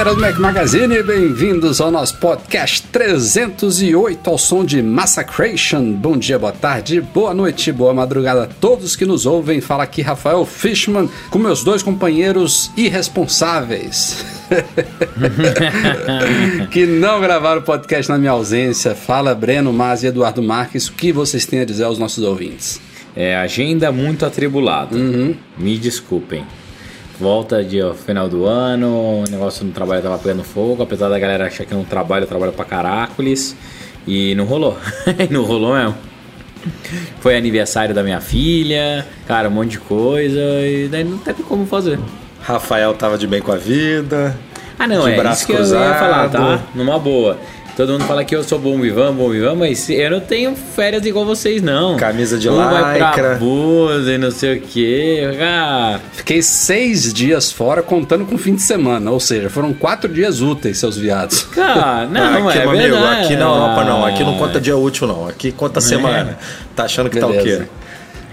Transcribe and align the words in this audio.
Galera 0.00 0.14
do 0.14 0.20
Mac 0.22 0.38
Magazine, 0.38 1.02
bem-vindos 1.02 1.78
ao 1.78 1.90
nosso 1.90 2.16
podcast 2.16 2.86
308 2.90 4.30
ao 4.30 4.38
som 4.38 4.64
de 4.64 4.82
Massacration. 4.82 5.92
Bom 5.92 6.16
dia, 6.16 6.38
boa 6.38 6.52
tarde, 6.52 7.02
boa 7.02 7.34
noite, 7.34 7.70
boa 7.70 7.92
madrugada 7.92 8.44
a 8.44 8.46
todos 8.46 8.96
que 8.96 9.04
nos 9.04 9.26
ouvem. 9.26 9.60
Fala 9.60 9.82
aqui 9.82 10.00
Rafael 10.00 10.46
Fishman 10.46 11.06
com 11.28 11.38
meus 11.38 11.62
dois 11.62 11.82
companheiros 11.82 12.70
irresponsáveis. 12.78 14.24
que 16.70 16.86
não 16.86 17.20
gravaram 17.20 17.60
o 17.60 17.64
podcast 17.64 18.10
na 18.10 18.16
minha 18.16 18.30
ausência. 18.30 18.94
Fala 18.94 19.34
Breno 19.34 19.70
Mas 19.70 20.02
e 20.02 20.06
Eduardo 20.06 20.42
Marques, 20.42 20.88
o 20.88 20.94
que 20.94 21.12
vocês 21.12 21.44
têm 21.44 21.60
a 21.60 21.64
dizer 21.66 21.84
aos 21.84 21.98
nossos 21.98 22.24
ouvintes? 22.24 22.80
É, 23.14 23.36
agenda 23.36 23.92
muito 23.92 24.24
atribulada. 24.24 24.96
Me 25.58 25.76
desculpem. 25.76 26.46
Volta 27.20 27.62
de 27.62 27.82
ó, 27.82 27.92
final 27.92 28.30
do 28.30 28.46
ano, 28.46 28.88
o 28.88 29.24
negócio 29.30 29.62
no 29.62 29.72
trabalho 29.72 30.00
tava 30.02 30.16
pegando 30.18 30.42
fogo, 30.42 30.82
apesar 30.82 31.10
da 31.10 31.18
galera 31.18 31.46
achar 31.46 31.66
que 31.66 31.74
não 31.74 31.84
trabalha, 31.84 32.26
trabalha 32.26 32.50
pra 32.50 32.64
caracoles. 32.64 33.54
E 34.06 34.34
não 34.36 34.46
rolou. 34.46 34.78
não 35.28 35.44
rolou 35.44 35.74
mesmo. 35.74 35.94
Foi 37.20 37.36
aniversário 37.36 37.94
da 37.94 38.02
minha 38.02 38.22
filha, 38.22 39.06
cara, 39.28 39.48
um 39.48 39.52
monte 39.52 39.72
de 39.72 39.80
coisa, 39.80 40.40
e 40.40 40.88
daí 40.90 41.04
não 41.04 41.18
teve 41.18 41.42
como 41.42 41.66
fazer. 41.66 41.98
Rafael 42.40 42.94
tava 42.94 43.18
de 43.18 43.26
bem 43.26 43.42
com 43.42 43.52
a 43.52 43.56
vida. 43.56 44.34
Ah, 44.78 44.86
não, 44.86 45.04
De 45.04 45.10
é 45.12 45.16
braço 45.16 45.42
isso 45.42 45.46
que 45.46 45.52
eu 45.52 45.58
ia 45.58 45.94
falar, 45.94 46.30
tá? 46.30 46.38
cruzado. 46.38 46.62
Numa 46.74 46.98
boa. 46.98 47.36
Todo 47.80 47.92
mundo 47.92 48.04
fala 48.04 48.22
que 48.26 48.36
eu 48.36 48.44
sou 48.44 48.58
bom 48.58 48.78
vivan, 48.78 49.14
bom 49.14 49.30
vivan, 49.30 49.54
mas 49.54 49.88
eu 49.88 50.10
não 50.10 50.20
tenho 50.20 50.54
férias 50.54 51.02
igual 51.06 51.24
vocês, 51.24 51.62
não. 51.62 51.96
Camisa 51.96 52.36
de 52.36 52.46
um 52.46 52.54
vai 52.54 52.98
pra 52.98 53.38
e 54.06 54.18
não 54.18 54.30
sei 54.30 54.58
o 54.58 54.60
que. 54.60 55.22
Ah, 55.40 55.98
Fiquei 56.12 56.42
seis 56.42 57.10
dias 57.10 57.50
fora 57.50 57.82
contando 57.82 58.26
com 58.26 58.34
o 58.34 58.38
fim 58.38 58.54
de 58.54 58.60
semana, 58.60 59.10
ou 59.10 59.18
seja, 59.18 59.48
foram 59.48 59.72
quatro 59.72 60.12
dias 60.12 60.42
úteis, 60.42 60.76
seus 60.76 60.98
viados. 60.98 61.44
cara, 61.44 62.04
não, 62.12 62.48
aqui, 62.50 62.58
é 62.58 62.60
meu 62.60 62.70
amigo, 62.72 62.94
verdade. 62.96 63.24
aqui 63.24 63.36
na 63.36 63.44
Europa 63.46 63.84
não. 63.84 64.04
Aqui 64.04 64.24
não 64.24 64.34
Ah, 64.34 64.38
conta 64.38 64.60
dia 64.60 64.76
útil, 64.76 65.06
não. 65.06 65.26
Aqui 65.26 65.50
conta 65.50 65.80
semana. 65.80 66.36
Tá 66.76 66.84
achando 66.84 67.08
que 67.08 67.18
tá 67.18 67.28
o 67.28 67.30
Beleza. 67.30 67.60
quê? 67.64 67.70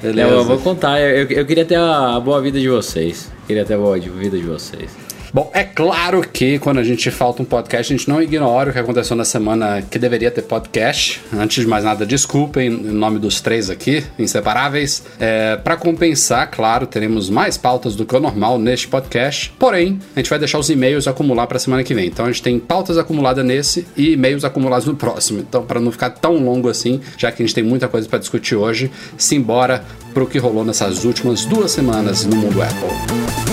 Beleza. 0.01 0.29
Eu 0.29 0.43
vou 0.43 0.57
contar, 0.57 0.99
eu, 0.99 1.25
eu 1.25 1.45
queria 1.45 1.63
ter 1.63 1.77
a 1.77 2.19
boa 2.19 2.41
vida 2.41 2.59
de 2.59 2.67
vocês. 2.67 3.31
Queria 3.47 3.63
ter 3.63 3.75
a 3.75 3.77
boa 3.77 3.97
vida 3.97 4.37
de 4.37 4.43
vocês. 4.43 5.06
Bom, 5.38 5.52
é 5.53 5.63
claro 5.63 6.27
que 6.27 6.57
quando 6.57 6.80
a 6.80 6.83
gente 6.83 7.11
falta 7.11 7.43
um 7.43 7.45
podcast, 7.45 7.93
a 7.93 7.95
gente 7.95 8.09
não 8.09 8.19
ignora 8.19 8.71
o 8.71 8.73
que 8.73 8.80
aconteceu 8.80 9.16
na 9.16 9.23
semana 9.23 9.83
que 9.83 9.99
deveria 9.99 10.31
ter 10.31 10.41
podcast. 10.41 11.21
Antes 11.31 11.63
de 11.63 11.69
mais 11.69 11.83
nada, 11.83 12.07
desculpem 12.07 12.69
em 12.69 12.71
nome 12.71 13.19
dos 13.19 13.39
três 13.39 13.69
aqui, 13.69 14.03
inseparáveis. 14.17 15.03
É, 15.19 15.55
para 15.58 15.77
compensar, 15.77 16.49
claro, 16.49 16.87
teremos 16.87 17.30
mais 17.30 17.55
pautas 17.55 17.95
do 17.95 18.03
que 18.03 18.15
o 18.15 18.20
normal 18.20 18.58
neste 18.58 18.87
podcast. 18.87 19.53
Porém, 19.59 19.99
a 20.15 20.20
gente 20.20 20.27
vai 20.31 20.39
deixar 20.39 20.58
os 20.58 20.71
e-mails 20.71 21.08
acumular 21.08 21.45
para 21.45 21.59
semana 21.59 21.83
que 21.83 21.93
vem. 21.93 22.08
Então 22.08 22.25
a 22.25 22.31
gente 22.31 22.42
tem 22.42 22.58
pautas 22.58 22.98
acumuladas 22.98 23.45
nesse 23.45 23.86
e 23.95 24.14
e-mails 24.14 24.43
acumulados 24.43 24.87
no 24.87 24.95
próximo. 24.95 25.42
Então, 25.42 25.64
para 25.64 25.80
não 25.80 25.92
ficar 25.92 26.09
tão 26.09 26.43
longo 26.43 26.67
assim, 26.67 26.99
já 27.15 27.31
que 27.31 27.43
a 27.43 27.45
gente 27.45 27.54
tem 27.54 27.64
muita 27.64 27.87
coisa 27.87 28.09
para 28.09 28.17
discutir 28.17 28.55
hoje, 28.55 28.89
simbora 29.15 29.86
pro 30.15 30.25
que 30.25 30.39
rolou 30.39 30.65
nessas 30.65 31.05
últimas 31.05 31.45
duas 31.45 31.69
semanas 31.69 32.25
no 32.25 32.36
mundo 32.36 32.59
Apple. 32.59 33.46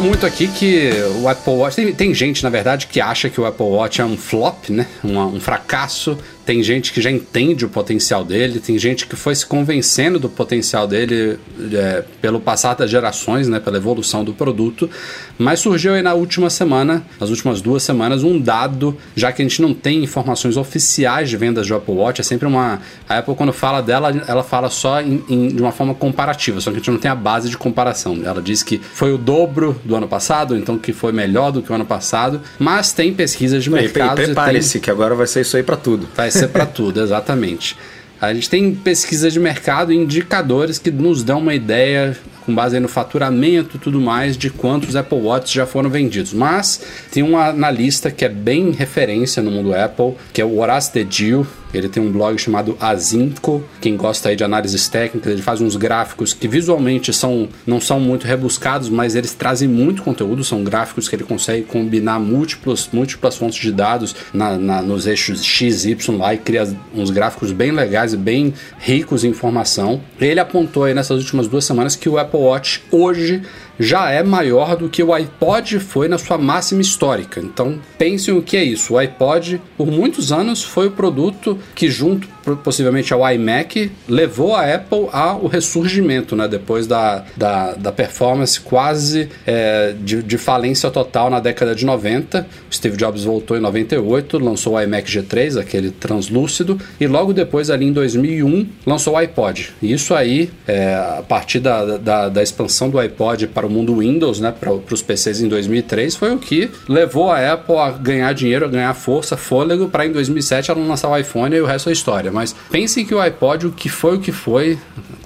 Brinca 0.00 0.02
muito 0.02 0.26
aqui 0.26 0.48
que 0.48 0.90
o 1.22 1.28
Apple 1.28 1.52
Watch. 1.52 1.76
Tem, 1.76 1.92
tem 1.92 2.14
gente, 2.14 2.42
na 2.42 2.50
verdade, 2.50 2.86
que 2.86 3.00
acha 3.00 3.28
que 3.28 3.40
o 3.40 3.46
Apple 3.46 3.66
Watch 3.66 4.00
é 4.00 4.04
um 4.04 4.16
flop, 4.16 4.70
né? 4.70 4.86
Um, 5.04 5.18
um 5.18 5.40
fracasso. 5.40 6.18
Tem 6.50 6.64
gente 6.64 6.92
que 6.92 7.00
já 7.00 7.12
entende 7.12 7.64
o 7.64 7.68
potencial 7.68 8.24
dele. 8.24 8.58
Tem 8.58 8.76
gente 8.76 9.06
que 9.06 9.14
foi 9.14 9.36
se 9.36 9.46
convencendo 9.46 10.18
do 10.18 10.28
potencial 10.28 10.84
dele 10.84 11.38
é, 11.72 12.02
pelo 12.20 12.40
passar 12.40 12.74
das 12.74 12.90
gerações, 12.90 13.46
né? 13.46 13.60
Pela 13.60 13.76
evolução 13.76 14.24
do 14.24 14.32
produto. 14.32 14.90
Mas 15.38 15.60
surgiu 15.60 15.94
aí 15.94 16.02
na 16.02 16.12
última 16.12 16.50
semana, 16.50 17.04
nas 17.20 17.30
últimas 17.30 17.60
duas 17.60 17.84
semanas, 17.84 18.24
um 18.24 18.36
dado, 18.36 18.96
já 19.14 19.30
que 19.30 19.40
a 19.40 19.44
gente 19.44 19.62
não 19.62 19.72
tem 19.72 20.02
informações 20.02 20.56
oficiais 20.56 21.30
de 21.30 21.36
vendas 21.36 21.68
do 21.68 21.74
Apple 21.76 21.94
Watch. 21.94 22.20
É 22.20 22.24
sempre 22.24 22.48
uma. 22.48 22.80
A 23.08 23.18
Apple, 23.18 23.36
quando 23.36 23.52
fala 23.52 23.80
dela, 23.80 24.12
ela 24.26 24.42
fala 24.42 24.68
só 24.70 25.00
em- 25.00 25.22
em- 25.28 25.48
de 25.54 25.62
uma 25.62 25.70
forma 25.70 25.94
comparativa, 25.94 26.60
só 26.60 26.70
que 26.72 26.78
a 26.78 26.80
gente 26.80 26.90
não 26.90 26.98
tem 26.98 27.08
a 27.12 27.14
base 27.14 27.48
de 27.48 27.56
comparação. 27.56 28.18
Ela 28.24 28.42
diz 28.42 28.60
que 28.64 28.78
foi 28.78 29.12
o 29.12 29.18
dobro 29.18 29.80
do 29.84 29.94
ano 29.94 30.08
passado, 30.08 30.56
então 30.56 30.76
que 30.76 30.92
foi 30.92 31.12
melhor 31.12 31.52
do 31.52 31.62
que 31.62 31.70
o 31.70 31.74
ano 31.76 31.86
passado, 31.86 32.40
mas 32.58 32.92
tem 32.92 33.14
pesquisas 33.14 33.62
de 33.62 33.70
E, 33.70 33.72
e 33.72 33.76
mercado. 33.76 34.16
prepare-se, 34.16 34.80
que 34.80 34.90
agora 34.90 35.14
vai 35.14 35.28
ser 35.28 35.42
isso 35.42 35.56
aí 35.56 35.62
pra 35.62 35.76
tudo. 35.76 36.08
Vai 36.16 36.28
ser 36.30 36.39
para 36.48 36.66
tudo, 36.66 37.00
exatamente. 37.00 37.76
A 38.20 38.34
gente 38.34 38.50
tem 38.50 38.74
pesquisa 38.74 39.30
de 39.30 39.40
mercado 39.40 39.92
e 39.92 39.96
indicadores 39.96 40.78
que 40.78 40.90
nos 40.90 41.22
dão 41.22 41.38
uma 41.38 41.54
ideia, 41.54 42.14
com 42.44 42.54
base 42.54 42.78
no 42.78 42.86
faturamento 42.86 43.76
e 43.76 43.80
tudo 43.80 43.98
mais, 43.98 44.36
de 44.36 44.50
quantos 44.50 44.94
Apple 44.94 45.18
Watch 45.18 45.54
já 45.54 45.64
foram 45.66 45.88
vendidos. 45.88 46.34
Mas 46.34 46.82
tem 47.10 47.22
um 47.22 47.38
analista 47.38 48.10
que 48.10 48.22
é 48.22 48.28
bem 48.28 48.72
referência 48.72 49.42
no 49.42 49.50
mundo 49.50 49.74
Apple, 49.74 50.14
que 50.34 50.42
é 50.42 50.44
o 50.44 50.58
Horace 50.58 50.92
Dedil. 50.92 51.46
Ele 51.72 51.88
tem 51.88 52.02
um 52.02 52.10
blog 52.10 52.36
chamado 52.38 52.76
Azinco. 52.80 53.62
Quem 53.80 53.96
gosta 53.96 54.28
aí 54.28 54.36
de 54.36 54.44
análises 54.44 54.88
técnicas, 54.88 55.32
ele 55.32 55.42
faz 55.42 55.60
uns 55.60 55.76
gráficos 55.76 56.32
que 56.32 56.48
visualmente 56.48 57.12
são, 57.12 57.48
não 57.66 57.80
são 57.80 58.00
muito 58.00 58.26
rebuscados, 58.26 58.88
mas 58.88 59.14
eles 59.14 59.32
trazem 59.34 59.68
muito 59.68 60.02
conteúdo. 60.02 60.42
São 60.44 60.62
gráficos 60.64 61.08
que 61.08 61.16
ele 61.16 61.24
consegue 61.24 61.64
combinar 61.64 62.18
múltiplos, 62.18 62.88
múltiplas 62.92 63.36
fontes 63.36 63.58
de 63.60 63.72
dados 63.72 64.14
na, 64.32 64.56
na- 64.56 64.82
nos 64.82 65.06
eixos 65.06 65.44
X, 65.44 65.84
Y 65.84 66.16
lá 66.18 66.34
e 66.34 66.38
cria 66.38 66.68
uns 66.94 67.10
gráficos 67.10 67.52
bem 67.52 67.70
legais 67.70 68.12
e 68.12 68.16
bem 68.16 68.52
ricos 68.78 69.24
em 69.24 69.28
informação. 69.28 70.00
Ele 70.20 70.40
apontou 70.40 70.84
aí 70.84 70.94
nessas 70.94 71.18
últimas 71.18 71.46
duas 71.48 71.64
semanas 71.64 71.96
que 71.96 72.08
o 72.08 72.18
Apple 72.18 72.40
Watch 72.40 72.82
hoje 72.90 73.42
já 73.80 74.10
é 74.10 74.22
maior 74.22 74.76
do 74.76 74.90
que 74.90 75.02
o 75.02 75.14
iPod 75.14 75.80
foi 75.80 76.06
na 76.06 76.18
sua 76.18 76.36
máxima 76.36 76.82
histórica. 76.82 77.40
Então, 77.40 77.80
pensem 77.96 78.34
o 78.34 78.42
que 78.42 78.58
é 78.58 78.62
isso. 78.62 78.92
O 78.92 78.98
iPod, 78.98 79.60
por 79.76 79.90
muitos 79.90 80.30
anos, 80.30 80.62
foi 80.62 80.88
o 80.88 80.90
produto 80.90 81.58
que, 81.74 81.90
junto 81.90 82.28
possivelmente 82.62 83.12
ao 83.12 83.28
iMac, 83.32 83.90
levou 84.08 84.54
a 84.54 84.74
Apple 84.74 85.08
ao 85.12 85.46
ressurgimento, 85.46 86.34
né? 86.36 86.48
Depois 86.48 86.86
da, 86.86 87.24
da, 87.36 87.72
da 87.72 87.92
performance 87.92 88.60
quase 88.60 89.28
é, 89.46 89.94
de, 89.98 90.22
de 90.22 90.38
falência 90.38 90.90
total 90.90 91.30
na 91.30 91.40
década 91.40 91.74
de 91.74 91.84
90. 91.84 92.46
O 92.70 92.74
Steve 92.74 92.96
Jobs 92.96 93.24
voltou 93.24 93.56
em 93.56 93.60
98, 93.60 94.38
lançou 94.38 94.74
o 94.74 94.80
iMac 94.80 95.10
G3, 95.10 95.58
aquele 95.58 95.90
translúcido, 95.90 96.78
e 97.00 97.06
logo 97.06 97.32
depois, 97.32 97.70
ali 97.70 97.86
em 97.86 97.92
2001, 97.92 98.66
lançou 98.86 99.14
o 99.14 99.16
iPod. 99.16 99.70
E 99.80 99.92
isso 99.92 100.14
aí, 100.14 100.50
é, 100.66 100.94
a 100.94 101.22
partir 101.26 101.60
da, 101.60 101.96
da, 101.96 102.28
da 102.28 102.42
expansão 102.42 102.90
do 102.90 102.98
iPod 102.98 103.46
para 103.48 103.66
o 103.66 103.69
mundo 103.70 103.96
Windows, 103.96 104.40
né, 104.40 104.52
para 104.52 104.72
os 104.72 105.02
PCs 105.02 105.40
em 105.40 105.48
2003, 105.48 106.16
foi 106.16 106.34
o 106.34 106.38
que 106.38 106.70
levou 106.88 107.30
a 107.30 107.52
Apple 107.52 107.76
a 107.76 107.90
ganhar 107.90 108.32
dinheiro, 108.32 108.64
a 108.64 108.68
ganhar 108.68 108.94
força, 108.94 109.36
fôlego, 109.36 109.88
para 109.88 110.06
em 110.06 110.12
2007 110.12 110.70
ela 110.70 110.80
lançar 110.80 111.08
o 111.08 111.16
iPhone 111.16 111.54
e 111.54 111.60
o 111.60 111.66
resto 111.66 111.88
é 111.88 111.92
história. 111.92 112.30
Mas 112.30 112.54
pensem 112.70 113.04
que 113.04 113.14
o 113.14 113.20
iPod, 113.20 113.66
o 113.66 113.72
que 113.72 113.88
foi 113.88 114.16
o 114.16 114.20
que 114.20 114.32
foi, 114.32 114.78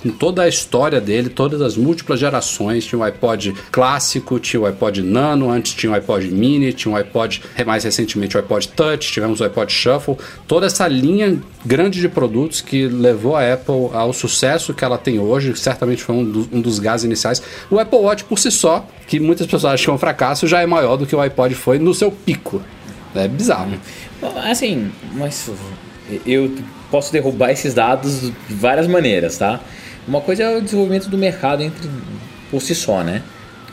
com 0.03 0.11
toda 0.11 0.43
a 0.43 0.49
história 0.49 1.01
dele, 1.01 1.31
todas 1.31 1.63
as 1.63 1.77
múltiplas 1.77 2.21
gerações, 2.21 2.85
tinha 2.85 2.99
o 2.99 3.03
iPod 3.03 3.55
clássico, 3.73 4.39
tinha 4.39 4.61
o 4.61 4.67
iPod 4.67 5.03
Nano, 5.03 5.51
antes 5.51 5.73
tinha 5.73 5.91
o 5.91 5.95
iPod 5.95 6.29
Mini, 6.31 6.73
tinha 6.73 6.93
o 6.93 6.97
iPod, 6.97 7.43
mais 7.67 7.85
recentemente 7.85 8.37
o 8.37 8.41
iPod 8.41 8.69
Touch, 8.69 9.11
tivemos 9.11 9.41
o 9.41 9.45
iPod 9.45 9.73
Shuffle, 9.73 10.17
toda 10.47 10.67
essa 10.67 10.87
linha 10.87 11.39
grande 11.65 12.01
de 12.01 12.09
produtos 12.09 12.61
que 12.61 12.87
levou 12.87 13.37
a 13.37 13.55
Apple 13.55 13.89
ao 13.93 14.13
sucesso 14.13 14.75
que 14.75 14.85
ela 14.85 14.99
tem 14.99 15.19
hoje, 15.19 15.57
certamente 15.57 16.03
foi 16.03 16.15
um, 16.15 16.47
um 16.53 16.61
dos 16.61 16.79
gases 16.79 17.05
iniciais. 17.05 17.43
O 17.71 17.79
Apple 17.79 17.99
Watch 17.99 18.24
por 18.25 18.39
si 18.39 18.51
só, 18.51 18.87
que 19.07 19.21
muitas 19.21 19.47
pessoas 19.47 19.75
acham 19.75 19.85
que 19.85 19.91
é 19.91 19.95
um 19.95 19.99
fracasso, 19.99 20.47
já 20.47 20.61
é 20.61 20.67
maior 20.67 20.97
do 20.97 21.07
que 21.07 21.15
o 21.15 21.21
iPod 21.21 21.55
foi 21.55 21.79
no 21.79 21.95
seu 21.95 22.11
pico. 22.11 22.63
É 23.15 23.29
bizarro. 23.29 23.79
Assim, 24.45 24.91
mas 25.13 25.51
eu 26.27 26.51
posso 26.91 27.13
derrubar 27.13 27.51
esses 27.51 27.75
dados 27.75 28.21
de 28.21 28.55
várias 28.55 28.87
maneiras, 28.87 29.39
tá? 29.39 29.61
Uma 30.07 30.21
coisa 30.21 30.43
é 30.43 30.59
o 30.59 30.61
desenvolvimento 30.61 31.09
do 31.09 31.17
mercado 31.17 31.63
entre 31.63 31.89
por 32.51 32.61
si 32.61 32.75
só, 32.75 33.03
né? 33.03 33.23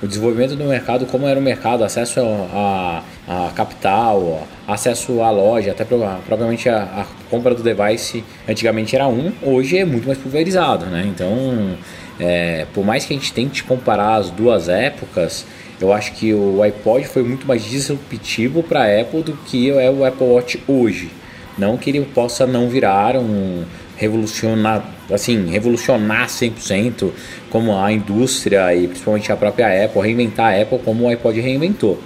O 0.01 0.07
desenvolvimento 0.07 0.55
do 0.55 0.63
mercado, 0.63 1.05
como 1.05 1.27
era 1.27 1.39
o 1.39 1.43
mercado, 1.43 1.83
acesso 1.83 2.19
a, 2.19 3.03
a, 3.27 3.47
a 3.47 3.51
capital, 3.51 4.47
acesso 4.67 5.21
à 5.21 5.29
loja, 5.29 5.71
até 5.71 5.85
provavelmente 5.85 6.67
a, 6.67 6.83
a, 6.83 7.05
compra 7.29 7.53
do 7.53 7.61
device, 7.61 8.23
antigamente 8.49 8.95
era 8.95 9.07
um, 9.07 9.31
hoje 9.43 9.77
é 9.77 9.85
muito 9.85 10.07
mais 10.07 10.17
pulverizado, 10.17 10.87
né? 10.87 11.05
Então, 11.05 11.75
é, 12.21 12.67
por 12.71 12.85
mais 12.85 13.03
que 13.03 13.13
a 13.13 13.17
gente 13.17 13.33
tente 13.33 13.63
comparar 13.63 14.15
as 14.15 14.29
duas 14.29 14.69
épocas, 14.69 15.43
eu 15.81 15.91
acho 15.91 16.13
que 16.13 16.31
o 16.31 16.61
iPod 16.61 17.07
foi 17.07 17.23
muito 17.23 17.47
mais 17.47 17.63
disruptivo 17.63 18.61
para 18.61 18.83
a 18.83 19.01
Apple 19.01 19.23
do 19.23 19.33
que 19.33 19.71
é 19.71 19.89
o 19.89 20.05
Apple 20.05 20.27
Watch 20.27 20.61
hoje. 20.67 21.09
Não 21.57 21.77
que 21.77 21.89
ele 21.89 22.01
possa 22.05 22.45
não 22.45 22.69
virar 22.69 23.17
um 23.17 23.63
revolucionar, 23.97 24.83
assim, 25.11 25.49
revolucionar 25.49 26.27
100% 26.27 27.11
como 27.49 27.75
a 27.75 27.91
indústria 27.91 28.73
e 28.75 28.87
principalmente 28.87 29.31
a 29.31 29.35
própria 29.35 29.85
Apple, 29.85 30.01
reinventar 30.01 30.53
a 30.53 30.61
Apple 30.61 30.79
como 30.79 31.05
o 31.05 31.09
iPod 31.09 31.39
reinventou. 31.39 31.99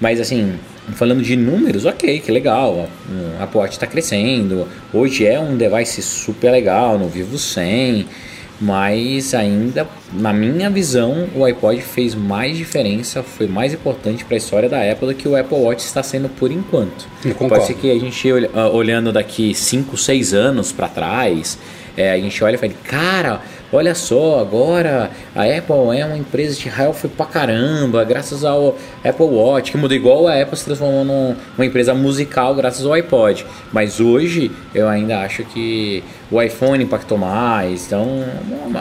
Mas 0.00 0.20
assim, 0.20 0.54
falando 0.94 1.22
de 1.22 1.36
números, 1.36 1.84
ok, 1.84 2.20
que 2.20 2.32
legal, 2.32 2.88
a 3.38 3.44
Apple 3.44 3.60
Watch 3.60 3.72
está 3.74 3.86
crescendo, 3.86 4.66
hoje 4.92 5.26
é 5.26 5.38
um 5.38 5.56
device 5.56 6.02
super 6.02 6.50
legal 6.50 6.98
no 6.98 7.08
Vivo 7.08 7.38
100, 7.38 8.06
mas 8.60 9.34
ainda, 9.34 9.86
na 10.12 10.32
minha 10.32 10.68
visão, 10.68 11.28
o 11.34 11.44
iPod 11.44 11.80
fez 11.80 12.14
mais 12.14 12.56
diferença, 12.56 13.22
foi 13.22 13.46
mais 13.46 13.72
importante 13.72 14.24
para 14.24 14.34
a 14.34 14.38
história 14.38 14.68
da 14.68 14.90
Apple 14.90 15.08
do 15.08 15.14
que 15.14 15.28
o 15.28 15.36
Apple 15.36 15.58
Watch 15.58 15.84
está 15.84 16.02
sendo 16.02 16.28
por 16.28 16.50
enquanto. 16.50 17.06
Pode 17.48 17.66
ser 17.66 17.74
que 17.74 17.90
a 17.90 17.98
gente 17.98 18.28
ah, 18.54 18.68
olhando 18.68 19.12
daqui 19.12 19.54
5, 19.54 19.96
6 19.96 20.34
anos 20.34 20.72
para 20.72 20.88
trás, 20.88 21.58
é, 21.96 22.12
a 22.12 22.18
gente 22.18 22.42
olha 22.42 22.56
e 22.56 22.58
fala, 22.58 22.72
cara, 22.84 23.40
olha 23.72 23.94
só, 23.94 24.40
agora 24.40 25.10
a 25.34 25.42
Apple 25.44 25.96
é 25.98 26.04
uma 26.04 26.16
empresa 26.16 26.58
de 26.58 26.68
health 26.68 27.08
pra 27.16 27.26
caramba, 27.26 28.04
graças 28.04 28.44
ao 28.44 28.76
Apple 29.04 29.26
Watch, 29.26 29.72
que 29.72 29.78
mudou 29.78 29.96
igual 29.96 30.26
a 30.26 30.40
Apple 30.40 30.56
se 30.56 30.64
transformou 30.64 31.04
numa 31.04 31.66
empresa 31.66 31.94
musical 31.94 32.54
graças 32.54 32.84
ao 32.84 32.92
iPod. 32.92 33.44
Mas 33.72 34.00
hoje 34.00 34.50
eu 34.74 34.88
ainda 34.88 35.20
acho 35.20 35.44
que 35.44 36.02
o 36.30 36.40
iPhone 36.40 36.82
impactou 36.84 37.16
mais, 37.16 37.86
então, 37.86 38.24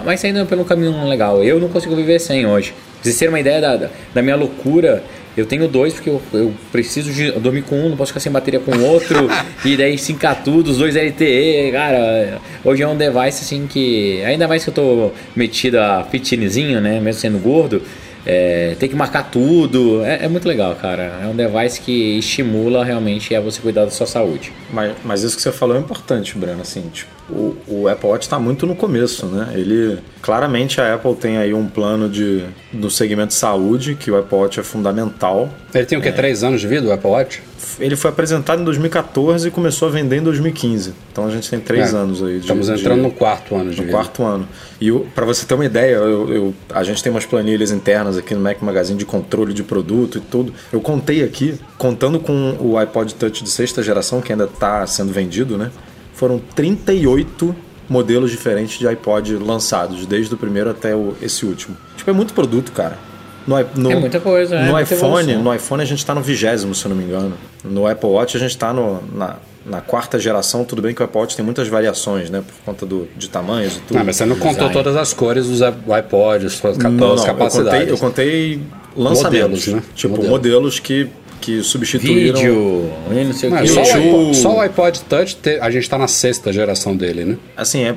mas 0.05 0.23
ainda 0.23 0.45
pelo 0.45 0.65
caminho 0.65 1.07
legal. 1.07 1.43
Eu 1.43 1.59
não 1.59 1.69
consigo 1.69 1.95
viver 1.95 2.19
sem 2.19 2.45
hoje. 2.45 2.71
Pra 2.71 3.03
vocês 3.03 3.17
terem 3.17 3.31
uma 3.31 3.39
ideia 3.39 3.61
da, 3.61 3.89
da 4.13 4.21
minha 4.21 4.35
loucura 4.35 5.03
eu 5.37 5.45
tenho 5.45 5.67
dois 5.67 5.93
porque 5.93 6.09
eu, 6.09 6.21
eu 6.33 6.53
preciso 6.71 7.13
de 7.13 7.31
dormir 7.33 7.61
com 7.61 7.79
um, 7.79 7.89
não 7.89 7.97
posso 7.97 8.11
ficar 8.11 8.19
sem 8.19 8.31
bateria 8.31 8.59
com 8.59 8.71
o 8.71 8.83
outro. 8.85 9.29
e 9.63 9.77
daí 9.77 9.97
sincar 9.97 10.43
tudo, 10.43 10.71
os 10.71 10.77
dois 10.77 10.95
LTE. 10.95 11.71
Cara, 11.71 12.39
hoje 12.65 12.81
é 12.81 12.87
um 12.87 12.97
device 12.97 13.43
assim 13.43 13.67
que. 13.67 14.23
Ainda 14.23 14.47
mais 14.47 14.63
que 14.63 14.69
eu 14.69 14.73
tô 14.73 15.11
metido 15.35 15.79
a 15.79 16.03
fitnesszinho, 16.03 16.81
né? 16.81 16.99
Mesmo 16.99 17.21
sendo 17.21 17.39
gordo. 17.39 17.81
É, 18.29 18.75
tem 18.77 18.89
que 18.89 18.95
marcar 18.95 19.31
tudo. 19.31 20.03
É, 20.03 20.25
é, 20.25 20.27
muito 20.27 20.45
legal, 20.45 20.75
cara. 20.75 21.19
É 21.23 21.27
um 21.27 21.35
device 21.35 21.79
que 21.79 22.17
estimula 22.17 22.83
realmente 22.83 23.33
a 23.33 23.39
você 23.39 23.61
cuidar 23.61 23.85
da 23.85 23.91
sua 23.91 24.05
saúde. 24.05 24.51
Mas, 24.69 24.93
mas 25.05 25.23
isso 25.23 25.37
que 25.37 25.41
você 25.41 25.51
falou 25.51 25.77
é 25.77 25.79
importante, 25.79 26.37
Breno. 26.37 26.61
Assim, 26.61 26.81
tipo, 26.91 27.09
o, 27.29 27.55
o 27.67 27.87
Apple 27.87 28.09
Watch 28.09 28.25
está 28.25 28.37
muito 28.37 28.65
no 28.65 28.75
começo, 28.75 29.27
né? 29.27 29.53
Ele 29.53 29.99
claramente 30.27 30.81
a 30.81 30.93
Apple 30.93 31.15
tem 31.15 31.37
aí 31.37 31.53
um 31.53 31.67
plano 31.69 32.09
de 32.09 32.43
no 32.73 32.91
segmento 32.91 33.29
de 33.29 33.35
saúde 33.35 33.95
que 33.95 34.11
o 34.11 34.17
Apple 34.17 34.37
Watch 34.37 34.59
é 34.59 34.63
fundamental. 34.63 35.49
Ele 35.73 35.85
tem 35.85 35.97
o 35.97 36.01
que 36.01 36.09
é. 36.09 36.11
três 36.11 36.43
anos 36.43 36.59
de 36.59 36.67
vida 36.67 36.85
o 36.85 36.91
Apple 36.91 37.09
Watch? 37.09 37.41
Ele 37.79 37.95
foi 37.95 38.11
apresentado 38.11 38.61
em 38.61 38.65
2014 38.65 39.47
e 39.47 39.51
começou 39.51 39.87
a 39.87 39.91
vender 39.91 40.17
em 40.17 40.21
2015. 40.21 40.93
Então 41.13 41.25
a 41.25 41.29
gente 41.31 41.49
tem 41.49 41.61
três 41.61 41.93
é. 41.93 41.97
anos 41.97 42.21
aí. 42.21 42.33
De, 42.33 42.39
Estamos 42.41 42.67
entrando 42.67 42.97
de, 42.97 43.03
no 43.03 43.11
quarto 43.11 43.55
ano 43.55 43.71
de 43.71 43.77
no 43.77 43.83
vida. 43.83 43.97
quarto 43.97 44.21
ano. 44.21 44.45
E 44.81 44.91
para 45.15 45.25
você 45.25 45.45
ter 45.45 45.53
uma 45.53 45.65
ideia, 45.65 45.95
eu, 45.95 46.33
eu, 46.33 46.53
a 46.73 46.83
gente 46.83 47.01
tem 47.01 47.09
umas 47.09 47.25
planilhas 47.25 47.71
internas 47.71 48.17
aqui 48.17 48.35
no 48.35 48.41
Mac 48.41 48.61
Magazine 48.61 48.99
de 48.99 49.05
controle 49.05 49.53
de 49.53 49.63
produto 49.63 50.17
e 50.17 50.21
tudo. 50.21 50.53
Eu 50.73 50.81
contei 50.81 51.23
aqui, 51.23 51.57
contando 51.77 52.19
com 52.19 52.57
o 52.59 52.77
iPod 52.77 53.15
Touch 53.15 53.41
de 53.41 53.49
sexta 53.49 53.81
geração 53.81 54.19
que 54.19 54.33
ainda 54.33 54.43
está 54.43 54.85
sendo 54.85 55.13
vendido, 55.13 55.57
né? 55.57 55.71
foram 56.17 56.39
38 56.55 57.55
modelos 57.89 58.31
diferentes 58.31 58.77
de 58.79 58.87
iPod 58.87 59.35
lançados, 59.37 60.05
desde 60.05 60.33
o 60.33 60.37
primeiro 60.37 60.69
até 60.69 60.95
o, 60.95 61.15
esse 61.21 61.45
último. 61.45 61.77
Tipo, 61.95 62.09
é 62.09 62.13
muito 62.13 62.33
produto, 62.33 62.71
cara. 62.71 62.97
No, 63.45 63.55
no, 63.75 63.91
é 63.91 63.95
muita 63.95 64.19
coisa, 64.19 64.61
no 64.61 64.77
é 64.77 64.83
iPhone, 64.83 65.35
no 65.37 65.55
iPhone 65.55 65.81
a 65.81 65.85
gente 65.85 65.99
está 65.99 66.13
no 66.13 66.21
vigésimo, 66.21 66.75
se 66.75 66.83
eu 66.85 66.89
não 66.89 66.97
me 66.97 67.05
engano. 67.05 67.33
No 67.63 67.87
Apple 67.87 68.09
Watch 68.09 68.35
a 68.35 68.39
gente 68.41 68.49
está 68.49 68.73
na, 68.73 69.37
na 69.67 69.81
quarta 69.81 70.17
geração, 70.17 70.63
tudo 70.63 70.81
bem 70.81 70.93
que 70.93 71.01
o 71.01 71.05
Apple 71.05 71.19
Watch 71.19 71.35
tem 71.35 71.45
muitas 71.45 71.67
variações, 71.67 72.29
né? 72.29 72.41
Por 72.45 72.65
conta 72.65 72.85
do, 72.85 73.07
de 73.15 73.29
tamanhos 73.29 73.77
e 73.77 73.79
tudo. 73.79 73.97
Não, 73.97 74.05
mas 74.05 74.15
você 74.15 74.25
não 74.25 74.37
contou 74.37 74.69
todas 74.69 74.95
as 74.95 75.13
cores 75.13 75.47
dos 75.47 75.59
iPods, 75.59 76.59
todas 76.59 76.77
as 76.77 76.83
não, 76.83 77.15
não, 77.15 77.23
capacidades. 77.23 77.89
Eu 77.89 77.97
contei, 77.97 78.55
eu 78.55 78.59
contei 78.59 78.61
lançamentos, 78.95 79.65
modelos, 79.65 79.67
né? 79.67 79.83
Tipo, 79.93 80.09
modelos, 80.15 80.31
modelos 80.31 80.79
que 80.79 81.09
que 81.39 81.61
substituíram. 81.63 82.39
Vídeo, 82.39 82.91
não 83.09 83.33
sei 83.33 83.49
não, 83.49 83.57
o 83.57 83.61
que. 83.61 83.67
Só, 83.67 83.81
o 83.81 83.83
iPod, 83.83 84.37
só 84.37 84.55
o 84.55 84.59
iPod 84.59 85.01
Touch, 85.01 85.37
a 85.61 85.69
gente 85.69 85.83
está 85.83 85.97
na 85.97 86.07
sexta 86.07 86.51
geração 86.51 86.95
dele, 86.95 87.25
né? 87.25 87.37
Assim, 87.55 87.83
é, 87.83 87.93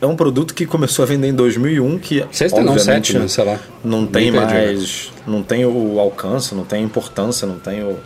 é 0.00 0.06
um 0.06 0.16
produto 0.16 0.54
que 0.54 0.66
começou 0.66 1.02
a 1.02 1.06
vender 1.06 1.28
em 1.28 1.34
2001 1.34 1.98
que 1.98 2.24
sexta 2.30 2.62
não 2.62 2.78
sétima, 2.78 3.28
sei 3.28 3.44
lá. 3.44 3.58
Não 3.82 4.06
tem 4.06 4.30
mais, 4.30 5.12
não 5.26 5.42
tem 5.42 5.64
o 5.64 5.98
alcance, 5.98 6.54
não 6.54 6.64
tem 6.64 6.84
importância, 6.84 7.46
não 7.46 7.58
tem 7.58 7.82
o 7.82 7.98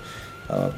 uh, 0.49 0.72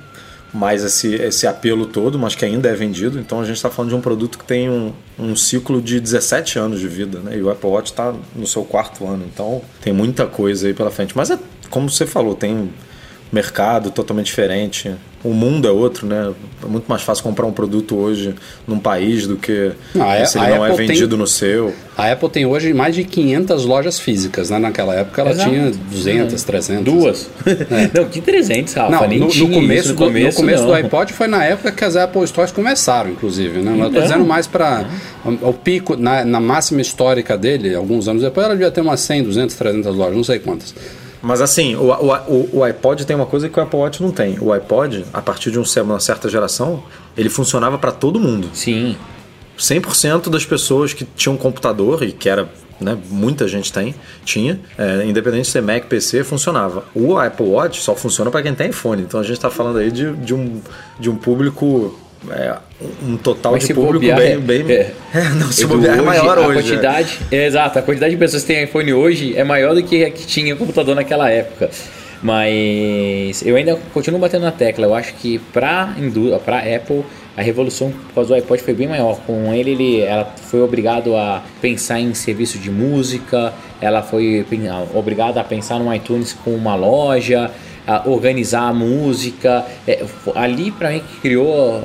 mais 0.53 0.85
esse, 0.85 1.15
esse 1.15 1.47
apelo 1.47 1.87
todo, 1.87 2.19
mas 2.19 2.35
que 2.35 2.45
ainda 2.45 2.69
é 2.69 2.75
vendido. 2.75 3.19
Então 3.19 3.41
a 3.41 3.45
gente 3.45 3.57
está 3.57 3.71
falando 3.71 3.91
de 3.91 3.97
um 3.97 4.01
produto 4.01 4.39
que 4.39 4.45
tem 4.45 4.69
um, 4.69 4.93
um 5.19 5.35
ciclo 5.35 5.81
de 5.81 5.99
17 5.99 6.59
anos 6.59 6.81
de 6.81 6.89
vida, 6.89 7.21
né? 7.21 7.37
E 7.37 7.43
o 7.43 7.51
Apple 7.51 7.71
Watch 7.71 7.91
está 7.91 8.15
no 8.35 8.47
seu 8.47 8.65
quarto 8.65 9.07
ano, 9.07 9.25
então 9.33 9.63
tem 9.81 9.93
muita 9.93 10.27
coisa 10.27 10.67
aí 10.67 10.75
pela 10.75 10.91
frente. 10.91 11.17
Mas 11.17 11.31
é 11.31 11.39
como 11.71 11.89
você 11.89 12.07
falou, 12.07 12.35
tem 12.35 12.71
mercado 13.33 13.91
totalmente 13.91 14.27
diferente. 14.27 14.95
O 15.25 15.33
mundo 15.33 15.69
é 15.69 15.71
outro, 15.71 16.07
né? 16.07 16.33
É 16.63 16.67
muito 16.67 16.85
mais 16.87 17.03
fácil 17.03 17.23
comprar 17.23 17.47
um 17.47 17.53
produto 17.53 17.97
hoje 17.97 18.35
num 18.67 18.79
país 18.79 19.27
do 19.27 19.37
que 19.37 19.73
a, 19.99 20.25
se 20.27 20.37
ele 20.37 20.49
não 20.49 20.67
é 20.67 20.71
Apple 20.71 20.85
é 20.85 20.87
vendido 20.89 21.11
tem, 21.11 21.19
no 21.19 21.27
seu. 21.29 21.73
A 21.97 22.11
Apple 22.11 22.29
tem 22.29 22.45
hoje 22.45 22.75
mais 22.75 22.95
de 22.95 23.05
500 23.05 23.65
lojas 23.65 24.01
físicas, 24.01 24.51
né? 24.51 24.59
Naquela 24.59 24.95
época 24.97 25.23
ela 25.23 25.31
Exato. 25.31 25.49
tinha 25.49 25.71
200, 25.71 26.43
300. 26.43 26.85
Duas. 26.85 27.31
É. 27.47 27.91
não, 27.99 28.09
que 28.09 28.21
300, 28.21 28.75
Rafa. 28.75 28.91
Não, 28.91 29.09
no, 29.09 29.29
no, 29.29 29.49
começo, 29.51 29.89
no, 29.91 29.95
começo, 29.95 30.29
no 30.29 30.35
começo 30.35 30.67
do 30.67 30.75
iPod 30.75 31.13
foi 31.13 31.29
na 31.29 31.45
época 31.45 31.71
que 31.71 31.85
as 31.85 31.97
Apple 31.97 32.27
Stores 32.27 32.51
começaram, 32.51 33.11
inclusive, 33.11 33.61
né? 33.61 33.77
Eu 33.79 33.91
tô 33.91 34.01
dizendo 34.01 34.25
mais 34.25 34.49
para 34.49 34.87
o 35.25 35.53
pico, 35.53 35.97
na, 35.97 36.25
na 36.25 36.41
máxima 36.41 36.81
histórica 36.81 37.39
dele, 37.39 37.75
alguns 37.75 38.09
anos 38.09 38.23
depois, 38.23 38.45
ela 38.45 38.57
devia 38.57 38.73
ter 38.73 38.81
umas 38.81 39.01
100, 39.01 39.23
200, 39.23 39.55
300 39.55 39.97
lojas, 39.97 40.17
não 40.17 40.25
sei 40.25 40.41
quantas. 40.41 40.75
Mas 41.23 41.41
assim, 41.41 41.77
o, 41.77 41.93
o, 41.93 42.59
o, 42.59 42.65
iPod 42.65 43.07
tem 43.07 43.15
uma 43.15 43.27
coisa 43.27 43.49
que 43.49 43.59
o 43.59 43.63
Apple 43.63 43.79
Watch 43.79 44.03
não 44.03 44.11
tem. 44.11 44.37
O 44.41 44.53
iPod, 44.53 45.05
a 45.13 45.23
partir 45.23 45.53
de 45.53 45.59
um, 45.59 45.65
uma 45.85 46.01
certa 46.01 46.29
geração, 46.29 46.83
ele 47.17 47.29
funcionava 47.29 47.79
para 47.79 47.93
todo 47.93 48.19
mundo. 48.19 48.51
Sim. 48.53 48.97
100% 49.57 50.29
das 50.29 50.45
pessoas 50.45 50.93
que 50.93 51.05
tinham 51.05 51.37
computador, 51.37 52.03
e 52.03 52.11
que 52.11 52.29
era 52.29 52.51
né, 52.81 52.99
muita 53.09 53.47
gente 53.47 53.73
tem, 53.73 53.95
tinha, 54.25 54.61
é, 54.77 55.05
independente 55.07 55.45
de 55.45 55.51
ser 55.53 55.63
Mac, 55.63 55.85
PC, 55.85 56.25
funcionava. 56.25 56.85
O 56.95 57.17
Apple 57.17 57.47
Watch 57.47 57.81
só 57.81 57.95
funciona 57.95 58.31
para 58.31 58.43
quem 58.43 58.55
tem 58.55 58.71
iPhone. 58.71 59.03
Então 59.03 59.21
a 59.21 59.23
gente 59.23 59.37
está 59.37 59.49
falando 59.49 59.79
aí 59.79 59.91
de, 59.91 60.13
de, 60.17 60.35
um, 60.35 60.61
de 60.99 61.09
um 61.09 61.17
público 61.17 61.97
é, 62.31 62.57
um 63.03 63.17
total 63.17 63.53
Mas 63.53 63.67
de 63.67 63.75
público 63.75 63.95
bobear, 63.95 64.19
bem. 64.19 64.33
É, 64.33 64.37
bem 64.37 64.73
é, 64.73 64.93
é, 65.15 65.29
não, 65.31 65.51
se 65.51 65.67
bobear 65.67 65.99
é 65.99 66.03
maior 66.03 66.39
a 66.39 66.47
hoje. 66.47 66.59
A 66.59 66.63
quantidade, 66.63 67.19
é. 67.31 67.47
exato, 67.47 67.79
a 67.79 67.83
quantidade 67.83 68.13
de 68.13 68.19
pessoas 68.19 68.43
que 68.43 68.53
têm 68.53 68.65
iPhone 68.65 68.93
hoje 68.93 69.37
é 69.37 69.43
maior 69.43 69.75
do 69.75 69.83
que 69.83 70.05
a 70.05 70.11
que 70.11 70.27
tinha 70.27 70.55
computador 70.55 70.95
naquela 70.95 71.31
época. 71.31 71.71
Mas 72.23 73.45
eu 73.45 73.57
ainda 73.57 73.77
continuo 73.93 74.21
batendo 74.21 74.43
na 74.43 74.53
tecla. 74.53 74.87
Eu 74.87 74.95
acho 74.95 75.15
que 75.15 75.41
para 75.53 75.93
para 76.45 76.59
Apple 76.59 77.03
a 77.37 77.43
revolução 77.43 77.91
por 77.91 78.15
causa 78.15 78.29
do 78.29 78.35
iPod 78.35 78.63
foi 78.63 78.75
bem 78.75 78.87
maior. 78.87 79.19
Com 79.27 79.53
ele, 79.53 79.73
ele 79.73 80.01
ela 80.03 80.25
foi 80.25 80.63
obrigado 80.63 81.17
a 81.17 81.43
pensar 81.61 81.99
em 81.99 82.15
serviço 82.15 82.59
de 82.59 82.71
música, 82.71 83.53
ela 83.81 84.03
foi 84.03 84.47
obrigada 84.95 85.41
a 85.41 85.45
pensar 85.45 85.81
no 85.81 85.93
iTunes 85.93 86.33
com 86.33 86.55
uma 86.55 86.77
loja, 86.77 87.51
a 87.85 88.09
organizar 88.09 88.69
a 88.69 88.73
música. 88.73 89.67
É, 89.89 90.05
ali 90.37 90.71
para 90.71 90.91
mim 90.91 91.01
que 91.01 91.21
criou 91.21 91.83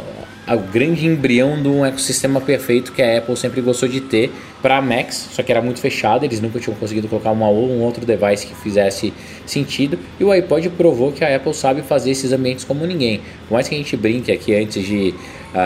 o 0.55 0.59
grande 0.59 1.05
embrião 1.05 1.61
de 1.61 1.67
um 1.67 1.85
ecossistema 1.85 2.39
perfeito 2.39 2.91
que 2.93 3.01
a 3.01 3.17
Apple 3.17 3.35
sempre 3.35 3.61
gostou 3.61 3.89
de 3.89 3.99
ter 3.99 4.31
para 4.61 4.81
Macs, 4.81 5.29
só 5.31 5.43
que 5.43 5.51
era 5.51 5.61
muito 5.61 5.79
fechado, 5.79 6.23
eles 6.23 6.39
nunca 6.39 6.59
tinham 6.59 6.75
conseguido 6.75 7.07
colocar 7.07 7.31
uma, 7.31 7.47
um 7.49 7.81
outro 7.81 8.05
device 8.05 8.47
que 8.47 8.55
fizesse 8.55 9.13
sentido, 9.45 9.99
e 10.19 10.23
o 10.23 10.31
iPod 10.31 10.69
provou 10.69 11.11
que 11.11 11.23
a 11.23 11.35
Apple 11.35 11.53
sabe 11.53 11.81
fazer 11.81 12.11
esses 12.11 12.31
ambientes 12.31 12.63
como 12.63 12.85
ninguém. 12.85 13.21
Por 13.47 13.53
mais 13.55 13.67
que 13.67 13.75
a 13.75 13.77
gente 13.77 13.95
brinque 13.95 14.31
aqui 14.31 14.55
antes 14.55 14.85
de, 14.85 15.13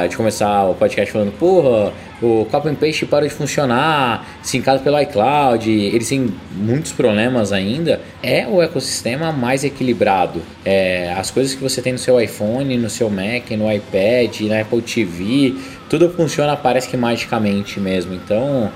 de 0.07 0.17
começar 0.17 0.65
o 0.65 0.75
podcast 0.75 1.11
falando, 1.11 1.31
porra, 1.37 1.93
o 2.21 2.45
copy 2.45 2.69
and 2.69 2.75
paste 2.75 3.05
parou 3.05 3.27
de 3.27 3.33
funcionar, 3.33 4.25
sincado 4.43 4.81
pelo 4.81 4.99
iCloud, 5.01 5.69
eles 5.69 6.07
têm 6.07 6.31
muitos 6.51 6.91
problemas 6.91 7.51
ainda, 7.51 7.99
é 8.21 8.47
o 8.47 8.61
ecossistema 8.61 9.31
mais 9.31 9.63
equilibrado. 9.63 10.41
É, 10.63 11.13
as 11.17 11.31
coisas 11.31 11.53
que 11.53 11.61
você 11.61 11.81
tem 11.81 11.93
no 11.93 11.99
seu 11.99 12.21
iPhone, 12.21 12.77
no 12.77 12.89
seu 12.89 13.09
Mac, 13.09 13.49
no 13.51 13.71
iPad, 13.71 14.41
na 14.41 14.61
Apple 14.61 14.81
TV, 14.81 15.55
tudo 15.89 16.09
funciona 16.09 16.55
parece 16.55 16.87
que 16.87 16.95
magicamente 16.95 17.79
mesmo. 17.79 18.13
Então, 18.13 18.71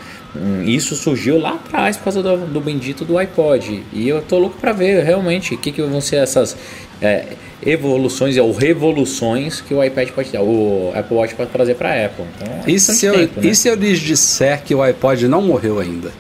isso 0.66 0.96
surgiu 0.96 1.40
lá 1.40 1.54
atrás 1.54 1.98
por 1.98 2.06
causa 2.06 2.22
do, 2.22 2.38
do 2.38 2.62
bendito 2.62 3.06
do 3.06 3.18
iPod. 3.18 3.84
E 3.94 4.08
eu 4.08 4.22
tô 4.22 4.38
louco 4.38 4.58
para 4.60 4.72
ver 4.72 5.04
realmente 5.04 5.54
o 5.54 5.58
que, 5.58 5.72
que 5.72 5.82
vão 5.82 6.02
ser 6.02 6.18
essas 6.18 6.56
é, 7.02 7.26
evoluções 7.66 8.38
ou 8.38 8.52
revoluções 8.52 9.62
que 9.62 9.74
o 9.74 9.84
iPad 9.84 10.10
pode 10.10 10.32
dar, 10.32 10.42
o 10.42 10.92
Apple 10.96 11.16
Watch 11.16 11.36
pode 11.36 11.50
trazer 11.50 11.76
para 11.76 11.90
a 11.90 12.06
Apple. 12.06 12.26
Então, 12.36 12.54
é 12.66 12.72
e, 12.72 12.80
se 12.80 13.06
eu, 13.06 13.14
tempo, 13.14 13.42
né? 13.42 13.48
e 13.48 13.56
se 13.56 13.68
eu 13.68 13.76
lhes 13.76 14.00
disser 14.00 14.64
que 14.64 14.74
o 14.74 14.82
iPod 14.82 15.28
não 15.28 15.42
morreu 15.42 15.80
ainda? 15.80 16.12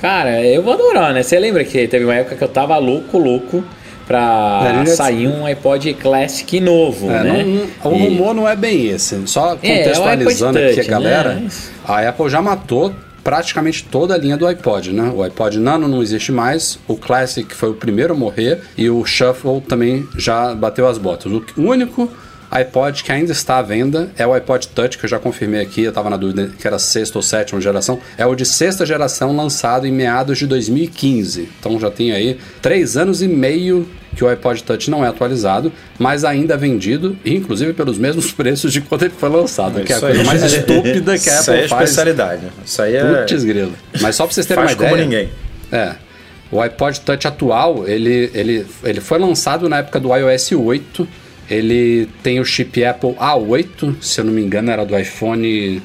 Cara, 0.00 0.44
eu 0.44 0.62
vou 0.62 0.74
adorar, 0.74 1.12
né? 1.12 1.22
Você 1.22 1.38
lembra 1.38 1.64
que 1.64 1.88
teve 1.88 2.04
uma 2.04 2.14
época 2.14 2.36
que 2.36 2.44
eu 2.44 2.48
tava 2.48 2.76
louco, 2.78 3.18
louco 3.18 3.64
para 4.06 4.86
sair 4.86 5.28
um 5.28 5.44
iPod 5.44 5.92
Classic 5.94 6.60
novo, 6.60 7.10
é, 7.10 7.24
né? 7.24 7.66
Não, 7.84 7.92
o 7.92 7.96
rumor 7.96 8.34
não 8.34 8.48
é 8.48 8.56
bem 8.56 8.88
esse. 8.88 9.20
Só 9.26 9.58
é, 9.62 9.78
contextualizando 9.78 10.58
é, 10.58 10.70
aqui 10.70 10.80
a 10.80 10.84
galera, 10.84 11.34
né? 11.34 11.48
a 11.84 12.08
Apple 12.08 12.30
já 12.30 12.40
matou 12.40 12.94
praticamente 13.22 13.84
toda 13.84 14.14
a 14.14 14.18
linha 14.18 14.36
do 14.36 14.46
iPod, 14.46 14.92
né? 14.92 15.12
O 15.14 15.22
iPod 15.22 15.58
Nano 15.58 15.88
não 15.88 16.02
existe 16.02 16.32
mais, 16.32 16.78
o 16.86 16.96
Classic 16.96 17.54
foi 17.54 17.70
o 17.70 17.74
primeiro 17.74 18.14
a 18.14 18.16
morrer 18.16 18.62
e 18.76 18.88
o 18.88 19.04
Shuffle 19.04 19.60
também 19.60 20.08
já 20.16 20.54
bateu 20.54 20.86
as 20.86 20.98
botas. 20.98 21.30
O 21.30 21.42
único 21.56 22.10
iPod 22.50 23.04
que 23.04 23.12
ainda 23.12 23.32
está 23.32 23.58
à 23.58 23.62
venda 23.62 24.10
é 24.16 24.26
o 24.26 24.32
iPod 24.32 24.68
Touch, 24.68 24.96
que 24.96 25.04
eu 25.04 25.08
já 25.08 25.18
confirmei 25.18 25.60
aqui, 25.60 25.82
eu 25.82 25.90
estava 25.90 26.08
na 26.08 26.16
dúvida 26.16 26.50
que 26.58 26.66
era 26.66 26.78
sexta 26.78 27.18
ou 27.18 27.22
sétima 27.22 27.60
geração. 27.60 28.00
É 28.16 28.24
o 28.24 28.34
de 28.34 28.46
sexta 28.46 28.86
geração, 28.86 29.36
lançado 29.36 29.86
em 29.86 29.92
meados 29.92 30.38
de 30.38 30.46
2015. 30.46 31.48
Então 31.58 31.78
já 31.78 31.90
tem 31.90 32.12
aí 32.12 32.38
três 32.62 32.96
anos 32.96 33.20
e 33.20 33.28
meio 33.28 33.86
que 34.16 34.24
o 34.24 34.28
iPod 34.28 34.62
Touch 34.64 34.90
não 34.90 35.04
é 35.04 35.08
atualizado, 35.08 35.72
mas 35.98 36.24
ainda 36.24 36.54
é 36.54 36.56
vendido, 36.56 37.16
inclusive 37.24 37.72
pelos 37.72 37.98
mesmos 37.98 38.32
preços 38.32 38.72
de 38.72 38.80
quando 38.80 39.02
ele 39.02 39.14
foi 39.16 39.28
lançado, 39.28 39.80
que 39.82 39.92
é 39.92 39.96
a 39.96 40.00
coisa 40.00 40.24
mais 40.24 40.42
estúpida 40.52 41.18
que 41.18 41.28
a 41.28 41.40
Apple 41.40 41.42
Isso 41.42 41.50
aí 41.50 41.64
é 41.64 41.68
faz. 41.68 41.82
especialidade. 41.82 42.42
Isso 42.64 42.82
aí 42.82 42.96
é... 42.96 43.04
Putz 43.04 43.44
grilo. 43.44 43.72
Mas 44.00 44.16
só 44.16 44.24
para 44.24 44.34
vocês 44.34 44.46
terem 44.46 44.64
uma 44.64 44.72
ideia... 44.72 44.90
como 44.90 45.02
ninguém. 45.02 45.28
É. 45.70 45.94
O 46.50 46.60
iPod 46.62 47.00
Touch 47.00 47.28
atual, 47.28 47.86
ele, 47.86 48.30
ele, 48.32 48.66
ele 48.82 49.00
foi 49.00 49.18
lançado 49.18 49.68
na 49.68 49.78
época 49.78 50.00
do 50.00 50.14
iOS 50.16 50.52
8, 50.52 51.06
ele 51.50 52.08
tem 52.22 52.40
o 52.40 52.44
chip 52.44 52.84
Apple 52.84 53.14
A8, 53.14 53.96
se 54.00 54.20
eu 54.20 54.24
não 54.24 54.32
me 54.32 54.42
engano 54.42 54.70
era 54.70 54.84
do 54.84 54.98
iPhone 54.98 55.82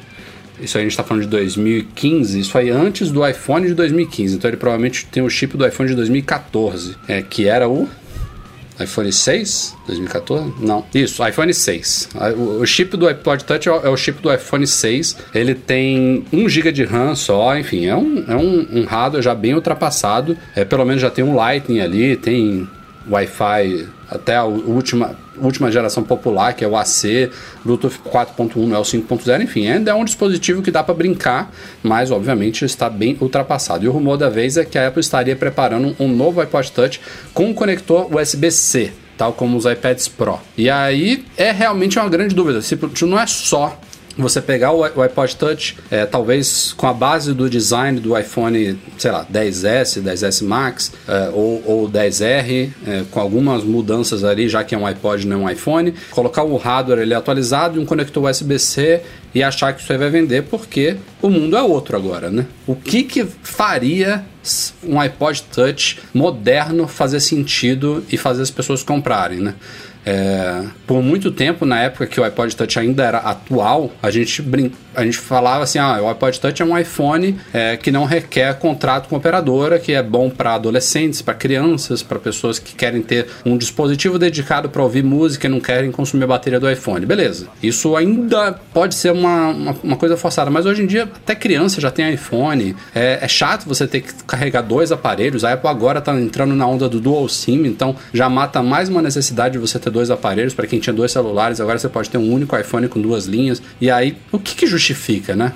isso 0.60 0.78
aí 0.78 0.82
a 0.82 0.84
gente 0.84 0.92
está 0.92 1.02
falando 1.02 1.24
de 1.24 1.28
2015, 1.28 2.38
isso 2.38 2.56
aí 2.56 2.70
antes 2.70 3.10
do 3.10 3.26
iPhone 3.26 3.66
de 3.66 3.74
2015. 3.74 4.36
Então 4.36 4.48
ele 4.48 4.56
provavelmente 4.56 5.04
tem 5.06 5.22
o 5.22 5.28
chip 5.28 5.56
do 5.56 5.66
iPhone 5.66 5.88
de 5.88 5.96
2014, 5.96 6.96
é, 7.08 7.22
que 7.22 7.48
era 7.48 7.68
o 7.68 7.88
iPhone 8.78 9.12
6? 9.12 9.76
2014? 9.86 10.54
Não. 10.60 10.84
Isso, 10.92 11.26
iPhone 11.26 11.52
6. 11.52 12.08
O 12.60 12.66
chip 12.66 12.96
do 12.96 13.06
iPod 13.06 13.44
Touch 13.44 13.68
é 13.68 13.88
o 13.88 13.96
chip 13.96 14.20
do 14.20 14.32
iPhone 14.32 14.66
6. 14.66 15.16
Ele 15.32 15.54
tem 15.54 16.24
1 16.32 16.48
GB 16.48 16.72
de 16.72 16.84
RAM 16.84 17.14
só, 17.14 17.56
enfim, 17.56 17.86
é 17.86 17.94
um, 17.94 18.24
é 18.26 18.34
um, 18.34 18.80
um 18.80 18.84
hardware 18.84 19.22
já 19.22 19.34
bem 19.34 19.54
ultrapassado. 19.54 20.36
É, 20.56 20.64
pelo 20.64 20.84
menos 20.84 21.02
já 21.02 21.10
tem 21.10 21.24
um 21.24 21.36
Lightning 21.36 21.80
ali, 21.80 22.16
tem 22.16 22.68
Wi-Fi 23.08 23.86
até 24.10 24.36
a 24.36 24.44
última, 24.44 25.16
última 25.40 25.70
geração 25.70 26.02
popular, 26.02 26.52
que 26.54 26.64
é 26.64 26.68
o 26.68 26.76
AC, 26.76 27.30
Bluetooth 27.64 27.98
4.1 28.04 28.56
não 28.66 28.76
é 28.76 28.78
o 28.78 28.82
5.0, 28.82 29.42
enfim, 29.42 29.68
ainda 29.68 29.90
é 29.90 29.94
um 29.94 30.04
dispositivo 30.04 30.62
que 30.62 30.70
dá 30.70 30.82
para 30.82 30.94
brincar, 30.94 31.52
mas 31.82 32.10
obviamente 32.10 32.64
está 32.64 32.88
bem 32.88 33.16
ultrapassado. 33.20 33.84
E 33.84 33.88
o 33.88 33.92
rumor 33.92 34.16
da 34.16 34.28
vez 34.28 34.56
é 34.56 34.64
que 34.64 34.78
a 34.78 34.88
Apple 34.88 35.00
estaria 35.00 35.36
preparando 35.36 35.94
um 35.98 36.08
novo 36.08 36.40
iPod 36.40 36.72
Touch 36.72 37.00
com 37.32 37.46
um 37.46 37.54
conector 37.54 38.14
USB-C, 38.14 38.92
tal 39.16 39.32
como 39.32 39.56
os 39.56 39.64
iPads 39.64 40.08
Pro. 40.08 40.38
E 40.56 40.70
aí 40.70 41.24
é 41.36 41.50
realmente 41.50 41.98
uma 41.98 42.08
grande 42.08 42.34
dúvida, 42.34 42.60
se 42.62 42.78
não 43.02 43.18
é 43.18 43.26
só 43.26 43.78
você 44.16 44.40
pegar 44.40 44.72
o, 44.72 44.84
iPod 44.84 45.36
Touch, 45.36 45.76
é, 45.90 46.06
talvez 46.06 46.72
com 46.72 46.86
a 46.86 46.94
base 46.94 47.32
do 47.34 47.48
design 47.48 48.00
do 48.00 48.18
iPhone, 48.18 48.78
sei 48.96 49.10
lá, 49.10 49.26
10S, 49.30 50.02
10S 50.02 50.44
Max 50.44 50.92
é, 51.06 51.30
ou, 51.32 51.62
ou 51.66 51.90
10R, 51.90 52.70
é, 52.86 53.04
com 53.10 53.20
algumas 53.20 53.64
mudanças 53.64 54.24
ali, 54.24 54.48
já 54.48 54.62
que 54.62 54.74
é 54.74 54.78
um 54.78 54.86
iPod 54.86 55.26
não 55.26 55.40
é 55.40 55.44
um 55.44 55.50
iPhone, 55.50 55.94
colocar 56.10 56.44
o 56.44 56.56
hardware 56.56 57.00
ele 57.00 57.14
atualizado 57.14 57.78
e 57.78 57.82
um 57.82 57.86
conector 57.86 58.24
USB-C 58.24 59.02
e 59.34 59.42
achar 59.42 59.72
que 59.72 59.82
isso 59.82 59.92
aí 59.92 59.98
vai 59.98 60.10
vender, 60.10 60.44
porque 60.44 60.96
o 61.20 61.28
mundo 61.28 61.56
é 61.56 61.62
outro 61.62 61.96
agora, 61.96 62.30
né? 62.30 62.46
O 62.66 62.76
que 62.76 63.02
que 63.02 63.26
faria 63.42 64.24
um 64.84 65.00
iPod 65.00 65.42
Touch 65.52 65.98
moderno 66.12 66.86
fazer 66.86 67.18
sentido 67.18 68.04
e 68.10 68.16
fazer 68.16 68.42
as 68.42 68.50
pessoas 68.50 68.82
comprarem, 68.82 69.40
né? 69.40 69.54
É, 70.04 70.64
por 70.86 71.02
muito 71.02 71.30
tempo, 71.30 71.64
na 71.64 71.80
época 71.80 72.06
que 72.06 72.20
o 72.20 72.24
iPod 72.24 72.54
Touch 72.54 72.78
ainda 72.78 73.04
era 73.04 73.18
atual, 73.18 73.92
a 74.02 74.10
gente, 74.10 74.42
brin 74.42 74.72
a 74.94 75.04
gente 75.04 75.18
falava 75.18 75.64
assim: 75.64 75.78
ah, 75.78 76.00
o 76.00 76.08
iPod 76.08 76.40
Touch 76.40 76.62
é 76.62 76.64
um 76.64 76.78
iPhone 76.78 77.38
é, 77.52 77.76
que 77.76 77.90
não 77.90 78.04
requer 78.04 78.54
contrato 78.58 79.08
com 79.08 79.16
operadora, 79.16 79.78
que 79.78 79.92
é 79.92 80.02
bom 80.02 80.30
para 80.30 80.54
adolescentes, 80.54 81.20
para 81.22 81.34
crianças, 81.34 82.02
para 82.02 82.18
pessoas 82.18 82.58
que 82.58 82.74
querem 82.74 83.02
ter 83.02 83.26
um 83.44 83.56
dispositivo 83.56 84.18
dedicado 84.18 84.68
para 84.68 84.82
ouvir 84.82 85.02
música 85.02 85.46
e 85.46 85.50
não 85.50 85.60
querem 85.60 85.90
consumir 85.90 86.24
a 86.24 86.28
bateria 86.28 86.60
do 86.60 86.70
iPhone. 86.70 87.04
Beleza. 87.04 87.48
Isso 87.62 87.96
ainda 87.96 88.52
pode 88.72 88.94
ser 88.94 89.12
uma, 89.12 89.48
uma, 89.48 89.76
uma 89.82 89.96
coisa 89.96 90.16
forçada, 90.16 90.50
mas 90.50 90.66
hoje 90.66 90.82
em 90.82 90.86
dia 90.86 91.04
até 91.04 91.34
criança 91.34 91.80
já 91.80 91.90
tem 91.90 92.12
iPhone. 92.12 92.76
É, 92.94 93.18
é, 93.20 93.28
chato 93.28 93.66
você 93.66 93.86
ter 93.86 94.02
que 94.02 94.12
carregar 94.24 94.62
dois 94.62 94.92
aparelhos. 94.92 95.44
A 95.44 95.52
Apple 95.52 95.68
agora 95.68 95.98
está 95.98 96.18
entrando 96.18 96.54
na 96.54 96.66
onda 96.66 96.88
do 96.88 97.00
Dual 97.00 97.28
SIM, 97.28 97.64
então 97.66 97.96
já 98.12 98.28
mata 98.28 98.62
mais 98.62 98.88
uma 98.88 99.02
necessidade 99.02 99.54
de 99.54 99.58
você 99.58 99.78
ter 99.78 99.90
dois 99.94 100.10
aparelhos. 100.10 100.52
Para 100.52 100.66
quem 100.66 100.78
tinha 100.78 100.92
dois 100.92 101.12
celulares, 101.12 101.60
agora 101.60 101.78
você 101.78 101.88
pode 101.88 102.10
ter 102.10 102.18
um 102.18 102.30
único 102.30 102.54
iPhone 102.54 102.86
com 102.88 103.00
duas 103.00 103.24
linhas. 103.24 103.62
E 103.80 103.90
aí, 103.90 104.16
o 104.30 104.38
que, 104.38 104.54
que 104.54 104.66
justifica, 104.66 105.34
né? 105.34 105.54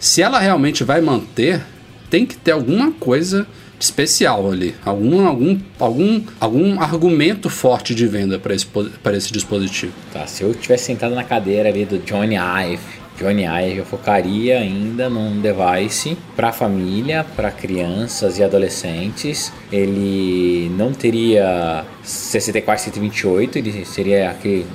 Se 0.00 0.20
ela 0.20 0.40
realmente 0.40 0.82
vai 0.82 1.00
manter, 1.00 1.62
tem 2.10 2.26
que 2.26 2.36
ter 2.36 2.50
alguma 2.50 2.90
coisa 2.90 3.46
especial 3.78 4.50
ali, 4.50 4.74
algum, 4.84 5.26
algum, 5.26 5.58
algum, 5.78 6.22
algum 6.40 6.80
argumento 6.80 7.50
forte 7.50 7.94
de 7.94 8.06
venda 8.06 8.38
para 8.38 8.54
esse, 8.54 8.66
esse 9.14 9.32
dispositivo. 9.32 9.92
Tá, 10.12 10.26
se 10.26 10.42
eu 10.42 10.54
tivesse 10.54 10.84
sentado 10.84 11.14
na 11.14 11.24
cadeira 11.24 11.68
ali 11.68 11.84
do 11.84 11.98
Johnny 11.98 12.36
Ive, 12.36 13.03
Johnny 13.18 13.44
Ive, 13.44 13.78
eu 13.78 13.84
focaria 13.84 14.58
ainda 14.58 15.08
num 15.08 15.40
device 15.40 16.16
para 16.34 16.52
família, 16.52 17.24
para 17.36 17.50
crianças 17.50 18.38
e 18.38 18.44
adolescentes. 18.44 19.52
Ele 19.70 20.70
não 20.76 20.92
teria 20.92 21.84
64 22.02 22.84
128, 22.84 23.58
ele 23.58 23.84
seria 23.84 24.30
aquele 24.30 24.66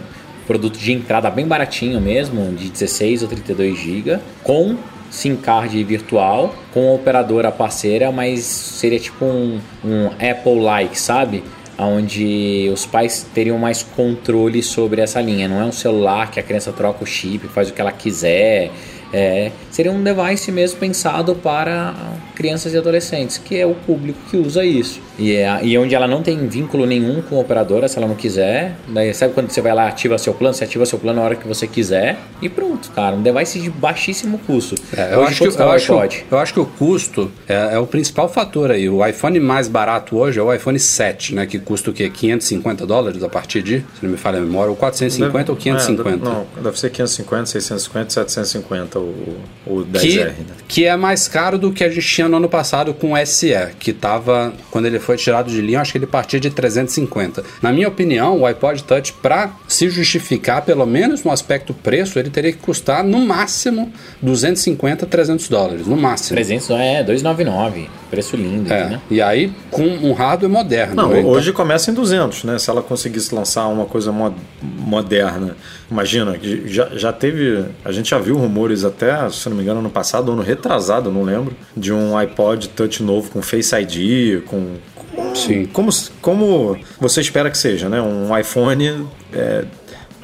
produto 0.48 0.80
de 0.80 0.94
entrada 0.94 1.30
bem 1.30 1.46
baratinho 1.46 2.00
mesmo, 2.02 2.52
de 2.54 2.70
16 2.70 3.24
ou 3.24 3.30
32 3.30 3.78
GB, 3.78 4.20
com 4.44 4.78
SIM 5.12 5.36
card 5.36 5.84
virtual, 5.84 6.56
com 6.74 6.94
operadora 6.94 7.52
parceira, 7.52 8.12
mas 8.12 8.40
seria 8.44 9.00
tipo 9.00 9.26
um, 9.26 9.60
um 9.84 10.08
Apple-like, 10.08 11.00
sabe? 11.00 11.44
Onde 11.80 12.70
os 12.74 12.86
pais 12.86 13.26
teriam 13.34 13.58
mais 13.58 13.82
controle 13.84 14.62
sobre 14.62 15.02
essa 15.02 15.22
linha. 15.22 15.48
Não 15.48 15.62
é 15.62 15.66
um 15.66 15.72
celular 15.72 16.30
que 16.30 16.40
a 16.40 16.44
criança 16.44 16.72
troca 16.72 17.04
o 17.04 17.08
chip, 17.08 17.48
faz 17.48 17.70
o 17.70 17.74
que 17.74 17.80
ela 17.80 17.92
quiser. 17.92 18.72
É, 19.14 19.52
seria 19.72 19.92
um 19.92 20.04
device 20.04 20.52
mesmo 20.52 20.80
pensado 20.80 21.36
para 21.36 21.94
crianças 22.40 22.74
e 22.74 22.78
adolescentes, 22.78 23.38
que 23.38 23.58
é 23.58 23.66
o 23.66 23.76
público 23.76 24.18
que 24.32 24.38
usa 24.38 24.64
isso. 24.64 25.02
E, 25.18 25.36
é, 25.36 25.60
e 25.62 25.78
onde 25.78 25.94
ela 25.94 26.08
não 26.08 26.24
tem 26.24 26.48
vínculo 26.48 26.86
nenhum 26.86 27.22
com 27.22 27.36
a 27.36 27.42
operadora, 27.42 27.90
se 27.90 27.98
ela 27.98 28.08
não 28.08 28.16
quiser. 28.16 28.78
Daí, 28.88 29.14
sabe 29.14 29.34
quando 29.34 29.50
você 29.50 29.60
vai 29.60 29.76
lá, 29.76 29.90
ativa 29.90 30.18
seu 30.18 30.34
plano? 30.34 30.54
Você 30.54 30.64
ativa 30.64 30.86
seu 30.86 30.98
plano 30.98 31.20
na 31.20 31.26
hora 31.26 31.36
que 31.36 31.46
você 31.46 31.68
quiser. 31.68 32.18
E 32.42 32.48
pronto, 32.48 32.90
cara. 32.92 33.18
Um 33.18 33.22
device 33.22 33.60
de 33.60 33.70
baixíssimo 33.70 34.40
custo. 34.40 34.76
É, 34.96 35.16
eu, 35.16 35.24
acho 35.26 35.44
que, 35.44 35.62
eu, 35.62 35.70
acho, 35.70 35.94
eu 36.32 36.38
acho 36.40 36.54
que 36.54 36.60
o 36.62 36.66
custo 36.66 37.30
é, 37.46 37.74
é, 37.74 37.80
o 37.80 37.86
principal 37.86 38.30
fator 38.30 38.72
aí. 38.72 38.88
O 38.88 39.06
iPhone 39.06 39.38
mais 39.42 39.68
barato 39.68 40.16
hoje 40.16 40.40
é 40.40 40.42
o 40.42 40.54
iPhone 40.54 40.80
7, 40.80 41.36
né? 41.36 41.46
Que 41.46 41.60
custa 41.60 41.90
o 41.90 41.94
quê? 41.94 42.10
550 42.10 42.86
dólares 42.86 43.22
a 43.22 43.28
partir 43.28 43.62
de, 43.62 43.80
se 43.80 44.04
não 44.04 44.12
me 44.12 44.18
falha 44.18 44.38
a 44.38 44.42
memória, 44.42 44.70
ou 44.70 44.78
450 44.78 45.38
deve, 45.38 45.52
ou 45.52 45.58
550? 45.58 46.10
É, 46.10 46.14
deve, 46.14 46.24
não, 46.24 46.64
deve 46.64 46.80
ser 46.80 46.90
550, 46.90 47.46
650, 47.48 48.10
750 48.12 49.00
o, 49.00 49.38
o 49.68 49.86
10R. 49.86 50.00
Que, 50.00 50.24
né? 50.24 50.36
que 50.70 50.86
é 50.86 50.96
mais 50.96 51.28
caro 51.28 51.58
do 51.58 51.74
que 51.74 51.84
a 51.84 51.90
gente 51.90 52.08
tinha 52.08 52.29
no 52.30 52.38
ano 52.38 52.50
passado 52.50 52.94
com 52.94 53.14
o 53.14 53.26
SE, 53.26 53.54
que 53.80 53.92
tava, 53.92 54.54
quando 54.72 54.86
ele 54.86 55.00
foi 55.00 55.18
tirado 55.18 55.50
de 55.50 55.62
linha, 55.62 55.82
acho 55.82 55.92
que 55.92 55.98
ele 55.98 56.06
partia 56.06 56.40
de 56.40 56.50
350. 56.50 57.44
Na 57.62 57.74
minha 57.74 57.88
opinião, 57.88 58.40
o 58.40 58.46
iPod 58.46 58.84
Touch, 58.84 59.14
para 59.14 59.52
se 59.68 59.90
justificar, 59.90 60.64
pelo 60.64 60.86
menos 60.86 61.24
no 61.24 61.32
aspecto 61.32 61.74
preço, 61.74 62.20
ele 62.20 62.30
teria 62.30 62.52
que 62.52 62.60
custar 62.60 63.04
no 63.04 63.20
máximo 63.20 63.92
250, 64.22 65.06
300 65.06 65.50
dólares, 65.50 65.88
no 65.88 65.98
máximo. 65.98 66.36
300 66.36 66.70
é 66.72 67.04
299. 67.04 67.90
Preço 68.10 68.36
lindo, 68.36 68.72
É, 68.74 68.90
né? 68.90 69.02
e 69.10 69.22
aí 69.22 69.54
com 69.70 69.84
um 69.84 70.14
hardware 70.14 70.52
moderno. 70.52 70.96
Não, 70.96 71.10
né? 71.10 71.20
Então- 71.20 71.32
hoje 71.32 71.54
começa 71.54 71.92
em 71.92 71.94
200, 71.94 72.44
né? 72.44 72.58
Se 72.58 72.70
ela 72.70 72.82
conseguisse 72.82 73.34
lançar 73.36 73.68
uma 73.68 73.86
coisa 73.86 74.12
mo- 74.12 74.34
moderna. 74.62 75.56
Imagina, 75.92 76.38
que 76.38 76.68
já, 76.68 76.90
já 76.94 77.14
teve. 77.14 77.66
A 77.86 77.92
gente 77.92 78.10
já 78.10 78.18
viu 78.18 78.36
rumores 78.38 78.84
até, 78.84 79.30
se 79.30 79.48
não 79.50 79.56
me 79.56 79.62
engano, 79.64 79.80
ano 79.80 79.90
passado, 79.90 80.32
ano 80.32 80.42
retrasado, 80.42 81.12
não 81.12 81.22
lembro, 81.24 81.56
de 81.78 81.94
um 81.94 82.18
iPod 82.18 82.70
Touch 82.70 83.04
novo 83.04 83.30
com 83.30 83.42
Face 83.42 83.76
ID, 83.76 84.42
com. 84.46 84.76
com- 84.96 85.36
Sim. 85.36 85.66
Como, 85.68 85.90
como 86.22 86.78
você 87.00 87.22
espera 87.22 87.50
que 87.52 87.58
seja, 87.58 87.90
né? 87.90 88.02
Um 88.02 88.36
iPhone 88.38 89.06
é, 89.34 89.66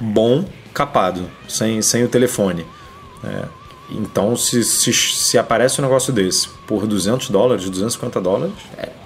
bom, 0.01 0.43
capado, 0.73 1.29
sem, 1.47 1.81
sem 1.81 2.03
o 2.03 2.07
telefone. 2.07 2.65
É, 3.23 3.43
então, 3.89 4.35
se, 4.35 4.63
se, 4.63 4.91
se 4.93 5.37
aparece 5.37 5.79
um 5.79 5.83
negócio 5.83 6.11
desse 6.11 6.49
por 6.67 6.87
200 6.87 7.29
dólares, 7.29 7.69
250 7.69 8.19
dólares, 8.19 8.53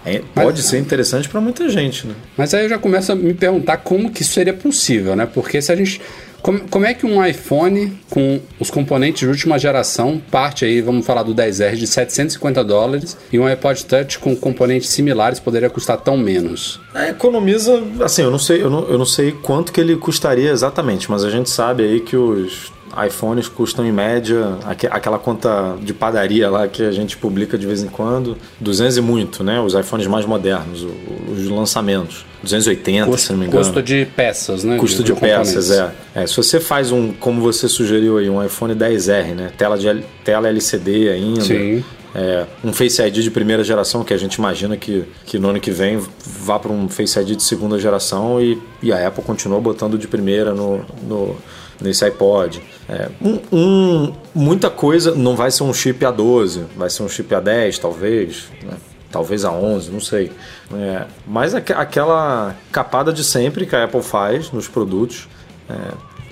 é- 0.06 0.22
pode 0.34 0.64
ser 0.64 0.80
interessante 0.80 1.28
para 1.28 1.42
muita 1.42 1.68
gente, 1.70 2.08
né? 2.08 2.16
Mas 2.38 2.54
aí 2.54 2.64
eu 2.64 2.70
já 2.70 2.78
começo 2.78 3.12
a 3.12 3.16
me 3.16 3.34
perguntar 3.34 3.78
como 3.78 4.10
que 4.12 4.22
isso 4.22 4.34
seria 4.34 4.54
possível, 4.54 5.16
né? 5.16 5.26
Porque 5.26 5.62
se 5.62 5.72
a 5.72 5.76
gente. 5.76 6.02
Como, 6.42 6.62
como 6.70 6.86
é 6.86 6.94
que 6.94 7.06
um 7.06 7.24
iPhone 7.24 8.00
com 8.10 8.40
os 8.58 8.72
componentes 8.72 9.20
de 9.20 9.28
última 9.28 9.60
geração 9.60 10.22
parte 10.32 10.64
aí, 10.64 10.80
vamos 10.80 11.06
falar 11.06 11.22
do 11.22 11.36
10R, 11.36 11.76
de 11.76 11.86
750 11.86 12.64
dólares 12.64 13.18
e 13.30 13.38
um 13.38 13.46
iPod 13.46 13.84
Touch 13.84 14.18
com 14.20 14.34
componentes 14.38 14.88
similares 14.88 15.38
poderia 15.38 15.70
custar 15.70 15.98
tão 15.98 16.16
menos? 16.16 16.80
É, 16.96 17.10
economiza, 17.10 17.84
assim, 18.00 18.22
eu 18.22 18.32
não 18.32 18.40
sei, 18.40 18.64
eu 18.64 18.70
não, 18.70 18.88
eu 18.90 18.98
não 18.98 19.06
sei 19.06 19.34
quanto 19.34 19.74
que 19.74 19.82
ele 19.82 19.98
custaria 19.98 20.50
exatamente, 20.50 21.12
mas 21.12 21.26
a 21.26 21.30
gente 21.30 21.50
sabe 21.50 21.84
aí 21.84 22.00
que 22.00 22.16
os 22.16 22.72
iPhones 23.06 23.48
custam 23.48 23.86
em 23.86 23.92
média 23.92 24.58
aque- 24.66 24.88
aquela 24.88 25.20
conta 25.20 25.76
de 25.82 25.94
padaria 25.94 26.50
lá 26.50 26.68
que 26.68 26.84
a 26.84 26.92
gente 26.92 27.18
publica 27.18 27.58
de 27.58 27.66
vez 27.66 27.84
em 27.84 27.88
quando, 27.88 28.38
200 28.60 28.98
e 28.98 29.02
muito, 29.02 29.44
né? 29.44 29.60
Os 29.62 29.74
iPhones 29.74 30.08
mais 30.08 30.26
modernos, 30.26 30.86
os 31.32 31.48
lançamentos, 31.48 32.26
280, 32.44 33.18
se 33.18 33.32
não 33.32 33.40
me 33.40 33.46
engano. 33.46 33.64
Custo 33.64 33.82
de 33.84 34.06
peças, 34.16 34.64
né? 34.64 34.78
Custo 34.78 35.04
de, 35.04 35.14
componentes. 35.14 35.54
peças, 35.54 35.72
é. 35.72 35.92
é. 36.16 36.28
Se 36.28 36.36
você 36.38 36.60
faz 36.60 36.92
um, 36.92 37.12
como 37.14 37.42
você 37.42 37.68
sugeriu 37.68 38.18
aí, 38.18 38.30
um 38.30 38.44
iPhone 38.44 38.74
10R, 38.74 39.36
né? 39.36 39.52
Tela, 39.58 39.78
de, 39.78 40.04
tela 40.24 40.48
LCD 40.48 41.10
ainda. 41.10 41.42
Sim. 41.42 41.84
É, 42.16 42.48
um 42.64 42.74
Face 42.74 43.00
ID 43.04 43.18
de 43.18 43.30
primeira 43.30 43.64
geração, 43.64 44.04
que 44.04 44.12
a 44.14 44.18
gente 44.18 44.36
imagina 44.36 44.76
que, 44.76 45.04
que 45.28 45.38
no 45.38 45.50
ano 45.50 45.60
que 45.60 45.70
vem 45.70 46.02
vá 46.42 46.58
para 46.58 46.72
um 46.72 46.90
Face 46.90 47.20
ID 47.20 47.36
de 47.36 47.44
segunda 47.44 47.78
geração 47.78 48.42
e, 48.42 48.60
e 48.82 48.92
a 48.92 49.08
Apple 49.08 49.24
continua 49.24 49.60
botando 49.62 49.96
de 49.96 50.08
primeira 50.08 50.52
no, 50.54 50.84
no, 51.08 51.38
nesse 51.80 52.04
iPod. 52.04 52.62
É, 52.90 53.10
um, 53.22 53.40
um- 53.52 54.14
muita 54.34 54.70
coisa 54.70 55.14
não 55.14 55.36
vai 55.36 55.52
ser 55.52 55.64
um 55.64 55.74
chip 55.74 56.04
A12, 56.04 56.64
vai 56.76 56.90
ser 56.90 57.04
um 57.04 57.10
chip 57.10 57.30
A10 57.34 57.78
talvez, 57.80 58.46
né? 58.64 58.74
talvez 59.12 59.44
A11, 59.44 59.90
não 59.92 60.00
sei. 60.02 60.32
É, 60.74 61.04
mas 61.28 61.54
aque- 61.54 61.74
aquela 61.74 62.56
capada 62.72 63.14
de 63.14 63.24
sempre 63.24 63.66
que 63.66 63.76
a 63.76 63.84
Apple 63.84 64.02
faz 64.02 64.52
nos 64.52 64.68
produtos, 64.68 65.28
é, 65.70 65.74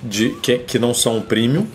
de, 0.03 0.29
que, 0.41 0.57
que 0.59 0.79
não 0.79 0.93
são 0.93 1.21
premium, 1.21 1.67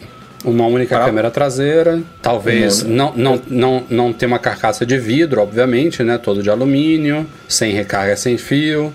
Uma 0.45 0.67
única 0.67 0.97
Pra- 0.97 1.05
câmera 1.05 1.31
traseira, 1.31 2.03
talvez 2.21 2.83
não, 2.83 3.13
não, 3.15 3.41
não, 3.47 3.85
não 3.89 4.13
ter 4.13 4.27
uma 4.27 4.41
carcaça 4.41 4.85
de 4.85 4.99
vidro, 4.99 5.41
obviamente, 5.41 6.03
né? 6.03 6.19
Todo 6.19 6.43
de 6.43 6.51
alumínio, 6.51 7.25
sem 7.49 7.73
recarga, 7.73 8.17
sem 8.17 8.37
fio. 8.37 8.93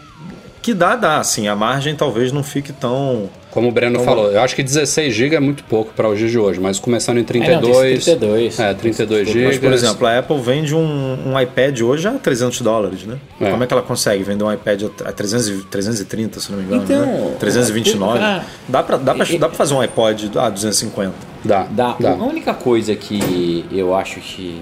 que 0.61 0.73
dá, 0.73 0.97
dá, 0.97 1.19
assim, 1.19 1.47
a 1.47 1.55
margem 1.55 1.95
talvez 1.95 2.33
não 2.33 2.43
fique 2.43 2.73
tão... 2.73 3.29
Como 3.57 3.69
o 3.69 3.71
Breno 3.71 3.99
falou, 4.01 4.31
eu 4.31 4.39
acho 4.41 4.55
que 4.55 4.61
16 4.61 5.15
GB 5.15 5.35
é 5.35 5.39
muito 5.39 5.63
pouco 5.63 5.91
para 5.95 6.07
os 6.07 6.19
dias 6.19 6.29
de 6.29 6.37
hoje, 6.37 6.59
mas 6.59 6.77
começando 6.77 7.17
em 7.17 7.21
É, 7.21 7.23
não, 7.23 7.61
tem 7.61 7.71
32. 7.71 8.03
32. 8.03 8.59
É, 8.59 8.73
32 8.75 9.27
GB. 9.29 9.45
Mas, 9.47 9.57
por 9.57 9.73
exemplo, 9.73 10.05
a 10.05 10.19
Apple 10.19 10.39
vende 10.39 10.75
um, 10.75 11.17
um 11.33 11.41
iPad 11.41 11.81
hoje 11.81 12.07
a 12.07 12.11
300 12.11 12.61
dólares, 12.61 13.03
né? 13.03 13.17
É. 13.41 13.49
Como 13.49 13.63
é 13.63 13.65
que 13.65 13.73
ela 13.73 13.81
consegue 13.81 14.21
vender 14.21 14.43
um 14.43 14.53
iPad 14.53 14.83
a 15.03 15.11
300, 15.11 15.47
e- 15.49 15.63
330, 15.71 16.39
se 16.39 16.51
não 16.51 16.59
me 16.59 16.65
engano, 16.65 16.83
Então, 16.83 17.01
né? 17.03 17.35
329. 17.39 18.19
ah, 18.21 18.43
Dá 18.69 18.83
pra, 18.83 18.97
dá, 18.97 19.15
pra, 19.15 19.25
dá 19.25 19.47
pra 19.49 19.57
fazer 19.57 19.73
um 19.73 19.81
iPod 19.81 20.29
a 20.35 20.49
250. 20.51 21.13
Dá, 21.47 21.67
Dá. 21.69 21.95
dá. 21.99 22.11
A 22.11 22.23
única 22.23 22.53
coisa 22.53 22.95
que 22.95 23.65
eu 23.71 23.95
acho 23.95 24.19
que, 24.19 24.61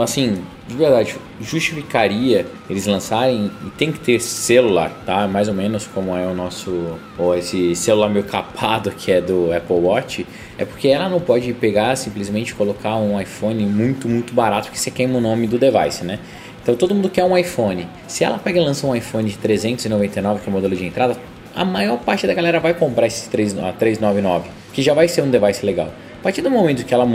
assim, 0.00 0.42
de 0.68 0.76
verdade, 0.76 1.16
justificaria 1.40 2.46
eles 2.68 2.86
lançarem 2.86 3.50
e 3.66 3.70
tem 3.70 3.90
que 3.90 3.98
ter 3.98 4.20
celular, 4.20 4.90
tá? 5.04 5.26
Mais 5.26 5.48
ou 5.48 5.54
menos 5.54 5.86
como 5.86 6.16
é 6.16 6.26
o 6.26 6.34
nosso, 6.34 6.98
ou 7.18 7.36
esse 7.36 7.74
celular 7.74 8.08
meio 8.08 8.24
capado 8.24 8.90
que 8.90 9.10
é 9.10 9.20
do 9.20 9.52
Apple 9.52 9.76
Watch, 9.76 10.26
é 10.58 10.64
porque 10.64 10.88
ela 10.88 11.08
não 11.08 11.20
pode 11.20 11.52
pegar 11.54 11.96
simplesmente 11.96 12.54
colocar 12.54 12.96
um 12.96 13.20
iPhone 13.20 13.64
muito, 13.66 14.08
muito 14.08 14.34
barato, 14.34 14.68
porque 14.68 14.78
você 14.78 14.90
queima 14.90 15.18
o 15.18 15.20
nome 15.20 15.46
do 15.46 15.58
device, 15.58 16.04
né? 16.04 16.18
Então 16.62 16.76
todo 16.76 16.94
mundo 16.94 17.08
quer 17.08 17.24
um 17.24 17.36
iPhone. 17.36 17.88
Se 18.06 18.22
ela 18.22 18.38
pega 18.38 18.60
e 18.60 18.64
lança 18.64 18.86
um 18.86 18.94
iPhone 18.94 19.28
de 19.28 19.38
399, 19.38 20.40
que 20.40 20.48
é 20.48 20.50
o 20.50 20.52
modelo 20.52 20.76
de 20.76 20.84
entrada, 20.84 21.16
a 21.54 21.64
maior 21.64 21.98
parte 21.98 22.26
da 22.26 22.34
galera 22.34 22.60
vai 22.60 22.74
comprar 22.74 23.06
esse 23.06 23.28
3, 23.30 23.58
a 23.58 23.72
399, 23.72 24.50
que 24.72 24.82
já 24.82 24.94
vai 24.94 25.08
ser 25.08 25.22
um 25.22 25.30
device 25.30 25.64
legal. 25.64 25.88
A 26.20 26.22
partir 26.22 26.42
do 26.42 26.50
momento 26.50 26.84
que 26.84 26.92
ela, 26.92 27.08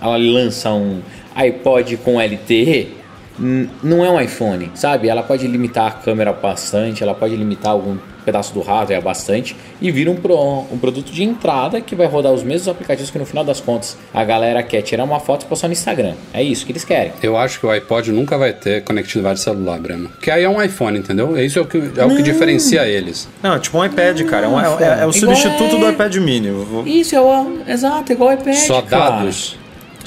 ela 0.00 0.16
lança 0.16 0.72
um 0.72 1.02
iPod 1.34 1.98
com 1.98 2.18
LTE, 2.18 2.96
não 3.38 4.04
é 4.04 4.10
um 4.10 4.20
iPhone, 4.20 4.70
sabe? 4.74 5.08
Ela 5.08 5.22
pode 5.22 5.46
limitar 5.46 5.86
a 5.86 5.90
câmera 5.90 6.32
bastante, 6.32 7.02
ela 7.02 7.14
pode 7.14 7.36
limitar 7.36 7.72
algum 7.72 7.96
pedaço 8.24 8.52
do 8.52 8.60
hardware 8.60 9.00
bastante 9.00 9.56
e 9.80 9.90
vira 9.90 10.10
um, 10.10 10.16
pro, 10.16 10.36
um 10.70 10.76
produto 10.78 11.10
de 11.10 11.22
entrada 11.24 11.80
que 11.80 11.94
vai 11.94 12.06
rodar 12.06 12.30
os 12.30 12.42
mesmos 12.42 12.68
aplicativos 12.68 13.10
que 13.10 13.18
no 13.18 13.24
final 13.24 13.42
das 13.42 13.58
contas 13.58 13.96
a 14.12 14.22
galera 14.22 14.62
quer 14.62 14.82
tirar 14.82 15.04
uma 15.04 15.18
foto 15.18 15.44
e 15.44 15.46
postar 15.46 15.68
no 15.68 15.72
Instagram. 15.72 16.12
É 16.34 16.42
isso 16.42 16.66
que 16.66 16.72
eles 16.72 16.84
querem. 16.84 17.12
Eu 17.22 17.38
acho 17.38 17.58
que 17.58 17.64
o 17.64 17.70
iPod 17.70 18.12
nunca 18.12 18.36
vai 18.36 18.52
ter 18.52 18.82
conectividade 18.84 19.40
celular, 19.40 19.78
Breno. 19.78 20.10
Porque 20.10 20.30
aí 20.30 20.44
é 20.44 20.48
um 20.48 20.62
iPhone, 20.62 20.98
entendeu? 20.98 21.38
Isso 21.42 21.58
é 21.58 21.62
o 21.62 21.64
que, 21.64 21.78
é 21.96 22.04
o 22.04 22.16
que 22.16 22.22
diferencia 22.22 22.86
eles. 22.86 23.26
Não, 23.42 23.54
é 23.54 23.58
tipo 23.58 23.78
um 23.78 23.84
iPad, 23.84 24.20
cara. 24.26 24.44
É, 24.44 24.48
um- 24.50 24.60
é- 24.60 24.64
é- 24.98 25.02
é 25.04 25.06
o 25.06 25.12
substituto 25.12 25.76
é- 25.76 25.78
do 25.80 25.88
iPad 25.90 26.16
mini. 26.16 26.50
Vou- 26.50 26.86
Isso 26.86 27.14
é 27.16 27.20
o. 27.20 27.58
Exato, 27.66 28.12
igual 28.12 28.28
o 28.30 28.32
iPad. 28.34 28.54
Só 28.56 28.82
cara. 28.82 29.10
dados. 29.10 29.56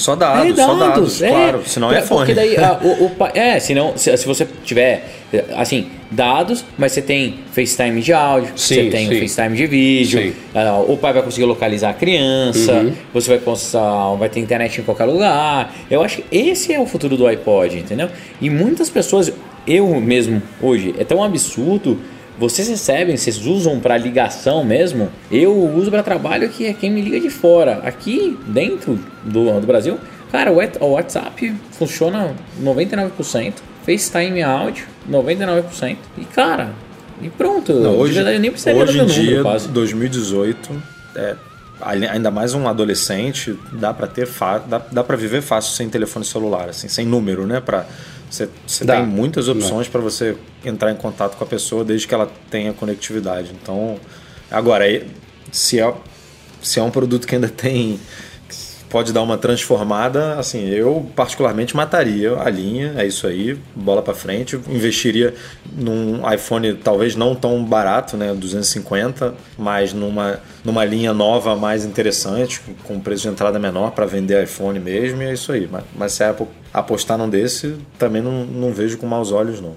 Só 0.02 0.16
dados, 0.16 0.56
só 0.56 0.74
dados, 0.76 1.22
é. 1.22 1.30
claro. 1.30 1.62
Senão 1.66 1.92
é. 1.92 2.02
Porque 2.02 2.34
daí, 2.34 2.58
ah, 2.58 2.80
o, 2.82 3.06
o 3.06 3.12
é, 3.36 3.60
senão, 3.60 3.94
se, 3.96 4.16
se 4.18 4.26
você 4.26 4.48
tiver, 4.64 5.08
assim, 5.56 5.88
dados, 6.10 6.66
mas 6.78 6.92
você 6.92 7.02
tem 7.02 7.36
FaceTime 7.54 8.02
de 8.02 8.12
áudio, 8.12 8.52
Sim, 8.56 8.76
você 8.76 8.90
tem 8.90 9.08
sim. 9.08 9.20
FaceTime 9.28 9.56
de 9.56 9.68
vídeo, 9.68 10.36
ah, 10.56 10.84
o 10.88 10.98
pai 10.98 11.14
vai 11.14 11.22
conseguir 11.22 11.46
localizar 11.46 11.92
a 11.92 11.94
criança, 11.94 12.74
Uhum. 12.74 12.94
você 13.14 13.30
vai 13.30 13.40
postar, 13.40 14.16
vai 14.16 14.28
ter 14.28 14.40
internet 14.40 14.82
em 14.82 14.84
qualquer 14.84 15.06
lugar. 15.06 15.74
Eu 15.90 16.04
acho 16.04 16.18
que 16.18 16.26
esse 16.36 16.74
é 16.74 16.80
o 16.80 16.86
futuro 16.86 17.16
do 17.16 17.28
iPod, 17.28 17.78
entendeu? 17.78 18.10
E 18.42 18.50
muitas 18.50 18.90
pessoas, 18.90 19.32
eu 19.68 19.88
mesmo 20.02 20.42
hoje, 20.62 20.96
é 20.98 21.04
tão 21.04 21.24
absurdo. 21.24 22.00
Vocês 22.40 22.68
recebem, 22.68 23.16
vocês 23.16 23.46
usam 23.46 23.80
para 23.80 23.98
ligação 23.98 24.64
mesmo? 24.64 25.10
Eu 25.32 25.54
uso 25.76 25.92
para 25.92 26.02
trabalho 26.02 26.50
que 26.50 26.66
é 26.66 26.74
quem 26.74 26.90
me 26.90 27.02
liga 27.02 27.20
de 27.20 27.30
fora. 27.30 27.82
Aqui 27.84 28.38
dentro 28.48 28.98
do, 29.24 29.60
do 29.60 29.68
Brasil, 29.68 30.00
cara, 30.32 30.52
o 30.52 30.56
What- 30.56 30.78
o 30.82 30.88
WhatsApp 30.92 31.54
funciona 31.72 32.34
99%, 32.62 33.54
FaceTime 33.86 34.42
áudio 34.42 34.86
99%. 35.10 35.98
E 36.18 36.26
cara, 36.26 36.72
e 37.22 37.30
pronto. 37.30 37.74
Não, 37.74 37.92
de 37.94 37.98
hoje, 38.00 38.14
verdade, 38.16 38.38
eu 38.38 38.42
nem 38.42 38.50
precisaria 38.52 38.82
hoje 38.82 38.94
do 38.94 39.04
em 39.04 39.06
meu 39.06 39.08
número 39.16 39.28
dia, 39.28 39.42
quase. 39.44 39.68
2018, 39.68 40.84
é, 41.16 41.36
ainda 41.82 42.32
mais 42.32 42.54
um 42.56 42.68
adolescente, 42.68 43.56
dá 43.74 43.94
para 43.94 44.08
ter 44.08 44.26
dá, 44.68 44.82
dá 44.92 45.04
para 45.04 45.16
viver 45.16 45.42
fácil 45.42 45.74
sem 45.74 45.90
telefone 45.90 46.26
celular, 46.26 46.70
assim, 46.70 46.88
sem 46.88 47.06
número, 47.06 47.46
né? 47.46 47.60
Para 47.60 47.86
você 48.32 48.50
você 48.66 48.86
tem 48.86 49.06
muitas 49.06 49.50
opções 49.50 49.90
para 49.90 50.00
você 50.00 50.38
entrar 50.64 50.92
em 50.92 50.96
contato 50.96 51.36
com 51.36 51.44
a 51.44 51.48
pessoa 51.48 51.84
desde 51.84 52.08
que 52.08 52.14
ela 52.14 52.32
tenha 52.50 52.72
conectividade. 52.72 53.52
Então, 53.62 54.00
agora 54.50 54.86
se 55.52 55.80
é 55.80 55.94
se 56.62 56.80
é 56.80 56.84
um 56.84 56.92
produto 56.92 57.28
que 57.28 57.36
ainda 57.36 57.50
tem 57.50 58.00
pode 58.92 59.14
dar 59.14 59.22
uma 59.22 59.38
transformada, 59.38 60.36
assim, 60.36 60.68
eu 60.68 61.10
particularmente 61.16 61.76
mataria 61.76 62.36
a 62.38 62.50
linha, 62.50 62.94
é 62.98 63.06
isso 63.08 63.26
aí, 63.26 63.58
bola 63.74 64.02
para 64.02 64.14
frente, 64.14 64.60
investiria 64.68 65.34
num 65.72 66.22
iPhone 66.32 66.74
talvez 66.76 67.16
não 67.16 67.34
tão 67.34 67.64
barato, 67.64 68.18
né, 68.18 68.34
250, 68.34 69.34
mas 69.58 69.94
numa, 69.94 70.42
numa 70.64 70.84
linha 70.84 71.14
nova 71.14 71.56
mais 71.56 71.86
interessante, 71.86 72.62
com- 72.84 73.00
preço 73.00 73.24
de 73.24 73.30
entrada 73.30 73.58
menor 73.58 73.92
para 73.92 74.06
vender 74.06 74.44
iPhone 74.44 74.80
mesmo, 74.80 75.22
e 75.24 75.26
é 75.26 75.34
isso 75.34 75.52
aí. 75.52 75.68
Mas, 75.72 75.84
mas 75.96 76.12
se 76.12 76.24
a 76.24 76.30
Apple 76.32 76.48
apostar 76.74 77.18
num 77.18 77.30
desse, 77.30 77.76
também 77.98 78.22
não, 78.22 78.46
não 78.46 78.72
vejo 78.74 78.98
com 78.98 79.08
maus 79.08 79.32
olhos 79.32 79.60
não. 79.62 79.76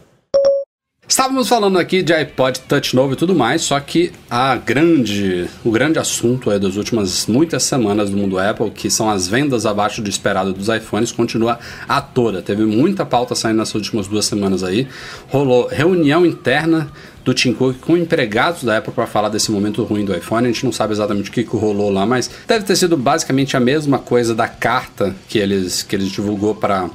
Estávamos 1.06 1.48
falando 1.48 1.78
aqui 1.78 2.02
de 2.02 2.14
iPod 2.14 2.60
Touch 2.60 2.96
novo 2.96 3.12
e 3.12 3.16
tudo 3.16 3.34
mais, 3.34 3.60
só 3.60 3.78
que 3.78 4.10
a 4.30 4.56
grande, 4.56 5.46
o 5.62 5.70
grande 5.70 5.98
assunto 5.98 6.50
é 6.50 6.58
das 6.58 6.76
últimas 6.76 7.26
muitas 7.26 7.62
semanas 7.62 8.08
do 8.08 8.16
mundo 8.16 8.38
Apple, 8.38 8.70
que 8.70 8.90
são 8.90 9.10
as 9.10 9.28
vendas 9.28 9.66
abaixo 9.66 10.00
do 10.00 10.08
esperado 10.08 10.54
dos 10.54 10.68
iPhones, 10.68 11.12
continua 11.12 11.58
a 11.86 12.00
toda. 12.00 12.40
Teve 12.40 12.64
muita 12.64 13.04
pauta 13.04 13.34
saindo 13.34 13.58
nessas 13.58 13.74
últimas 13.74 14.06
duas 14.06 14.24
semanas 14.24 14.64
aí. 14.64 14.88
Rolou 15.28 15.68
reunião 15.68 16.24
interna 16.24 16.90
do 17.22 17.34
Tim 17.34 17.52
Cook 17.52 17.80
com 17.80 17.98
empregados 17.98 18.64
da 18.64 18.78
Apple 18.78 18.92
para 18.92 19.06
falar 19.06 19.28
desse 19.28 19.50
momento 19.50 19.84
ruim 19.84 20.06
do 20.06 20.16
iPhone. 20.16 20.46
A 20.46 20.50
gente 20.50 20.64
não 20.64 20.72
sabe 20.72 20.94
exatamente 20.94 21.28
o 21.28 21.32
que, 21.32 21.44
que 21.44 21.56
rolou 21.56 21.90
lá, 21.90 22.06
mas 22.06 22.30
deve 22.48 22.64
ter 22.64 22.76
sido 22.76 22.96
basicamente 22.96 23.58
a 23.58 23.60
mesma 23.60 23.98
coisa 23.98 24.34
da 24.34 24.48
carta 24.48 25.14
que 25.28 25.38
eles, 25.38 25.82
que 25.82 25.94
eles 25.94 26.08
divulgou 26.08 26.54
para 26.54 26.88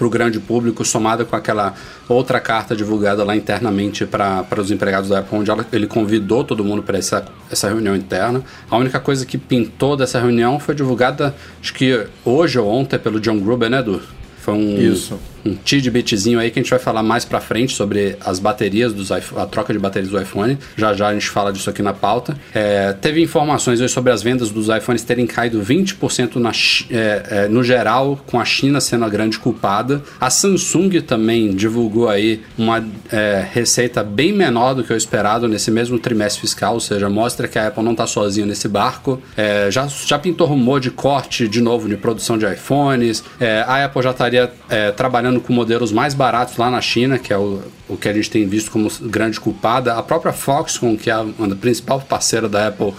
para 0.00 0.06
o 0.06 0.10
grande 0.10 0.40
público, 0.40 0.82
somada 0.82 1.26
com 1.26 1.36
aquela 1.36 1.74
outra 2.08 2.40
carta 2.40 2.74
divulgada 2.74 3.22
lá 3.22 3.36
internamente 3.36 4.06
para 4.06 4.46
os 4.56 4.70
empregados 4.70 5.10
da 5.10 5.18
Apple, 5.18 5.36
onde 5.36 5.50
ela, 5.50 5.66
ele 5.70 5.86
convidou 5.86 6.42
todo 6.42 6.64
mundo 6.64 6.82
para 6.82 6.96
essa, 6.96 7.26
essa 7.50 7.68
reunião 7.68 7.94
interna. 7.94 8.42
A 8.70 8.78
única 8.78 8.98
coisa 8.98 9.26
que 9.26 9.36
pintou 9.36 9.98
dessa 9.98 10.18
reunião 10.18 10.58
foi 10.58 10.74
divulgada, 10.74 11.34
acho 11.60 11.74
que 11.74 12.06
hoje 12.24 12.58
ou 12.58 12.66
ontem, 12.66 12.98
pelo 12.98 13.20
John 13.20 13.38
Gruber, 13.40 13.68
né, 13.68 13.80
Edu? 13.80 14.00
Foi 14.38 14.54
um, 14.54 14.78
Isso. 14.78 15.20
Um 15.44 15.54
tidbitzinho 15.54 16.38
aí 16.38 16.50
que 16.50 16.58
a 16.58 16.62
gente 16.62 16.70
vai 16.70 16.78
falar 16.78 17.02
mais 17.02 17.24
pra 17.24 17.40
frente 17.40 17.74
sobre 17.74 18.16
as 18.24 18.38
baterias, 18.38 18.92
dos 18.92 19.10
a 19.12 19.20
troca 19.46 19.72
de 19.72 19.78
baterias 19.78 20.10
do 20.10 20.20
iPhone. 20.20 20.58
Já 20.76 20.94
já 20.94 21.08
a 21.08 21.12
gente 21.14 21.28
fala 21.28 21.52
disso 21.52 21.70
aqui 21.70 21.82
na 21.82 21.92
pauta. 21.92 22.36
É, 22.54 22.92
teve 22.92 23.22
informações 23.22 23.80
hoje 23.80 23.92
sobre 23.92 24.12
as 24.12 24.22
vendas 24.22 24.50
dos 24.50 24.68
iPhones 24.68 25.02
terem 25.02 25.26
caído 25.26 25.60
20% 25.62 26.36
na, 26.36 26.50
é, 26.90 27.22
é, 27.44 27.48
no 27.48 27.62
geral, 27.62 28.20
com 28.26 28.40
a 28.40 28.44
China 28.44 28.80
sendo 28.80 29.04
a 29.04 29.08
grande 29.08 29.38
culpada. 29.38 30.02
A 30.20 30.30
Samsung 30.30 31.00
também 31.00 31.54
divulgou 31.54 32.08
aí 32.08 32.42
uma 32.56 32.84
é, 33.10 33.44
receita 33.52 34.02
bem 34.02 34.32
menor 34.32 34.74
do 34.74 34.84
que 34.84 34.92
o 34.92 34.96
esperado 34.96 35.48
nesse 35.48 35.70
mesmo 35.70 35.98
trimestre 35.98 36.40
fiscal, 36.40 36.74
ou 36.74 36.80
seja, 36.80 37.08
mostra 37.08 37.48
que 37.48 37.58
a 37.58 37.68
Apple 37.68 37.82
não 37.82 37.92
está 37.92 38.06
sozinha 38.06 38.46
nesse 38.46 38.68
barco. 38.68 39.20
É, 39.36 39.70
já, 39.70 39.86
já 39.86 40.18
pintou 40.18 40.46
rumor 40.46 40.80
de 40.80 40.90
corte 40.90 41.48
de 41.48 41.60
novo 41.60 41.88
de 41.88 41.96
produção 41.96 42.36
de 42.36 42.46
iPhones. 42.46 43.22
É, 43.38 43.64
a 43.66 43.84
Apple 43.84 44.02
já 44.02 44.10
estaria 44.10 44.50
trabalhando 44.96 45.29
com 45.38 45.52
modelos 45.52 45.92
mais 45.92 46.14
baratos 46.14 46.56
lá 46.56 46.70
na 46.70 46.80
China, 46.80 47.18
que 47.18 47.32
é 47.32 47.36
o, 47.36 47.60
o 47.88 47.96
que 47.96 48.08
a 48.08 48.12
gente 48.12 48.30
tem 48.30 48.46
visto 48.46 48.70
como 48.70 48.90
grande 49.02 49.38
culpada. 49.38 49.94
A 49.94 50.02
própria 50.02 50.32
Foxconn, 50.32 50.96
que 50.96 51.10
é 51.10 51.12
a, 51.12 51.20
a 51.20 51.56
principal 51.60 52.00
parceira 52.00 52.48
da 52.48 52.68
Apple 52.68 52.94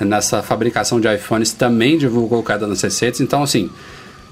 nessa 0.00 0.42
fabricação 0.42 1.00
de 1.00 1.12
iPhones, 1.14 1.52
também 1.52 1.96
divulgou 1.96 2.42
queda 2.42 2.66
nas 2.66 2.82
receitas. 2.82 3.20
Então, 3.20 3.42
assim, 3.42 3.70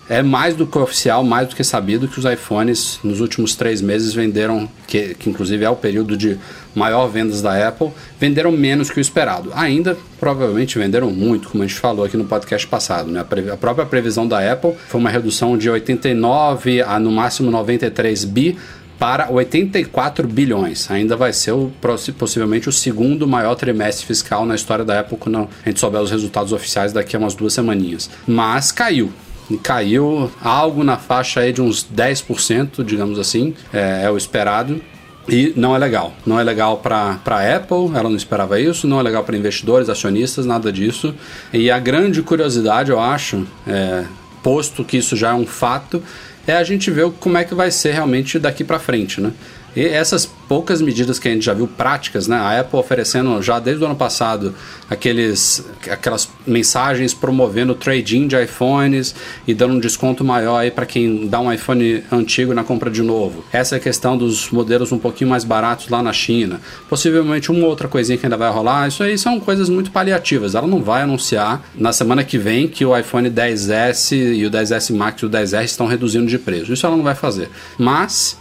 é 0.08 0.22
mais 0.22 0.54
do 0.56 0.66
que 0.66 0.78
oficial, 0.78 1.22
mais 1.22 1.48
do 1.48 1.54
que 1.54 1.62
sabido 1.62 2.08
que 2.08 2.18
os 2.18 2.24
iPhones 2.24 2.98
nos 3.04 3.20
últimos 3.20 3.54
três 3.54 3.82
meses 3.82 4.14
venderam, 4.14 4.68
que, 4.86 5.14
que 5.14 5.28
inclusive 5.28 5.64
é 5.64 5.70
o 5.70 5.76
período 5.76 6.16
de 6.16 6.38
maior 6.74 7.06
vendas 7.08 7.42
da 7.42 7.68
Apple, 7.68 7.90
venderam 8.18 8.50
menos 8.50 8.90
que 8.90 8.98
o 8.98 9.00
esperado. 9.00 9.50
Ainda, 9.54 9.96
provavelmente, 10.18 10.78
venderam 10.78 11.10
muito, 11.10 11.48
como 11.48 11.62
a 11.62 11.66
gente 11.66 11.78
falou 11.78 12.04
aqui 12.04 12.16
no 12.16 12.24
podcast 12.24 12.66
passado. 12.66 13.10
Né? 13.10 13.20
A, 13.20 13.54
a 13.54 13.56
própria 13.56 13.84
previsão 13.84 14.26
da 14.26 14.52
Apple 14.52 14.74
foi 14.88 15.00
uma 15.00 15.10
redução 15.10 15.58
de 15.58 15.68
89 15.68 16.82
a 16.82 16.98
no 16.98 17.10
máximo 17.10 17.50
93 17.50 18.24
bi 18.24 18.56
para 18.98 19.30
84 19.30 20.26
bilhões. 20.26 20.90
Ainda 20.90 21.16
vai 21.16 21.32
ser 21.32 21.52
o, 21.52 21.70
possivelmente 22.18 22.68
o 22.68 22.72
segundo 22.72 23.28
maior 23.28 23.54
trimestre 23.54 24.06
fiscal 24.06 24.44
na 24.44 24.54
história 24.54 24.84
da 24.84 25.00
Apple 25.00 25.16
quando 25.18 25.38
a 25.38 25.68
gente 25.68 25.78
souber 25.78 26.00
os 26.00 26.10
resultados 26.10 26.52
oficiais 26.52 26.92
daqui 26.92 27.14
a 27.14 27.18
umas 27.18 27.34
duas 27.34 27.52
semaninhas. 27.52 28.10
Mas 28.26 28.72
caiu 28.72 29.12
caiu 29.56 30.30
algo 30.42 30.84
na 30.84 30.96
faixa 30.96 31.40
aí 31.40 31.52
de 31.52 31.62
uns 31.62 31.84
10%, 31.84 32.84
digamos 32.84 33.18
assim, 33.18 33.54
é, 33.72 34.02
é 34.04 34.10
o 34.10 34.16
esperado. 34.16 34.80
E 35.28 35.52
não 35.56 35.74
é 35.76 35.78
legal. 35.78 36.14
Não 36.26 36.40
é 36.40 36.42
legal 36.42 36.78
para 36.78 37.18
a 37.26 37.56
Apple, 37.56 37.94
ela 37.94 38.08
não 38.08 38.16
esperava 38.16 38.58
isso. 38.58 38.86
Não 38.88 38.98
é 38.98 39.02
legal 39.02 39.22
para 39.24 39.36
investidores, 39.36 39.88
acionistas, 39.88 40.46
nada 40.46 40.72
disso. 40.72 41.14
E 41.52 41.70
a 41.70 41.78
grande 41.78 42.22
curiosidade, 42.22 42.90
eu 42.90 42.98
acho, 42.98 43.46
é, 43.66 44.04
posto 44.42 44.82
que 44.84 44.96
isso 44.96 45.14
já 45.16 45.30
é 45.30 45.34
um 45.34 45.46
fato, 45.46 46.02
é 46.46 46.56
a 46.56 46.64
gente 46.64 46.90
ver 46.90 47.10
como 47.20 47.36
é 47.36 47.44
que 47.44 47.54
vai 47.54 47.70
ser 47.70 47.92
realmente 47.92 48.38
daqui 48.38 48.64
para 48.64 48.78
frente, 48.78 49.20
né? 49.20 49.32
E 49.76 49.84
essas 49.84 50.26
poucas 50.48 50.80
medidas 50.80 51.18
que 51.18 51.28
a 51.28 51.30
gente 51.30 51.44
já 51.44 51.52
viu 51.52 51.68
práticas, 51.68 52.26
né? 52.26 52.36
A 52.36 52.60
Apple 52.60 52.78
oferecendo 52.78 53.40
já 53.42 53.60
desde 53.60 53.82
o 53.82 53.86
ano 53.86 53.94
passado 53.94 54.54
aqueles, 54.88 55.64
aquelas 55.90 56.28
mensagens 56.46 57.12
promovendo 57.12 57.74
trade-in 57.74 58.26
de 58.26 58.42
iPhones 58.42 59.14
e 59.46 59.52
dando 59.52 59.74
um 59.74 59.78
desconto 59.78 60.24
maior 60.24 60.58
aí 60.58 60.70
para 60.70 60.86
quem 60.86 61.26
dá 61.26 61.38
um 61.38 61.52
iPhone 61.52 62.02
antigo 62.10 62.54
na 62.54 62.64
compra 62.64 62.90
de 62.90 63.02
novo. 63.02 63.44
Essa 63.52 63.76
é 63.76 63.78
a 63.78 63.80
questão 63.80 64.16
dos 64.16 64.50
modelos 64.50 64.90
um 64.90 64.98
pouquinho 64.98 65.28
mais 65.28 65.44
baratos 65.44 65.88
lá 65.88 66.02
na 66.02 66.12
China. 66.12 66.60
Possivelmente 66.88 67.50
uma 67.50 67.66
outra 67.66 67.86
coisinha 67.86 68.16
que 68.16 68.24
ainda 68.24 68.36
vai 68.36 68.50
rolar. 68.50 68.88
Isso 68.88 69.02
aí 69.02 69.18
são 69.18 69.38
coisas 69.38 69.68
muito 69.68 69.90
paliativas. 69.90 70.54
Ela 70.54 70.66
não 70.66 70.82
vai 70.82 71.02
anunciar 71.02 71.62
na 71.74 71.92
semana 71.92 72.24
que 72.24 72.38
vem 72.38 72.66
que 72.66 72.84
o 72.84 72.96
iPhone 72.96 73.30
10S 73.30 74.16
e 74.16 74.46
o 74.46 74.50
10S 74.50 74.94
Max 74.96 75.22
e 75.22 75.26
o 75.26 75.30
10R 75.30 75.64
estão 75.64 75.86
reduzindo 75.86 76.26
de 76.26 76.38
preço. 76.38 76.72
Isso 76.72 76.86
ela 76.86 76.96
não 76.96 77.04
vai 77.04 77.14
fazer. 77.14 77.50
Mas 77.78 78.38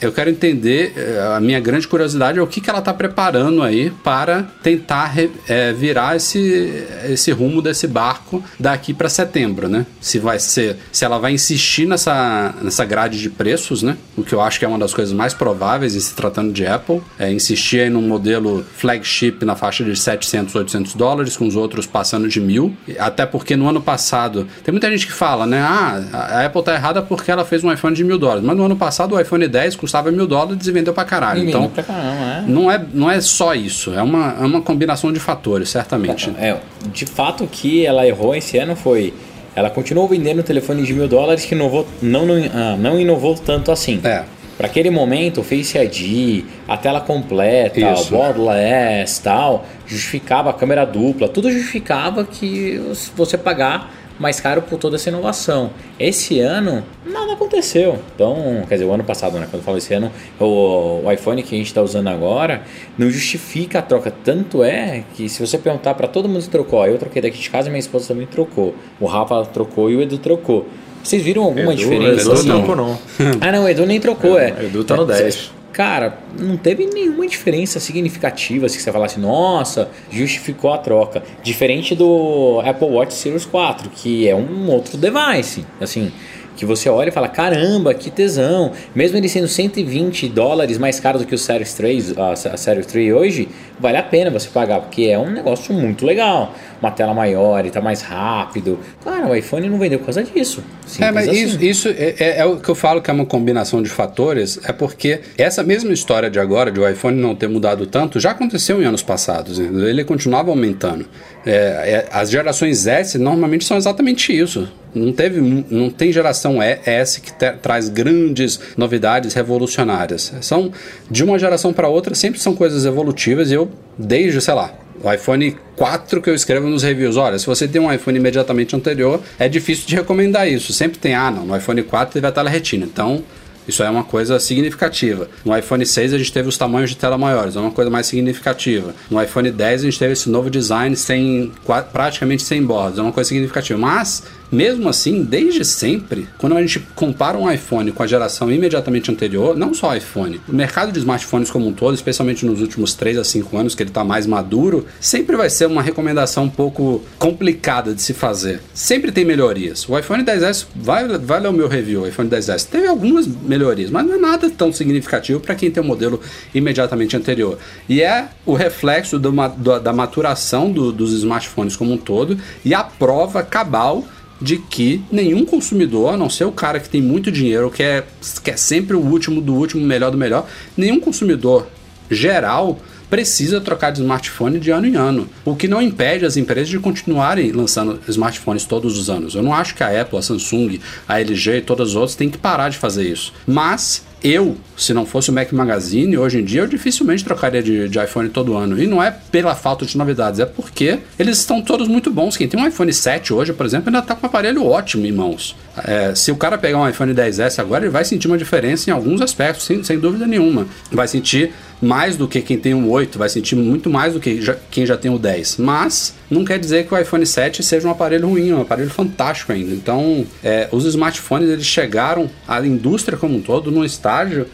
eu 0.00 0.12
quero 0.12 0.30
entender, 0.30 0.92
eh, 0.96 1.34
a 1.36 1.40
minha 1.40 1.60
grande 1.60 1.86
curiosidade 1.88 2.38
é 2.38 2.42
o 2.42 2.46
que, 2.46 2.60
que 2.60 2.68
ela 2.68 2.80
está 2.80 2.92
preparando 2.92 3.62
aí 3.62 3.90
para 4.04 4.44
tentar 4.62 5.14
é, 5.48 5.72
virar 5.72 6.16
esse, 6.16 6.84
esse 7.08 7.30
rumo 7.30 7.62
desse 7.62 7.86
barco 7.86 8.42
daqui 8.58 8.92
para 8.92 9.08
setembro, 9.08 9.68
né? 9.68 9.86
Se 10.00 10.18
vai 10.18 10.38
ser, 10.38 10.76
se 10.92 11.04
ela 11.04 11.18
vai 11.18 11.32
insistir 11.32 11.86
nessa, 11.86 12.54
nessa 12.62 12.84
grade 12.84 13.20
de 13.20 13.30
preços, 13.30 13.82
né? 13.82 13.96
O 14.16 14.22
que 14.22 14.34
eu 14.34 14.40
acho 14.40 14.58
que 14.58 14.64
é 14.64 14.68
uma 14.68 14.78
das 14.78 14.92
coisas 14.92 15.14
mais 15.14 15.32
prováveis 15.32 15.94
em 15.94 16.00
se 16.00 16.14
tratando 16.14 16.52
de 16.52 16.66
Apple, 16.66 17.00
é 17.18 17.32
insistir 17.32 17.80
aí 17.80 17.90
num 17.90 18.02
modelo 18.02 18.64
flagship 18.76 19.44
na 19.44 19.56
faixa 19.56 19.84
de 19.84 19.96
700, 19.96 20.54
800 20.54 20.94
dólares, 20.94 21.36
com 21.36 21.46
os 21.46 21.56
outros 21.56 21.86
passando 21.86 22.28
de 22.28 22.40
mil. 22.40 22.76
Até 22.98 23.24
porque 23.24 23.56
no 23.56 23.68
ano 23.68 23.80
passado, 23.80 24.46
tem 24.64 24.72
muita 24.72 24.90
gente 24.90 25.06
que 25.06 25.12
fala, 25.12 25.46
né? 25.46 25.60
Ah, 25.60 26.02
a 26.12 26.46
Apple 26.46 26.62
tá 26.62 26.74
errada 26.74 27.02
porque 27.02 27.30
ela 27.30 27.44
fez 27.44 27.64
um 27.64 27.72
iPhone 27.72 27.94
de 27.94 28.04
mil 28.04 28.18
dólares, 28.18 28.44
mas 28.44 28.56
no 28.56 28.64
ano 28.64 28.76
passado 28.76 29.14
o 29.14 29.20
iPhone 29.20 29.46
10 29.46 29.76
custava 29.86 30.10
mil 30.10 30.26
dólares 30.26 30.66
e 30.66 30.72
vendeu 30.72 30.92
pra 30.92 31.04
caralho. 31.04 31.44
E 31.44 31.48
então, 31.48 31.68
pra 31.68 31.84
caramba, 31.84 32.24
é. 32.24 32.44
Não, 32.46 32.70
é, 32.70 32.84
não 32.92 33.10
é 33.10 33.20
só 33.20 33.54
isso, 33.54 33.94
é 33.94 34.02
uma, 34.02 34.36
é 34.40 34.44
uma 34.44 34.60
combinação 34.60 35.12
de 35.12 35.20
fatores, 35.20 35.68
certamente. 35.68 36.30
É, 36.38 36.56
de 36.92 37.06
fato 37.06 37.44
o 37.44 37.46
que 37.46 37.86
ela 37.86 38.06
errou 38.06 38.34
esse 38.34 38.58
ano 38.58 38.74
foi. 38.74 39.14
Ela 39.54 39.70
continuou 39.70 40.06
vendendo 40.06 40.42
telefones 40.42 40.86
de 40.86 40.92
mil 40.92 41.08
dólares 41.08 41.46
que 41.46 41.54
inovou, 41.54 41.86
não, 42.02 42.26
não, 42.26 42.34
ah, 42.52 42.76
não 42.78 43.00
inovou 43.00 43.34
tanto 43.34 43.72
assim. 43.72 44.00
É. 44.04 44.24
Para 44.58 44.66
aquele 44.66 44.90
momento, 44.90 45.40
o 45.40 45.44
Face 45.44 45.76
ID, 45.78 46.44
a 46.66 46.76
tela 46.76 47.00
completa, 47.00 47.78
Isso. 47.78 48.14
o 48.14 48.18
borderless 48.18 49.20
tal, 49.22 49.66
justificava 49.86 50.48
a 50.50 50.52
câmera 50.52 50.84
dupla, 50.84 51.28
tudo 51.28 51.50
justificava 51.50 52.24
que 52.24 52.80
você 53.14 53.36
pagar 53.36 53.92
mais 54.18 54.40
caro 54.40 54.62
por 54.62 54.78
toda 54.78 54.96
essa 54.96 55.08
inovação. 55.08 55.70
Esse 55.98 56.40
ano, 56.40 56.82
nada 57.04 57.34
aconteceu. 57.34 57.98
Então, 58.14 58.64
quer 58.68 58.76
dizer, 58.76 58.86
o 58.86 58.92
ano 58.92 59.04
passado, 59.04 59.38
né? 59.38 59.46
Quando 59.50 59.60
eu 59.60 59.64
falo 59.64 59.78
esse 59.78 59.92
ano, 59.94 60.10
o, 60.40 61.02
o 61.04 61.12
iPhone 61.12 61.42
que 61.42 61.54
a 61.54 61.58
gente 61.58 61.68
está 61.68 61.82
usando 61.82 62.08
agora 62.08 62.62
não 62.96 63.10
justifica 63.10 63.78
a 63.78 63.82
troca. 63.82 64.12
Tanto 64.24 64.62
é 64.62 65.04
que 65.14 65.28
se 65.28 65.44
você 65.44 65.58
perguntar 65.58 65.94
para 65.94 66.08
todo 66.08 66.28
mundo 66.28 66.42
que 66.42 66.48
trocou, 66.48 66.86
eu 66.86 66.98
troquei 66.98 67.22
daqui 67.22 67.38
de 67.38 67.50
casa 67.50 67.68
e 67.68 67.70
minha 67.70 67.80
esposa 67.80 68.08
também 68.08 68.26
trocou. 68.26 68.74
O 69.00 69.06
Rafa 69.06 69.44
trocou 69.46 69.90
e 69.90 69.96
o 69.96 70.02
Edu 70.02 70.18
trocou. 70.18 70.66
Vocês 71.02 71.22
viram 71.22 71.44
alguma 71.44 71.72
Edu, 71.72 71.76
diferença? 71.76 72.22
Edu 72.22 72.32
assim? 72.32 72.48
não 72.48 72.56
trocou, 72.64 72.76
não. 72.76 72.98
ah, 73.40 73.52
não, 73.52 73.64
o 73.64 73.68
Edu 73.68 73.86
nem 73.86 74.00
trocou, 74.00 74.38
é. 74.40 74.48
Edu 74.64 74.82
tá 74.82 74.96
no 74.96 75.06
10. 75.06 75.52
Cara, 75.76 76.20
não 76.40 76.56
teve 76.56 76.86
nenhuma 76.86 77.26
diferença 77.26 77.78
significativa, 77.78 78.64
assim, 78.64 78.78
que 78.78 78.82
você 78.82 78.90
falasse, 78.90 79.20
nossa, 79.20 79.90
justificou 80.10 80.72
a 80.72 80.78
troca. 80.78 81.22
Diferente 81.42 81.94
do 81.94 82.62
Apple 82.64 82.88
Watch 82.88 83.12
Series 83.12 83.44
4, 83.44 83.90
que 83.90 84.26
é 84.26 84.34
um 84.34 84.70
outro 84.70 84.96
device, 84.96 85.66
assim, 85.78 86.10
que 86.56 86.64
você 86.64 86.88
olha 86.88 87.10
e 87.10 87.12
fala, 87.12 87.28
caramba, 87.28 87.92
que 87.92 88.10
tesão. 88.10 88.72
Mesmo 88.94 89.18
ele 89.18 89.28
sendo 89.28 89.48
120 89.48 90.30
dólares 90.30 90.78
mais 90.78 90.98
caro 90.98 91.18
do 91.18 91.26
que 91.26 91.34
o 91.34 91.38
Series 91.38 91.74
3, 91.74 92.14
a 92.16 92.56
Series 92.56 92.86
3 92.86 93.12
hoje, 93.12 93.46
vale 93.78 93.98
a 93.98 94.02
pena 94.02 94.30
você 94.30 94.48
pagar, 94.48 94.80
porque 94.80 95.02
é 95.02 95.18
um 95.18 95.30
negócio 95.30 95.74
muito 95.74 96.06
legal. 96.06 96.54
Uma 96.80 96.90
tela 96.90 97.14
maior, 97.14 97.60
ele 97.60 97.70
tá 97.70 97.80
mais 97.80 98.02
rápido. 98.02 98.78
Claro, 99.02 99.28
o 99.28 99.34
iPhone 99.34 99.68
não 99.68 99.78
vendeu 99.78 99.98
por 99.98 100.06
causa 100.06 100.22
disso. 100.22 100.62
É, 101.00 101.10
mas 101.10 101.28
assim. 101.28 101.44
isso, 101.44 101.64
isso 101.64 101.88
é, 101.88 102.14
é, 102.18 102.38
é, 102.38 102.44
o 102.44 102.58
que 102.58 102.68
eu 102.68 102.74
falo 102.74 103.00
que 103.00 103.10
é 103.10 103.14
uma 103.14 103.26
combinação 103.26 103.82
de 103.82 103.88
fatores, 103.88 104.60
é 104.64 104.72
porque 104.72 105.20
essa 105.38 105.62
mesma 105.62 105.92
história 105.92 106.30
de 106.30 106.38
agora, 106.38 106.70
de 106.70 106.78
o 106.78 106.88
iPhone 106.88 107.20
não 107.20 107.34
ter 107.34 107.48
mudado 107.48 107.86
tanto, 107.86 108.20
já 108.20 108.32
aconteceu 108.32 108.82
em 108.82 108.84
anos 108.84 109.02
passados. 109.02 109.58
Ele 109.58 110.04
continuava 110.04 110.50
aumentando. 110.50 111.06
É, 111.44 111.52
é 111.52 112.08
as 112.12 112.30
gerações 112.30 112.86
S 112.86 113.18
normalmente 113.18 113.64
são 113.64 113.76
exatamente 113.76 114.36
isso. 114.36 114.68
Não, 114.94 115.12
teve, 115.12 115.40
não 115.70 115.90
tem 115.90 116.10
geração 116.10 116.62
S 116.62 117.20
que 117.20 117.32
te, 117.32 117.52
traz 117.52 117.88
grandes 117.88 118.58
novidades 118.76 119.34
revolucionárias. 119.34 120.32
São 120.40 120.72
de 121.10 121.22
uma 121.22 121.38
geração 121.38 121.72
para 121.72 121.88
outra, 121.88 122.14
sempre 122.14 122.40
são 122.40 122.54
coisas 122.54 122.86
evolutivas 122.86 123.50
e 123.50 123.54
eu, 123.54 123.70
desde, 123.98 124.40
sei 124.40 124.54
lá, 124.54 124.72
o 125.02 125.12
iPhone 125.12 125.56
4 125.76 126.22
que 126.22 126.30
eu 126.30 126.34
escrevo 126.34 126.68
nos 126.68 126.82
reviews. 126.82 127.16
Olha, 127.16 127.38
se 127.38 127.46
você 127.46 127.68
tem 127.68 127.80
um 127.80 127.92
iPhone 127.92 128.18
imediatamente 128.18 128.74
anterior, 128.74 129.20
é 129.38 129.48
difícil 129.48 129.86
de 129.86 129.94
recomendar 129.96 130.48
isso. 130.48 130.72
Sempre 130.72 130.98
tem, 130.98 131.14
ah, 131.14 131.30
não, 131.30 131.46
no 131.46 131.56
iPhone 131.56 131.82
4 131.82 132.14
teve 132.14 132.26
a 132.26 132.32
tela 132.32 132.48
retina. 132.50 132.84
Então, 132.84 133.22
isso 133.66 133.82
é 133.82 133.90
uma 133.90 134.04
coisa 134.04 134.38
significativa. 134.38 135.28
No 135.44 135.56
iPhone 135.56 135.84
6 135.84 136.14
a 136.14 136.18
gente 136.18 136.32
teve 136.32 136.48
os 136.48 136.56
tamanhos 136.56 136.90
de 136.90 136.96
tela 136.96 137.18
maiores, 137.18 137.56
é 137.56 137.60
uma 137.60 137.70
coisa 137.70 137.90
mais 137.90 138.06
significativa. 138.06 138.94
No 139.10 139.20
iPhone 139.20 139.50
10 139.50 139.80
a 139.80 139.84
gente 139.84 139.98
teve 139.98 140.12
esse 140.12 140.30
novo 140.30 140.48
design 140.48 140.94
sem 140.96 141.52
praticamente 141.92 142.42
sem 142.42 142.62
bordas, 142.62 142.98
é 142.98 143.02
uma 143.02 143.12
coisa 143.12 143.28
significativa. 143.28 143.78
Mas 143.78 144.22
mesmo 144.50 144.88
assim, 144.88 145.22
desde 145.22 145.64
sempre, 145.64 146.28
quando 146.38 146.56
a 146.56 146.60
gente 146.60 146.80
compara 146.94 147.36
um 147.38 147.50
iPhone 147.50 147.92
com 147.92 148.02
a 148.02 148.06
geração 148.06 148.50
imediatamente 148.50 149.10
anterior, 149.10 149.56
não 149.56 149.74
só 149.74 149.96
iPhone, 149.96 150.40
o 150.48 150.54
mercado 150.54 150.92
de 150.92 150.98
smartphones 150.98 151.50
como 151.50 151.66
um 151.66 151.72
todo, 151.72 151.94
especialmente 151.94 152.46
nos 152.46 152.60
últimos 152.60 152.94
3 152.94 153.18
a 153.18 153.24
5 153.24 153.56
anos, 153.56 153.74
que 153.74 153.82
ele 153.82 153.90
está 153.90 154.04
mais 154.04 154.26
maduro, 154.26 154.86
sempre 155.00 155.36
vai 155.36 155.50
ser 155.50 155.66
uma 155.66 155.82
recomendação 155.82 156.44
um 156.44 156.50
pouco 156.50 157.02
complicada 157.18 157.94
de 157.94 158.02
se 158.02 158.12
fazer. 158.12 158.60
Sempre 158.72 159.12
tem 159.12 159.24
melhorias. 159.24 159.88
O 159.88 159.98
iPhone 159.98 160.24
10S, 160.24 160.66
vai, 160.74 161.06
vai 161.18 161.40
ler 161.40 161.48
o 161.48 161.52
meu 161.52 161.68
review, 161.68 162.02
o 162.02 162.06
iPhone 162.06 162.28
10S, 162.28 162.66
teve 162.66 162.86
algumas 162.86 163.26
melhorias, 163.26 163.90
mas 163.90 164.06
não 164.06 164.14
é 164.14 164.18
nada 164.18 164.48
tão 164.50 164.72
significativo 164.72 165.40
para 165.40 165.54
quem 165.54 165.70
tem 165.70 165.82
o 165.82 165.86
um 165.86 165.88
modelo 165.88 166.20
imediatamente 166.54 167.16
anterior. 167.16 167.58
E 167.88 168.02
é 168.02 168.28
o 168.44 168.54
reflexo 168.54 169.18
do, 169.18 169.32
da 169.80 169.92
maturação 169.92 170.70
do, 170.70 170.92
dos 170.92 171.12
smartphones 171.12 171.76
como 171.76 171.92
um 171.92 171.98
todo 171.98 172.38
e 172.64 172.74
a 172.74 172.82
prova 172.82 173.42
cabal 173.42 174.04
de 174.40 174.58
que 174.58 175.02
nenhum 175.10 175.44
consumidor, 175.44 176.14
a 176.14 176.16
não 176.16 176.28
ser 176.28 176.44
o 176.44 176.52
cara 176.52 176.80
que 176.80 176.88
tem 176.88 177.00
muito 177.00 177.30
dinheiro, 177.30 177.70
que 177.70 177.82
é, 177.82 178.04
que 178.42 178.50
é 178.50 178.56
sempre 178.56 178.96
o 178.96 179.00
último 179.00 179.40
do 179.40 179.54
último, 179.54 179.84
melhor 179.84 180.10
do 180.10 180.18
melhor, 180.18 180.46
nenhum 180.76 181.00
consumidor 181.00 181.66
geral 182.10 182.78
precisa 183.08 183.60
trocar 183.60 183.90
de 183.90 184.00
smartphone 184.00 184.58
de 184.58 184.70
ano 184.70 184.86
em 184.86 184.96
ano, 184.96 185.28
o 185.44 185.54
que 185.54 185.68
não 185.68 185.80
impede 185.80 186.26
as 186.26 186.36
empresas 186.36 186.68
de 186.68 186.78
continuarem 186.78 187.52
lançando 187.52 188.00
smartphones 188.08 188.64
todos 188.64 188.98
os 188.98 189.08
anos. 189.08 189.34
Eu 189.34 189.42
não 189.42 189.54
acho 189.54 189.74
que 189.74 189.82
a 189.82 190.00
Apple, 190.00 190.18
a 190.18 190.22
Samsung, 190.22 190.80
a 191.08 191.20
LG 191.20 191.58
e 191.58 191.62
todas 191.62 191.90
as 191.90 191.94
outras 191.94 192.16
têm 192.16 192.28
que 192.28 192.38
parar 192.38 192.68
de 192.68 192.78
fazer 192.78 193.04
isso. 193.08 193.32
Mas 193.46 194.04
eu, 194.26 194.56
se 194.76 194.92
não 194.92 195.06
fosse 195.06 195.30
o 195.30 195.32
Mac 195.32 195.52
Magazine, 195.52 196.18
hoje 196.18 196.40
em 196.40 196.44
dia 196.44 196.62
eu 196.62 196.66
dificilmente 196.66 197.24
trocaria 197.24 197.62
de, 197.62 197.88
de, 197.88 197.98
iPhone 197.98 198.28
todo 198.28 198.56
ano. 198.56 198.80
E 198.80 198.86
não 198.86 199.02
é 199.02 199.10
pela 199.10 199.54
falta 199.54 199.86
de 199.86 199.96
novidades, 199.96 200.40
é 200.40 200.46
porque 200.46 200.98
eles 201.18 201.38
estão 201.38 201.62
todos 201.62 201.86
muito 201.86 202.10
bons. 202.10 202.36
Quem 202.36 202.48
tem 202.48 202.58
um 202.58 202.66
iPhone 202.66 202.92
7 202.92 203.32
hoje, 203.32 203.52
por 203.52 203.64
exemplo, 203.64 203.88
ainda 203.88 204.00
está 204.00 204.14
com 204.14 204.26
um 204.26 204.28
aparelho 204.28 204.64
ótimo 204.64 205.06
em 205.06 205.12
mãos. 205.12 205.54
É, 205.84 206.14
se 206.14 206.32
o 206.32 206.36
cara 206.36 206.58
pegar 206.58 206.78
um 206.78 206.88
iPhone 206.88 207.14
10S 207.14 207.58
agora, 207.58 207.84
ele 207.84 207.92
vai 207.92 208.04
sentir 208.04 208.26
uma 208.26 208.38
diferença 208.38 208.90
em 208.90 208.92
alguns 208.92 209.20
aspectos, 209.20 209.64
sem, 209.64 209.84
sem 209.84 209.98
dúvida 209.98 210.26
nenhuma. 210.26 210.66
Vai 210.90 211.06
sentir 211.06 211.52
mais 211.80 212.16
do 212.16 212.26
que 212.26 212.40
quem 212.40 212.58
tem 212.58 212.74
um 212.74 212.90
8, 212.90 213.18
vai 213.18 213.28
sentir 213.28 213.54
muito 213.54 213.90
mais 213.90 214.14
do 214.14 214.20
que 214.20 214.40
já, 214.40 214.56
quem 214.70 214.86
já 214.86 214.96
tem 214.96 215.10
o 215.10 215.18
10. 215.18 215.58
Mas 215.58 216.14
não 216.30 216.44
quer 216.44 216.58
dizer 216.58 216.86
que 216.86 216.94
o 216.94 216.98
iPhone 216.98 217.24
7 217.24 217.62
seja 217.62 217.86
um 217.86 217.90
aparelho 217.90 218.28
ruim, 218.28 218.50
é 218.50 218.54
um 218.54 218.62
aparelho 218.62 218.90
fantástico 218.90 219.52
ainda. 219.52 219.72
Então, 219.72 220.26
é, 220.42 220.68
os 220.72 220.84
smartphones 220.84 221.48
eles 221.48 221.66
chegaram 221.66 222.30
à 222.46 222.60
indústria 222.64 223.18
como 223.18 223.36
um 223.36 223.40
todo 223.40 223.70
num 223.70 223.84
estágio 223.84 224.46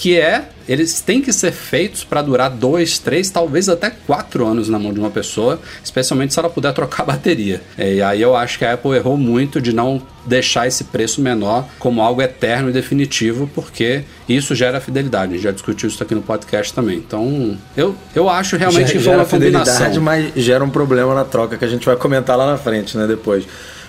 que 0.00 0.18
é 0.18 0.48
eles 0.66 1.02
têm 1.02 1.20
que 1.20 1.30
ser 1.30 1.52
feitos 1.52 2.04
para 2.04 2.22
durar 2.22 2.48
dois, 2.48 2.98
três, 2.98 3.28
talvez 3.28 3.68
até 3.68 3.90
quatro 3.90 4.46
anos 4.46 4.66
na 4.66 4.78
mão 4.78 4.94
de 4.94 4.98
uma 4.98 5.10
pessoa, 5.10 5.60
especialmente 5.84 6.32
se 6.32 6.38
ela 6.38 6.48
puder 6.48 6.72
trocar 6.74 7.02
a 7.02 7.06
bateria. 7.06 7.60
E 7.76 8.00
aí 8.00 8.22
eu 8.22 8.34
acho 8.34 8.58
que 8.58 8.64
a 8.64 8.72
Apple 8.72 8.92
errou 8.92 9.18
muito 9.18 9.60
de 9.60 9.74
não 9.74 10.00
deixar 10.24 10.66
esse 10.66 10.84
preço 10.84 11.20
menor 11.20 11.66
como 11.78 12.00
algo 12.00 12.22
eterno 12.22 12.70
e 12.70 12.72
definitivo, 12.72 13.50
porque 13.54 14.02
isso 14.26 14.54
gera 14.54 14.80
fidelidade. 14.80 15.32
A 15.32 15.34
gente 15.34 15.44
já 15.44 15.50
discutiu 15.50 15.88
isso 15.88 16.02
aqui 16.02 16.14
no 16.14 16.22
podcast 16.22 16.72
também. 16.72 16.96
Então, 16.96 17.58
eu, 17.76 17.94
eu 18.14 18.30
acho 18.30 18.56
realmente 18.56 18.86
gera, 18.86 18.98
que 18.98 19.04
foi 19.04 19.14
uma 19.16 19.26
combinação. 19.26 20.00
mas 20.00 20.32
gera 20.34 20.64
um 20.64 20.70
problema 20.70 21.14
na 21.14 21.26
troca 21.26 21.58
que 21.58 21.64
a 21.64 21.68
gente 21.68 21.84
vai 21.84 21.96
comentar 21.96 22.38
lá 22.38 22.46
na 22.46 22.56
frente, 22.56 22.96
né, 22.96 23.06
depois. 23.06 23.44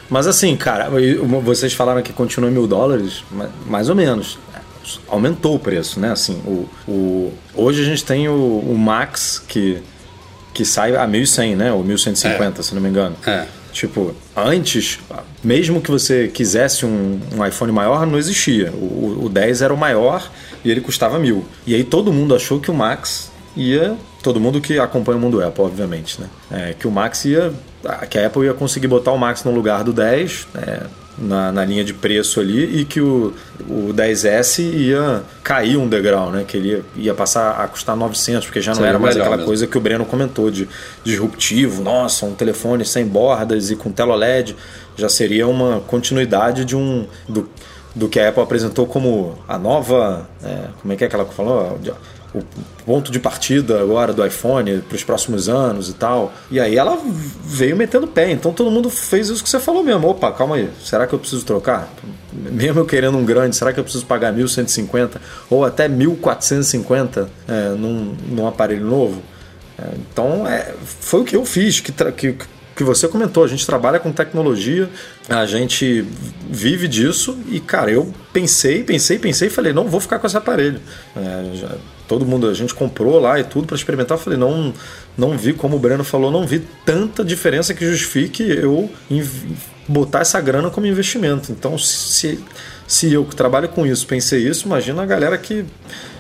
Mas 0.10 0.28
assim, 0.28 0.58
cara, 0.58 0.90
vocês 1.42 1.72
falaram 1.72 2.02
que 2.02 2.12
continua 2.12 2.52
mil 2.52 2.68
dólares, 2.68 3.24
mais 3.66 3.88
ou 3.88 3.96
menos 3.96 4.38
aumentou 5.08 5.56
o 5.56 5.60
preço, 5.60 6.00
né? 6.00 6.12
Assim, 6.12 6.34
o, 6.46 6.68
o, 6.88 7.34
hoje 7.56 7.82
a 7.82 7.86
gente 7.86 8.04
tem 8.04 8.28
o, 8.28 8.34
o 8.34 8.78
Max 8.78 9.44
que, 9.48 9.82
que 10.54 10.66
sai 10.66 10.96
a 10.96 11.06
1100, 11.08 11.56
né? 11.56 11.74
Ou 11.74 11.84
1150, 11.84 12.60
é. 12.60 12.64
se 12.64 12.74
não 12.74 12.82
me 12.82 12.90
engano. 12.90 13.16
É. 13.26 13.46
Tipo, 13.72 14.14
antes, 14.36 15.00
mesmo 15.44 15.82
que 15.82 15.90
você 15.90 16.28
quisesse 16.28 16.86
um, 16.86 17.20
um 17.34 17.46
iPhone 17.46 17.72
maior, 17.72 18.06
não 18.06 18.18
existia. 18.18 18.72
O, 18.72 19.26
o 19.26 19.30
10 19.30 19.62
era 19.62 19.74
o 19.74 19.78
maior 19.78 20.30
e 20.64 20.70
ele 20.70 20.82
custava 20.82 21.18
mil. 21.18 21.46
E 21.66 21.74
aí 21.74 21.84
todo 21.84 22.12
mundo 22.12 22.36
achou 22.36 22.60
que 22.60 22.70
o 22.70 22.74
Max 22.74 23.32
ia. 23.56 23.96
Todo 24.22 24.40
mundo 24.40 24.62
que 24.62 24.78
acompanha 24.78 25.18
o 25.18 25.22
mundo 25.22 25.44
Apple, 25.44 25.64
obviamente, 25.64 26.20
né? 26.22 26.28
É, 26.52 26.74
que 26.74 26.88
o 26.88 26.92
Max 26.92 27.26
ia. 27.26 27.54
Que 28.10 28.20
a 28.20 28.28
Apple 28.28 28.46
ia 28.46 28.54
conseguir 28.54 28.88
botar 28.88 29.12
o 29.12 29.18
Max 29.18 29.44
no 29.44 29.52
lugar 29.52 29.84
do 29.84 29.92
10, 29.92 30.48
né? 30.54 30.82
Na, 31.18 31.52
na, 31.52 31.66
linha 31.66 31.84
de 31.84 31.94
preço 31.94 32.40
ali 32.40 32.82
e 32.82 32.86
que 32.86 33.02
o, 33.02 33.34
o 33.68 33.94
10S 33.94 34.60
ia 34.60 35.24
cair 35.44 35.78
um 35.78 35.88
degrau, 35.88 36.32
né? 36.32 36.44
Que 36.48 36.58
ele 36.58 36.70
ia, 36.70 36.84
ia 36.96 37.14
passar 37.14 37.62
a 37.62 37.68
custar 37.68 37.96
900, 37.96 38.46
porque 38.46 38.62
já 38.62 38.72
não 38.72 38.78
Seria 38.78 38.90
era 38.90 39.00
mais 39.00 39.16
aquela 39.16 39.36
mesmo. 39.36 39.48
coisa 39.48 39.68
que 39.68 39.78
o 39.78 39.82
Breno 39.82 40.06
comentou 40.06 40.50
de 40.50 40.68
disruptivo, 41.04 41.84
nossa, 41.84 42.26
um 42.26 42.34
telefone 42.34 42.86
sem 42.86 43.06
bordas 43.06 43.72
e 43.72 43.76
com 43.76 43.92
tela 43.92 44.14
OLED, 44.14 44.56
já 44.96 45.10
seria 45.10 45.48
uma 45.48 45.82
continuidade 45.82 46.66
de 46.66 46.76
um 46.76 47.06
do, 47.28 47.50
do 47.96 48.08
que 48.08 48.20
a 48.20 48.30
Apple 48.30 48.44
apresentou 48.44 48.86
como 48.86 49.38
a 49.48 49.58
nova, 49.58 50.30
é, 50.44 50.68
como 50.82 50.94
é 50.94 50.96
que 50.96 51.04
é 51.04 51.08
que 51.08 51.16
ela 51.16 51.26
falou? 51.26 51.80
o 52.34 52.44
ponto 52.86 53.12
de 53.12 53.20
partida 53.20 53.82
agora 53.82 54.14
do 54.14 54.26
iPhone 54.26 54.80
para 54.80 54.96
os 54.96 55.04
próximos 55.04 55.48
anos 55.48 55.90
e 55.90 55.94
tal. 55.94 56.34
E 56.50 56.60
aí 56.60 56.78
ela 56.78 56.98
veio 57.44 57.76
metendo 57.76 58.08
pé. 58.08 58.32
Então 58.32 58.54
todo 58.54 58.72
mundo 58.72 58.90
fez 58.90 59.30
isso 59.30 59.44
que 59.44 59.50
você 59.50 59.60
falou 59.60 59.84
mesmo. 59.84 60.08
Opa, 60.08 60.32
calma 60.32 60.56
aí. 60.56 60.70
Será 60.84 61.08
que 61.08 61.14
eu 61.14 61.20
preciso 61.20 61.46
trocar? 61.46 61.90
Mesmo 62.34 62.80
eu 62.80 62.86
querendo 62.86 63.18
um 63.18 63.26
grande, 63.26 63.56
será 63.56 63.74
que 63.74 63.80
eu 63.80 63.84
preciso 63.84 64.06
pagar 64.06 64.34
1.150 64.34 65.18
ou 65.50 65.66
até 65.66 65.88
1.450 65.88 67.28
é, 67.48 67.70
num, 67.70 68.16
num 68.30 68.48
aparelho 68.48 68.86
novo? 68.86 69.22
É, 69.78 69.90
então 69.96 70.48
é, 70.48 70.74
foi 70.84 71.22
o 71.22 71.24
que 71.24 71.36
eu 71.36 71.46
fiz, 71.46 71.80
que, 71.80 71.92
que 71.92 72.38
que 72.82 72.84
você 72.84 73.08
comentou, 73.08 73.44
a 73.44 73.48
gente 73.48 73.66
trabalha 73.66 74.00
com 74.00 74.12
tecnologia, 74.12 74.90
a 75.30 75.46
gente 75.46 76.06
vive 76.50 76.88
disso 76.88 77.38
e, 77.48 77.60
cara, 77.60 77.92
eu 77.92 78.12
pensei, 78.34 78.84
pensei, 78.84 79.20
pensei 79.20 79.50
e 79.50 79.52
falei, 79.52 79.74
não 79.74 79.88
vou 79.88 80.00
ficar 80.00 80.20
com 80.20 80.26
esse 80.26 80.38
aparelho. 80.38 80.80
É, 81.16 81.56
já, 81.56 81.76
todo 82.12 82.26
mundo, 82.26 82.50
a 82.50 82.54
gente 82.54 82.76
comprou 82.76 83.22
lá 83.22 83.40
e 83.40 83.44
tudo 83.46 83.68
para 83.68 83.78
experimentar, 83.78 84.18
eu 84.18 84.22
falei, 84.22 84.38
não, 84.38 84.74
não 85.18 85.38
vi, 85.38 85.54
como 85.54 85.78
o 85.78 85.80
Breno 85.80 86.04
falou, 86.04 86.30
não 86.30 86.46
vi 86.46 86.60
tanta 86.86 87.24
diferença 87.24 87.74
que 87.74 87.86
justifique 87.86 88.44
eu 88.44 88.90
botar 89.88 90.20
essa 90.20 90.42
grana 90.42 90.70
como 90.70 90.86
investimento. 90.86 91.54
Então, 91.54 91.78
se, 91.78 92.44
se 92.86 93.14
eu 93.14 93.24
que 93.24 93.34
trabalho 93.34 93.70
com 93.70 93.86
isso 93.86 94.06
pensei 94.06 94.46
isso, 94.46 94.66
imagina 94.66 95.02
a 95.02 95.06
galera 95.06 95.38
que 95.38 95.66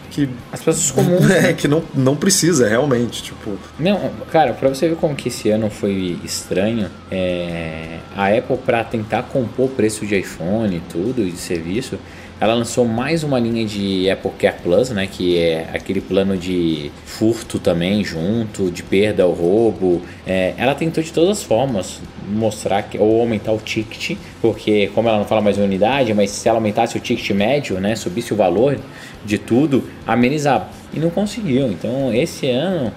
que 0.09 0.27
as 0.51 0.59
pessoas 0.59 0.91
comuns 0.91 1.23
é 1.31 1.41
né? 1.41 1.53
que 1.53 1.69
não, 1.69 1.81
não 1.93 2.17
precisa 2.17 2.67
realmente 2.67 3.23
tipo 3.23 3.57
não 3.79 4.11
cara 4.29 4.51
para 4.51 4.67
você 4.67 4.89
ver 4.89 4.97
como 4.97 5.15
que 5.15 5.29
esse 5.29 5.49
ano 5.49 5.69
foi 5.69 6.19
estranho 6.21 6.89
é, 7.09 7.99
a 8.13 8.27
Apple 8.27 8.57
para 8.57 8.83
tentar 8.83 9.23
compor 9.23 9.67
o 9.67 9.69
preço 9.69 10.05
de 10.05 10.19
iPhone 10.19 10.75
e 10.75 10.81
tudo 10.91 11.21
e 11.21 11.31
de 11.31 11.37
serviço 11.37 11.97
ela 12.41 12.55
lançou 12.55 12.85
mais 12.85 13.23
uma 13.23 13.39
linha 13.39 13.63
de 13.63 14.09
Apple 14.09 14.31
Care 14.39 14.55
Plus, 14.63 14.89
né, 14.89 15.05
que 15.05 15.37
é 15.37 15.69
aquele 15.71 16.01
plano 16.01 16.35
de 16.35 16.91
furto 17.05 17.59
também 17.59 18.03
junto, 18.03 18.71
de 18.71 18.81
perda 18.81 19.21
ao 19.21 19.31
roubo. 19.31 20.01
É, 20.31 20.53
ela 20.57 20.73
tentou 20.73 21.03
de 21.03 21.11
todas 21.11 21.39
as 21.39 21.43
formas 21.43 21.99
mostrar 22.25 22.83
que 22.83 22.97
ou 22.97 23.19
aumentar 23.19 23.51
o 23.51 23.57
ticket, 23.57 24.17
porque 24.41 24.89
como 24.95 25.09
ela 25.09 25.17
não 25.17 25.25
fala 25.25 25.41
mais 25.41 25.57
unidade, 25.57 26.13
mas 26.13 26.31
se 26.31 26.47
ela 26.47 26.57
aumentasse 26.57 26.95
o 26.95 27.01
ticket 27.01 27.31
médio, 27.31 27.81
né, 27.81 27.97
subisse 27.97 28.33
o 28.33 28.37
valor 28.37 28.79
de 29.25 29.37
tudo, 29.37 29.83
amenizar 30.07 30.71
e 30.93 30.99
não 30.99 31.09
conseguiu. 31.09 31.67
Então, 31.67 32.13
esse 32.13 32.49
ano, 32.49 32.93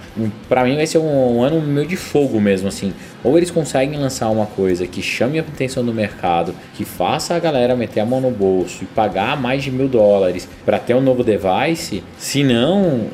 para 0.49 0.63
mim, 0.63 0.77
vai 0.77 0.87
ser 0.87 0.99
um, 0.99 1.39
um, 1.39 1.43
ano 1.43 1.61
meio 1.61 1.89
de 1.89 1.97
fogo 1.97 2.41
mesmo, 2.41 2.69
assim. 2.69 2.95
Ou 3.25 3.37
eles 3.37 3.51
conseguem 3.51 3.99
lançar 3.99 4.31
uma 4.31 4.47
coisa 4.47 4.87
que 4.87 5.03
chame 5.03 5.41
a 5.41 5.43
atenção 5.43 5.85
do 5.85 5.93
mercado, 5.93 6.55
que 6.75 6.85
faça 6.85 7.35
a 7.35 7.39
galera 7.41 7.75
meter 7.75 7.99
a 7.99 8.07
mão 8.07 8.21
no 8.21 8.31
bolso 8.31 8.85
e 8.85 8.87
pagar 8.87 9.37
mais 9.41 9.65
de 9.65 9.73
mil 9.73 9.89
dólares 9.89 10.49
para 10.65 10.79
ter 10.79 10.95
um 10.95 11.01
novo 11.01 11.25
device, 11.25 12.05
se 12.17 12.45
não, 12.45 13.09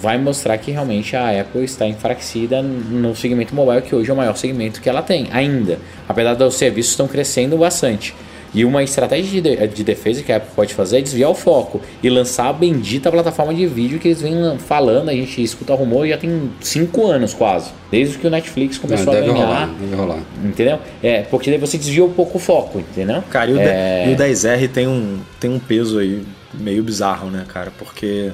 vai 0.00 0.18
mostrar 0.18 0.58
que 0.58 0.70
realmente 0.70 1.16
a 1.16 1.40
Apple 1.40 1.64
está 1.64 1.86
enfraquecida 1.86 2.62
no 2.62 3.14
segmento 3.14 3.54
mobile, 3.54 3.82
que 3.82 3.94
hoje 3.94 4.10
é 4.10 4.12
o 4.12 4.16
maior 4.16 4.36
segmento 4.36 4.80
que 4.80 4.88
ela 4.88 5.02
tem, 5.02 5.28
ainda. 5.32 5.78
Apesar 6.08 6.34
dos 6.34 6.54
serviços 6.54 6.92
estão 6.92 7.08
crescendo 7.08 7.56
bastante. 7.56 8.14
E 8.54 8.64
uma 8.66 8.82
estratégia 8.82 9.40
de, 9.40 9.66
de 9.68 9.84
defesa 9.84 10.22
que 10.22 10.30
a 10.30 10.36
Apple 10.36 10.50
pode 10.54 10.74
fazer 10.74 10.98
é 10.98 11.00
desviar 11.00 11.30
o 11.30 11.34
foco 11.34 11.80
e 12.02 12.10
lançar 12.10 12.48
a 12.48 12.52
bendita 12.52 13.10
plataforma 13.10 13.54
de 13.54 13.66
vídeo 13.66 13.98
que 13.98 14.08
eles 14.08 14.20
vêm 14.20 14.58
falando. 14.58 15.08
A 15.08 15.12
gente 15.12 15.42
escuta 15.42 15.74
rumor 15.74 16.06
já 16.06 16.18
tem 16.18 16.50
5 16.60 17.06
anos 17.06 17.32
quase. 17.32 17.70
Desde 17.90 18.18
que 18.18 18.26
o 18.26 18.30
Netflix 18.30 18.76
começou 18.76 19.14
Não, 19.14 19.20
a 19.20 19.24
ganhar. 19.24 19.46
Rolar, 19.46 19.70
deve 19.80 19.94
rolar. 19.94 20.18
Entendeu? 20.44 20.78
É, 21.02 21.22
porque 21.22 21.48
daí 21.48 21.58
você 21.58 21.78
desvia 21.78 22.04
um 22.04 22.12
pouco 22.12 22.36
o 22.36 22.40
foco, 22.40 22.78
entendeu? 22.78 23.22
Cara, 23.30 23.50
e 23.50 23.54
o, 23.54 23.58
é... 23.58 24.10
e 24.10 24.12
o 24.12 24.16
10R 24.16 24.68
tem 24.68 24.86
um, 24.86 25.18
tem 25.40 25.50
um 25.50 25.58
peso 25.58 25.98
aí 25.98 26.22
meio 26.54 26.82
bizarro, 26.82 27.30
né, 27.30 27.44
cara? 27.48 27.72
Porque 27.78 28.32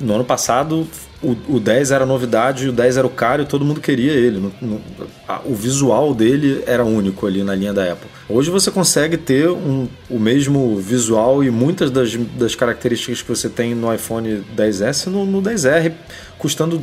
no 0.00 0.14
ano 0.14 0.24
passado 0.24 0.86
o, 1.22 1.56
o 1.56 1.60
10 1.60 1.90
era 1.90 2.04
novidade, 2.04 2.68
o 2.68 2.72
10 2.72 2.98
era 2.98 3.06
o 3.06 3.10
caro 3.10 3.42
e 3.42 3.46
todo 3.46 3.64
mundo 3.64 3.80
queria 3.80 4.12
ele. 4.12 4.38
No, 4.38 4.52
no, 4.60 4.80
a, 5.26 5.40
o 5.44 5.54
visual 5.54 6.14
dele 6.14 6.62
era 6.66 6.84
único 6.84 7.26
ali 7.26 7.42
na 7.42 7.54
linha 7.54 7.72
da 7.72 7.92
Apple. 7.92 8.08
Hoje 8.28 8.50
você 8.50 8.70
consegue 8.70 9.16
ter 9.16 9.48
um, 9.48 9.88
o 10.10 10.18
mesmo 10.18 10.76
visual 10.76 11.42
e 11.42 11.50
muitas 11.50 11.90
das, 11.90 12.14
das 12.38 12.54
características 12.54 13.22
que 13.22 13.28
você 13.28 13.48
tem 13.48 13.74
no 13.74 13.92
iPhone 13.92 14.44
10S 14.56 15.06
no, 15.06 15.24
no 15.24 15.42
10R, 15.42 15.92
custando 16.38 16.80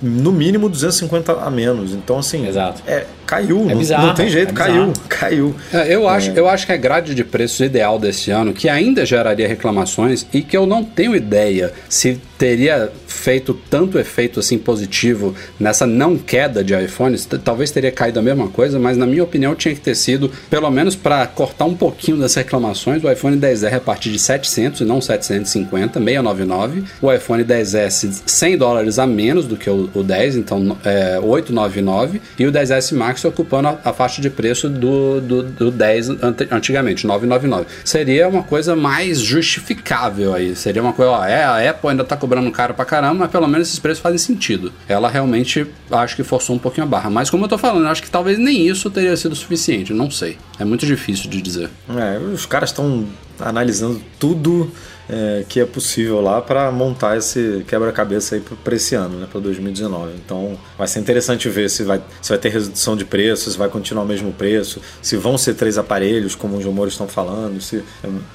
no 0.00 0.32
mínimo 0.32 0.68
250 0.68 1.32
a 1.32 1.50
menos. 1.50 1.92
Então, 1.92 2.18
assim, 2.18 2.46
Exato. 2.46 2.82
É, 2.86 3.04
caiu. 3.26 3.62
É 3.68 3.72
não, 3.72 3.78
bizarro, 3.78 4.06
não 4.06 4.14
tem 4.14 4.28
jeito, 4.28 4.50
é 4.50 4.54
caiu. 4.54 4.92
Caiu. 5.08 5.54
É, 5.72 5.94
eu, 5.94 6.08
acho, 6.08 6.30
eu 6.30 6.48
acho 6.48 6.66
que 6.66 6.72
a 6.72 6.76
grade 6.76 7.14
de 7.14 7.24
preços 7.24 7.60
ideal 7.60 7.98
desse 7.98 8.30
ano, 8.30 8.52
que 8.52 8.68
ainda 8.68 9.04
geraria 9.04 9.48
reclamações 9.48 10.26
e 10.32 10.42
que 10.42 10.56
eu 10.56 10.66
não 10.66 10.84
tenho 10.84 11.14
ideia 11.14 11.72
se 11.88 12.20
teria 12.38 12.90
feito 13.06 13.52
tanto 13.68 13.98
efeito 13.98 14.38
assim 14.38 14.56
positivo 14.56 15.34
nessa 15.58 15.86
não 15.86 16.16
queda 16.16 16.62
de 16.62 16.72
iPhones, 16.74 17.26
talvez 17.44 17.70
teria 17.70 17.90
caído 17.90 18.20
a 18.20 18.22
mesma 18.22 18.48
coisa, 18.48 18.78
mas 18.78 18.96
na 18.96 19.06
minha 19.06 19.24
opinião 19.24 19.54
tinha 19.54 19.74
que 19.74 19.80
ter 19.80 19.94
sido, 19.96 20.30
pelo 20.48 20.70
menos 20.70 20.94
para 20.94 21.26
cortar 21.26 21.64
um 21.64 21.74
pouquinho 21.74 22.16
das 22.16 22.34
reclamações, 22.34 23.02
o 23.02 23.10
iPhone 23.10 23.36
10R 23.36 23.74
a 23.74 23.80
partir 23.80 24.10
de 24.10 24.18
700 24.18 24.80
e 24.82 24.84
não 24.84 25.00
750, 25.00 25.98
699, 25.98 26.84
o 27.02 27.12
iPhone 27.12 27.44
10S 27.44 28.22
100 28.24 28.56
dólares 28.56 28.98
a 28.98 29.06
menos 29.06 29.46
do 29.46 29.56
que 29.56 29.68
o, 29.68 29.90
o 29.94 30.02
10, 30.02 30.36
então 30.36 30.76
é, 30.84 31.18
899, 31.20 32.20
e 32.38 32.46
o 32.46 32.52
10S 32.52 32.94
Max 32.96 33.24
ocupando 33.24 33.68
a, 33.68 33.78
a 33.84 33.92
faixa 33.92 34.22
de 34.22 34.30
preço 34.30 34.68
do, 34.68 35.20
do, 35.20 35.42
do 35.42 35.70
10 35.70 36.10
ante- 36.22 36.48
antigamente, 36.50 37.06
999. 37.06 37.66
Seria 37.84 38.28
uma 38.28 38.42
coisa 38.44 38.76
mais 38.76 39.20
justificável 39.20 40.34
aí, 40.34 40.54
seria 40.54 40.82
uma 40.82 40.92
coisa, 40.92 41.10
ó, 41.12 41.24
é, 41.24 41.42
a 41.42 41.70
Apple 41.70 41.90
ainda 41.90 42.04
tá 42.04 42.16
cobrando 42.28 42.50
caro 42.50 42.74
pra 42.74 42.84
caramba, 42.84 43.14
mas 43.20 43.30
pelo 43.30 43.48
menos 43.48 43.68
esses 43.68 43.78
preços 43.78 44.02
fazem 44.02 44.18
sentido. 44.18 44.70
Ela 44.86 45.08
realmente 45.08 45.66
acho 45.90 46.14
que 46.14 46.22
forçou 46.22 46.54
um 46.54 46.58
pouquinho 46.58 46.86
a 46.86 46.88
barra, 46.88 47.08
mas 47.08 47.30
como 47.30 47.46
eu 47.46 47.48
tô 47.48 47.56
falando, 47.56 47.86
acho 47.86 48.02
que 48.02 48.10
talvez 48.10 48.38
nem 48.38 48.68
isso 48.68 48.90
teria 48.90 49.16
sido 49.16 49.34
suficiente, 49.34 49.94
não 49.94 50.10
sei. 50.10 50.36
É 50.58 50.64
muito 50.64 50.84
difícil 50.84 51.30
de 51.30 51.40
dizer. 51.40 51.70
É, 51.88 52.18
os 52.18 52.44
caras 52.44 52.68
estão 52.68 53.06
analisando 53.40 54.02
tudo 54.18 54.70
é, 55.08 55.44
que 55.48 55.60
é 55.60 55.64
possível 55.64 56.20
lá 56.20 56.40
para 56.40 56.70
montar 56.70 57.16
esse 57.16 57.64
quebra-cabeça 57.66 58.34
aí 58.34 58.42
para 58.62 58.74
esse 58.74 58.94
ano, 58.94 59.18
né, 59.20 59.26
para 59.30 59.40
2019. 59.40 60.12
Então 60.24 60.58
vai 60.76 60.86
ser 60.86 61.00
interessante 61.00 61.48
ver 61.48 61.70
se 61.70 61.82
vai, 61.82 62.00
se 62.20 62.28
vai 62.28 62.38
ter 62.38 62.50
redução 62.50 62.96
de 62.96 63.04
preço, 63.04 63.50
se 63.50 63.56
vai 63.56 63.68
continuar 63.68 64.02
o 64.04 64.06
mesmo 64.06 64.32
preço, 64.32 64.80
se 65.00 65.16
vão 65.16 65.38
ser 65.38 65.54
três 65.54 65.78
aparelhos, 65.78 66.34
como 66.34 66.56
os 66.56 66.64
rumores 66.64 66.94
estão 66.94 67.08
falando. 67.08 67.60
Se, 67.60 67.82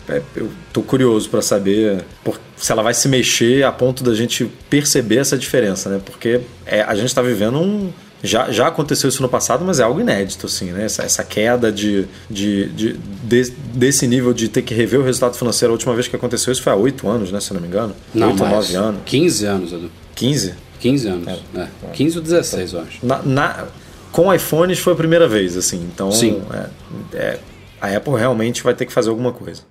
é, 0.10 0.22
eu 0.36 0.50
tô 0.72 0.82
curioso 0.82 1.30
para 1.30 1.42
saber 1.42 2.04
por- 2.24 2.40
se 2.58 2.72
ela 2.72 2.82
vai 2.82 2.94
se 2.94 3.08
mexer 3.08 3.64
a 3.64 3.72
ponto 3.72 4.04
da 4.04 4.14
gente 4.14 4.50
perceber 4.70 5.18
essa 5.18 5.38
diferença, 5.38 5.90
né? 5.90 6.02
Porque 6.04 6.42
é, 6.66 6.82
a 6.82 6.96
gente 6.96 7.08
está 7.08 7.22
vivendo 7.22 7.60
um, 7.60 7.92
já, 8.24 8.50
já 8.52 8.68
aconteceu 8.68 9.10
isso 9.10 9.22
no 9.22 9.28
passado, 9.28 9.64
mas 9.66 9.80
é 9.80 9.84
algo 9.84 10.00
inédito, 10.00 10.46
assim, 10.48 10.72
né? 10.72 10.86
Essa, 10.86 11.04
essa 11.04 11.24
queda 11.24 11.72
de, 11.72 12.06
de, 12.30 12.70
de, 12.70 12.94
de- 12.94 13.52
desse 13.74 14.08
nível 14.08 14.34
de 14.34 14.48
ter 14.48 14.62
que 14.62 14.74
rever 14.74 15.00
o 15.00 15.04
resultado 15.04 15.36
financeiro. 15.36 15.72
A 15.72 15.76
última 15.76 15.94
vez 15.94 16.08
que 16.08 16.16
aconteceu 16.16 16.52
isso 16.54 16.62
foi 16.64 16.72
há 16.72 16.76
oito 16.76 17.08
anos, 17.10 17.32
né? 17.32 17.40
Se 17.42 17.52
eu 17.52 17.56
não 17.56 17.62
me 17.62 17.68
engano. 17.68 17.94
Não, 18.14 18.30
Oito 18.30 18.42
ou 18.42 18.50
mas 18.50 18.56
nove 18.72 18.76
anos. 18.76 19.02
15 19.06 19.46
anos, 19.46 19.74
Edu. 19.74 19.92
15? 20.16 20.54
15 20.80 21.08
anos. 21.08 21.28
É. 21.56 21.68
15 21.94 22.18
ou 22.18 22.24
16, 22.24 22.74
eu 22.74 22.80
acho. 22.82 23.06
Na, 23.06 23.22
na- 23.24 23.66
com 24.12 24.34
iPhones 24.34 24.80
foi 24.80 24.94
a 24.94 24.96
primeira 24.96 25.28
vez, 25.28 25.58
assim. 25.58 25.78
Então, 25.94 26.12
Sim. 26.12 26.42
é- 27.14 27.18
é- 27.18 27.40
a 27.82 27.88
Apple 27.98 28.14
realmente 28.16 28.64
vai 28.64 28.74
ter 28.74 28.86
que 28.86 28.94
fazer 28.94 29.10
alguma 29.10 29.34
coisa. 29.34 29.64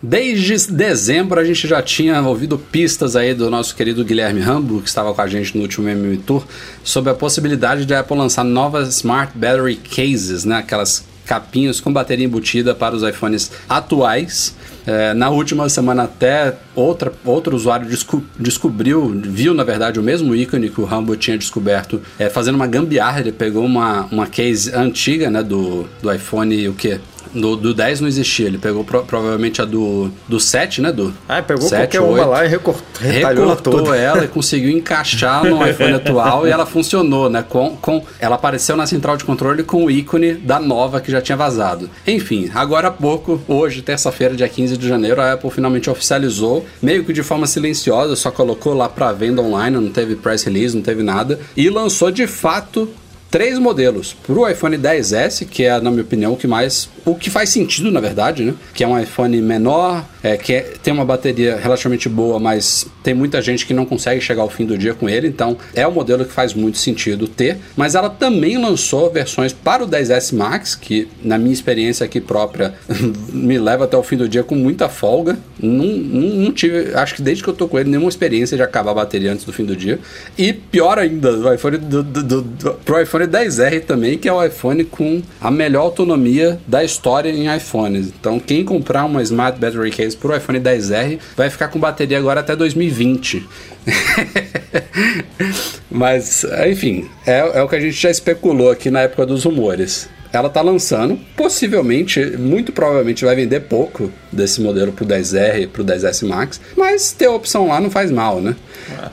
Desde 0.00 0.70
dezembro 0.72 1.40
a 1.40 1.44
gente 1.44 1.66
já 1.66 1.82
tinha 1.82 2.20
ouvido 2.22 2.56
pistas 2.56 3.16
aí 3.16 3.34
do 3.34 3.50
nosso 3.50 3.74
querido 3.74 4.04
Guilherme 4.04 4.40
Rambo, 4.40 4.80
que 4.80 4.88
estava 4.88 5.12
com 5.12 5.20
a 5.20 5.26
gente 5.26 5.56
no 5.56 5.62
último 5.62 5.88
MM 5.88 6.16
Tour, 6.18 6.44
sobre 6.84 7.10
a 7.10 7.14
possibilidade 7.14 7.84
de 7.84 7.92
a 7.92 8.00
Apple 8.00 8.16
lançar 8.16 8.44
novas 8.44 8.88
Smart 8.96 9.36
Battery 9.36 9.74
Cases, 9.74 10.44
né? 10.44 10.58
Aquelas 10.58 11.04
capinhas 11.26 11.80
com 11.80 11.92
bateria 11.92 12.24
embutida 12.24 12.76
para 12.76 12.94
os 12.94 13.02
iPhones 13.02 13.50
atuais. 13.68 14.54
É, 14.86 15.12
na 15.12 15.28
última 15.30 15.68
semana 15.68 16.04
até 16.04 16.56
outra, 16.74 17.12
outro 17.24 17.54
usuário 17.54 17.86
desco- 17.86 18.24
descobriu, 18.38 19.06
viu 19.22 19.52
na 19.52 19.62
verdade 19.64 20.00
o 20.00 20.02
mesmo 20.02 20.34
ícone 20.34 20.70
que 20.70 20.80
o 20.80 20.84
Rambo 20.84 21.14
tinha 21.16 21.36
descoberto, 21.36 22.00
é, 22.18 22.30
fazendo 22.30 22.54
uma 22.54 22.66
gambiarra, 22.66 23.20
ele 23.20 23.32
pegou 23.32 23.66
uma, 23.66 24.06
uma 24.12 24.26
case 24.26 24.74
antiga 24.74 25.28
né, 25.28 25.42
do, 25.42 25.86
do 26.00 26.10
iPhone, 26.10 26.68
o 26.68 26.72
que? 26.72 26.98
Do, 27.34 27.56
do 27.56 27.74
10 27.74 28.00
não 28.00 28.08
existia, 28.08 28.46
ele 28.46 28.58
pegou 28.58 28.84
pro- 28.84 29.02
provavelmente 29.04 29.60
a 29.60 29.64
do, 29.64 30.10
do 30.26 30.38
7, 30.40 30.80
né? 30.80 30.92
Do 30.92 31.12
Ah, 31.28 31.42
pegou 31.42 31.68
7, 31.68 31.80
qualquer 31.82 32.00
uma 32.00 32.12
8. 32.20 32.28
lá 32.28 32.44
e 32.44 32.48
recortou, 32.48 32.84
Recortou 33.00 33.94
ela 33.94 34.24
e 34.24 34.28
conseguiu 34.28 34.70
encaixar 34.70 35.44
no 35.44 35.66
iPhone 35.66 35.94
atual 35.94 36.46
e 36.46 36.50
ela 36.50 36.66
funcionou, 36.66 37.28
né? 37.28 37.44
Com, 37.48 37.76
com, 37.76 38.04
ela 38.18 38.34
apareceu 38.36 38.76
na 38.76 38.86
central 38.86 39.16
de 39.16 39.24
controle 39.24 39.62
com 39.62 39.84
o 39.84 39.90
ícone 39.90 40.34
da 40.34 40.58
nova 40.60 41.00
que 41.00 41.10
já 41.10 41.20
tinha 41.20 41.36
vazado. 41.36 41.88
Enfim, 42.06 42.50
agora 42.54 42.88
há 42.88 42.90
pouco, 42.90 43.40
hoje, 43.48 43.82
terça-feira, 43.82 44.34
dia 44.34 44.48
15 44.48 44.76
de 44.76 44.88
janeiro, 44.88 45.20
a 45.20 45.32
Apple 45.34 45.50
finalmente 45.50 45.88
oficializou, 45.90 46.64
meio 46.82 47.04
que 47.04 47.12
de 47.12 47.22
forma 47.22 47.46
silenciosa, 47.46 48.16
só 48.16 48.30
colocou 48.30 48.74
lá 48.74 48.88
para 48.88 49.12
venda 49.12 49.42
online, 49.42 49.76
não 49.76 49.90
teve 49.90 50.16
press 50.16 50.44
release, 50.44 50.74
não 50.74 50.82
teve 50.82 51.02
nada, 51.02 51.38
e 51.56 51.68
lançou 51.68 52.10
de 52.10 52.26
fato 52.26 52.88
três 53.30 53.58
modelos 53.58 54.14
para 54.26 54.34
o 54.34 54.48
iPhone 54.48 54.76
10s, 54.76 55.46
que 55.46 55.64
é, 55.64 55.80
na 55.80 55.90
minha 55.90 56.02
opinião, 56.02 56.32
o 56.32 56.36
que 56.36 56.46
mais. 56.46 56.88
O 57.04 57.14
que 57.14 57.30
faz 57.30 57.50
sentido, 57.50 57.90
na 57.90 58.00
verdade, 58.00 58.44
né? 58.44 58.54
Que 58.74 58.84
é 58.84 58.88
um 58.88 58.98
iPhone 58.98 59.40
menor, 59.40 60.04
é, 60.22 60.36
que 60.36 60.52
é- 60.52 60.60
tem 60.82 60.92
uma 60.92 61.04
bateria 61.04 61.56
relativamente 61.56 62.08
boa, 62.08 62.38
mas 62.38 62.86
tem 63.02 63.14
muita 63.14 63.40
gente 63.40 63.64
que 63.66 63.72
não 63.72 63.86
consegue 63.86 64.20
chegar 64.20 64.42
ao 64.42 64.50
fim 64.50 64.66
do 64.66 64.76
dia 64.76 64.92
com 64.94 65.08
ele, 65.08 65.26
então 65.28 65.56
é 65.74 65.86
um 65.86 65.90
modelo 65.90 66.24
que 66.24 66.32
faz 66.32 66.52
muito 66.52 66.76
sentido 66.78 67.26
ter. 67.26 67.58
Mas 67.76 67.94
ela 67.94 68.10
também 68.10 68.58
lançou 68.58 69.10
versões 69.10 69.52
para 69.52 69.82
o 69.84 69.86
10s 69.86 70.32
Max, 70.34 70.74
que 70.74 71.08
na 71.22 71.38
minha 71.38 71.52
experiência 71.52 72.04
aqui 72.04 72.20
própria 72.20 72.74
me 73.32 73.58
leva 73.58 73.84
até 73.84 73.96
o 73.96 74.02
fim 74.02 74.16
do 74.16 74.28
dia 74.28 74.42
com 74.42 74.54
muita 74.54 74.88
folga. 74.88 75.38
Não, 75.60 75.84
não, 75.86 76.28
não 76.44 76.52
tive, 76.52 76.94
acho 76.94 77.14
que 77.16 77.22
desde 77.22 77.42
que 77.42 77.48
eu 77.48 77.54
tô 77.54 77.66
com 77.68 77.78
ele, 77.78 77.88
nenhuma 77.90 78.08
experiência 78.08 78.56
de 78.56 78.62
acabar 78.62 78.90
a 78.90 78.94
bateria 78.94 79.32
antes 79.32 79.44
do 79.44 79.52
fim 79.52 79.64
do 79.64 79.74
dia. 79.74 79.98
E 80.36 80.52
pior 80.52 80.98
ainda, 80.98 81.32
o 81.32 81.52
iPhone 81.54 81.78
do, 81.78 82.02
do, 82.02 82.22
do, 82.22 82.42
do, 82.42 82.74
pro 82.84 83.00
iPhone 83.00 83.17
10R 83.26 83.84
também, 83.84 84.18
que 84.18 84.28
é 84.28 84.32
o 84.32 84.44
iPhone 84.44 84.84
com 84.84 85.22
a 85.40 85.50
melhor 85.50 85.82
autonomia 85.82 86.60
da 86.66 86.84
história 86.84 87.30
em 87.30 87.54
iPhones. 87.54 88.08
Então, 88.08 88.38
quem 88.38 88.64
comprar 88.64 89.04
uma 89.04 89.22
Smart 89.22 89.58
Battery 89.58 89.90
Case 89.90 90.16
pro 90.16 90.36
iPhone 90.36 90.60
10R 90.60 91.18
vai 91.36 91.50
ficar 91.50 91.68
com 91.68 91.78
bateria 91.78 92.18
agora 92.18 92.40
até 92.40 92.54
2020. 92.54 93.46
Mas, 95.90 96.44
enfim, 96.66 97.08
é, 97.26 97.58
é 97.58 97.62
o 97.62 97.68
que 97.68 97.76
a 97.76 97.80
gente 97.80 97.96
já 97.96 98.10
especulou 98.10 98.70
aqui 98.70 98.90
na 98.90 99.00
época 99.00 99.24
dos 99.24 99.44
rumores. 99.44 100.08
Ela 100.32 100.48
tá 100.50 100.60
lançando, 100.60 101.18
possivelmente, 101.36 102.20
muito 102.36 102.70
provavelmente 102.72 103.24
vai 103.24 103.34
vender 103.34 103.60
pouco 103.60 104.12
desse 104.30 104.60
modelo 104.60 104.92
pro 104.92 105.04
10R 105.06 105.62
e 105.62 105.66
pro 105.66 105.82
10S 105.84 106.26
Max, 106.26 106.60
mas 106.76 107.12
ter 107.12 107.26
a 107.26 107.30
opção 107.32 107.68
lá 107.68 107.80
não 107.80 107.90
faz 107.90 108.10
mal, 108.10 108.40
né? 108.40 108.54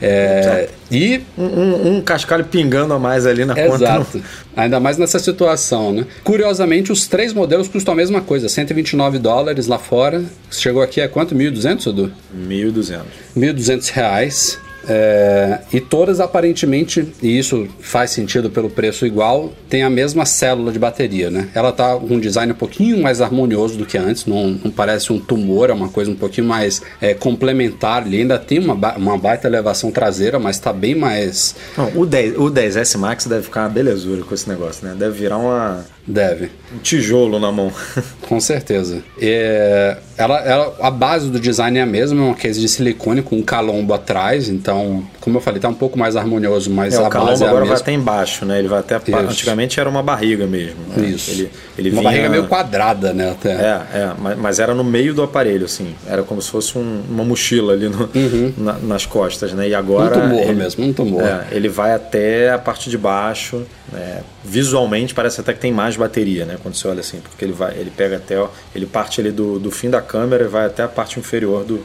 É, 0.01 0.69
e 0.91 1.21
Um, 1.37 1.43
um- 1.45 1.97
um 1.97 2.01
cascalho 2.01 2.45
pingando 2.45 2.93
a 2.93 2.99
mais 2.99 3.25
ali 3.25 3.45
na 3.45 3.55
conta. 3.55 3.75
Exato. 3.75 4.21
Ainda 4.55 4.79
mais 4.79 4.97
nessa 4.97 5.19
situação, 5.19 5.91
né? 5.93 6.05
Curiosamente, 6.23 6.91
os 6.91 7.07
três 7.07 7.33
modelos 7.33 7.67
custam 7.67 7.93
a 7.93 7.97
mesma 7.97 8.21
coisa, 8.21 8.47
129 8.49 9.17
dólares 9.19 9.67
lá 9.67 9.77
fora. 9.79 10.23
Chegou 10.51 10.81
aqui 10.81 11.01
a 11.01 11.09
quanto? 11.09 11.35
1.200, 11.35 11.87
Edu? 11.87 12.11
1.200. 12.35 13.01
1.200 13.35 13.89
reais. 13.89 14.59
É, 14.87 15.59
e 15.73 15.79
todas 15.81 16.19
aparentemente, 16.19 17.07
e 17.21 17.37
isso 17.37 17.67
faz 17.79 18.11
sentido 18.11 18.49
pelo 18.49 18.69
preço 18.69 19.05
igual, 19.05 19.53
tem 19.69 19.83
a 19.83 19.89
mesma 19.89 20.25
célula 20.25 20.71
de 20.71 20.79
bateria, 20.79 21.29
né? 21.29 21.49
Ela 21.53 21.71
tá 21.71 21.95
com 21.95 22.15
um 22.15 22.19
design 22.19 22.51
um 22.51 22.55
pouquinho 22.55 23.01
mais 23.01 23.21
harmonioso 23.21 23.77
do 23.77 23.85
que 23.85 23.97
antes, 23.97 24.25
não, 24.25 24.49
não 24.63 24.71
parece 24.71 25.11
um 25.11 25.19
tumor, 25.19 25.69
é 25.69 25.73
uma 25.73 25.89
coisa 25.89 26.11
um 26.11 26.15
pouquinho 26.15 26.47
mais 26.47 26.81
é, 27.01 27.13
complementar 27.13 28.03
ali. 28.03 28.21
Ainda 28.21 28.37
tem 28.39 28.59
uma, 28.59 28.75
ba- 28.75 28.95
uma 28.97 29.17
baita 29.17 29.47
elevação 29.47 29.91
traseira, 29.91 30.39
mas 30.39 30.59
tá 30.59 30.71
bem 30.71 30.95
mais. 30.95 31.55
Não, 31.77 31.91
o, 31.95 32.05
10, 32.05 32.37
o 32.37 32.51
10S 32.51 32.97
Max 32.97 33.25
deve 33.25 33.43
ficar 33.43 33.61
uma 33.63 33.69
belezura 33.69 34.23
com 34.23 34.33
esse 34.33 34.47
negócio, 34.47 34.87
né? 34.87 34.95
Deve 34.97 35.17
virar 35.19 35.37
uma, 35.37 35.85
Deve. 36.07 36.51
um 36.73 36.77
tijolo 36.79 37.39
na 37.39 37.51
mão. 37.51 37.71
Com 38.27 38.39
certeza. 38.39 39.01
É, 39.19 39.97
ela, 40.17 40.39
ela- 40.39 40.75
a 40.81 40.91
base 40.91 41.29
do 41.29 41.39
design 41.39 41.77
é 41.79 41.81
a 41.81 41.85
mesma, 41.85 42.21
é 42.21 42.25
uma 42.27 42.35
case 42.35 42.59
de 42.59 42.67
silicone 42.67 43.21
com 43.21 43.37
um 43.37 43.41
calombo 43.41 43.93
atrás, 43.93 44.47
então, 44.49 45.03
como 45.21 45.37
eu 45.37 45.41
falei, 45.41 45.59
tá 45.59 45.67
um 45.69 45.73
pouco 45.73 45.97
mais 45.97 46.15
harmonioso, 46.15 46.69
mas 46.69 46.93
É, 46.93 46.97
a 46.97 47.09
base 47.09 47.43
é 47.43 47.47
a 47.47 47.49
agora 47.49 47.65
vai 47.65 47.77
até 47.77 47.91
embaixo, 47.91 48.45
né? 48.45 48.59
Ele 48.59 48.67
vai 48.67 48.79
até. 48.79 48.97
Isso. 48.97 49.15
Antigamente 49.17 49.79
era 49.79 49.89
uma 49.89 50.03
barriga 50.03 50.45
mesmo. 50.45 50.77
né? 50.95 51.07
Isso. 51.07 51.31
Ele, 51.31 51.51
ele 51.77 51.89
uma 51.89 52.01
vinha- 52.01 52.11
barriga 52.11 52.29
meio 52.29 52.47
quadrada, 52.47 53.13
né? 53.13 53.31
Até. 53.31 53.51
É, 53.53 53.81
é, 53.93 54.11
mas, 54.19 54.37
mas 54.37 54.59
era 54.59 54.73
no 54.73 54.83
meio 54.83 55.13
do 55.13 55.23
aparelho, 55.23 55.65
assim. 55.65 55.95
Era 56.07 56.23
como 56.23 56.41
se 56.41 56.49
fosse 56.51 56.77
um- 56.77 57.01
uma 57.09 57.23
mochila 57.23 57.73
ali 57.73 57.89
no- 57.89 58.09
na- 58.57 58.77
nas 58.79 59.05
costas, 59.05 59.53
né? 59.53 59.69
E 59.69 59.75
agora. 59.75 60.17
Um 60.17 60.21
tumor 60.21 60.41
ele, 60.43 60.53
mesmo, 60.53 60.85
um 60.85 60.93
tumor. 60.93 61.23
É, 61.23 61.47
ele 61.51 61.67
vai 61.69 61.93
até 61.93 62.51
a 62.51 62.57
parte 62.59 62.89
de 62.89 62.97
baixo. 62.97 63.63
né? 63.91 64.21
Visualmente 64.43 65.13
parece 65.13 65.39
até 65.41 65.53
que 65.53 65.59
tem 65.59 65.71
mais 65.71 65.94
bateria, 65.97 66.45
né? 66.45 66.57
Quando 66.61 66.75
você 66.75 66.87
olha 66.87 66.99
assim, 67.01 67.19
porque 67.19 67.43
ele 67.45 67.53
vai, 67.53 67.73
ele 67.77 67.91
pega 67.95 68.17
até, 68.17 68.37
ó, 68.39 68.49
ele 68.75 68.85
parte 68.85 69.19
ali 69.21 69.31
do, 69.31 69.59
do 69.59 69.71
fim 69.71 69.89
da 69.89 70.01
câmera 70.01 70.45
e 70.45 70.47
vai 70.47 70.65
até 70.65 70.83
a 70.83 70.87
parte 70.87 71.19
inferior 71.19 71.63
do, 71.63 71.83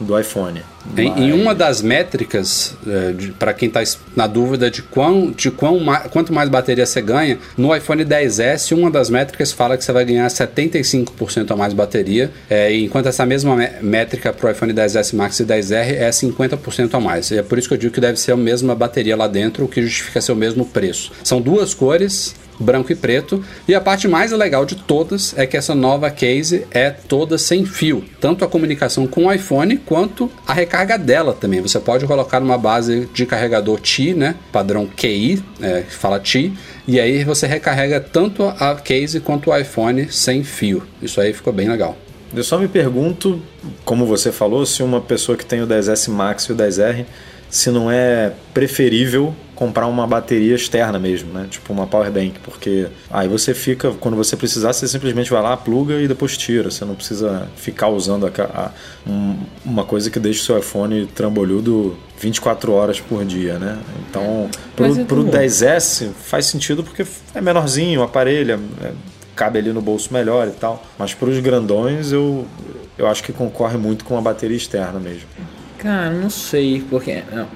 do 0.00 0.18
iPhone. 0.18 0.60
Em, 0.98 1.28
em 1.28 1.32
uma 1.32 1.54
das 1.54 1.80
métricas, 1.80 2.76
para 3.38 3.54
quem 3.54 3.68
está 3.68 3.80
na 4.14 4.26
dúvida 4.26 4.70
de, 4.70 4.82
quão, 4.82 5.30
de 5.30 5.50
quão 5.50 5.78
ma- 5.80 6.00
quanto 6.00 6.30
mais 6.32 6.48
bateria 6.50 6.84
você 6.84 7.00
ganha, 7.00 7.38
no 7.56 7.74
iPhone 7.74 8.04
10S, 8.04 8.76
uma 8.76 8.90
das 8.90 9.08
métricas 9.08 9.50
fala 9.52 9.78
que 9.78 9.84
você 9.84 9.92
vai 9.92 10.04
ganhar 10.04 10.26
75% 10.26 11.50
a 11.50 11.56
mais 11.56 11.72
bateria, 11.72 12.30
é, 12.50 12.74
enquanto 12.76 13.06
essa 13.06 13.24
mesma 13.24 13.56
mé- 13.56 13.78
métrica 13.80 14.32
para 14.32 14.48
o 14.48 14.50
iPhone 14.52 14.72
10S 14.74 15.14
Max 15.14 15.40
e 15.40 15.44
10R 15.44 15.94
é 15.96 16.10
50% 16.10 16.94
a 16.94 17.00
mais. 17.00 17.30
E 17.30 17.38
é 17.38 17.42
por 17.42 17.58
isso 17.58 17.68
que 17.68 17.74
eu 17.74 17.78
digo 17.78 17.94
que 17.94 18.00
deve 18.00 18.18
ser 18.18 18.32
a 18.32 18.36
mesma 18.36 18.74
bateria 18.74 19.16
lá 19.16 19.26
dentro, 19.26 19.64
o 19.64 19.68
que 19.68 19.80
justifica 19.82 20.20
ser 20.20 20.32
o 20.32 20.36
mesmo 20.36 20.66
preço. 20.66 21.12
São 21.22 21.40
duas 21.40 21.72
cores, 21.72 22.34
branco 22.58 22.92
e 22.92 22.94
preto. 22.94 23.42
E 23.66 23.74
a 23.74 23.80
parte 23.80 24.08
mais 24.08 24.32
legal 24.32 24.64
de 24.64 24.76
todas 24.76 25.36
é 25.36 25.46
que 25.46 25.56
essa 25.56 25.74
nova 25.74 26.10
case 26.10 26.66
é 26.70 26.90
toda 26.90 27.38
sem 27.38 27.64
fio, 27.64 28.04
tanto 28.20 28.44
a 28.44 28.48
comunicação 28.48 29.06
com 29.06 29.26
o 29.26 29.32
iPhone 29.32 29.76
quanto 29.78 30.30
a 30.46 30.52
recarga 30.52 30.98
dela 30.98 31.32
também. 31.32 31.60
Você 31.60 31.78
pode 31.80 32.06
colocar 32.06 32.40
numa 32.40 32.58
base 32.58 33.08
de 33.12 33.26
carregador 33.26 33.80
Qi, 33.80 34.14
né, 34.14 34.34
padrão 34.52 34.86
QI, 34.86 35.42
é, 35.60 35.82
fala 35.82 36.18
Qi, 36.20 36.52
e 36.86 37.00
aí 37.00 37.24
você 37.24 37.46
recarrega 37.46 38.00
tanto 38.00 38.44
a 38.44 38.74
case 38.76 39.20
quanto 39.20 39.50
o 39.50 39.56
iPhone 39.56 40.10
sem 40.10 40.44
fio. 40.44 40.82
Isso 41.00 41.20
aí 41.20 41.32
ficou 41.32 41.52
bem 41.52 41.68
legal. 41.68 41.96
Eu 42.34 42.42
só 42.42 42.58
me 42.58 42.66
pergunto, 42.66 43.40
como 43.84 44.04
você 44.06 44.32
falou, 44.32 44.66
se 44.66 44.82
uma 44.82 45.00
pessoa 45.00 45.38
que 45.38 45.46
tem 45.46 45.62
o 45.62 45.66
10S 45.66 46.10
Max 46.10 46.44
e 46.44 46.52
o 46.52 46.56
10R, 46.56 47.06
se 47.50 47.70
não 47.70 47.90
é 47.90 48.32
preferível 48.52 49.34
comprar 49.54 49.86
uma 49.86 50.04
bateria 50.04 50.56
externa 50.56 50.98
mesmo, 50.98 51.32
né? 51.32 51.46
Tipo 51.48 51.72
uma 51.72 51.86
power 51.86 52.10
bank, 52.10 52.40
porque 52.42 52.88
aí 53.08 53.28
você 53.28 53.54
fica, 53.54 53.92
quando 54.00 54.16
você 54.16 54.36
precisar, 54.36 54.72
você 54.72 54.88
simplesmente 54.88 55.30
vai 55.30 55.40
lá, 55.40 55.56
pluga 55.56 55.94
e 56.00 56.08
depois 56.08 56.36
tira. 56.36 56.70
Você 56.72 56.84
não 56.84 56.96
precisa 56.96 57.46
ficar 57.56 57.88
usando 57.88 58.26
a, 58.26 58.30
a- 58.42 58.70
um- 59.06 59.36
uma 59.64 59.84
coisa 59.84 60.10
que 60.10 60.18
deixa 60.18 60.40
o 60.40 60.44
seu 60.44 60.58
iPhone 60.58 61.06
trambolhudo 61.06 61.96
24 62.18 62.72
horas 62.72 62.98
por 63.00 63.24
dia, 63.24 63.58
né? 63.58 63.78
Então, 64.10 64.48
pro, 64.74 64.86
é 64.86 65.04
pro 65.04 65.22
tudo. 65.24 65.30
10S 65.36 66.10
faz 66.24 66.46
sentido 66.46 66.82
porque 66.82 67.06
é 67.32 67.40
menorzinho, 67.40 68.00
o 68.00 68.02
aparelho 68.02 68.54
é- 68.82 68.86
é- 68.88 68.92
cabe 69.36 69.58
ali 69.60 69.72
no 69.72 69.80
bolso 69.80 70.12
melhor 70.12 70.48
e 70.48 70.52
tal. 70.52 70.84
Mas 70.98 71.14
para 71.14 71.28
os 71.28 71.38
grandões, 71.38 72.10
eu, 72.10 72.44
eu 72.98 73.06
acho 73.06 73.22
que 73.22 73.32
concorre 73.32 73.76
muito 73.76 74.04
com 74.04 74.18
a 74.18 74.20
bateria 74.20 74.56
externa 74.56 74.98
mesmo. 74.98 75.28
Cara, 75.84 76.10
não 76.10 76.30
sei, 76.30 76.82
porque. 76.88 77.22
não. 77.30 77.46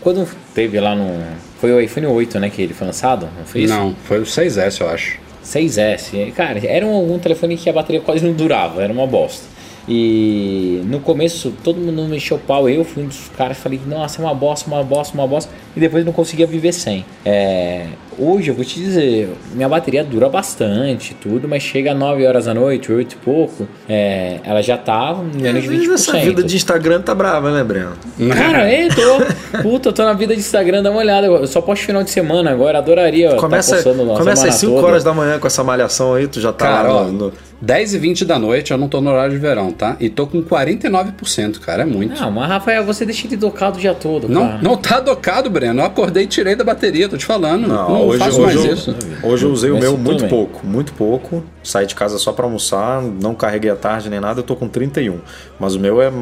Quando 0.00 0.28
teve 0.52 0.78
lá 0.80 0.94
no. 0.94 1.24
Foi 1.60 1.72
o 1.72 1.80
iPhone 1.80 2.06
8, 2.06 2.40
né? 2.40 2.50
Que 2.50 2.62
ele 2.62 2.74
foi 2.74 2.86
lançado? 2.86 3.28
Não 3.38 3.46
foi 3.46 3.62
isso? 3.62 3.72
Não, 3.72 3.94
foi 4.04 4.18
o 4.18 4.24
6S, 4.24 4.80
eu 4.80 4.88
acho. 4.88 5.18
6S. 5.44 6.32
Cara, 6.32 6.60
era 6.66 6.84
um, 6.84 6.94
algum 6.94 7.18
telefone 7.18 7.56
que 7.56 7.70
a 7.70 7.72
bateria 7.72 8.00
quase 8.00 8.24
não 8.24 8.32
durava, 8.32 8.82
era 8.82 8.92
uma 8.92 9.06
bosta. 9.06 9.44
E 9.88 10.82
no 10.86 10.98
começo 11.00 11.52
todo 11.62 11.76
mundo 11.80 12.02
mexeu 12.08 12.36
o 12.36 12.40
pau, 12.40 12.68
eu 12.68 12.84
fui 12.84 13.04
um 13.04 13.06
dos 13.06 13.30
caras 13.36 13.56
falei, 13.56 13.80
nossa, 13.86 14.20
é 14.20 14.24
uma 14.24 14.34
bosta, 14.34 14.68
uma 14.68 14.82
bosta, 14.82 15.14
uma 15.14 15.26
bosta, 15.26 15.50
e 15.76 15.80
depois 15.80 16.04
não 16.04 16.12
conseguia 16.12 16.46
viver 16.46 16.72
sem. 16.72 17.04
É, 17.24 17.86
hoje 18.18 18.50
eu 18.50 18.54
vou 18.54 18.64
te 18.64 18.80
dizer, 18.80 19.28
minha 19.54 19.68
bateria 19.68 20.02
dura 20.02 20.28
bastante, 20.28 21.14
tudo, 21.14 21.46
mas 21.48 21.62
chega 21.62 21.92
a 21.92 21.94
9 21.94 22.26
horas 22.26 22.46
da 22.46 22.54
noite, 22.54 22.90
8 22.92 23.12
e 23.12 23.16
pouco, 23.16 23.68
é, 23.88 24.40
ela 24.42 24.60
já 24.60 24.76
tá 24.76 25.14
menos 25.40 25.62
de 25.62 25.68
20%. 25.68 25.92
Essa 25.94 26.18
vida 26.18 26.42
de 26.42 26.56
Instagram 26.56 27.00
tá 27.02 27.14
brava, 27.14 27.52
né, 27.52 27.62
Breno? 27.62 27.92
Cara, 28.36 28.72
eu 28.74 28.88
tô. 28.92 29.62
Puta, 29.62 29.90
eu 29.90 29.92
tô 29.92 30.02
na 30.04 30.14
vida 30.14 30.34
de 30.34 30.40
Instagram, 30.40 30.82
dá 30.82 30.90
uma 30.90 30.98
olhada. 31.00 31.26
Eu 31.28 31.46
só 31.46 31.60
posto 31.60 31.84
final 31.86 32.02
de 32.02 32.10
semana 32.10 32.50
agora, 32.50 32.78
adoraria. 32.78 33.30
tá 33.30 33.36
Começa, 33.36 33.76
na 33.76 34.14
começa 34.16 34.48
às 34.48 34.54
5 34.56 34.72
toda. 34.74 34.86
horas 34.88 35.04
da 35.04 35.14
manhã 35.14 35.38
com 35.38 35.46
essa 35.46 35.62
malhação 35.62 36.14
aí, 36.14 36.26
tu 36.26 36.40
já 36.40 36.52
tá 36.52 36.66
Cara, 36.66 36.92
lá 36.92 37.04
no- 37.04 37.32
10 37.60 37.94
e 37.94 37.98
20 37.98 38.24
da 38.24 38.38
noite, 38.38 38.70
eu 38.70 38.76
não 38.78 38.88
tô 38.88 39.00
no 39.00 39.10
horário 39.10 39.32
de 39.32 39.38
verão, 39.38 39.72
tá? 39.72 39.96
E 39.98 40.10
tô 40.10 40.26
com 40.26 40.42
49%, 40.42 41.58
cara, 41.60 41.82
é 41.82 41.86
muito. 41.86 42.20
Não, 42.20 42.30
mas 42.30 42.48
Rafael, 42.48 42.84
você 42.84 43.04
deixa 43.06 43.26
ele 43.26 43.36
tocado 43.36 43.78
o 43.78 43.80
dia 43.80 43.94
todo, 43.94 44.28
Não, 44.28 44.46
cara. 44.46 44.58
não 44.62 44.76
tá 44.76 45.00
docado, 45.00 45.48
Breno. 45.48 45.80
Eu 45.80 45.86
acordei 45.86 46.24
e 46.24 46.26
tirei 46.26 46.54
da 46.54 46.64
bateria, 46.64 47.08
tô 47.08 47.16
te 47.16 47.24
falando. 47.24 47.66
Não, 47.66 47.88
Não, 47.88 48.06
hoje, 48.08 48.18
faço 48.18 48.42
hoje, 48.42 48.54
mais 48.56 48.66
eu, 48.66 48.74
isso. 48.74 48.96
hoje 49.22 49.44
eu 49.46 49.50
usei 49.52 49.70
o 49.70 49.78
meu 49.78 49.96
muito 49.96 50.20
bem. 50.20 50.28
pouco, 50.28 50.66
muito 50.66 50.92
pouco. 50.92 51.42
Saí 51.62 51.86
de 51.86 51.94
casa 51.94 52.18
só 52.18 52.32
pra 52.32 52.44
almoçar, 52.44 53.00
não 53.02 53.34
carreguei 53.34 53.70
à 53.70 53.76
tarde 53.76 54.10
nem 54.10 54.20
nada, 54.20 54.40
eu 54.40 54.44
tô 54.44 54.54
com 54.54 54.68
31. 54.68 55.18
Mas 55.58 55.74
o 55.74 55.80
meu 55.80 56.00
é 56.02 56.12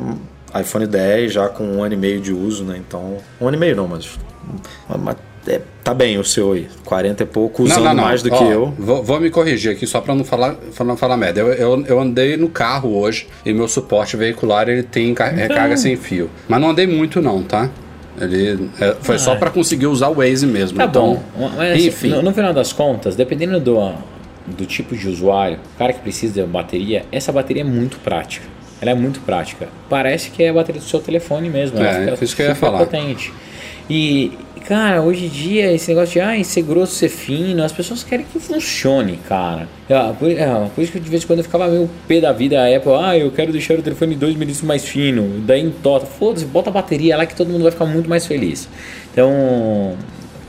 iPhone 0.61 0.87
10 0.87 1.33
já 1.33 1.49
com 1.49 1.65
um 1.65 1.83
ano 1.83 1.95
e 1.95 1.97
meio 1.97 2.21
de 2.21 2.33
uso, 2.33 2.63
né? 2.63 2.77
Então, 2.79 3.17
um 3.41 3.49
ano 3.49 3.57
e 3.57 3.61
meio 3.61 3.75
não, 3.75 3.89
mas, 3.89 4.09
mas 5.03 5.17
é, 5.47 5.61
tá 5.83 5.93
bem 5.93 6.19
o 6.19 6.25
seu 6.25 6.53
aí, 6.53 6.67
40 6.85 7.23
e 7.23 7.27
pouco, 7.27 7.63
usando 7.65 7.95
mais 7.95 8.23
do 8.23 8.33
Ó, 8.33 8.37
que 8.39 8.45
eu. 8.45 8.75
Vou, 8.79 9.03
vou 9.03 9.21
me 9.21 9.31
corrigir 9.31 9.73
aqui 9.73 9.87
só 9.87 10.01
pra 10.01 10.15
não 10.15 10.25
falar, 10.25 10.55
pra 10.75 10.85
não 10.85 10.97
falar 10.97 11.17
merda. 11.17 11.41
Eu, 11.41 11.49
eu, 11.53 11.85
eu 11.87 12.01
andei 12.01 12.37
no 12.37 12.49
carro 12.49 12.97
hoje 12.97 13.27
e 13.45 13.53
meu 13.53 13.69
suporte 13.69 14.17
veicular 14.17 14.69
ele 14.69 14.83
tem 14.83 15.13
ca- 15.15 15.27
Então. 15.29 15.39
recarga 15.39 15.77
sem 15.77 15.97
fio. 15.97 16.31
Mas 16.49 16.61
não 16.61 16.71
andei 16.71 16.87
muito, 16.87 17.21
não, 17.21 17.43
tá? 17.43 17.69
Ele 18.21 18.71
é, 18.81 18.97
foi 19.01 19.19
só 19.19 19.35
pra 19.37 19.51
conseguir 19.51 19.87
usar 19.87 20.09
o 20.09 20.15
Waze 20.15 20.47
mesmo. 20.47 20.79
Tá 20.79 20.85
então, 20.85 21.23
bom. 21.37 21.51
Mas, 21.57 21.73
assim, 21.73 21.89
enfim. 21.89 22.09
no, 22.11 22.23
no 22.23 22.33
final 22.33 22.53
das 22.55 22.73
contas, 22.73 23.17
dependendo 23.17 23.59
do, 23.59 23.93
do 24.47 24.65
tipo 24.67 24.97
de 24.97 25.09
usuário, 25.09 25.59
o 25.75 25.79
cara 25.79 25.93
que 25.93 26.01
precisa 26.01 26.41
de 26.41 26.47
bateria, 26.47 27.05
essa 27.11 27.33
bateria 27.33 27.63
é 27.63 27.67
muito 27.67 27.99
prática. 27.99 28.47
Ela 28.81 28.93
é 28.93 28.95
muito 28.95 29.21
prática. 29.21 29.69
Parece 29.91 30.31
que 30.31 30.43
é 30.43 30.51
a 30.51 30.53
bateria 30.53 30.81
do 30.81 30.87
seu 30.87 31.01
telefone 31.01 31.49
mesmo. 31.51 31.79
ela 31.79 31.89
É, 31.89 32.11
fica 32.13 32.25
isso 32.25 32.37
que 32.37 32.43
eu 32.43 32.47
ia 32.47 32.55
falar. 32.55 32.79
potente. 32.79 33.33
E, 33.91 34.33
cara, 34.65 35.03
hoje 35.03 35.27
em 35.27 35.29
dia, 35.29 35.73
esse 35.73 35.89
negócio 35.89 36.15
de 36.15 36.21
ah, 36.21 36.43
ser 36.43 36.63
grosso, 36.63 36.95
ser 36.95 37.09
fino, 37.09 37.63
as 37.63 37.73
pessoas 37.73 38.03
querem 38.03 38.25
que 38.25 38.39
funcione, 38.41 39.19
cara. 39.29 39.69
É, 39.89 40.13
por, 40.13 40.31
é, 40.31 40.69
por 40.75 40.83
isso 40.83 40.93
que 40.93 40.99
de 40.99 41.09
vez 41.09 41.23
em 41.23 41.27
quando 41.27 41.41
eu 41.41 41.45
ficava 41.45 41.69
meio 41.69 41.89
pé 42.09 42.21
da 42.21 42.33
vida 42.33 42.61
a 42.61 42.77
Apple, 42.77 42.93
ah, 42.93 43.17
eu 43.17 43.31
quero 43.31 43.53
deixar 43.53 43.79
o 43.79 43.83
telefone 43.83 44.15
2 44.15 44.35
milímetros 44.35 44.63
mais 44.63 44.85
fino, 44.85 45.41
daí 45.41 45.61
entorta. 45.61 46.07
Foda-se, 46.07 46.47
bota 46.47 46.71
a 46.71 46.73
bateria 46.73 47.17
lá 47.17 47.27
que 47.27 47.37
todo 47.37 47.49
mundo 47.49 47.63
vai 47.63 47.73
ficar 47.73 47.85
muito 47.85 48.09
mais 48.09 48.27
feliz. 48.27 48.69
Então, 49.13 49.95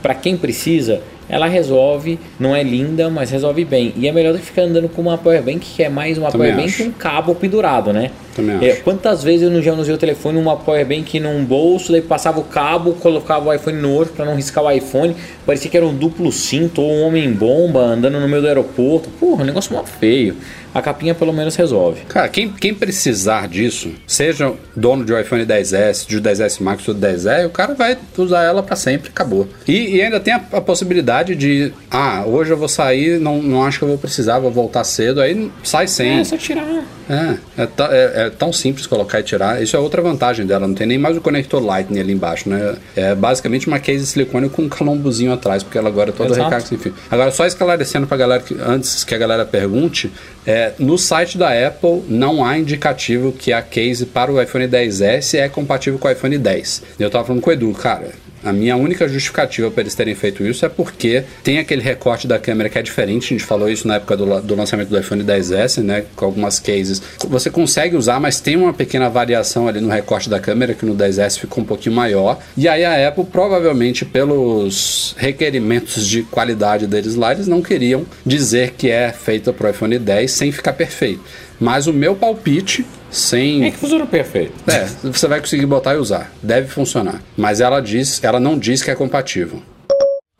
para 0.02 0.14
quem 0.14 0.36
precisa, 0.36 1.02
ela 1.28 1.46
resolve, 1.46 2.18
não 2.38 2.54
é 2.54 2.62
linda, 2.62 3.10
mas 3.10 3.30
resolve 3.30 3.64
bem. 3.64 3.92
E 3.96 4.08
é 4.08 4.12
melhor 4.12 4.32
do 4.32 4.38
que 4.38 4.46
ficar 4.46 4.62
andando 4.62 4.88
com 4.88 5.02
uma 5.02 5.18
power 5.18 5.42
bank 5.42 5.60
que 5.60 5.82
é 5.82 5.88
mais 5.88 6.16
uma 6.16 6.30
Também 6.30 6.52
power 6.52 6.64
bank 6.64 6.74
acho. 6.74 6.84
com 6.84 6.88
um 6.88 6.92
cabo 6.92 7.34
pendurado, 7.34 7.92
né? 7.92 8.10
Também 8.36 8.64
É, 8.68 8.72
acho. 8.72 8.82
quantas 8.82 9.22
vezes 9.24 9.42
eu 9.42 9.50
não 9.50 9.60
já 9.62 9.72
usei 9.72 9.94
o 9.94 9.98
telefone 9.98 10.38
uma 10.38 10.56
power 10.56 10.86
bank 10.86 11.18
num 11.18 11.44
bolso, 11.44 11.90
daí 11.90 12.02
passava 12.02 12.38
o 12.38 12.44
cabo, 12.44 12.92
colocava 12.94 13.48
o 13.48 13.52
iPhone 13.54 13.78
no 13.80 13.90
outro 13.92 14.12
para 14.14 14.24
não 14.26 14.36
riscar 14.36 14.62
o 14.62 14.70
iPhone, 14.70 15.16
parecia 15.46 15.70
que 15.70 15.76
era 15.76 15.86
um 15.86 15.94
duplo 15.94 16.30
cinto 16.30 16.82
ou 16.82 16.92
um 16.92 17.02
homem 17.06 17.32
bomba 17.32 17.80
andando 17.80 18.20
no 18.20 18.28
meio 18.28 18.42
do 18.42 18.48
aeroporto. 18.48 19.08
Porra, 19.18 19.42
um 19.42 19.46
negócio 19.46 19.72
mó 19.74 19.82
feio. 19.84 20.36
A 20.74 20.82
capinha 20.82 21.14
pelo 21.14 21.32
menos 21.32 21.56
resolve. 21.56 22.02
Cara, 22.06 22.28
quem, 22.28 22.50
quem 22.52 22.74
precisar 22.74 23.48
disso, 23.48 23.92
seja 24.06 24.52
dono 24.76 25.06
de 25.06 25.12
um 25.14 25.18
iPhone 25.18 25.42
10S, 25.46 26.06
de 26.06 26.18
um 26.18 26.20
10S 26.20 26.60
Max 26.60 26.86
ou 26.86 26.92
do 26.92 27.00
10R, 27.00 27.46
o 27.46 27.50
cara 27.50 27.72
vai 27.72 27.96
usar 28.18 28.42
ela 28.42 28.62
pra 28.62 28.76
sempre, 28.76 29.08
acabou. 29.08 29.48
E, 29.66 29.96
e 29.96 30.02
ainda 30.02 30.20
tem 30.20 30.34
a, 30.34 30.42
a 30.52 30.60
possibilidade 30.60 31.34
de, 31.34 31.72
ah, 31.90 32.24
hoje 32.26 32.50
eu 32.50 32.58
vou 32.58 32.68
sair, 32.68 33.18
não, 33.18 33.40
não 33.42 33.64
acho 33.64 33.78
que 33.78 33.84
eu 33.84 33.88
vou 33.88 33.96
precisar, 33.96 34.38
vou 34.38 34.50
voltar 34.50 34.84
cedo, 34.84 35.22
aí 35.22 35.50
sai 35.64 35.86
sem. 35.86 36.18
É, 36.18 36.24
só 36.24 36.36
tirar. 36.36 36.66
É, 37.08 37.62
é, 37.62 37.66
ta- 37.66 37.88
é- 37.90 38.25
é 38.26 38.30
tão 38.30 38.52
simples 38.52 38.86
colocar 38.86 39.20
e 39.20 39.22
tirar. 39.22 39.62
Isso 39.62 39.76
é 39.76 39.78
outra 39.78 40.02
vantagem 40.02 40.46
dela. 40.46 40.66
Não 40.66 40.74
tem 40.74 40.86
nem 40.86 40.98
mais 40.98 41.16
o 41.16 41.20
conector 41.20 41.64
Lightning 41.64 42.00
ali 42.00 42.12
embaixo, 42.12 42.48
né? 42.48 42.76
É 42.94 43.14
basicamente 43.14 43.66
uma 43.66 43.78
case 43.78 44.00
de 44.00 44.06
silicone 44.06 44.48
com 44.48 44.62
um 44.62 44.68
calombozinho 44.68 45.32
atrás, 45.32 45.62
porque 45.62 45.78
ela 45.78 45.88
agora 45.88 46.10
é 46.10 46.12
toda 46.12 46.34
recarga 46.34 46.60
sem 46.60 46.78
fio. 46.78 46.94
Agora, 47.10 47.30
só 47.30 47.46
esclarecendo 47.46 48.06
pra 48.06 48.16
galera, 48.16 48.42
que, 48.42 48.56
antes 48.60 49.04
que 49.04 49.14
a 49.14 49.18
galera 49.18 49.44
pergunte, 49.44 50.12
é, 50.46 50.72
no 50.78 50.96
site 50.98 51.36
da 51.38 51.50
Apple 51.66 52.02
não 52.08 52.44
há 52.44 52.58
indicativo 52.58 53.32
que 53.32 53.52
a 53.52 53.62
case 53.62 54.06
para 54.06 54.30
o 54.32 54.40
iPhone 54.40 54.66
10S 54.66 55.38
é 55.38 55.48
compatível 55.48 55.98
com 55.98 56.08
o 56.08 56.10
iPhone 56.10 56.36
10. 56.38 56.82
Eu 56.98 57.10
tava 57.10 57.24
falando 57.24 57.42
com 57.42 57.50
o 57.50 57.52
Edu, 57.52 57.72
cara. 57.72 58.10
A 58.46 58.52
minha 58.52 58.76
única 58.76 59.08
justificativa 59.08 59.68
para 59.72 59.80
eles 59.80 59.96
terem 59.96 60.14
feito 60.14 60.46
isso 60.46 60.64
é 60.64 60.68
porque 60.68 61.24
tem 61.42 61.58
aquele 61.58 61.82
recorte 61.82 62.28
da 62.28 62.38
câmera 62.38 62.68
que 62.68 62.78
é 62.78 62.82
diferente. 62.82 63.24
A 63.24 63.36
gente 63.36 63.44
falou 63.44 63.68
isso 63.68 63.88
na 63.88 63.96
época 63.96 64.16
do, 64.16 64.40
do 64.40 64.54
lançamento 64.54 64.88
do 64.88 64.96
iPhone 64.96 65.24
10S, 65.24 65.82
né? 65.82 66.04
Com 66.14 66.26
algumas 66.26 66.60
cases. 66.60 67.02
Você 67.28 67.50
consegue 67.50 67.96
usar, 67.96 68.20
mas 68.20 68.38
tem 68.38 68.54
uma 68.54 68.72
pequena 68.72 69.10
variação 69.10 69.66
ali 69.66 69.80
no 69.80 69.88
recorte 69.88 70.30
da 70.30 70.38
câmera, 70.38 70.74
que 70.74 70.86
no 70.86 70.94
10S 70.94 71.40
ficou 71.40 71.64
um 71.64 71.66
pouquinho 71.66 71.96
maior. 71.96 72.38
E 72.56 72.68
aí 72.68 72.84
a 72.84 73.08
Apple, 73.08 73.24
provavelmente 73.24 74.04
pelos 74.04 75.16
requerimentos 75.18 76.06
de 76.06 76.22
qualidade 76.22 76.86
deles 76.86 77.16
lá, 77.16 77.32
eles 77.32 77.48
não 77.48 77.60
queriam 77.60 78.06
dizer 78.24 78.74
que 78.78 78.88
é 78.88 79.10
feita 79.10 79.52
para 79.52 79.66
o 79.66 79.70
iPhone 79.70 79.98
10 79.98 80.30
sem 80.30 80.52
ficar 80.52 80.74
perfeito. 80.74 81.24
Mas 81.58 81.88
o 81.88 81.92
meu 81.92 82.14
palpite, 82.14 82.86
sem. 83.10 83.64
É 83.64 83.70
que 83.70 83.76
funciona 83.76 84.06
perfeito. 84.06 84.52
É, 84.66 84.86
você 85.02 85.26
vai 85.28 85.40
conseguir 85.40 85.66
botar 85.66 85.94
e 85.94 85.98
usar. 85.98 86.32
Deve 86.42 86.68
funcionar. 86.68 87.22
Mas 87.36 87.60
ela 87.60 87.80
diz, 87.80 88.22
ela 88.22 88.38
não 88.40 88.58
diz 88.58 88.82
que 88.82 88.90
é 88.90 88.94
compatível. 88.94 89.62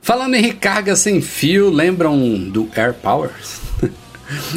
Falando 0.00 0.34
em 0.36 0.42
recarga 0.42 0.94
sem 0.94 1.20
fio, 1.20 1.68
lembram 1.70 2.16
do 2.50 2.68
Air 2.76 2.94
Power? 2.94 3.30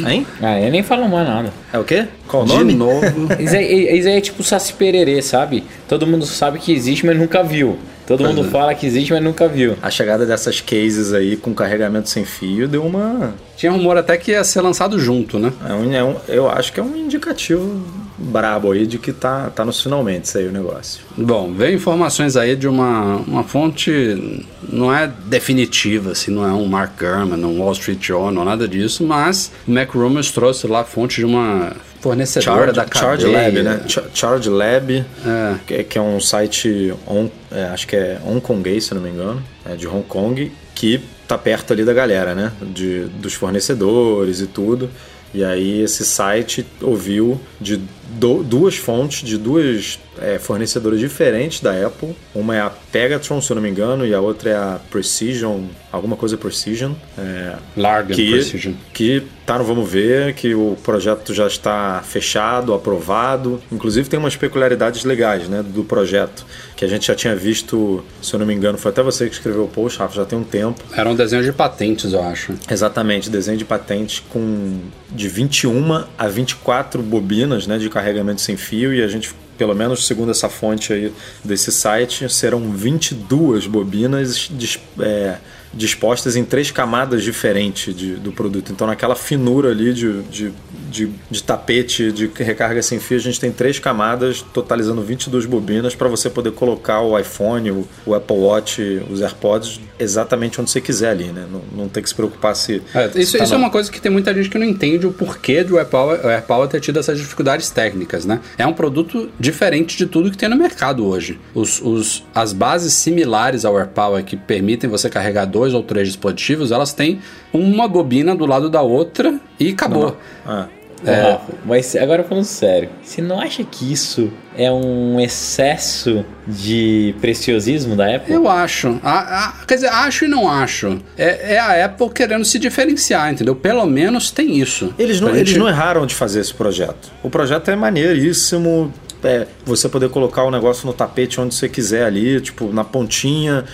Hein? 0.04 0.26
Ah, 0.42 0.60
eu 0.60 0.70
nem 0.70 0.82
falo 0.82 1.08
mais 1.08 1.28
nada. 1.28 1.52
É 1.72 1.78
o 1.78 1.84
quê? 1.84 2.08
Qual 2.26 2.42
o 2.42 2.46
De 2.46 2.52
nome? 2.54 2.74
novo. 2.74 3.06
Isso 3.38 3.54
aí, 3.54 3.98
isso 3.98 4.08
aí 4.08 4.16
é 4.16 4.20
tipo 4.20 4.42
Saci 4.42 4.72
Pererê, 4.72 5.22
sabe? 5.22 5.62
Todo 5.88 6.08
mundo 6.08 6.26
sabe 6.26 6.58
que 6.58 6.72
existe, 6.72 7.06
mas 7.06 7.16
nunca 7.16 7.42
viu. 7.44 7.78
Todo 8.16 8.24
mundo 8.24 8.44
fala 8.50 8.74
que 8.74 8.86
existe, 8.86 9.12
mas 9.12 9.22
nunca 9.22 9.46
viu. 9.46 9.76
A 9.80 9.88
chegada 9.90 10.26
dessas 10.26 10.60
cases 10.60 11.12
aí 11.12 11.36
com 11.36 11.54
carregamento 11.54 12.08
sem 12.08 12.24
fio 12.24 12.66
deu 12.66 12.84
uma. 12.84 13.32
Tinha 13.56 13.70
rumor 13.70 13.96
até 13.96 14.16
que 14.16 14.32
ia 14.32 14.42
ser 14.42 14.60
lançado 14.62 14.98
junto, 14.98 15.38
né? 15.38 15.52
É 15.68 15.72
um, 15.72 15.94
é 15.94 16.02
um- 16.04 16.16
eu 16.28 16.48
acho 16.50 16.72
que 16.72 16.80
é 16.80 16.82
um 16.82 16.96
indicativo 16.96 17.80
brabo 18.18 18.72
aí 18.72 18.86
de 18.86 18.98
que 18.98 19.12
tá, 19.12 19.48
tá 19.50 19.64
nos 19.64 19.80
finalmente 19.80 20.24
isso 20.24 20.36
aí 20.38 20.46
o 20.46 20.52
negócio. 20.52 21.02
Bom, 21.16 21.52
veio 21.52 21.74
informações 21.76 22.36
aí 22.36 22.56
de 22.56 22.66
uma, 22.68 23.16
uma 23.26 23.44
fonte, 23.44 24.44
não 24.68 24.92
é 24.94 25.10
definitiva, 25.26 26.12
assim, 26.12 26.30
não 26.30 26.44
é 26.44 26.52
um 26.52 26.66
Mark 26.66 26.98
Gurman, 26.98 27.42
um 27.44 27.60
Wall 27.60 27.72
Street 27.72 28.04
Journal, 28.04 28.44
nada 28.44 28.66
disso, 28.68 29.04
mas 29.06 29.50
o 29.66 29.70
Mac 29.70 29.90
Rumors 29.94 30.30
trouxe 30.30 30.66
lá 30.66 30.80
a 30.80 30.84
fonte 30.84 31.16
de 31.16 31.24
uma 31.24 31.72
fornecedora 32.00 32.72
Charge, 32.72 32.72
da 32.92 32.98
Charge 33.00 33.24
cadeia. 33.26 33.42
Lab, 33.44 33.62
né? 33.62 33.80
Ch- 33.88 34.02
Charge 34.14 34.48
Lab, 34.48 34.90
É. 35.26 35.54
que, 35.66 35.74
é- 35.74 35.82
que 35.84 35.98
é 35.98 36.00
um 36.02 36.18
site, 36.20 36.94
on, 37.06 37.28
é, 37.52 37.64
acho 37.64 37.86
que 37.86 37.96
é 37.96 38.18
hongkonguês, 38.26 38.84
se 38.84 38.94
não 38.94 39.00
me 39.02 39.10
engano, 39.10 39.42
é 39.64 39.74
de 39.76 39.86
Hong 39.86 40.04
Kong, 40.04 40.50
que 40.74 41.00
tá 41.28 41.36
perto 41.38 41.72
ali 41.72 41.84
da 41.84 41.92
galera, 41.92 42.34
né? 42.34 42.52
De, 42.62 43.04
dos 43.20 43.34
fornecedores 43.34 44.40
e 44.40 44.46
tudo. 44.46 44.90
E 45.32 45.44
aí 45.44 45.82
esse 45.82 46.04
site 46.04 46.66
ouviu 46.82 47.40
de 47.60 47.80
do- 48.18 48.42
duas 48.42 48.76
fontes, 48.76 49.22
de 49.26 49.36
duas 49.38 49.98
é, 50.20 50.38
fornecedoras 50.38 50.98
diferentes 50.98 51.60
da 51.60 51.86
Apple. 51.86 52.14
Uma 52.34 52.56
é 52.56 52.60
a 52.60 52.70
Pegatron, 52.70 53.40
se 53.40 53.50
eu 53.50 53.56
não 53.56 53.62
me 53.62 53.70
engano, 53.70 54.06
e 54.06 54.14
a 54.14 54.20
outra 54.20 54.50
é 54.50 54.54
a 54.54 54.80
Precision, 54.90 55.62
alguma 55.90 56.16
coisa 56.16 56.36
Precision. 56.36 56.92
É, 57.18 57.56
Larga 57.76 58.14
que, 58.14 58.30
Precision. 58.30 58.74
que 58.92 59.22
tá 59.44 59.58
no 59.58 59.64
Vamos 59.64 59.90
Ver, 59.90 60.34
que 60.34 60.54
o 60.54 60.76
projeto 60.82 61.34
já 61.34 61.46
está 61.46 62.02
fechado, 62.06 62.72
aprovado. 62.72 63.60
Inclusive 63.72 64.08
tem 64.08 64.18
umas 64.18 64.36
peculiaridades 64.36 65.04
legais 65.04 65.48
né, 65.48 65.62
do 65.62 65.82
projeto, 65.82 66.46
que 66.76 66.84
a 66.84 66.88
gente 66.88 67.06
já 67.06 67.14
tinha 67.14 67.34
visto, 67.34 68.04
se 68.22 68.32
eu 68.32 68.38
não 68.38 68.46
me 68.46 68.54
engano, 68.54 68.78
foi 68.78 68.92
até 68.92 69.02
você 69.02 69.26
que 69.28 69.34
escreveu 69.34 69.64
o 69.64 69.68
post, 69.68 69.98
Rafa, 69.98 70.14
já 70.14 70.24
tem 70.24 70.38
um 70.38 70.44
tempo. 70.44 70.80
Era 70.96 71.08
um 71.08 71.16
desenho 71.16 71.42
de 71.42 71.52
patentes, 71.52 72.12
eu 72.12 72.22
acho. 72.22 72.54
Exatamente, 72.70 73.28
desenho 73.28 73.58
de 73.58 73.64
patente 73.64 74.22
com 74.30 74.78
de 75.10 75.28
21 75.28 76.04
a 76.16 76.28
24 76.28 77.02
bobinas 77.02 77.66
né, 77.66 77.78
de 77.78 77.90
carregamento 77.90 78.40
sem 78.40 78.56
fio 78.56 78.94
e 78.94 79.02
a 79.02 79.08
gente, 79.08 79.34
pelo 79.60 79.74
menos 79.74 80.06
segundo 80.06 80.30
essa 80.30 80.48
fonte 80.48 80.90
aí 80.90 81.12
desse 81.44 81.70
site, 81.70 82.32
serão 82.32 82.72
22 82.72 83.66
bobinas 83.66 84.48
dis- 84.50 84.78
é, 84.98 85.36
dispostas 85.72 86.36
em 86.36 86.44
três 86.44 86.70
camadas 86.70 87.22
diferentes 87.22 87.94
de- 87.94 88.14
do 88.16 88.32
produto. 88.32 88.72
Então 88.72 88.86
naquela 88.86 89.14
finura 89.14 89.70
ali 89.70 89.92
de, 89.94 90.22
de, 90.22 90.52
de, 90.90 91.10
de 91.30 91.42
tapete 91.42 92.10
de 92.10 92.30
recarga 92.36 92.82
sem 92.82 92.98
fio, 92.98 93.16
a 93.16 93.20
gente 93.20 93.38
tem 93.38 93.52
três 93.52 93.78
camadas 93.78 94.42
totalizando 94.52 95.02
22 95.02 95.46
bobinas 95.46 95.94
para 95.94 96.08
você 96.08 96.28
poder 96.28 96.52
colocar 96.52 97.00
o 97.02 97.18
iPhone, 97.18 97.70
o, 97.70 97.88
o 98.04 98.14
Apple 98.14 98.36
Watch, 98.36 98.82
os 99.10 99.22
AirPods 99.22 99.80
exatamente 99.98 100.60
onde 100.60 100.70
você 100.70 100.80
quiser 100.80 101.10
ali, 101.10 101.24
né? 101.24 101.46
Não, 101.50 101.60
não 101.82 101.88
tem 101.88 102.02
que 102.02 102.08
se 102.08 102.14
preocupar 102.14 102.56
se... 102.56 102.82
É, 102.94 103.06
isso 103.14 103.32
se 103.32 103.38
tá 103.38 103.44
isso 103.44 103.54
é 103.54 103.56
uma 103.56 103.70
coisa 103.70 103.90
que 103.92 104.00
tem 104.00 104.10
muita 104.10 104.32
gente 104.34 104.48
que 104.48 104.58
não 104.58 104.66
entende 104.66 105.06
o 105.06 105.12
porquê 105.12 105.62
do 105.62 105.76
AirPower, 105.78 106.24
AirPower 106.26 106.68
ter 106.68 106.80
tido 106.80 106.98
essas 106.98 107.18
dificuldades 107.18 107.70
técnicas, 107.70 108.24
né? 108.24 108.40
É 108.58 108.66
um 108.66 108.72
produto 108.72 109.30
diferente 109.38 109.96
de 109.96 110.06
tudo 110.06 110.30
que 110.30 110.38
tem 110.38 110.48
no 110.48 110.56
mercado 110.56 111.06
hoje. 111.06 111.38
Os, 111.54 111.80
os- 111.82 112.24
as 112.34 112.52
bases 112.52 112.94
similares 112.94 113.64
ao 113.64 113.76
AirPower 113.76 114.24
que 114.24 114.36
permitem 114.36 114.88
você 114.88 115.08
carregar 115.10 115.44
dois 115.44 115.59
ou 115.74 115.82
três 115.82 116.08
dispositivos, 116.08 116.72
elas 116.72 116.92
têm 116.92 117.20
uma 117.52 117.86
bobina 117.86 118.34
do 118.34 118.46
lado 118.46 118.68
da 118.70 118.82
outra 118.82 119.38
e 119.58 119.70
acabou. 119.70 120.16
Ah. 120.46 120.66
Ô, 121.02 121.06
Rafa, 121.06 121.52
mas 121.64 121.96
agora 121.96 122.22
falando 122.22 122.44
sério, 122.44 122.90
você 123.02 123.22
não 123.22 123.40
acha 123.40 123.64
que 123.64 123.90
isso 123.90 124.30
é 124.54 124.70
um 124.70 125.18
excesso 125.18 126.22
de 126.46 127.14
preciosismo 127.22 127.96
da 127.96 128.16
Apple? 128.16 128.34
Eu 128.34 128.46
acho. 128.46 129.00
A- 129.02 129.46
a- 129.46 129.64
quer 129.66 129.76
dizer, 129.76 129.88
acho 129.88 130.26
e 130.26 130.28
não 130.28 130.46
acho. 130.46 131.00
É, 131.16 131.54
é 131.54 131.58
a 131.58 131.86
Apple 131.86 132.10
querendo 132.10 132.44
se 132.44 132.58
diferenciar, 132.58 133.32
entendeu? 133.32 133.56
Pelo 133.56 133.86
menos 133.86 134.30
tem 134.30 134.58
isso. 134.58 134.92
Eles 134.98 135.22
não, 135.22 135.28
Pra 135.28 135.38
eles 135.38 135.48
gente- 135.48 135.58
não 135.58 135.66
erraram 135.70 136.04
de 136.04 136.14
fazer 136.14 136.40
esse 136.40 136.52
projeto. 136.52 137.10
O 137.22 137.30
projeto 137.30 137.70
é 137.70 137.76
maneiríssimo. 137.76 138.92
É, 139.24 139.46
você 139.64 139.88
poder 139.88 140.08
colocar 140.10 140.44
o 140.44 140.50
negócio 140.50 140.86
no 140.86 140.92
tapete 140.92 141.40
onde 141.40 141.54
você 141.54 141.68
quiser 141.68 142.04
ali, 142.04 142.40
tipo, 142.42 142.72
na 142.72 142.84
pontinha. 142.84 143.64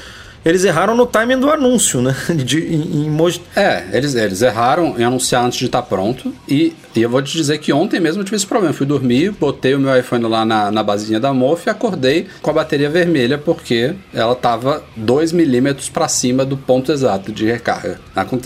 Eles 0.47 0.65
erraram 0.65 0.95
no 0.95 1.05
timing 1.05 1.41
do 1.41 1.51
anúncio, 1.51 2.01
né? 2.01 2.15
De, 2.33 2.61
em, 2.73 3.05
em 3.05 3.41
É, 3.57 3.85
eles, 3.93 4.15
eles 4.15 4.43
erraram 4.43 4.95
em 4.97 5.03
anunciar 5.03 5.45
antes 5.45 5.59
de 5.59 5.67
estar 5.67 5.83
pronto. 5.83 6.33
E, 6.49 6.73
e 6.95 7.03
eu 7.03 7.11
vou 7.11 7.21
te 7.21 7.37
dizer 7.37 7.59
que 7.59 7.73
ontem 7.73 7.99
mesmo 7.99 8.21
eu 8.21 8.25
tive 8.25 8.37
esse 8.37 8.47
problema. 8.47 8.73
Fui 8.73 8.87
dormir, 8.87 9.33
botei 9.33 9.75
o 9.75 9.81
meu 9.81 9.99
iPhone 9.99 10.25
lá 10.27 10.45
na, 10.45 10.71
na 10.71 10.85
basinha 10.85 11.19
da 11.19 11.35
MOF 11.35 11.67
e 11.67 11.71
acordei 11.71 12.29
com 12.41 12.51
a 12.51 12.53
bateria 12.53 12.89
vermelha 12.89 13.37
porque 13.37 13.97
ela 14.15 14.37
tava 14.37 14.85
2 14.95 15.33
milímetros 15.33 15.89
para 15.89 16.07
cima 16.07 16.45
do 16.45 16.57
ponto 16.57 16.93
exato 16.93 17.33
de 17.33 17.45
recarga. 17.45 17.99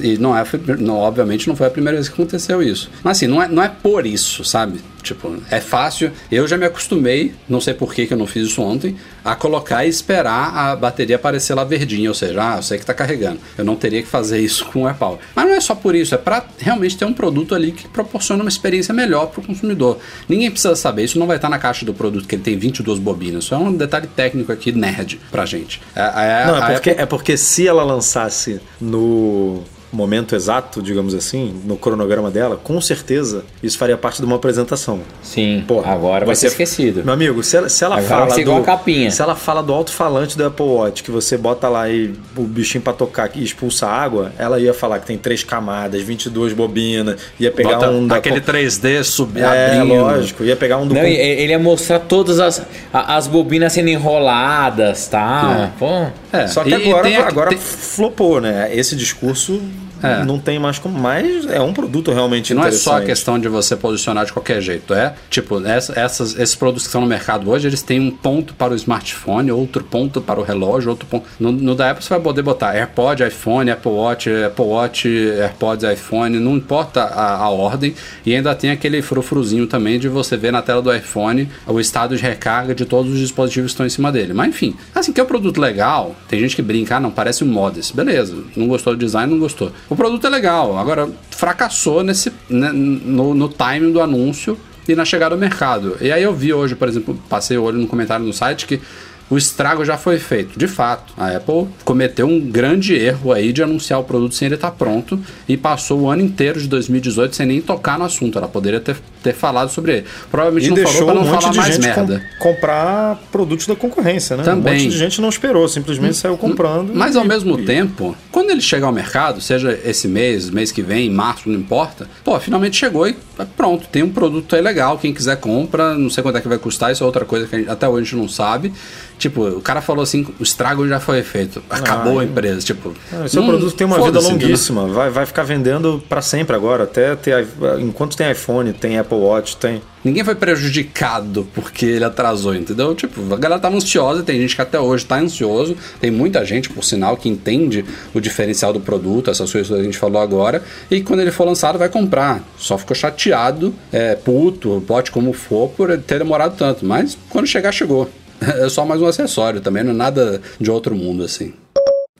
E 0.03 0.17
não 0.17 0.35
é, 0.35 0.43
não, 0.79 0.97
obviamente 0.97 1.49
não 1.49 1.55
foi 1.55 1.67
a 1.67 1.71
primeira 1.71 1.99
vez 1.99 2.09
que 2.09 2.15
aconteceu 2.15 2.63
isso. 2.63 2.91
Mas 3.05 3.19
assim, 3.19 3.27
não 3.27 3.43
é, 3.43 3.47
não 3.47 3.63
é 3.63 3.69
por 3.69 4.07
isso, 4.07 4.43
sabe? 4.43 4.81
Tipo, 5.03 5.37
é 5.51 5.61
fácil. 5.61 6.11
Eu 6.31 6.47
já 6.47 6.57
me 6.57 6.65
acostumei, 6.67 7.35
não 7.49 7.61
sei 7.61 7.75
por 7.75 7.95
que, 7.95 8.07
que 8.07 8.13
eu 8.15 8.19
não 8.19 8.27
fiz 8.27 8.49
isso 8.49 8.63
ontem, 8.63 8.97
a 9.25 9.35
colocar 9.35 9.85
e 9.85 9.89
esperar 9.89 10.55
a 10.57 10.77
bateria 10.77 11.17
aparecer 11.17 11.55
lá 11.55 11.65
verdinha. 11.65 12.09
Ou 12.11 12.15
seja, 12.15 12.41
ah, 12.55 12.57
eu 12.57 12.63
sei 12.63 12.79
que 12.79 12.87
tá 12.87 12.95
carregando. 12.95 13.41
Eu 13.59 13.65
não 13.65 13.77
teria 13.77 14.03
que 14.03 14.09
fazer 14.09 14.39
isso 14.41 14.65
com 14.67 14.83
o 14.83 14.87
AirPower. 14.87 15.19
Mas 15.35 15.47
não 15.47 15.55
é 15.55 15.61
só 15.61 15.75
por 15.75 15.95
isso, 15.95 16.15
é 16.15 16.19
para 16.19 16.45
realmente 16.59 16.97
ter 16.97 17.05
um 17.05 17.13
produto 17.13 17.55
ali 17.55 17.73
que 17.73 17.89
proporciona 17.89 18.43
uma 18.43 18.49
experiência 18.49 18.93
melhor 18.95 19.27
para 19.27 19.41
o 19.41 19.45
consumidor. 19.47 19.99
Ninguém 20.29 20.51
precisa 20.51 20.75
saber, 20.77 21.05
isso 21.05 21.19
não 21.19 21.27
vai 21.27 21.37
estar 21.37 21.49
na 21.49 21.59
caixa 21.59 21.85
do 21.85 21.93
produto 21.95 22.27
que 22.27 22.35
ele 22.35 22.43
tem 22.43 22.57
22 22.59 22.99
bobinas. 22.99 23.45
Isso 23.45 23.55
é 23.55 23.59
um 23.59 23.73
detalhe 23.75 24.07
técnico 24.09 24.53
aqui, 24.53 24.73
nerd, 24.73 25.21
pra 25.31 25.45
gente. 25.47 25.81
É, 25.95 26.01
é- 26.03 26.47
Não, 26.47 26.57
é 26.57 26.73
porque, 26.73 26.91
Apple- 26.91 27.03
é 27.03 27.07
porque 27.07 27.37
se 27.37 27.67
ela 27.67 27.83
lançasse 27.85 28.61
no 28.81 29.63
momento 29.93 30.35
exato, 30.37 30.81
digamos 30.83 31.15
assim, 31.15 31.61
no 31.65 31.77
cronograma 31.77 32.31
dela, 32.31 32.57
com 32.63 32.81
certeza 32.81 33.45
isso 33.63 33.77
faria 33.79 33.97
parte 33.97 34.19
de 34.19 34.25
uma 34.25 34.37
apresentação. 34.37 35.01
Sim, 35.23 35.65
Pô, 35.67 35.81
agora 35.85 36.25
vai 36.25 36.37
ser 36.37 36.47
esquecido. 36.49 37.03
Meu 37.05 37.15
amigo, 37.15 37.43
se 37.43 37.57
ela, 37.57 37.69
se 37.69 37.85
ela 37.85 37.97
Agora 37.97 38.09
fala 38.09 38.21
vai 38.27 38.31
ser 38.31 38.45
do, 38.45 38.51
igual 38.51 38.63
a 38.63 38.65
capinha. 38.65 39.11
se 39.11 39.21
ela 39.23 39.35
fala 39.35 39.63
do 39.63 39.73
alto-falante 39.73 40.37
do 40.37 40.45
Apple 40.47 40.65
Watch 40.67 41.03
que 41.03 41.11
você 41.11 41.37
bota 41.37 41.69
lá 41.69 41.89
e 41.89 42.15
o 42.37 42.43
bichinho 42.43 42.83
pra 42.83 42.93
tocar 42.93 43.31
e 43.35 43.43
expulsa 43.43 43.87
água, 43.87 44.33
ela 44.39 44.59
ia 44.61 44.73
falar 44.75 44.99
que 45.01 45.07
tem 45.07 45.19
três 45.19 45.43
camadas, 45.45 46.01
22 46.03 46.53
bobinas, 46.53 47.21
ia 47.39 47.51
pegar 47.51 47.71
Bota 47.77 47.91
um 47.91 48.07
da 48.07 48.17
aquele 48.17 48.41
3D 48.41 49.03
subir, 49.03 49.41
é, 49.43 49.79
abrindo. 49.79 49.95
lógico, 49.97 50.45
ia 50.45 50.57
pegar 50.57 50.79
um 50.79 50.87
do 50.87 50.95
Não, 50.95 51.03
e- 51.03 51.15
ele 51.17 51.53
ia 51.53 51.59
mostrar 51.59 51.99
todas 52.01 52.39
as, 52.41 52.63
as 52.93 53.27
bobinas 53.27 53.73
sendo 53.73 53.89
enroladas 53.89 55.09
tal. 55.09 55.53
É. 55.53 55.71
Pô, 55.79 56.07
É, 56.33 56.47
Só 56.47 56.63
que 56.63 56.71
e- 56.71 56.73
e 56.73 56.89
agora, 56.91 57.09
aqui- 57.09 57.17
agora 57.17 57.51
tem- 57.51 57.59
flopou, 57.59 58.41
né? 58.41 58.71
Esse 58.73 58.95
discurso 58.95 59.61
É. 60.03 60.25
não 60.25 60.39
tem 60.39 60.59
mais 60.59 60.79
como. 60.79 60.99
Mas 60.99 61.47
é 61.47 61.61
um 61.61 61.73
produto 61.73 62.13
realmente 62.13 62.53
Não 62.55 62.65
é 62.65 62.71
só 62.73 62.97
a 62.97 63.01
questão 63.03 63.39
de 63.39 63.49
você 63.49 63.77
posicionar 63.77 64.25
de 64.27 64.33
qualquer 64.33 64.61
jeito, 64.61 64.95
é 64.95 65.15
tipo, 65.29 65.65
essa- 65.67 65.99
essas, 65.99 66.39
esses 66.39 66.55
produtos 66.55 66.85
que 66.85 66.89
estão 66.89 67.01
no 67.01 67.07
mercado 67.07 67.51
hoje, 67.51 67.67
eles 67.69 67.83
têm 67.83 68.01
um 68.01 68.11
ponto 68.11 68.55
para 68.55 68.73
o 68.73 68.77
smartphone, 68.77 69.51
outro 69.53 69.83
ponto 69.85 70.21
para 70.21 70.39
o 70.41 70.43
relógio, 70.43 70.91
outro 70.91 71.07
ponto. 71.07 71.27
No, 71.39 71.53
no 71.53 71.75
da 71.75 71.91
Apple 71.91 72.03
você 72.05 72.11
vai 72.11 72.21
poder 72.21 72.43
botar 72.43 72.75
AirPod, 72.75 73.23
iPhone, 73.25 73.71
Apple 73.71 73.91
Watch, 73.93 74.29
Apple 74.31 74.65
Watch, 74.65 75.09
AirPods, 75.09 75.85
iPhone, 75.93 76.39
não 76.39 76.57
importa 76.57 77.03
a, 77.03 77.37
a 77.37 77.49
ordem, 77.51 77.95
e 78.25 78.35
ainda 78.35 78.55
tem 78.55 78.71
aquele 78.71 79.03
frufruzinho 79.03 79.67
também 79.67 79.99
de 79.99 80.09
você 80.09 80.37
ver 80.37 80.53
na 80.53 80.63
tela 80.63 80.83
do 80.83 80.95
iPhone 80.95 81.49
o 81.67 81.79
estado 81.81 82.17
de 82.17 82.23
recarga 82.23 82.75
de 82.75 82.85
todos 82.85 83.13
os 83.13 83.19
dispositivos 83.19 83.71
que 83.71 83.75
estão 83.75 83.87
em 83.87 83.91
cima 83.91 84.11
dele. 84.13 84.33
Mas 84.33 84.49
enfim, 84.49 84.75
assim 84.95 85.13
que 85.13 85.21
é 85.21 85.25
um 85.25 85.27
produto 85.27 85.61
legal, 85.61 86.15
tem 86.29 86.41
gente 86.41 86.57
que 86.57 86.63
brinca, 86.63 86.97
ah, 86.97 87.01
não, 87.01 87.11
parece 87.11 87.45
um 87.45 87.47
Modest. 87.49 87.95
Beleza, 87.95 88.37
não 88.57 88.67
gostou 88.69 88.95
do 88.95 88.99
design, 88.99 89.33
não 89.33 89.39
gostou. 89.41 89.73
O 89.91 89.97
produto 89.97 90.25
é 90.25 90.31
legal, 90.31 90.79
agora 90.79 91.11
fracassou 91.33 92.05
nesse, 92.05 92.33
né, 92.49 92.71
no, 92.73 93.35
no 93.35 93.49
timing 93.49 93.91
do 93.91 94.01
anúncio 94.01 94.57
e 94.89 94.95
na 94.95 95.05
chegada 95.05 95.35
ao 95.35 95.39
mercado. 95.39 95.97
E 96.01 96.13
aí 96.13 96.23
eu 96.23 96.33
vi 96.33 96.55
hoje, 96.55 96.77
por 96.77 96.89
exemplo, 96.89 97.21
passei 97.29 97.59
o 97.59 97.65
olho 97.65 97.79
no 97.79 97.89
comentário 97.89 98.25
no 98.25 98.33
site 98.33 98.67
que 98.67 98.81
o 99.29 99.37
estrago 99.37 99.85
já 99.85 99.97
foi 99.97 100.19
feito. 100.19 100.59
De 100.59 100.69
fato, 100.69 101.13
a 101.17 101.37
Apple 101.37 101.69
cometeu 101.85 102.27
um 102.27 102.41
grande 102.41 102.95
erro 102.95 103.33
aí 103.33 103.53
de 103.53 103.63
anunciar 103.63 104.01
o 104.01 104.05
produto 104.05 104.35
sem 104.35 104.47
ele 104.47 104.57
estar 104.57 104.73
pronto 104.73 105.19
e 105.49 105.57
passou 105.57 106.01
o 106.01 106.11
ano 106.11 106.23
inteiro 106.23 106.61
de 106.61 106.69
2018 106.69 107.35
sem 107.35 107.47
nem 107.47 107.61
tocar 107.61 107.99
no 107.99 108.05
assunto. 108.05 108.39
Ela 108.39 108.49
poderia 108.49 108.81
ter, 108.81 108.97
ter 109.23 109.35
falado 109.35 109.71
sobre 109.71 109.93
ele. 109.99 110.05
Provavelmente 110.31 110.67
E 110.67 110.71
não 110.71 110.77
falou 110.77 110.91
deixou 110.91 111.07
para 111.07 111.15
um 111.15 111.25
não 111.25 111.31
monte 111.33 111.43
falar 111.43 111.55
mais 111.57 111.75
gente 111.75 111.95
com- 111.95 112.01
merda. 112.07 112.23
comprar 112.39 113.21
produtos 113.31 113.67
da 113.67 113.77
concorrência, 113.77 114.37
né? 114.37 114.43
Também. 114.43 114.73
Um 114.73 114.77
monte 114.85 114.89
de 114.91 114.99
gente 114.99 115.21
não 115.21 115.29
esperou, 115.29 115.69
simplesmente 115.69 116.17
saiu 116.17 116.37
comprando. 116.37 116.93
Mas 116.95 117.15
e- 117.15 117.19
ao 117.19 117.25
mesmo 117.25 117.59
e- 117.59 117.65
tempo, 117.65 118.17
quando 118.33 118.51
ele 118.51 118.61
chegar 118.61 118.87
ao 118.87 118.93
mercado, 118.93 119.41
seja 119.41 119.79
esse 119.85 120.09
mês, 120.09 120.49
mês 120.51 120.73
que 120.73 120.83
vem, 120.83 121.11
março, 121.11 121.49
não 121.49 121.59
importa, 121.59 122.09
pô, 122.25 122.39
finalmente 122.41 122.77
chegou 122.77 123.09
e 123.09 123.17
pronto, 123.57 123.87
tem 123.89 124.03
um 124.03 124.11
produto 124.11 124.55
aí 124.57 124.63
legal, 124.63 124.99
quem 124.99 125.13
quiser 125.15 125.37
compra, 125.37 125.95
não 125.95 126.11
sei 126.11 126.23
quanto 126.23 126.39
é 126.39 126.41
que 126.41 126.49
vai 126.49 126.59
custar, 126.59 126.93
isso 126.93 127.03
é 127.03 127.07
outra 127.07 127.25
coisa 127.25 127.47
que 127.47 127.57
gente- 127.59 127.71
até 127.71 127.89
hoje 127.89 128.01
a 128.03 128.05
gente 128.05 128.17
não 128.17 128.29
sabe. 128.29 128.73
Tipo, 129.19 129.47
o 129.49 129.61
cara 129.61 129.83
falou 129.83 130.03
assim, 130.03 130.27
o 130.39 130.43
estrago 130.43 130.89
já 130.89 130.99
foi 130.99 131.23
feito, 131.23 131.63
acabou 131.69 132.19
Ah, 132.19 132.23
a 132.23 132.25
empresa, 132.25 132.61
tipo... 132.61 132.95
Ah, 133.13 133.29
Seu 133.29 133.43
hum, 133.43 133.49
produto 133.49 133.75
tem 133.75 133.87
uma 133.87 134.01
vida 134.03 134.19
longuíssima, 134.19 134.87
vai, 134.89 135.11
vai 135.11 135.27
ficar 135.27 135.43
vendendo 135.43 136.03
para 136.09 136.23
sempre 136.23 136.57
agora, 136.57 136.85
até 136.85 137.15
ter, 137.17 137.47
enquanto 137.79 138.17
tem 138.17 138.31
iPhone, 138.31 138.73
tem 138.73 138.99
Apple 138.99 139.10
Watch, 139.17 139.57
tem 139.57 139.83
Ninguém 140.03 140.25
foi 140.25 140.35
prejudicado 140.35 141.47
porque 141.55 141.85
ele 141.85 142.05
atrasou, 142.05 142.55
entendeu? 142.55 142.95
Tipo, 142.95 143.21
a 143.35 143.37
galera 143.37 143.61
tava 143.61 143.77
ansiosa, 143.77 144.23
tem 144.23 144.41
gente 144.41 144.57
que 144.57 144.63
até 144.63 144.81
hoje 144.81 145.05
tá 145.05 145.19
ansioso, 145.19 145.77
tem 146.01 146.11
muita 146.11 146.45
gente, 146.45 146.71
por 146.71 146.83
sinal, 146.83 147.19
que 147.19 147.29
entende 147.29 147.85
o 148.15 148.21
diferencial 148.21 148.73
do 148.73 148.81
produto, 148.81 149.31
essas 149.31 149.53
coisas 149.53 149.69
que 149.69 149.81
a 149.81 149.85
gente 149.85 149.99
falou 149.99 150.23
agora, 150.23 150.63
e 150.91 151.03
quando 151.03 151.21
ele 151.21 151.31
for 151.31 151.45
lançado 151.45 151.79
vai 151.79 151.91
comprar. 151.91 152.43
Só 152.57 152.79
ficou 152.79 152.97
chateado, 152.97 153.75
é, 153.93 154.15
puto, 154.15 154.81
bote 154.81 155.11
como 155.11 155.35
for, 155.35 155.69
por 155.69 155.97
ter 155.99 156.19
demorado 156.19 156.57
tanto, 156.57 156.85
mas 156.85 157.17
quando 157.29 157.47
chegar, 157.47 157.73
chegou. 157.73 158.09
É 158.41 158.71
só 158.71 158.87
mais 158.87 159.03
um 159.03 159.07
acessório 159.07 159.61
também, 159.61 159.85
não 159.85 159.91
é 159.91 159.95
nada 159.95 160.41
de 160.59 160.71
outro 160.71 160.97
mundo 160.97 161.23
assim. 161.23 161.53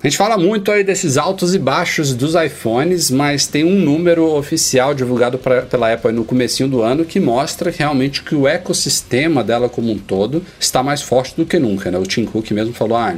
A 0.03 0.09
gente 0.09 0.17
fala 0.17 0.39
muito 0.39 0.73
aí 0.73 0.83
desses 0.83 1.19
altos 1.19 1.55
e 1.55 1.59
baixos 1.59 2.15
dos 2.15 2.35
iPhones, 2.35 3.11
mas 3.11 3.47
tem 3.47 3.65
um 3.65 3.79
número 3.79 4.35
oficial 4.35 4.95
divulgado 4.95 5.37
pra, 5.37 5.61
pela 5.61 5.93
Apple 5.93 6.11
no 6.11 6.25
comecinho 6.25 6.71
do 6.71 6.81
ano 6.81 7.05
que 7.05 7.21
mostra 7.21 7.71
realmente 7.71 8.23
que 8.23 8.35
o 8.35 8.49
ecossistema 8.49 9.45
dela 9.45 9.69
como 9.69 9.93
um 9.93 9.99
todo 9.99 10.43
está 10.59 10.83
mais 10.83 11.03
forte 11.03 11.35
do 11.37 11.45
que 11.45 11.59
nunca, 11.59 11.91
né? 11.91 11.99
O 11.99 12.05
Tim 12.05 12.25
Cook 12.25 12.51
mesmo 12.53 12.73
falou, 12.73 12.97
ah, 12.97 13.15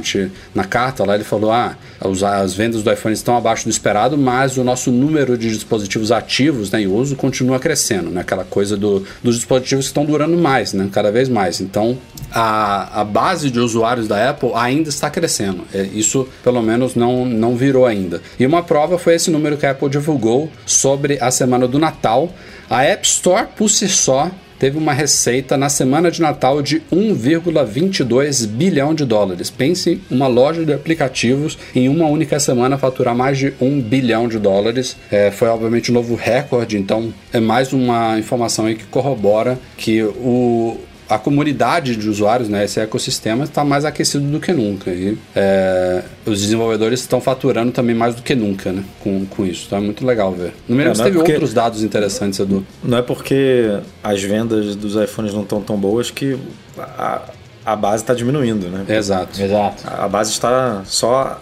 na 0.53 0.65
carta 0.65 1.05
lá 1.05 1.15
ele 1.15 1.23
falou, 1.23 1.53
ah, 1.53 1.77
as 2.01 2.53
vendas 2.53 2.83
do 2.83 2.91
iPhone 2.91 3.13
estão 3.13 3.37
abaixo 3.37 3.63
do 3.63 3.69
esperado, 3.69 4.17
mas 4.17 4.57
o 4.57 4.63
nosso 4.65 4.91
número 4.91 5.37
de 5.37 5.49
dispositivos 5.51 6.11
ativos 6.11 6.69
né, 6.69 6.81
em 6.81 6.87
uso 6.87 7.15
continua 7.15 7.59
crescendo, 7.59 8.09
né? 8.09 8.19
Aquela 8.19 8.43
coisa 8.43 8.75
do, 8.75 9.05
dos 9.23 9.37
dispositivos 9.37 9.85
que 9.85 9.91
estão 9.91 10.03
durando 10.03 10.37
mais, 10.37 10.73
né? 10.73 10.89
Cada 10.91 11.13
vez 11.13 11.29
mais. 11.29 11.61
Então, 11.61 11.97
a, 12.29 12.99
a 12.99 13.03
base 13.05 13.49
de 13.49 13.61
usuários 13.61 14.05
da 14.05 14.31
Apple 14.31 14.51
ainda 14.53 14.89
está 14.89 15.09
crescendo. 15.09 15.63
É, 15.73 15.83
Isso, 15.83 16.27
pelo 16.43 16.61
menos, 16.61 16.72
não, 16.77 17.25
não 17.25 17.55
virou 17.55 17.85
ainda. 17.85 18.21
E 18.39 18.45
uma 18.45 18.63
prova 18.63 18.97
foi 18.97 19.15
esse 19.15 19.31
número 19.31 19.57
que 19.57 19.65
a 19.65 19.71
Apple 19.71 19.89
divulgou 19.89 20.49
sobre 20.65 21.17
a 21.21 21.31
semana 21.31 21.67
do 21.67 21.79
Natal. 21.79 22.33
A 22.69 22.83
App 22.83 23.05
Store, 23.05 23.47
por 23.55 23.69
si 23.69 23.87
só, 23.87 24.31
teve 24.63 24.77
uma 24.77 24.93
receita 24.93 25.57
na 25.57 25.67
semana 25.67 26.09
de 26.09 26.21
Natal 26.21 26.61
de 26.61 26.81
1,22 26.89 28.47
bilhão 28.47 28.93
de 28.93 29.03
dólares. 29.03 29.49
Pense 29.49 30.01
uma 30.09 30.27
loja 30.27 30.63
de 30.63 30.71
aplicativos 30.71 31.57
em 31.75 31.89
uma 31.89 32.05
única 32.07 32.39
semana 32.39 32.77
faturar 32.77 33.13
mais 33.13 33.37
de 33.37 33.53
1 33.59 33.81
bilhão 33.81 34.27
de 34.27 34.39
dólares. 34.39 34.95
É, 35.11 35.31
foi 35.31 35.49
obviamente 35.49 35.91
um 35.91 35.93
novo 35.93 36.15
recorde, 36.15 36.77
então 36.77 37.13
é 37.33 37.41
mais 37.41 37.73
uma 37.73 38.17
informação 38.17 38.65
aí 38.65 38.75
que 38.75 38.85
corrobora 38.85 39.59
que 39.75 40.01
o 40.01 40.77
a 41.13 41.19
comunidade 41.19 41.95
de 41.95 42.09
usuários, 42.09 42.49
né, 42.49 42.63
esse 42.65 42.79
ecossistema 42.79 43.43
está 43.43 43.63
mais 43.63 43.85
aquecido 43.85 44.25
do 44.25 44.39
que 44.39 44.51
nunca. 44.53 44.91
E 44.91 45.17
é, 45.35 46.03
os 46.25 46.41
desenvolvedores 46.41 46.99
estão 47.01 47.19
faturando 47.21 47.71
também 47.71 47.95
mais 47.95 48.15
do 48.15 48.21
que 48.21 48.33
nunca 48.35 48.71
né, 48.71 48.83
com, 49.01 49.25
com 49.25 49.45
isso. 49.45 49.65
Então 49.67 49.77
é 49.79 49.81
muito 49.81 50.05
legal 50.05 50.31
ver. 50.33 50.53
No 50.67 50.75
menos 50.75 50.99
É, 50.99 51.01
não 51.01 51.07
é 51.07 51.09
teve 51.09 51.17
porque- 51.19 51.31
outros 51.33 51.53
dados 51.53 51.83
interessantes, 51.83 52.39
Edu. 52.39 52.65
Não 52.83 52.97
é 52.97 53.01
porque 53.01 53.79
as 54.03 54.21
vendas 54.23 54.75
dos 54.75 54.95
iPhones 54.95 55.33
não 55.33 55.43
estão 55.43 55.61
tão 55.61 55.77
boas 55.77 56.09
que 56.09 56.37
a, 56.77 57.21
a 57.65 57.75
base 57.75 58.03
está 58.03 58.13
diminuindo, 58.13 58.67
né? 58.67 58.85
Exato. 58.97 59.41
Exato. 59.41 59.83
A 59.85 60.07
base 60.07 60.31
está 60.31 60.81
só 60.85 61.41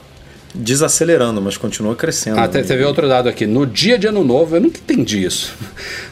desacelerando, 0.54 1.42
mas 1.42 1.58
continua 1.58 1.96
crescendo. 1.96 2.40
Ah, 2.40 2.48
te- 2.48 2.58
né? 2.58 2.64
teve 2.64 2.84
outro 2.84 3.08
dado 3.08 3.28
aqui. 3.30 3.46
No 3.46 3.66
dia 3.66 3.98
de 3.98 4.08
ano 4.08 4.24
novo, 4.24 4.56
eu 4.56 4.62
nunca 4.62 4.78
entendi 4.80 5.24
isso. 5.24 5.54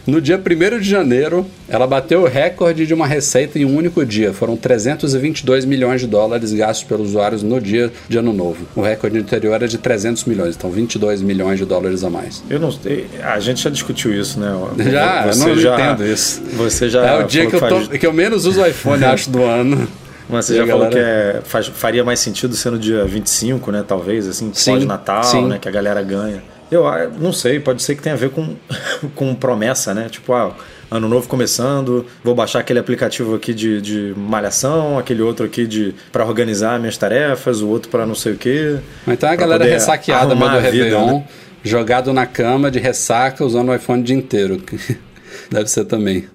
No 0.08 0.20
dia 0.22 0.38
1 0.40 0.80
de 0.80 0.90
janeiro, 0.90 1.46
ela 1.68 1.86
bateu 1.86 2.22
o 2.22 2.28
recorde 2.28 2.86
de 2.86 2.94
uma 2.94 3.06
receita 3.08 3.60
em 3.60 3.66
um 3.66 3.76
único 3.76 4.06
dia. 4.06 4.34
Foram 4.34 4.56
322 4.58 5.66
milhões 5.66 6.02
de 6.02 6.08
dólares 6.08 6.52
gastos 6.54 6.88
pelos 6.88 7.10
usuários 7.10 7.44
no 7.44 7.60
dia 7.62 7.92
de 8.08 8.18
ano 8.18 8.34
novo. 8.34 8.66
O 8.76 8.82
recorde 8.82 9.18
anterior 9.20 9.54
era 9.54 9.68
de 9.68 9.78
300 9.78 10.26
milhões, 10.26 10.56
então 10.56 10.70
22 10.72 11.22
milhões 11.22 11.60
de 11.60 11.66
dólares 11.66 12.04
a 12.04 12.10
mais. 12.10 12.44
Eu 12.50 12.60
não 12.60 12.72
sei. 12.72 13.08
A 13.24 13.40
gente 13.40 13.62
já 13.64 13.70
discutiu 13.70 14.14
isso, 14.14 14.40
né? 14.40 14.50
Já, 14.90 15.28
eu 15.28 15.36
não 15.36 15.50
entendo 15.60 16.06
isso. 16.06 16.42
Você 16.58 16.90
já 16.90 17.06
é 17.06 17.24
o 17.24 17.28
dia 17.28 17.46
que 17.48 17.56
eu, 17.56 17.60
tô- 17.60 17.88
que 17.90 18.08
eu 18.08 18.14
menos 18.14 18.46
uso 18.46 18.62
o 18.62 18.66
iPhone, 18.66 19.04
acho, 19.06 19.30
do 19.30 19.44
ano. 19.44 19.88
Mas 20.30 20.46
você 20.46 20.54
E 20.54 20.58
já 20.58 20.64
a 20.64 20.68
falou 20.68 20.90
galera- 20.90 21.32
que 21.32 21.38
é, 21.38 21.42
faz- 21.44 21.68
faria 21.68 22.04
mais 22.04 22.20
sentido 22.20 22.56
ser 22.56 22.70
no 22.70 22.78
dia 22.78 23.04
25, 23.04 23.72
né? 23.72 23.84
Talvez, 23.86 24.28
assim, 24.28 24.52
Sim, 24.54 24.74
pós-Natal, 24.74 25.48
né? 25.48 25.58
Que 25.60 25.68
a 25.68 25.72
galera 25.72 26.02
ganha. 26.04 26.44
Eu 26.72 26.88
ah, 26.88 27.10
não 27.20 27.34
sei, 27.34 27.60
pode 27.60 27.82
ser 27.82 27.96
que 27.96 28.04
tenha 28.04 28.14
a 28.14 28.18
ver 28.18 28.30
com, 28.30 28.56
com 29.16 29.34
promessa, 29.34 29.92
né? 29.94 30.08
Tipo, 30.08 30.34
ah, 30.34 30.52
ano 30.92 31.10
novo 31.10 31.28
começando, 31.28 32.06
vou 32.24 32.36
baixar 32.36 32.60
aquele 32.60 32.78
aplicativo 32.78 33.34
aqui 33.34 33.56
de, 33.56 33.82
de 33.82 34.14
malhação, 34.16 35.00
aquele 35.00 35.24
outro 35.24 35.46
aqui 35.46 35.66
de 35.66 35.96
para 36.12 36.24
organizar 36.24 36.80
minhas 36.80 36.96
tarefas, 36.96 37.62
o 37.62 37.68
outro 37.68 37.90
para 37.90 38.06
não 38.06 38.14
sei 38.16 38.34
o 38.34 38.38
quê. 38.38 38.78
Então 39.08 39.28
a 39.30 39.36
galera 39.36 39.66
ressaqueada 39.66 40.36
meio 40.36 40.52
do 40.52 40.60
Réveillon, 40.60 41.06
né? 41.08 41.28
jogado 41.64 42.14
na 42.14 42.28
cama 42.28 42.70
de 42.70 42.78
ressaca, 42.78 43.44
usando 43.44 43.70
o 43.70 43.76
iPhone 43.76 44.02
o 44.02 44.04
dia 44.06 44.16
inteiro. 44.16 44.62
Deve 45.50 45.68
ser 45.70 45.86
também. 45.86 46.28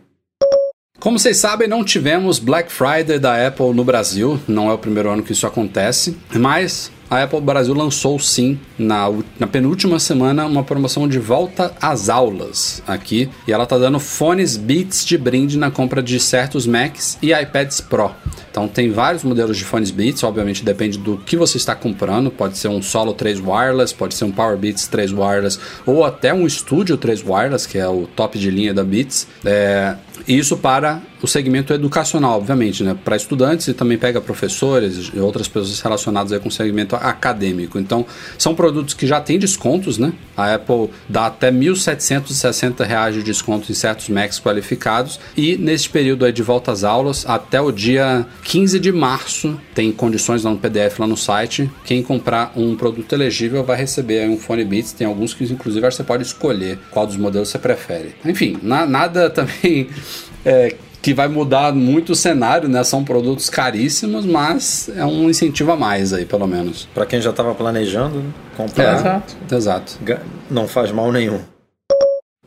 Como 1.04 1.18
vocês 1.18 1.36
sabem, 1.36 1.68
não 1.68 1.84
tivemos 1.84 2.38
Black 2.38 2.72
Friday 2.72 3.18
da 3.18 3.46
Apple 3.46 3.74
no 3.74 3.84
Brasil. 3.84 4.40
Não 4.48 4.70
é 4.70 4.72
o 4.72 4.78
primeiro 4.78 5.10
ano 5.10 5.22
que 5.22 5.32
isso 5.32 5.46
acontece. 5.46 6.16
Mas 6.32 6.90
a 7.10 7.22
Apple 7.24 7.42
Brasil 7.42 7.74
lançou 7.74 8.18
sim, 8.18 8.58
na, 8.78 9.12
na 9.38 9.46
penúltima 9.46 9.98
semana, 9.98 10.46
uma 10.46 10.64
promoção 10.64 11.06
de 11.06 11.18
volta 11.18 11.74
às 11.78 12.08
aulas 12.08 12.82
aqui. 12.86 13.28
E 13.46 13.52
ela 13.52 13.66
tá 13.66 13.76
dando 13.76 14.00
fones 14.00 14.56
Beats 14.56 15.04
de 15.04 15.18
brinde 15.18 15.58
na 15.58 15.70
compra 15.70 16.02
de 16.02 16.18
certos 16.18 16.66
Macs 16.66 17.18
e 17.20 17.34
iPads 17.34 17.82
Pro. 17.82 18.10
Então 18.50 18.66
tem 18.66 18.90
vários 18.90 19.24
modelos 19.24 19.58
de 19.58 19.64
fones 19.64 19.90
Beats, 19.90 20.22
obviamente 20.22 20.64
depende 20.64 20.96
do 20.96 21.18
que 21.18 21.36
você 21.36 21.58
está 21.58 21.74
comprando. 21.74 22.30
Pode 22.30 22.56
ser 22.56 22.68
um 22.68 22.80
Solo 22.80 23.12
3 23.12 23.40
Wireless, 23.40 23.94
pode 23.94 24.14
ser 24.14 24.24
um 24.24 24.32
Power 24.32 24.56
Beats 24.56 24.86
3 24.86 25.12
Wireless, 25.12 25.58
ou 25.84 26.02
até 26.02 26.32
um 26.32 26.48
Studio 26.48 26.96
3 26.96 27.22
Wireless, 27.22 27.68
que 27.68 27.76
é 27.76 27.86
o 27.86 28.08
top 28.16 28.38
de 28.38 28.50
linha 28.50 28.72
da 28.72 28.82
Beats. 28.82 29.26
É, 29.44 29.96
isso 30.28 30.56
para 30.56 31.00
o 31.22 31.26
segmento 31.26 31.72
educacional, 31.72 32.36
obviamente, 32.38 32.82
né? 32.84 32.96
Para 33.04 33.16
estudantes 33.16 33.66
e 33.68 33.74
também 33.74 33.96
pega 33.98 34.20
professores 34.20 35.10
e 35.14 35.18
outras 35.18 35.48
pessoas 35.48 35.80
relacionadas 35.80 36.38
com 36.40 36.48
o 36.48 36.52
segmento 36.52 36.94
acadêmico. 36.96 37.78
Então, 37.78 38.04
são 38.38 38.54
produtos 38.54 38.94
que 38.94 39.06
já 39.06 39.20
têm 39.20 39.38
descontos, 39.38 39.96
né? 39.98 40.12
A 40.36 40.54
Apple 40.54 40.90
dá 41.08 41.26
até 41.26 41.50
1.760 41.50 42.84
reais 42.84 43.14
de 43.14 43.22
desconto 43.22 43.70
em 43.70 43.74
certos 43.74 44.08
Macs 44.08 44.38
qualificados 44.40 45.18
e 45.36 45.56
neste 45.56 45.88
período 45.88 46.30
de 46.32 46.42
volta 46.42 46.72
às 46.72 46.84
aulas, 46.84 47.24
até 47.26 47.60
o 47.60 47.70
dia 47.70 48.26
15 48.44 48.78
de 48.80 48.92
março, 48.92 49.58
tem 49.74 49.90
condições 49.92 50.42
lá 50.44 50.50
no 50.50 50.58
PDF 50.58 50.98
lá 50.98 51.06
no 51.06 51.16
site. 51.16 51.70
Quem 51.84 52.02
comprar 52.02 52.52
um 52.56 52.76
produto 52.76 53.12
elegível 53.12 53.64
vai 53.64 53.76
receber 53.76 54.28
um 54.28 54.36
fone 54.38 54.64
Beats. 54.64 54.92
Tem 54.92 55.06
alguns 55.06 55.34
que 55.34 55.44
inclusive 55.44 55.84
você 55.90 56.02
pode 56.04 56.22
escolher 56.22 56.78
qual 56.90 57.06
dos 57.06 57.16
modelos 57.16 57.48
você 57.48 57.58
prefere. 57.58 58.14
Enfim, 58.24 58.58
na- 58.62 58.86
nada 58.86 59.28
também 59.30 59.88
é, 60.44 60.74
que 61.02 61.12
vai 61.14 61.28
mudar 61.28 61.72
muito 61.74 62.12
o 62.12 62.14
cenário, 62.14 62.68
né? 62.68 62.82
São 62.84 63.04
produtos 63.04 63.50
caríssimos, 63.50 64.24
mas 64.24 64.88
é 64.96 65.04
um 65.04 65.28
incentivo 65.28 65.72
a 65.72 65.76
mais 65.76 66.12
aí, 66.12 66.24
pelo 66.24 66.46
menos. 66.46 66.88
Para 66.94 67.04
quem 67.06 67.20
já 67.20 67.30
estava 67.30 67.54
planejando, 67.54 68.16
né? 68.20 68.30
comprar, 68.56 68.94
Exato. 68.96 69.34
Exato. 69.52 69.98
ga- 70.02 70.20
não 70.50 70.66
faz 70.68 70.90
mal 70.92 71.10
nenhum. 71.12 71.40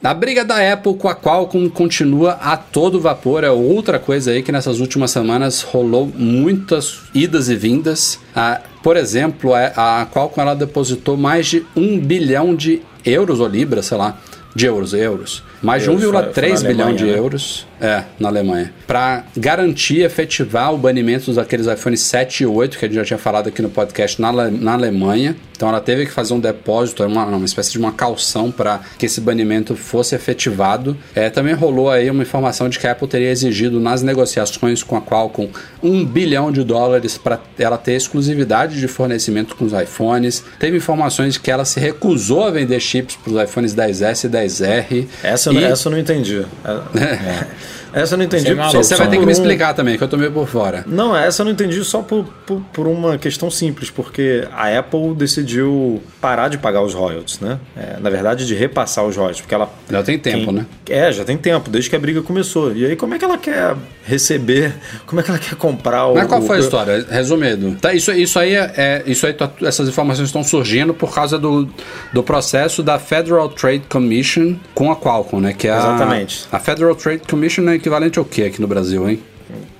A 0.03 0.13
briga 0.13 0.45
da 0.45 0.73
Apple 0.73 0.93
com 0.93 1.09
a 1.09 1.15
Qualcomm 1.15 1.69
continua 1.69 2.33
a 2.33 2.55
todo 2.55 2.99
vapor. 3.01 3.43
É 3.43 3.49
outra 3.49 3.97
coisa 3.97 4.31
aí 4.31 4.43
que 4.43 4.51
nessas 4.51 4.79
últimas 4.79 5.09
semanas 5.11 5.63
rolou 5.63 6.05
muitas 6.15 6.99
idas 7.15 7.49
e 7.49 7.55
vindas. 7.55 8.19
Ah, 8.35 8.61
por 8.83 8.95
exemplo, 8.95 9.53
a, 9.55 10.01
a 10.01 10.05
Qualcomm 10.05 10.41
ela 10.43 10.55
depositou 10.55 11.17
mais 11.17 11.47
de 11.47 11.65
um 11.75 11.99
bilhão 11.99 12.55
de 12.55 12.81
euros 13.03 13.39
ou 13.39 13.47
libras, 13.47 13.87
sei 13.87 13.97
lá, 13.97 14.17
de 14.57 14.65
euros, 14.65 14.93
euros. 14.93 15.43
Mais 15.61 15.81
de 15.83 15.89
Euros, 15.89 16.03
foi- 16.03 16.11
foi 16.11 16.21
1,3 16.21 16.61
na 16.63 16.67
bilhão 16.69 16.87
Alemanha, 16.87 17.05
de 17.05 17.11
né? 17.11 17.17
euros. 17.17 17.67
É, 17.79 18.03
na 18.19 18.27
Alemanha. 18.29 18.73
Para 18.87 19.23
garantir 19.35 20.01
efetivar 20.01 20.73
o 20.73 20.77
banimento 20.79 21.31
daqueles 21.31 21.67
iPhones 21.67 21.99
7 22.01 22.41
e 22.41 22.45
8, 22.47 22.77
que 22.77 22.85
a 22.85 22.87
gente 22.87 22.95
já 22.97 23.05
tinha 23.05 23.19
falado 23.19 23.47
aqui 23.49 23.61
no 23.61 23.69
podcast, 23.69 24.19
na, 24.19 24.31
na 24.31 24.73
Alemanha. 24.73 25.35
Então 25.55 25.69
ela 25.69 25.79
teve 25.81 26.05
que 26.07 26.11
fazer 26.11 26.33
um 26.33 26.39
depósito, 26.39 27.03
uma, 27.03 27.25
uma 27.25 27.45
espécie 27.45 27.71
de 27.71 27.77
uma 27.79 27.91
calção 27.91 28.51
para 28.51 28.79
que 28.97 29.05
esse 29.07 29.19
banimento 29.21 29.75
fosse 29.75 30.15
efetivado. 30.15 30.97
É, 31.15 31.29
também 31.29 31.53
rolou 31.53 31.89
aí 31.89 32.09
uma 32.09 32.21
informação 32.23 32.67
de 32.69 32.79
que 32.79 32.87
a 32.87 32.91
Apple 32.93 33.07
teria 33.07 33.29
exigido 33.29 33.79
nas 33.79 34.01
negociações 34.03 34.81
com 34.83 34.95
a 34.95 35.01
Qualcomm 35.01 35.49
um 35.83 36.03
bilhão 36.05 36.51
de 36.51 36.63
dólares 36.63 37.17
para 37.17 37.39
ela 37.59 37.77
ter 37.77 37.93
exclusividade 37.93 38.79
de 38.79 38.87
fornecimento 38.87 39.55
com 39.55 39.65
os 39.65 39.73
iPhones. 39.73 40.43
Teve 40.59 40.77
informações 40.77 41.33
de 41.33 41.39
que 41.39 41.49
ela 41.51 41.65
se 41.65 41.79
recusou 41.79 42.43
a 42.43 42.49
vender 42.51 42.79
chips 42.79 43.15
para 43.15 43.33
os 43.33 43.43
iPhones 43.49 43.75
10S 43.75 44.25
e 44.25 44.29
10R. 44.47 45.07
Essa, 45.23 45.51
E- 45.51 45.53
não- 45.53 45.61
essa 45.61 45.87
eu 45.87 45.91
não 45.91 45.99
entendi. 45.99 46.45
É- 46.95 47.47
Essa 47.93 48.13
eu 48.13 48.17
não 48.17 48.25
entendi. 48.25 48.53
Você 48.53 48.77
é. 48.77 48.83
Você 48.83 48.95
vai 48.95 49.07
ter 49.07 49.17
que 49.17 49.25
me 49.25 49.27
um- 49.27 49.31
explicar 49.31 49.73
também, 49.73 49.97
que 49.97 50.03
eu 50.03 50.07
tô 50.07 50.17
meio 50.17 50.31
por 50.31 50.47
fora. 50.47 50.83
Não, 50.87 51.15
essa 51.15 51.41
eu 51.41 51.45
não 51.45 51.51
entendi 51.51 51.83
só 51.83 52.01
por, 52.01 52.25
por, 52.45 52.61
por 52.73 52.87
uma 52.87 53.17
questão 53.17 53.49
simples, 53.49 53.89
porque 53.89 54.47
a 54.53 54.77
Apple 54.77 55.13
decidiu 55.15 56.01
parar 56.21 56.47
de 56.49 56.57
pagar 56.57 56.81
os 56.81 56.93
royalties, 56.93 57.39
né? 57.39 57.59
É, 57.75 57.97
na 57.99 58.09
verdade, 58.09 58.45
de 58.45 58.55
repassar 58.55 59.05
os 59.05 59.15
royalties, 59.15 59.41
porque 59.41 59.55
ela... 59.55 59.69
Já 59.89 60.03
tem 60.03 60.17
tempo, 60.19 60.45
quem- 60.45 60.53
né? 60.53 60.65
É, 60.89 61.11
já 61.11 61.23
tem 61.23 61.37
tempo, 61.37 61.69
desde 61.69 61.89
que 61.89 61.95
a 61.95 61.99
briga 61.99 62.21
começou. 62.21 62.73
E 62.75 62.85
aí, 62.85 62.95
como 62.95 63.13
é 63.15 63.19
que 63.19 63.25
ela 63.25 63.37
quer 63.37 63.75
receber, 64.05 64.73
como 65.05 65.19
é 65.19 65.23
que 65.23 65.29
ela 65.29 65.39
quer 65.39 65.55
comprar 65.55 66.07
o... 66.07 66.15
Mas 66.15 66.27
qual 66.27 66.41
foi 66.41 66.57
a 66.57 66.59
história? 66.59 67.05
Resumindo. 67.09 67.75
Tá, 67.79 67.93
isso, 67.93 68.11
isso 68.13 68.39
aí 68.39 68.53
é, 68.55 68.71
é- 68.77 69.03
isso 69.05 69.25
aí 69.27 69.33
tá- 69.33 69.51
essas 69.61 69.87
informações 69.89 70.27
estão 70.27 70.43
surgindo 70.43 70.93
por 70.93 71.13
causa 71.13 71.37
do, 71.37 71.67
do 72.13 72.23
processo 72.23 72.81
da 72.81 72.97
Federal 72.97 73.49
Trade 73.49 73.83
Commission 73.89 74.55
com 74.73 74.91
a 74.91 74.95
Qualcomm, 74.95 75.41
né? 75.41 75.53
Que 75.53 75.67
é 75.67 75.71
a- 75.71 75.77
Exatamente. 75.77 76.45
A, 76.51 76.59
Federal 76.59 76.95
Trade 76.95 77.21
Commission 77.29 77.67
é 77.69 77.77
equivalente 77.87 78.19
ao 78.19 78.25
que 78.25 78.43
aqui 78.43 78.61
no 78.61 78.67
Brasil, 78.67 79.09
hein? 79.09 79.23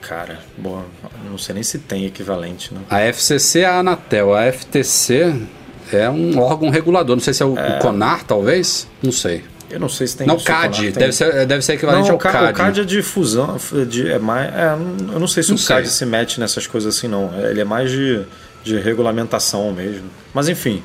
Cara, 0.01 0.39
bom, 0.57 0.83
não 1.29 1.37
sei 1.37 1.55
nem 1.55 1.63
se 1.63 1.77
tem 1.79 2.05
equivalente, 2.05 2.73
né? 2.73 2.79
A 2.89 3.01
FCC 3.01 3.59
é 3.59 3.65
a 3.65 3.79
Anatel, 3.79 4.33
a 4.33 4.49
FTC 4.51 5.35
é 5.91 6.09
um 6.09 6.39
órgão 6.39 6.69
regulador. 6.69 7.15
Não 7.15 7.23
sei 7.23 7.33
se 7.33 7.43
é 7.43 7.45
o, 7.45 7.53
o 7.53 7.79
CONAR, 7.81 8.23
talvez? 8.23 8.87
Não 9.03 9.11
sei. 9.11 9.43
Eu 9.69 9.81
não 9.81 9.89
sei 9.89 10.07
se 10.07 10.15
tem... 10.15 10.25
não, 10.25 10.39
CAD. 10.39 10.83
tem. 10.83 10.91
Deve 10.93 11.11
ser, 11.11 11.45
deve 11.45 11.61
ser 11.61 11.73
equivalente 11.73 12.07
Não, 12.07 12.13
ao 12.13 12.17
CAD. 12.17 12.51
o 12.51 12.53
CAD 12.53 12.81
é 12.81 12.83
de 12.85 13.01
fusão, 13.01 13.57
de, 13.89 14.09
é 14.09 14.17
mais, 14.17 14.47
é, 14.53 14.71
eu 15.13 15.19
não 15.19 15.27
sei 15.27 15.43
se 15.43 15.49
Não 15.49 15.57
o 15.57 15.61
CAD 15.61 15.89
sei. 15.89 15.97
se 15.97 16.05
mete 16.05 16.39
nessas 16.39 16.65
coisas 16.65 16.95
assim, 16.95 17.09
não. 17.09 17.29
Ele 17.37 17.59
é 17.59 17.65
mais 17.65 17.91
de, 17.91 18.21
de 18.63 18.79
regulamentação 18.79 19.73
mesmo. 19.73 20.09
Mas 20.33 20.47
enfim, 20.47 20.81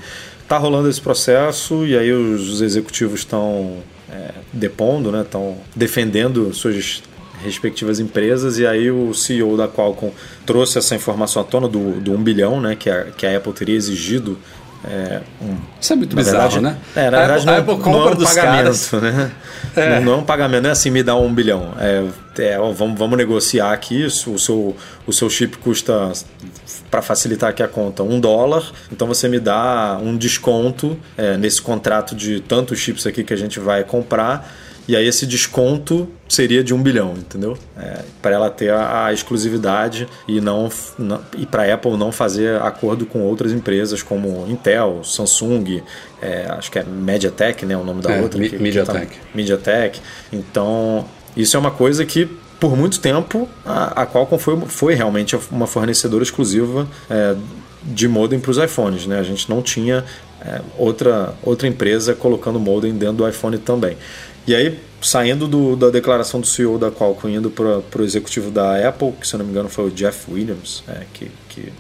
tá 0.49 0.59
rolando 0.59 0.91
esse 0.91 1.01
processo 1.01 1.87
e 1.87 1.97
aí 1.97 2.11
os 2.11 2.61
executivos 2.61 3.21
estão 3.21 3.77
é, 4.11 4.33
depondo, 4.53 5.13
né? 5.13 5.23
Estão 5.23 5.57
defendendo 5.77 6.53
suas 6.53 7.05
respectivas 7.43 8.01
empresas 8.01 8.59
e 8.59 8.67
aí 8.67 8.91
o 8.91 9.13
CEO 9.13 9.57
da 9.57 9.69
Qualcomm 9.69 10.13
trouxe 10.47 10.79
essa 10.79 10.95
informação 10.95 11.43
à 11.43 11.45
tona 11.45 11.69
do, 11.69 12.01
do 12.01 12.13
1 12.13 12.23
bilhão, 12.23 12.61
né? 12.61 12.77
Que 12.77 12.89
a, 12.91 13.05
que 13.05 13.27
a 13.27 13.37
Apple 13.37 13.53
teria 13.53 13.77
exigido 13.77 14.39
é, 14.85 15.21
um, 15.41 15.57
Isso 15.81 15.93
é 15.93 15.97
muito 15.97 16.17
bizarro, 16.17 16.51
verdade, 16.51 16.61
né? 16.61 16.77
É, 16.97 17.09
na 17.09 17.19
verdade, 17.19 17.49
a 17.49 17.53
não, 17.53 17.59
Apple 17.59 17.93
não 17.93 18.09
é 18.09 18.11
um 18.11 18.17
pagamento, 18.17 18.35
caras. 18.35 18.93
né? 18.93 19.33
É. 19.75 19.89
Não, 19.89 20.05
não 20.05 20.13
é 20.13 20.17
um 20.17 20.25
pagamento, 20.25 20.63
não 20.65 20.69
é 20.69 20.73
assim, 20.73 20.91
me 20.91 21.03
dá 21.03 21.17
um 21.17 21.33
bilhão. 21.33 21.73
É, 21.79 22.05
é, 22.41 22.59
ó, 22.59 22.73
vamos, 22.73 22.99
vamos 22.99 23.17
negociar 23.17 23.73
aqui, 23.73 24.05
o 24.05 24.11
seu, 24.11 24.77
o 25.07 25.13
seu 25.13 25.31
chip 25.31 25.57
custa, 25.59 26.13
para 26.91 27.01
facilitar 27.01 27.49
aqui 27.49 27.63
a 27.63 27.69
conta, 27.69 28.03
um 28.03 28.21
dólar, 28.21 28.71
então 28.91 29.07
você 29.09 29.29
me 29.29 29.39
dá 29.41 29.99
um 30.03 30.15
desconto 30.15 30.99
é, 31.17 31.39
nesse 31.39 31.63
contrato 31.63 32.15
de 32.15 32.41
tantos 32.41 32.81
chips 32.81 33.07
aqui 33.07 33.25
que 33.25 33.33
a 33.33 33.37
gente 33.37 33.59
vai 33.59 33.83
comprar, 33.83 34.53
e 34.89 34.97
aí 34.97 35.07
esse 35.07 35.27
desconto 35.27 36.09
seria 36.29 36.65
de 36.65 36.75
um 36.75 36.83
bilhão, 36.83 37.15
entendeu? 37.17 37.57
É, 37.79 38.01
para 38.21 38.33
ela 38.35 38.51
ter 38.51 38.71
a, 38.73 39.07
a 39.07 39.13
exclusividade 39.13 40.09
e 40.27 40.41
não, 40.41 40.69
não 40.99 41.21
e 41.39 41.47
para 41.47 41.63
a 41.65 41.75
Apple 41.75 41.97
não 41.97 42.11
fazer 42.11 42.61
acordo 42.63 43.07
com 43.07 43.21
outras 43.23 43.53
empresas 43.53 44.03
como 44.03 44.47
Intel, 44.49 45.01
Samsung, 45.05 45.83
é, 46.21 46.47
acho 46.51 46.71
que 46.71 46.79
é 46.79 46.85
MediaTek, 46.85 47.65
né, 47.67 47.77
o 47.77 47.85
nome 47.85 48.03
da 48.03 48.13
É, 48.13 48.21
outra. 48.23 48.39
Mi- 48.41 48.49
que- 48.51 48.57
que 48.57 48.63
MediaTek. 48.63 49.07
tá- 49.19 49.23
MediaTek. 49.35 50.01
Então, 50.33 51.05
isso 51.37 51.57
é 51.57 51.61
uma 51.61 51.71
coisa 51.71 52.05
que 52.05 52.27
por 52.59 52.77
muito 52.77 53.01
tempo 53.01 53.49
a, 53.67 54.03
a 54.03 54.07
Qualcomm 54.07 54.39
foi, 54.39 54.61
foi 54.67 54.95
realmente 54.95 55.37
uma 55.51 55.67
fornecedora 55.67 56.23
exclusiva 56.23 56.87
é, 57.11 57.35
de 57.85 58.07
modem 58.09 58.39
para 58.39 58.51
os 58.51 58.57
iPhones. 58.59 59.07
Né? 59.07 59.19
A 59.19 59.23
gente 59.25 59.51
não 59.51 59.61
tinha 59.61 60.05
é, 60.45 60.61
outra, 60.79 61.35
outra 61.43 61.67
empresa 61.69 62.15
colocando 62.15 62.59
modem 62.61 62.93
dentro 62.95 63.17
do 63.17 63.29
iPhone 63.29 63.59
também. 63.59 63.97
E 64.47 64.55
aí, 64.55 64.79
saindo 65.01 65.47
do- 65.47 65.77
da 65.77 65.89
declaração 65.91 66.41
do 66.41 66.47
CEO 66.47 66.79
da 66.79 66.91
Qualcomm, 66.91 67.31
indo 67.35 67.51
para 67.51 68.01
o 68.01 68.05
executivo 68.05 68.51
da 68.51 68.89
Apple, 68.89 69.13
que 69.21 69.27
se 69.27 69.37
não 69.37 69.45
me 69.45 69.51
engano 69.51 69.69
foi 69.69 69.87
o 69.87 69.91
Jeff 69.91 70.31
Williams, 70.31 70.83
é, 70.89 71.03
que, 71.13 71.31
que 71.49 71.73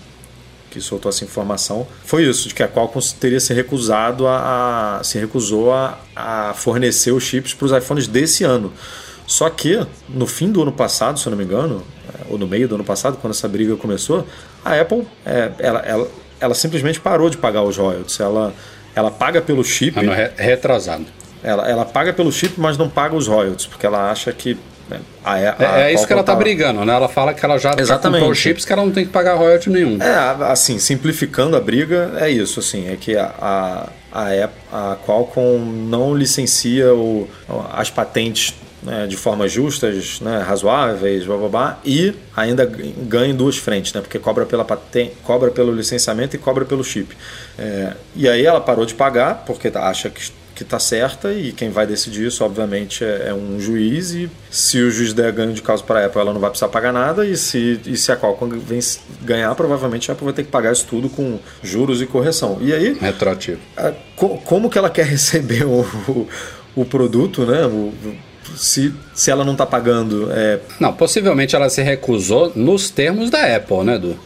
que 0.70 0.80
soltou 0.80 1.10
essa 1.10 1.22
informação 1.22 1.86
foi 2.02 2.24
isso, 2.24 2.48
de 2.48 2.54
que 2.54 2.62
a 2.62 2.66
Qualcomm 2.68 3.02
teria 3.20 3.38
se 3.38 3.52
recusado 3.52 4.26
a, 4.26 5.00
a- 5.00 5.04
se 5.04 5.18
recusou 5.18 5.70
a, 5.70 5.98
a 6.16 6.54
fornecer 6.54 7.12
os 7.12 7.22
chips 7.24 7.52
para 7.52 7.66
os 7.66 7.72
iPhones 7.72 8.06
desse 8.06 8.42
ano. 8.42 8.72
Só 9.26 9.50
que 9.50 9.86
no 10.08 10.26
fim 10.26 10.50
do 10.50 10.62
ano 10.62 10.72
passado, 10.72 11.18
se 11.20 11.26
eu 11.26 11.30
não 11.32 11.36
me 11.36 11.44
engano, 11.44 11.82
é, 12.08 12.26
ou 12.30 12.38
no 12.38 12.46
meio 12.46 12.66
do 12.66 12.76
ano 12.76 12.84
passado, 12.84 13.18
quando 13.20 13.34
essa 13.34 13.46
briga 13.46 13.76
começou, 13.76 14.26
a 14.64 14.80
Apple 14.80 15.06
é, 15.26 15.50
ela, 15.58 15.80
ela, 15.80 16.08
ela 16.40 16.54
simplesmente 16.54 16.98
parou 16.98 17.28
de 17.28 17.36
pagar 17.36 17.62
os 17.64 17.76
royalties. 17.76 18.18
Ela, 18.18 18.54
ela 18.94 19.10
paga 19.10 19.42
pelo 19.42 19.62
chip, 19.62 19.98
Ano 19.98 20.12
re- 20.14 20.32
retrasado. 20.38 21.04
Ela, 21.43 21.68
ela 21.68 21.84
paga 21.84 22.12
pelo 22.12 22.30
chip, 22.32 22.55
mas 22.59 22.78
não 22.78 22.88
paga 22.88 23.14
os 23.14 23.26
royalties, 23.26 23.66
porque 23.66 23.86
ela 23.86 24.11
acha 24.11 24.32
que 24.32 24.57
né, 24.88 25.01
a, 25.24 25.32
a, 25.32 25.40
É, 25.40 25.49
a 25.66 25.80
é 25.80 25.95
isso 25.95 26.07
que 26.07 26.12
ela 26.12 26.22
tá 26.22 26.32
Qualcomm 26.32 26.45
brigando, 26.45 26.84
né? 26.84 26.95
Ela 26.95 27.09
fala 27.09 27.34
que 27.34 27.45
ela 27.45 27.59
já, 27.59 27.72
já 27.72 27.80
Exatamente. 27.80 28.20
comprou 28.20 28.32
os 28.32 28.38
chips 28.38 28.64
que 28.64 28.72
ela 28.72 28.82
não 28.82 28.93
tem 28.93 29.05
que 29.05 29.11
pagar 29.11 29.34
royalty 29.34 29.70
nenhum. 29.70 29.99
É, 30.01 30.45
assim, 30.51 30.78
simplificando 30.78 31.57
a 31.57 31.61
briga, 31.61 32.12
é 32.18 32.30
isso, 32.30 32.61
assim, 32.61 32.88
é 32.88 32.97
que 32.97 33.16
a, 33.16 33.32
a, 33.40 33.88
a, 34.12 34.93
a 34.93 34.97
Qualcomm 34.97 35.64
não 35.88 36.14
licencia 36.14 36.93
o, 36.95 37.28
as 37.72 37.90
patentes 37.90 38.55
né, 38.82 39.07
de 39.07 39.16
forma 39.16 39.47
justas, 39.49 40.20
né, 40.20 40.38
razoáveis, 40.38 41.24
blá, 41.24 41.36
blá, 41.36 41.49
blá, 41.49 41.78
e 41.84 42.14
ainda 42.36 42.66
ganha 42.66 43.32
em 43.32 43.36
duas 43.36 43.57
frentes, 43.57 43.93
né, 43.93 44.01
porque 44.01 44.18
cobra, 44.18 44.45
pela 44.45 44.64
patente, 44.64 45.14
cobra 45.22 45.51
pelo 45.51 45.72
licenciamento 45.72 46.34
e 46.34 46.38
cobra 46.38 46.64
pelo 46.64 46.82
chip. 46.82 47.16
É, 47.59 47.93
e 48.16 48.28
aí 48.28 48.45
ela 48.45 48.61
parou 48.61 48.84
de 48.84 48.95
pagar, 48.95 49.45
porque 49.47 49.70
acha 49.74 50.11
que 50.11 50.30
que 50.62 50.66
está 50.66 50.78
certa 50.78 51.32
e 51.32 51.52
quem 51.52 51.70
vai 51.70 51.86
decidir 51.86 52.26
isso, 52.26 52.44
obviamente, 52.44 53.04
é, 53.04 53.28
é 53.28 53.34
um 53.34 53.60
juiz 53.60 54.12
e 54.12 54.30
se 54.50 54.78
o 54.80 54.90
juiz 54.90 55.12
der 55.12 55.32
ganho 55.32 55.52
de 55.52 55.62
causa 55.62 55.82
para 55.82 56.00
a 56.00 56.06
Apple, 56.06 56.20
ela 56.20 56.32
não 56.32 56.40
vai 56.40 56.50
precisar 56.50 56.68
pagar 56.68 56.92
nada 56.92 57.26
e 57.26 57.36
se, 57.36 57.80
e 57.86 57.96
se 57.96 58.10
a 58.12 58.16
Qualcomm 58.16 58.50
ganhar, 59.22 59.54
provavelmente 59.54 60.10
a 60.10 60.14
Apple 60.14 60.24
vai 60.24 60.34
ter 60.34 60.44
que 60.44 60.50
pagar 60.50 60.72
isso 60.72 60.86
tudo 60.88 61.08
com 61.08 61.38
juros 61.62 62.00
e 62.02 62.06
correção. 62.06 62.58
E 62.60 62.72
aí, 62.72 62.96
Retroativo. 63.00 63.58
a- 63.76 63.92
co- 64.16 64.38
como 64.44 64.68
que 64.70 64.78
ela 64.78 64.90
quer 64.90 65.06
receber 65.06 65.64
o, 65.64 65.80
o, 66.08 66.28
o 66.76 66.84
produto, 66.84 67.44
né? 67.44 67.66
O- 67.66 67.92
se, 68.56 68.92
se 69.14 69.30
ela 69.30 69.44
não 69.44 69.52
está 69.52 69.64
pagando, 69.64 70.28
é, 70.32 70.58
Não, 70.78 70.92
possivelmente 70.92 71.54
ela 71.56 71.70
se 71.70 71.80
recusou 71.80 72.52
nos 72.54 72.90
termos 72.90 73.30
da 73.30 73.56
Apple, 73.56 73.84
né, 73.84 73.94
Edu? 73.94 74.18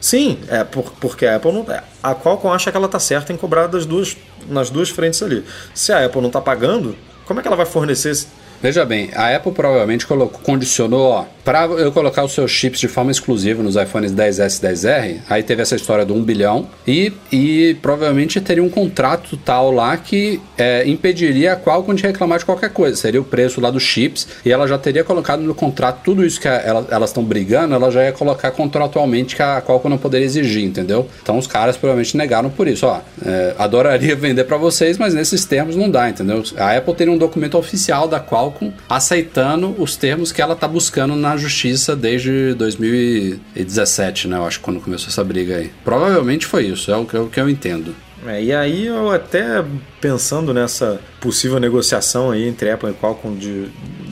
Sim, 0.00 0.38
é 0.48 0.62
por, 0.64 0.92
porque 1.00 1.26
a 1.26 1.36
Apple 1.36 1.52
não. 1.52 1.66
A 2.02 2.14
Qualcomm 2.14 2.52
acha 2.52 2.70
que 2.70 2.76
ela 2.76 2.86
está 2.86 2.98
certa 2.98 3.32
em 3.32 3.36
cobrar 3.36 3.66
das 3.66 3.84
duas, 3.84 4.16
nas 4.48 4.70
duas 4.70 4.90
frentes 4.90 5.22
ali. 5.22 5.44
Se 5.74 5.92
a 5.92 6.04
Apple 6.04 6.20
não 6.20 6.28
está 6.28 6.40
pagando, 6.40 6.96
como 7.26 7.40
é 7.40 7.42
que 7.42 7.48
ela 7.48 7.56
vai 7.56 7.66
fornecer? 7.66 8.12
Veja 8.60 8.84
bem, 8.84 9.10
a 9.14 9.36
Apple 9.36 9.52
provavelmente 9.52 10.06
colocou, 10.06 10.40
condicionou, 10.40 11.10
ó, 11.12 11.24
para 11.48 11.64
eu 11.64 11.90
colocar 11.90 12.24
os 12.24 12.32
seus 12.34 12.50
chips 12.50 12.78
de 12.78 12.88
forma 12.88 13.10
exclusiva 13.10 13.62
nos 13.62 13.74
iPhones 13.74 14.12
10S 14.12 14.58
e 14.62 14.66
10R, 14.66 15.16
aí 15.30 15.42
teve 15.42 15.62
essa 15.62 15.74
história 15.74 16.04
do 16.04 16.12
1 16.12 16.22
bilhão 16.22 16.68
e, 16.86 17.10
e 17.32 17.74
provavelmente 17.80 18.38
teria 18.38 18.62
um 18.62 18.68
contrato 18.68 19.34
tal 19.34 19.70
lá 19.70 19.96
que 19.96 20.38
é, 20.58 20.86
impediria 20.86 21.54
a 21.54 21.56
Qualcomm 21.56 21.94
de 21.96 22.02
reclamar 22.02 22.38
de 22.38 22.44
qualquer 22.44 22.68
coisa. 22.68 22.96
Seria 22.96 23.18
o 23.18 23.24
preço 23.24 23.62
lá 23.62 23.70
dos 23.70 23.82
chips 23.82 24.28
e 24.44 24.52
ela 24.52 24.68
já 24.68 24.76
teria 24.76 25.02
colocado 25.02 25.40
no 25.40 25.54
contrato 25.54 26.00
tudo 26.04 26.22
isso 26.22 26.38
que 26.38 26.46
a- 26.46 26.60
ela- 26.62 26.86
elas 26.90 27.08
estão 27.08 27.24
brigando, 27.24 27.74
ela 27.74 27.90
já 27.90 28.04
ia 28.04 28.12
colocar 28.12 28.50
contratualmente 28.50 29.34
que 29.34 29.40
a 29.42 29.62
Qualcomm 29.62 29.88
não 29.92 29.96
poderia 29.98 30.26
exigir, 30.26 30.64
entendeu? 30.64 31.08
Então 31.22 31.38
os 31.38 31.46
caras 31.46 31.78
provavelmente 31.78 32.14
negaram 32.14 32.50
por 32.50 32.68
isso, 32.68 32.84
ó, 32.84 33.00
é, 33.24 33.54
adoraria 33.58 34.14
vender 34.20 34.44
para 34.44 34.58
vocês, 34.58 34.98
mas 34.98 35.14
nesses 35.14 35.46
termos 35.46 35.76
não 35.76 35.90
dá, 35.90 36.10
entendeu? 36.10 36.42
A 36.58 36.76
Apple 36.76 36.92
teria 36.94 37.10
um 37.14 37.16
documento 37.16 37.56
oficial 37.56 38.06
da 38.06 38.20
Qualcomm 38.20 38.70
aceitando 38.86 39.74
os 39.78 39.96
termos 39.96 40.30
que 40.30 40.42
ela 40.42 40.54
tá 40.54 40.68
buscando 40.68 41.16
na 41.16 41.37
justiça 41.38 41.94
desde 41.96 42.54
2017, 42.54 44.28
né? 44.28 44.36
Eu 44.36 44.44
acho, 44.46 44.60
quando 44.60 44.80
começou 44.80 45.08
essa 45.08 45.24
briga 45.24 45.56
aí. 45.56 45.70
Provavelmente 45.84 46.46
foi 46.46 46.66
isso, 46.66 46.90
é 46.90 46.96
o 46.96 47.04
que 47.04 47.14
eu, 47.14 47.26
que 47.28 47.40
eu 47.40 47.48
entendo. 47.48 47.94
É, 48.26 48.42
e 48.42 48.52
aí 48.52 48.86
eu 48.86 49.10
até 49.12 49.64
pensando 50.00 50.52
nessa 50.52 51.00
possível 51.20 51.60
negociação 51.60 52.32
aí 52.32 52.48
entre 52.48 52.68
Apple 52.68 52.90
e 52.90 52.94
Qualcomm 52.94 53.36
de, 53.36 53.68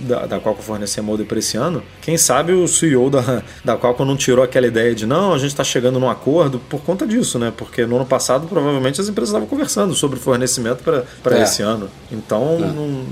da, 0.06 0.26
da 0.26 0.38
Qualcomm 0.40 0.62
fornecer 0.62 1.00
modem 1.00 1.26
para 1.26 1.40
esse 1.40 1.56
ano, 1.56 1.82
quem 2.00 2.16
sabe 2.16 2.52
o 2.52 2.68
CEO 2.68 3.10
da, 3.10 3.42
da 3.64 3.76
Qualcomm 3.76 4.06
não 4.06 4.16
tirou 4.16 4.44
aquela 4.44 4.66
ideia 4.68 4.94
de 4.94 5.06
não, 5.06 5.34
a 5.34 5.38
gente 5.38 5.50
está 5.50 5.64
chegando 5.64 5.98
num 5.98 6.08
acordo 6.08 6.60
por 6.68 6.82
conta 6.82 7.04
disso, 7.04 7.36
né? 7.36 7.52
Porque 7.56 7.84
no 7.84 7.96
ano 7.96 8.06
passado 8.06 8.46
provavelmente 8.46 9.00
as 9.00 9.08
empresas 9.08 9.30
estavam 9.30 9.48
conversando 9.48 9.92
sobre 9.92 10.20
fornecimento 10.20 10.84
para 10.84 11.38
É. 11.38 11.42
esse 11.42 11.62
ano. 11.62 11.90
Então, 12.10 12.60
não, 12.60 13.04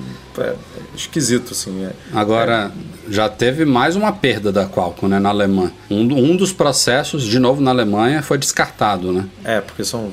é 0.45 0.55
esquisito, 0.97 1.53
assim. 1.53 1.85
é. 1.85 1.93
Agora, 2.13 2.73
já 3.09 3.29
teve 3.29 3.65
mais 3.65 3.97
uma 3.97 4.13
perda 4.13 4.51
da 4.53 4.67
Qualcomm, 4.67 5.09
né, 5.09 5.19
na 5.19 5.29
Alemanha. 5.29 5.73
Um, 5.91 6.03
um 6.03 6.37
dos 6.37 6.53
processos, 6.53 7.25
de 7.25 7.39
novo 7.39 7.61
na 7.61 7.71
Alemanha, 7.71 8.23
foi 8.23 8.39
descartado, 8.39 9.13
né? 9.13 9.27
É, 9.45 9.61
porque 9.61 9.85
são 9.85 10.13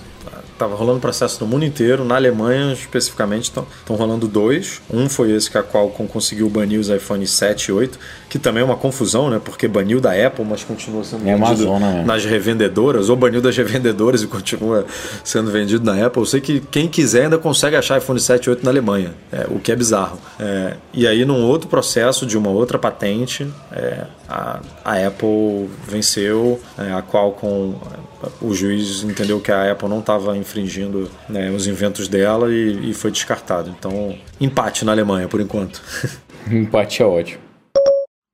Tava 0.61 0.75
rolando 0.75 0.99
processo 0.99 1.43
no 1.43 1.49
mundo 1.49 1.65
inteiro, 1.65 2.05
na 2.05 2.13
Alemanha 2.13 2.73
especificamente 2.73 3.45
estão 3.45 3.65
rolando 3.89 4.27
dois. 4.27 4.79
Um 4.93 5.09
foi 5.09 5.31
esse 5.31 5.49
que 5.49 5.57
a 5.57 5.63
Qualcomm 5.63 6.05
conseguiu 6.05 6.47
banir 6.51 6.79
os 6.79 6.87
iPhone 6.87 7.25
7 7.25 7.69
e 7.69 7.71
8, 7.71 7.97
que 8.29 8.37
também 8.37 8.61
é 8.61 8.63
uma 8.63 8.75
confusão, 8.77 9.27
né? 9.27 9.41
Porque 9.43 9.67
baniu 9.67 9.99
da 9.99 10.11
Apple, 10.11 10.45
mas 10.45 10.63
continua 10.63 11.03
sendo 11.03 11.27
É 11.27 11.35
vendido 11.35 11.79
né? 11.79 12.03
nas 12.05 12.25
revendedoras, 12.25 13.09
ou 13.09 13.15
baniu 13.15 13.41
das 13.41 13.57
revendedoras 13.57 14.21
e 14.21 14.27
continua 14.27 14.85
sendo 15.23 15.49
vendido 15.49 15.83
na 15.83 16.05
Apple. 16.05 16.21
Eu 16.21 16.27
sei 16.27 16.39
que 16.39 16.59
quem 16.59 16.87
quiser 16.87 17.23
ainda 17.23 17.39
consegue 17.39 17.75
achar 17.75 17.97
iPhone 17.97 18.19
7 18.19 18.45
e 18.45 18.49
8 18.51 18.63
na 18.63 18.69
Alemanha, 18.69 19.15
é, 19.31 19.47
o 19.49 19.57
que 19.57 19.71
é 19.71 19.75
bizarro. 19.75 20.19
É, 20.39 20.75
e 20.93 21.07
aí, 21.07 21.25
num 21.25 21.43
outro 21.43 21.67
processo 21.69 22.23
de 22.23 22.37
uma 22.37 22.51
outra 22.51 22.77
patente, 22.77 23.51
é, 23.71 24.05
a, 24.29 24.59
a 24.85 25.07
Apple 25.07 25.71
venceu, 25.87 26.59
é, 26.77 26.93
a 26.93 27.01
Qualcomm, 27.01 27.73
o 28.41 28.53
juiz 28.53 29.03
entendeu 29.03 29.39
que 29.39 29.51
a 29.51 29.71
Apple 29.71 29.89
não 29.89 29.99
estava 29.99 30.37
infringindo 30.37 31.09
né, 31.29 31.49
os 31.51 31.67
inventos 31.67 32.07
dela 32.07 32.51
e, 32.53 32.91
e 32.91 32.93
foi 32.93 33.11
descartado. 33.11 33.73
Então, 33.77 34.15
empate 34.39 34.83
na 34.85 34.91
Alemanha 34.91 35.27
por 35.27 35.41
enquanto. 35.41 35.81
Empate 36.49 37.03
é 37.03 37.05
ótimo. 37.05 37.51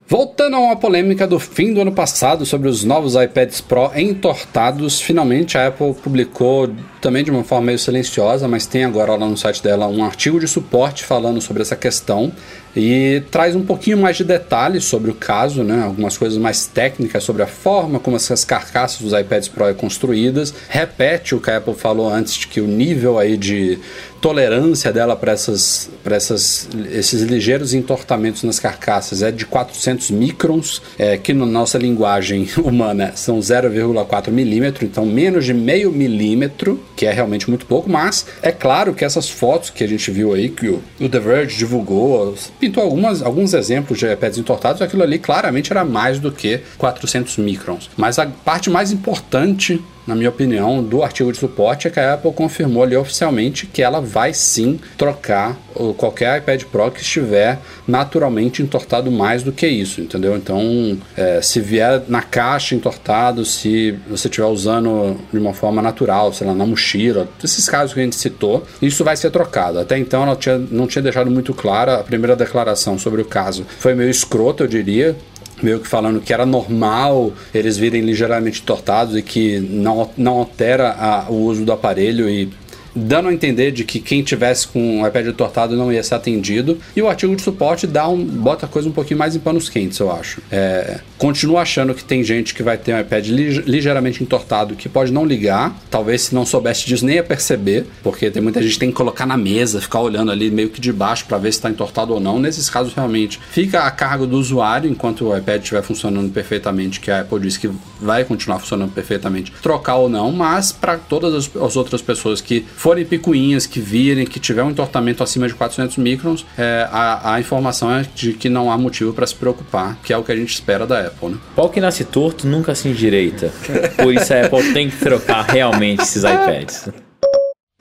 Voltando 0.10 0.56
a 0.56 0.60
uma 0.60 0.76
polêmica 0.78 1.28
do 1.28 1.38
fim 1.38 1.74
do 1.74 1.82
ano 1.82 1.92
passado 1.92 2.46
sobre 2.46 2.70
os 2.70 2.86
novos 2.86 3.16
iPads 3.16 3.60
Pro 3.60 3.92
entortados, 3.94 5.02
finalmente 5.02 5.58
a 5.58 5.68
Apple 5.68 5.94
publicou 5.96 6.70
também 7.02 7.26
de 7.26 7.30
uma 7.30 7.44
forma 7.44 7.66
meio 7.66 7.78
silenciosa, 7.78 8.48
mas 8.48 8.66
tem 8.66 8.86
agora 8.86 9.18
lá 9.18 9.28
no 9.28 9.36
site 9.36 9.62
dela 9.62 9.86
um 9.88 10.02
artigo 10.06 10.40
de 10.40 10.48
suporte 10.48 11.04
falando 11.04 11.42
sobre 11.42 11.62
essa 11.62 11.76
questão 11.76 12.32
e 12.78 13.22
traz 13.32 13.56
um 13.56 13.64
pouquinho 13.64 13.98
mais 13.98 14.18
de 14.18 14.24
detalhes 14.24 14.84
sobre 14.84 15.10
o 15.10 15.16
caso, 15.16 15.64
né? 15.64 15.84
algumas 15.84 16.16
coisas 16.16 16.38
mais 16.38 16.68
técnicas 16.68 17.24
sobre 17.24 17.42
a 17.42 17.48
forma 17.48 18.00
como 18.00 18.16
essas 18.16 18.46
carcaças 18.46 19.02
dos 19.02 19.14
iPads 19.20 19.48
Pro 19.48 19.66
é 19.66 19.74
construídas, 19.74 20.54
repete 20.70 21.34
o 21.34 21.42
que 21.42 21.50
a 21.50 21.58
Apple 21.58 21.74
falou 21.74 22.08
antes 22.08 22.36
de 22.36 22.48
que 22.48 22.62
o 22.62 22.68
nível 22.68 23.18
aí 23.18 23.36
de 23.36 23.80
tolerância 24.22 24.92
dela 24.92 25.16
para 25.16 25.32
essas, 25.32 25.90
essas, 26.06 26.68
esses 26.92 27.22
ligeiros 27.22 27.74
entortamentos 27.74 28.44
nas 28.44 28.60
carcaças 28.60 29.22
é 29.22 29.32
de 29.32 29.46
400 29.46 30.12
microns, 30.12 30.82
é, 30.98 31.18
que 31.18 31.34
na 31.34 31.46
nossa 31.46 31.78
linguagem 31.78 32.48
humana 32.64 33.14
são 33.16 33.40
0,4 33.40 34.30
milímetro, 34.30 34.86
então 34.86 35.06
menos 35.06 35.46
de 35.46 35.54
meio 35.54 35.92
milímetro, 35.92 36.84
que 36.96 37.06
é 37.06 37.12
realmente 37.12 37.50
muito 37.50 37.66
pouco, 37.66 37.90
mas 37.90 38.26
é 38.42 38.52
claro 38.52 38.94
que 38.94 39.06
essas 39.06 39.30
fotos 39.30 39.70
que 39.70 39.84
a 39.84 39.88
gente 39.88 40.10
viu 40.12 40.34
aí, 40.34 40.50
que 40.50 40.68
o 40.68 41.10
The 41.10 41.20
Verge 41.20 41.58
divulgou, 41.58 42.36
pintou 42.68 42.84
algumas, 42.84 43.22
alguns 43.22 43.54
exemplos 43.54 43.98
de 43.98 44.12
iPads 44.12 44.38
entortados, 44.38 44.82
aquilo 44.82 45.04
ali 45.04 45.18
claramente 45.18 45.72
era 45.72 45.86
mais 45.86 46.20
do 46.20 46.32
que 46.32 46.62
400 46.78 47.38
microns. 47.38 47.90
Mas 47.96 48.20
a 48.20 48.26
parte 48.26 48.70
mais 48.70 48.92
importante 48.92 49.82
na 50.08 50.16
minha 50.16 50.30
opinião, 50.30 50.82
do 50.82 51.04
artigo 51.04 51.32
de 51.32 51.38
suporte 51.38 51.88
é 51.88 51.92
que 51.92 52.00
a 52.00 52.14
Apple 52.14 52.32
confirmou 52.32 52.82
ali 52.82 52.96
oficialmente 52.96 53.68
que 53.68 53.84
ela 53.84 54.00
vai 54.00 54.34
sim 54.34 54.80
trocar 54.98 55.58
qualquer 55.98 56.40
iPad 56.40 56.64
Pro 56.64 56.90
que 56.90 57.02
estiver 57.02 57.60
naturalmente 57.88 58.62
entortado 58.62 59.12
mais 59.12 59.44
do 59.44 59.52
que 59.52 59.68
isso, 59.68 60.02
entendeu? 60.02 60.36
Então, 60.36 60.98
é, 61.16 61.42
se 61.42 61.60
vier 61.60 62.04
na 62.08 62.22
caixa 62.22 62.74
entortado, 62.74 63.46
se 63.46 63.98
você 64.10 64.28
estiver 64.28 64.48
usando 64.48 65.18
de 65.32 65.38
uma 65.38 65.54
forma 65.54 65.82
natural, 65.82 66.34
sei 66.34 66.48
lá, 66.48 66.54
na 66.54 66.66
mochila, 66.66 67.28
esses 67.44 67.68
casos 67.68 67.94
que 67.94 68.00
a 68.00 68.04
gente 68.04 68.16
citou, 68.16 68.66
isso 68.82 69.04
vai 69.04 69.16
ser 69.16 69.30
trocado. 69.30 69.80
Até 69.80 69.98
então, 69.98 70.24
ela 70.24 70.36
tinha, 70.36 70.58
não 70.58 70.88
tinha 70.88 71.02
deixado 71.02 71.30
muito 71.30 71.54
clara 71.54 71.96
a 71.96 72.04
primeira 72.04 72.36
declaração 72.36 72.98
sobre 72.98 73.22
o 73.22 73.26
caso. 73.26 73.66
Foi 73.80 73.94
meio 73.94 74.10
escroto, 74.10 74.64
eu 74.64 74.68
diria, 74.68 75.16
meio 75.62 75.80
que 75.80 75.88
falando 75.88 76.22
que 76.22 76.34
era 76.34 76.46
normal 76.46 77.34
eles 77.54 77.78
virem 77.78 78.02
ligeiramente 78.02 78.62
tortados 78.62 79.16
e 79.16 79.22
que 79.22 79.60
não, 79.60 80.10
não 80.18 80.38
altera 80.40 80.92
a, 80.92 81.30
o 81.30 81.36
uso 81.46 81.66
do 81.66 81.72
aparelho 81.72 82.30
e 82.30 82.52
dando 82.98 83.30
a 83.30 83.34
entender 83.34 83.72
de 83.72 83.84
que 83.84 84.00
quem 84.00 84.24
tivesse 84.24 84.68
com 84.68 85.02
o 85.02 85.08
iPad 85.08 85.28
tortado 85.36 85.76
não 85.76 85.92
ia 85.92 86.04
ser 86.04 86.16
atendido. 86.16 86.78
E 86.96 87.02
o 87.02 87.08
artigo 87.08 87.36
de 87.36 87.42
suporte 87.42 87.86
dá 87.86 88.08
um, 88.08 88.24
bota 88.24 88.66
a 88.66 88.70
coisa 88.70 88.90
um 88.90 88.92
pouquinho 88.92 89.20
mais 89.20 89.36
em 89.36 89.40
panos 89.40 89.70
quentes, 89.70 90.00
eu 90.00 90.12
acho. 90.12 90.42
É, 90.52 91.00
continuo 91.18 91.58
achando 91.58 91.94
que 91.94 92.04
tem 92.04 92.24
gente 92.24 92.54
que 92.54 92.64
vai 92.64 92.78
ter 92.78 92.94
um 92.94 93.00
iPad 93.00 93.28
ligeiramente 93.28 94.24
entortado 94.24 94.76
que 94.76 94.90
pode 94.90 95.12
não 95.12 95.26
ligar. 95.26 95.76
Talvez 95.90 96.24
se 96.24 96.36
não 96.36 96.46
soubesse 96.46 96.86
disso 96.86 97.06
nem 97.06 97.16
ia 97.16 97.24
perceber, 97.24 97.86
porque 98.04 98.30
tem 98.30 98.42
muita 98.42 98.62
gente 98.62 98.74
que 98.74 98.80
tem 98.80 98.90
que 98.90 98.96
colocar 98.96 99.26
na 99.26 99.38
mesa, 99.38 99.82
ficar 99.82 100.02
olhando 100.02 100.32
ali 100.32 100.50
meio 100.50 100.70
que 100.70 100.82
de 100.82 100.92
baixo 100.92 101.26
para 101.26 101.38
ver 101.38 101.52
se 101.52 101.60
está 101.60 101.70
entortado 101.70 102.14
ou 102.14 102.20
não. 102.20 102.40
Nesses 102.40 102.70
casos, 102.70 102.94
realmente, 102.94 103.40
fica 103.52 103.84
a 103.84 103.92
cargo 103.92 104.26
do 104.26 104.38
usuário 104.38 104.90
enquanto 104.90 105.26
o 105.26 105.38
iPad 105.38 105.62
estiver 105.62 105.82
funcionando 105.82 106.32
perfeitamente, 106.32 107.00
que 107.00 107.12
a 107.12 107.22
Apple 107.22 107.40
diz 107.40 107.58
que 107.58 107.70
vai 108.00 108.24
continuar 108.24 108.60
funcionando 108.60 108.92
perfeitamente, 108.92 109.52
trocar 109.62 109.96
ou 109.96 110.10
não, 110.10 110.32
mas 110.32 110.72
para 110.72 110.98
todas 110.98 111.34
as, 111.34 111.56
as 111.56 111.76
outras 111.76 112.02
pessoas 112.02 112.42
que 112.42 112.66
forem 112.76 113.06
picuinhas, 113.06 113.66
que 113.66 113.80
virem, 113.80 114.26
que 114.26 114.40
tiver 114.40 114.64
um 114.64 114.72
entortamento 114.72 115.24
acima 115.24 115.48
de 115.48 115.54
400 115.54 115.98
microns, 115.98 116.46
é, 116.58 116.88
a, 116.92 117.36
a, 117.36 117.40
informação 117.40 117.92
é 117.92 118.06
de 118.16 118.34
que 118.34 118.50
não 118.50 118.72
há 118.72 118.78
motivo 118.78 119.14
para 119.14 119.26
se 119.26 119.36
preocupar, 119.36 119.98
que 120.04 120.14
é 120.14 120.18
o 120.18 120.24
que 120.24 120.32
a 120.32 120.36
gente 120.36 120.54
espera 120.54 120.86
da 120.86 121.08
Apple, 121.08 121.30
né? 121.30 121.38
Pau 121.56 121.70
que 121.70 121.80
nasce 121.80 122.04
torto 122.04 122.48
nunca 122.48 122.76
se 122.76 122.88
endireita. 122.88 123.52
Por 123.96 124.14
isso 124.14 124.34
a 124.34 124.42
Apple 124.46 124.74
tem 124.74 124.90
que 124.90 124.98
trocar 124.98 125.44
realmente 125.44 126.04
esses 126.04 126.24
iPads. 126.24 126.90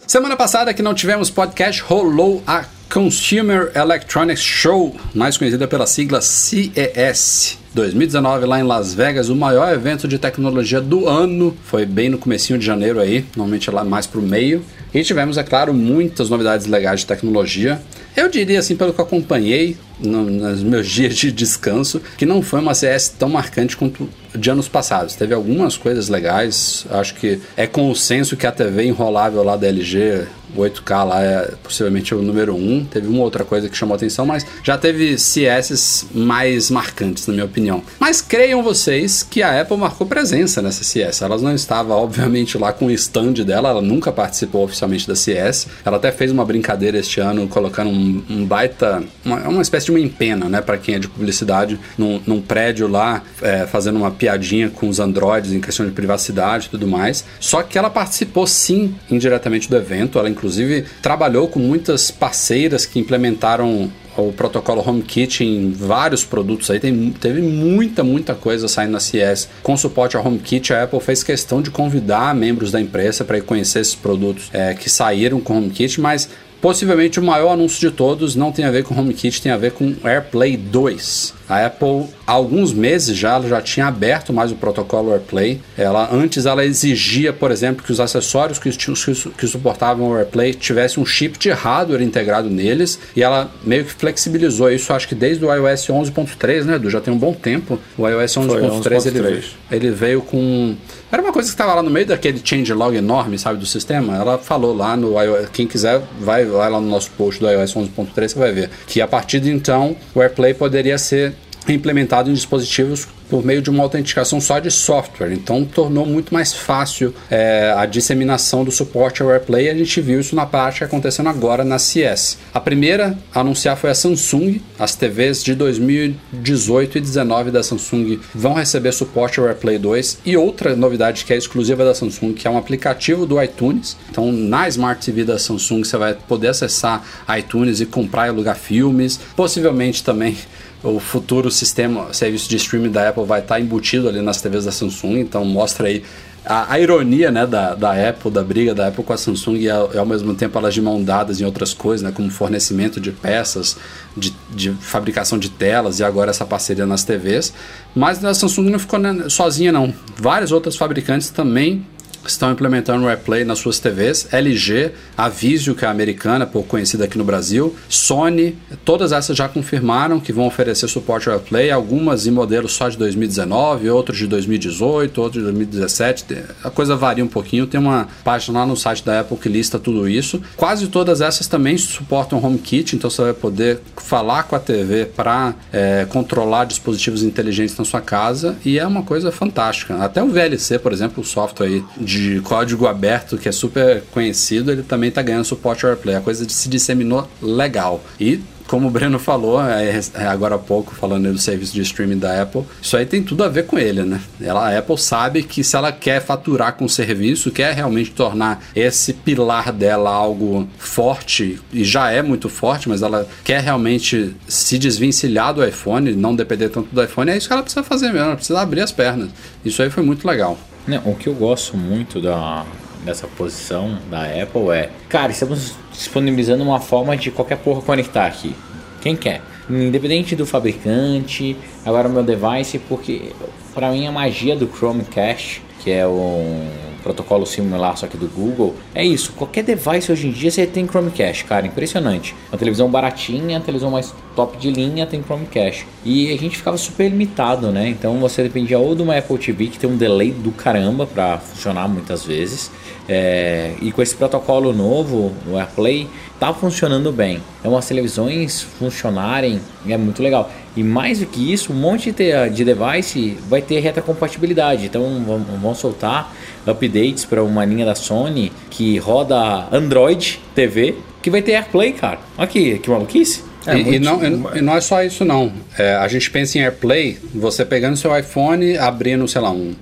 Semana 0.06 0.36
passada 0.36 0.72
que 0.72 0.82
não 0.82 0.94
tivemos 0.94 1.30
podcast, 1.30 1.82
rolou 1.82 2.42
a 2.46 2.64
Consumer 2.88 3.72
Electronics 3.74 4.40
Show, 4.40 4.96
mais 5.12 5.36
conhecida 5.36 5.66
pela 5.66 5.86
sigla 5.86 6.20
CES. 6.20 7.58
2019 7.76 8.46
lá 8.46 8.58
em 8.58 8.62
Las 8.62 8.94
Vegas, 8.94 9.28
o 9.28 9.36
maior 9.36 9.70
evento 9.70 10.08
de 10.08 10.18
tecnologia 10.18 10.80
do 10.80 11.06
ano. 11.06 11.54
Foi 11.62 11.84
bem 11.84 12.08
no 12.08 12.16
comecinho 12.16 12.58
de 12.58 12.64
janeiro 12.64 12.98
aí, 12.98 13.26
normalmente 13.36 13.70
lá 13.70 13.84
mais 13.84 14.06
pro 14.06 14.22
meio. 14.22 14.64
E 14.94 15.02
tivemos, 15.02 15.36
é 15.36 15.42
claro, 15.42 15.74
muitas 15.74 16.30
novidades 16.30 16.64
legais 16.64 17.00
de 17.00 17.06
tecnologia. 17.06 17.78
Eu 18.16 18.30
diria 18.30 18.58
assim, 18.58 18.74
pelo 18.74 18.94
que 18.94 19.00
eu 19.00 19.04
acompanhei 19.04 19.76
no, 20.00 20.24
nos 20.24 20.62
meus 20.62 20.88
dias 20.90 21.14
de 21.14 21.30
descanso, 21.30 22.00
que 22.16 22.24
não 22.24 22.42
foi 22.42 22.60
uma 22.60 22.74
CS 22.74 23.10
tão 23.10 23.28
marcante 23.28 23.76
quanto 23.76 24.08
de 24.34 24.50
anos 24.50 24.68
passados. 24.68 25.14
Teve 25.14 25.34
algumas 25.34 25.76
coisas 25.76 26.08
legais, 26.08 26.86
acho 26.90 27.14
que 27.14 27.40
é 27.56 27.66
consenso 27.66 28.36
que 28.36 28.46
a 28.46 28.52
TV 28.52 28.84
enrolável 28.84 29.42
lá 29.42 29.56
da 29.56 29.66
LG, 29.66 30.26
8K 30.56 31.04
lá 31.04 31.22
é 31.22 31.54
possivelmente 31.62 32.14
o 32.14 32.22
número 32.22 32.54
1. 32.54 32.86
Teve 32.86 33.08
uma 33.08 33.22
outra 33.22 33.44
coisa 33.44 33.68
que 33.68 33.76
chamou 33.76 33.94
atenção, 33.94 34.24
mas 34.24 34.46
já 34.62 34.78
teve 34.78 35.18
CS 35.18 36.06
mais 36.14 36.70
marcantes, 36.70 37.26
na 37.26 37.34
minha 37.34 37.44
opinião. 37.44 37.82
Mas 37.98 38.20
creiam 38.20 38.62
vocês 38.62 39.22
que 39.22 39.42
a 39.42 39.60
Apple 39.60 39.76
marcou 39.76 40.06
presença 40.06 40.62
nessa 40.62 40.84
CS. 40.84 41.22
Ela 41.22 41.36
não 41.38 41.54
estava, 41.54 41.94
obviamente, 41.94 42.56
lá 42.56 42.72
com 42.72 42.86
o 42.86 42.90
stand 42.90 43.34
dela, 43.44 43.70
ela 43.70 43.82
nunca 43.82 44.12
participou 44.12 44.64
oficialmente 44.64 45.06
da 45.06 45.14
CS. 45.14 45.66
Ela 45.84 45.96
até 45.96 46.12
fez 46.12 46.30
uma 46.30 46.44
brincadeira 46.44 46.98
este 46.98 47.20
ano, 47.20 47.46
colocando 47.48 47.90
um, 47.90 48.05
um 48.28 48.44
baita, 48.44 49.02
uma, 49.24 49.48
uma 49.48 49.62
espécie 49.62 49.86
de 49.86 49.92
uma 49.92 50.00
empena, 50.00 50.48
né, 50.48 50.60
para 50.60 50.78
quem 50.78 50.94
é 50.94 50.98
de 50.98 51.08
publicidade, 51.08 51.78
num, 51.96 52.20
num 52.26 52.40
prédio 52.40 52.88
lá, 52.88 53.22
é, 53.42 53.66
fazendo 53.66 53.96
uma 53.96 54.10
piadinha 54.10 54.70
com 54.70 54.88
os 54.88 55.00
androides 55.00 55.52
em 55.52 55.60
questão 55.60 55.86
de 55.86 55.92
privacidade 55.92 56.66
e 56.66 56.70
tudo 56.70 56.86
mais. 56.86 57.24
Só 57.40 57.62
que 57.62 57.78
ela 57.78 57.90
participou 57.90 58.46
sim 58.46 58.94
indiretamente 59.10 59.68
do 59.68 59.76
evento, 59.76 60.18
ela 60.18 60.28
inclusive 60.28 60.84
trabalhou 61.02 61.48
com 61.48 61.58
muitas 61.58 62.10
parceiras 62.10 62.86
que 62.86 62.98
implementaram 62.98 63.90
o 64.22 64.32
protocolo 64.32 64.82
HomeKit 64.86 65.44
em 65.44 65.70
vários 65.70 66.24
produtos 66.24 66.70
aí. 66.70 66.80
Tem, 66.80 67.10
teve 67.20 67.42
muita, 67.42 68.02
muita 68.02 68.34
coisa 68.34 68.68
saindo 68.68 68.92
na 68.92 69.00
CES. 69.00 69.48
Com 69.62 69.76
suporte 69.76 70.16
ao 70.16 70.26
HomeKit, 70.26 70.72
a 70.72 70.84
Apple 70.84 71.00
fez 71.00 71.22
questão 71.22 71.60
de 71.60 71.70
convidar 71.70 72.34
membros 72.34 72.70
da 72.70 72.80
imprensa 72.80 73.24
para 73.24 73.40
conhecer 73.40 73.80
esses 73.80 73.94
produtos 73.94 74.48
é, 74.52 74.74
que 74.74 74.88
saíram 74.88 75.40
com 75.40 75.54
o 75.54 75.58
HomeKit, 75.58 76.00
mas 76.00 76.28
Possivelmente 76.60 77.20
o 77.20 77.22
maior 77.22 77.52
anúncio 77.52 77.78
de 77.78 77.94
todos 77.94 78.34
não 78.34 78.50
tem 78.50 78.64
a 78.64 78.70
ver 78.70 78.84
com 78.84 78.98
HomeKit, 78.98 79.42
tem 79.42 79.52
a 79.52 79.56
ver 79.56 79.72
com 79.72 79.94
AirPlay 80.02 80.56
2. 80.56 81.35
A 81.48 81.66
Apple, 81.66 82.06
há 82.26 82.32
alguns 82.32 82.72
meses 82.72 83.16
já, 83.16 83.34
ela 83.34 83.48
já 83.48 83.60
tinha 83.60 83.86
aberto 83.86 84.32
mais 84.32 84.50
o 84.50 84.56
protocolo 84.56 85.12
AirPlay. 85.12 85.60
Ela 85.76 86.08
antes 86.12 86.46
ela 86.46 86.64
exigia, 86.64 87.32
por 87.32 87.50
exemplo, 87.50 87.84
que 87.84 87.92
os 87.92 88.00
acessórios 88.00 88.58
que, 88.58 88.70
que 88.70 89.46
suportavam 89.46 90.08
o 90.08 90.16
AirPlay 90.16 90.54
tivessem 90.54 91.02
um 91.02 91.06
chip 91.06 91.38
de 91.38 91.50
hardware 91.50 92.02
integrado 92.02 92.50
neles 92.50 92.98
e 93.14 93.22
ela 93.22 93.50
meio 93.64 93.84
que 93.84 93.92
flexibilizou 93.92 94.70
isso, 94.70 94.92
acho 94.92 95.08
que 95.08 95.14
desde 95.14 95.44
o 95.44 95.54
iOS 95.54 95.86
11.3, 95.86 96.64
né, 96.64 96.76
Edu? 96.76 96.90
Já 96.90 97.00
tem 97.00 97.12
um 97.12 97.18
bom 97.18 97.32
tempo. 97.32 97.78
O 97.96 98.08
iOS 98.08 98.34
11.3 98.34 99.06
ele, 99.06 99.44
ele 99.70 99.90
veio 99.90 100.22
com 100.22 100.76
era 101.10 101.22
uma 101.22 101.32
coisa 101.32 101.48
que 101.48 101.54
estava 101.54 101.72
lá 101.72 101.82
no 101.82 101.90
meio 101.90 102.06
daquele 102.06 102.40
changelog 102.42 102.96
enorme, 102.96 103.38
sabe, 103.38 103.58
do 103.60 103.66
sistema. 103.66 104.16
Ela 104.16 104.38
falou 104.38 104.76
lá 104.76 104.96
no 104.96 105.20
iOS, 105.20 105.48
quem 105.52 105.66
quiser 105.66 106.02
vai, 106.20 106.44
vai 106.44 106.68
lá 106.68 106.80
no 106.80 106.88
nosso 106.88 107.10
post 107.12 107.40
do 107.40 107.48
iOS 107.48 107.74
11.3 107.74 108.28
você 108.28 108.38
vai 108.38 108.52
ver 108.52 108.70
que 108.86 109.00
a 109.00 109.06
partir 109.06 109.38
de 109.38 109.50
então 109.50 109.96
o 110.14 110.20
AirPlay 110.20 110.52
poderia 110.52 110.98
ser 110.98 111.35
implementado 111.74 112.30
em 112.30 112.34
dispositivos 112.34 113.08
por 113.28 113.44
meio 113.44 113.60
de 113.60 113.70
uma 113.70 113.82
autenticação 113.82 114.40
só 114.40 114.58
de 114.58 114.70
software. 114.70 115.32
Então 115.32 115.64
tornou 115.64 116.06
muito 116.06 116.32
mais 116.32 116.52
fácil 116.52 117.14
é, 117.30 117.74
a 117.76 117.86
disseminação 117.86 118.64
do 118.64 118.70
suporte 118.70 119.22
ao 119.22 119.30
AirPlay. 119.30 119.68
A 119.68 119.74
gente 119.74 120.00
viu 120.00 120.20
isso 120.20 120.36
na 120.36 120.46
prática 120.46 120.84
acontecendo 120.84 121.28
agora 121.28 121.64
na 121.64 121.78
CS. 121.78 122.38
A 122.54 122.60
primeira 122.60 123.18
a 123.34 123.40
anunciar 123.40 123.76
foi 123.76 123.90
a 123.90 123.94
Samsung. 123.94 124.60
As 124.78 124.94
TVs 124.94 125.42
de 125.42 125.54
2018 125.54 126.98
e 126.98 127.00
2019 127.00 127.50
da 127.50 127.62
Samsung 127.62 128.20
vão 128.34 128.54
receber 128.54 128.92
suporte 128.92 129.40
ao 129.40 129.46
AirPlay 129.46 129.78
2 129.78 130.18
e 130.24 130.36
outra 130.36 130.76
novidade 130.76 131.24
que 131.24 131.32
é 131.32 131.36
exclusiva 131.36 131.84
da 131.84 131.94
Samsung, 131.94 132.32
que 132.32 132.46
é 132.46 132.50
um 132.50 132.58
aplicativo 132.58 133.26
do 133.26 133.42
iTunes. 133.42 133.96
Então 134.10 134.30
na 134.30 134.68
Smart 134.68 135.04
TV 135.04 135.24
da 135.24 135.38
Samsung 135.38 135.84
você 135.84 135.96
vai 135.96 136.14
poder 136.14 136.48
acessar 136.48 137.04
iTunes 137.36 137.80
e 137.80 137.86
comprar 137.86 138.26
e 138.26 138.30
alugar 138.30 138.56
filmes. 138.56 139.18
Possivelmente 139.34 140.04
também 140.04 140.36
o 140.82 141.00
futuro 141.00 141.50
sistema, 141.50 142.12
serviço 142.12 142.48
de 142.48 142.56
streaming 142.56 142.90
da 142.90 143.08
Apple 143.08 143.24
vai 143.24 143.40
estar 143.40 143.60
embutido 143.60 144.08
ali 144.08 144.20
nas 144.20 144.40
TVs 144.40 144.64
da 144.64 144.72
Samsung, 144.72 145.20
então 145.20 145.44
mostra 145.44 145.88
aí 145.88 146.02
a, 146.46 146.74
a 146.74 146.80
ironia 146.80 147.30
né, 147.30 147.44
da, 147.44 147.74
da 147.74 148.08
Apple, 148.08 148.30
da 148.30 148.42
briga 148.42 148.72
da 148.72 148.86
Apple 148.86 149.02
com 149.02 149.12
a 149.12 149.16
Samsung 149.16 149.56
e 149.56 149.68
ao, 149.68 149.98
ao, 149.98 150.06
mesmo 150.06 150.32
tempo 150.34 150.56
elas 150.56 150.72
de 150.72 150.80
mão 150.80 151.02
dadas 151.02 151.40
em 151.40 151.44
outras 151.44 151.74
coisas, 151.74 152.02
né, 152.02 152.12
como 152.14 152.30
fornecimento 152.30 153.00
de 153.00 153.10
peças, 153.10 153.76
de, 154.16 154.32
de 154.54 154.70
fabricação 154.72 155.38
de 155.38 155.50
telas 155.50 155.98
e 155.98 156.04
agora 156.04 156.30
essa 156.30 156.44
parceria 156.44 156.86
nas 156.86 157.02
TVs. 157.02 157.52
Mas 157.94 158.24
a 158.24 158.32
Samsung 158.32 158.70
não 158.70 158.78
ficou 158.78 158.98
né, 158.98 159.28
sozinha 159.28 159.72
não. 159.72 159.92
Vários 160.16 160.52
outros 160.52 160.76
fabricantes 160.76 161.30
também 161.30 161.84
estão 162.30 162.52
implementando 162.52 163.04
o 163.04 163.08
AirPlay 163.08 163.44
nas 163.44 163.58
suas 163.58 163.78
TVs. 163.78 164.28
LG, 164.32 164.92
a 165.16 165.28
Vizio, 165.28 165.74
que 165.74 165.84
é 165.84 165.88
americana, 165.88 166.46
pouco 166.46 166.68
conhecida 166.68 167.04
aqui 167.04 167.18
no 167.18 167.24
Brasil, 167.24 167.74
Sony, 167.88 168.56
todas 168.84 169.12
essas 169.12 169.36
já 169.36 169.48
confirmaram 169.48 170.20
que 170.20 170.32
vão 170.32 170.46
oferecer 170.46 170.88
suporte 170.88 171.28
ao 171.28 171.34
AirPlay, 171.36 171.70
algumas 171.70 172.26
em 172.26 172.30
modelos 172.30 172.72
só 172.72 172.88
de 172.88 172.96
2019, 172.96 173.90
outros 173.90 174.18
de 174.18 174.26
2018, 174.26 175.20
outros 175.20 175.42
de 175.42 175.52
2017. 175.52 176.36
A 176.62 176.70
coisa 176.70 176.96
varia 176.96 177.24
um 177.24 177.28
pouquinho, 177.28 177.66
tem 177.66 177.80
uma 177.80 178.08
página 178.24 178.60
lá 178.60 178.66
no 178.66 178.76
site 178.76 179.04
da 179.04 179.20
Apple 179.20 179.36
que 179.36 179.48
lista 179.48 179.78
tudo 179.78 180.08
isso. 180.08 180.40
Quase 180.56 180.86
todas 180.88 181.20
essas 181.20 181.46
também 181.46 181.76
suportam 181.76 182.42
HomeKit, 182.42 182.96
então 182.96 183.10
você 183.10 183.22
vai 183.22 183.34
poder 183.34 183.80
falar 183.96 184.44
com 184.44 184.56
a 184.56 184.58
TV 184.58 185.06
para 185.06 185.54
é, 185.72 186.06
controlar 186.08 186.64
dispositivos 186.64 187.22
inteligentes 187.22 187.76
na 187.76 187.84
sua 187.84 188.00
casa 188.00 188.56
e 188.64 188.78
é 188.78 188.86
uma 188.86 189.02
coisa 189.02 189.30
fantástica. 189.30 189.96
Até 189.96 190.22
o 190.22 190.28
VLC, 190.28 190.78
por 190.78 190.92
exemplo, 190.92 191.22
o 191.22 191.26
software 191.26 191.82
de 191.96 192.15
de 192.16 192.40
código 192.40 192.86
aberto, 192.86 193.36
que 193.36 193.48
é 193.48 193.52
super 193.52 194.02
conhecido, 194.10 194.72
ele 194.72 194.82
também 194.82 195.10
está 195.10 195.20
ganhando 195.20 195.44
suporte 195.44 195.84
ao 195.84 195.90
AirPlay. 195.90 196.16
A 196.16 196.20
coisa 196.20 196.48
se 196.48 196.68
disseminou 196.68 197.28
legal. 197.42 198.02
E 198.18 198.40
como 198.66 198.88
o 198.88 198.90
Breno 198.90 199.18
falou 199.18 199.60
é, 199.62 200.00
é, 200.14 200.26
agora 200.26 200.56
há 200.56 200.58
pouco, 200.58 200.94
falando 200.94 201.30
do 201.32 201.38
serviço 201.38 201.72
de 201.72 201.82
streaming 201.82 202.18
da 202.18 202.42
Apple, 202.42 202.62
isso 202.80 202.96
aí 202.96 203.06
tem 203.06 203.22
tudo 203.22 203.44
a 203.44 203.48
ver 203.48 203.66
com 203.66 203.78
ele, 203.78 204.02
né? 204.02 204.20
Ela, 204.40 204.68
a 204.68 204.78
Apple 204.78 204.98
sabe 204.98 205.42
que 205.42 205.62
se 205.62 205.76
ela 205.76 205.92
quer 205.92 206.20
faturar 206.20 206.74
com 206.74 206.84
o 206.84 206.88
serviço, 206.88 207.50
quer 207.50 207.74
realmente 207.74 208.10
tornar 208.10 208.62
esse 208.74 209.12
pilar 209.12 209.72
dela 209.72 210.10
algo 210.10 210.68
forte, 210.78 211.60
e 211.72 211.84
já 211.84 212.10
é 212.10 212.22
muito 212.22 212.48
forte, 212.48 212.88
mas 212.88 213.02
ela 213.02 213.26
quer 213.44 213.60
realmente 213.60 214.34
se 214.48 214.78
desvencilhar 214.78 215.54
do 215.54 215.64
iPhone, 215.64 216.12
não 216.14 216.34
depender 216.34 216.68
tanto 216.68 216.94
do 216.94 217.02
iPhone, 217.02 217.30
é 217.30 217.36
isso 217.36 217.46
que 217.46 217.52
ela 217.52 217.62
precisa 217.62 217.84
fazer 217.84 218.06
mesmo, 218.06 218.26
ela 218.26 218.36
precisa 218.36 218.60
abrir 218.60 218.80
as 218.80 218.92
pernas. 218.92 219.30
Isso 219.64 219.82
aí 219.82 219.90
foi 219.90 220.02
muito 220.02 220.26
legal. 220.26 220.58
Não, 220.86 221.02
o 221.04 221.14
que 221.16 221.28
eu 221.28 221.34
gosto 221.34 221.76
muito 221.76 222.20
da, 222.20 222.64
dessa 223.04 223.26
posição 223.26 223.98
da 224.10 224.22
Apple 224.24 224.70
é, 224.70 224.90
cara, 225.08 225.32
estamos 225.32 225.74
disponibilizando 225.96 226.62
uma 226.62 226.80
forma 226.80 227.16
de 227.16 227.30
qualquer 227.30 227.58
porra 227.58 227.82
conectar 227.82 228.26
aqui. 228.26 228.54
Quem 229.00 229.16
quer? 229.16 229.40
Independente 229.68 230.36
do 230.36 230.46
fabricante, 230.46 231.56
agora 231.84 232.08
o 232.08 232.12
meu 232.12 232.22
device, 232.22 232.78
porque 232.78 233.32
para 233.74 233.90
mim 233.90 234.06
a 234.06 234.12
magia 234.12 234.54
do 234.54 234.66
Chromecast, 234.66 235.62
que 235.82 235.90
é 235.90 236.06
um 236.06 236.68
protocolo 237.06 237.46
similar 237.46 237.96
só 237.96 238.08
que 238.08 238.16
do 238.16 238.26
Google, 238.26 238.74
é 238.92 239.04
isso. 239.04 239.32
Qualquer 239.32 239.62
device 239.62 240.10
hoje 240.10 240.26
em 240.26 240.32
dia 240.32 240.50
você 240.50 240.66
tem 240.66 240.86
Chromecast, 240.86 241.44
cara, 241.44 241.64
impressionante. 241.64 242.34
Uma 242.50 242.58
televisão 242.58 242.90
baratinha, 242.90 243.60
televisão 243.60 243.92
mais 243.92 244.12
top 244.34 244.58
de 244.58 244.70
linha 244.72 245.06
tem 245.06 245.22
Chromecast. 245.22 245.86
E 246.04 246.32
a 246.32 246.36
gente 246.36 246.56
ficava 246.56 246.76
super 246.76 247.08
limitado, 247.08 247.70
né? 247.70 247.88
Então 247.88 248.18
você 248.18 248.42
dependia 248.42 248.78
ou 248.78 248.94
de 248.94 249.02
uma 249.02 249.16
Apple 249.16 249.38
TV 249.38 249.68
que 249.68 249.78
tem 249.78 249.88
um 249.88 249.96
delay 249.96 250.32
do 250.32 250.50
caramba 250.50 251.06
para 251.06 251.38
funcionar 251.38 251.86
muitas 251.86 252.24
vezes. 252.24 252.72
É, 253.08 253.74
e 253.80 253.92
com 253.92 254.02
esse 254.02 254.16
protocolo 254.16 254.72
novo, 254.72 255.32
o 255.48 255.56
AirPlay, 255.56 256.08
tá 256.40 256.52
funcionando 256.52 257.12
bem. 257.12 257.40
Então 257.60 257.76
as 257.76 257.86
televisões 257.86 258.62
funcionarem 258.62 259.60
é 259.88 259.96
muito 259.96 260.22
legal. 260.22 260.50
E 260.76 260.82
mais 260.82 261.20
do 261.20 261.26
que 261.26 261.52
isso, 261.52 261.72
um 261.72 261.76
monte 261.76 262.12
de 262.12 262.64
device 262.64 263.38
vai 263.48 263.62
ter 263.62 263.80
retrocompatibilidade. 263.80 264.86
Então 264.86 265.24
vão 265.62 265.74
soltar 265.74 266.32
updates 266.66 267.24
para 267.24 267.42
uma 267.42 267.64
linha 267.64 267.86
da 267.86 267.94
Sony 267.94 268.52
que 268.70 268.98
roda 268.98 269.68
Android 269.72 270.40
TV 270.54 270.96
que 271.22 271.30
vai 271.30 271.42
ter 271.42 271.54
AirPlay, 271.54 271.92
cara. 271.92 272.18
Aqui, 272.38 272.78
que 272.78 272.88
maluquice. 272.88 273.42
É, 273.66 273.76
e, 273.76 273.96
e, 273.96 273.98
não, 273.98 274.24
e, 274.24 274.60
não, 274.62 274.76
é 274.76 274.80
só 274.80 275.02
isso 275.02 275.24
não. 275.24 275.52
É, 275.76 275.96
a 275.96 276.06
gente 276.06 276.30
pensa 276.30 276.56
em 276.56 276.62
AirPlay, 276.62 277.18
você 277.34 277.64
pegando 277.64 277.96
seu 277.96 278.16
iPhone, 278.16 278.78
abrindo, 278.78 279.26
sei 279.26 279.40
lá, 279.40 279.50
um, 279.50 279.74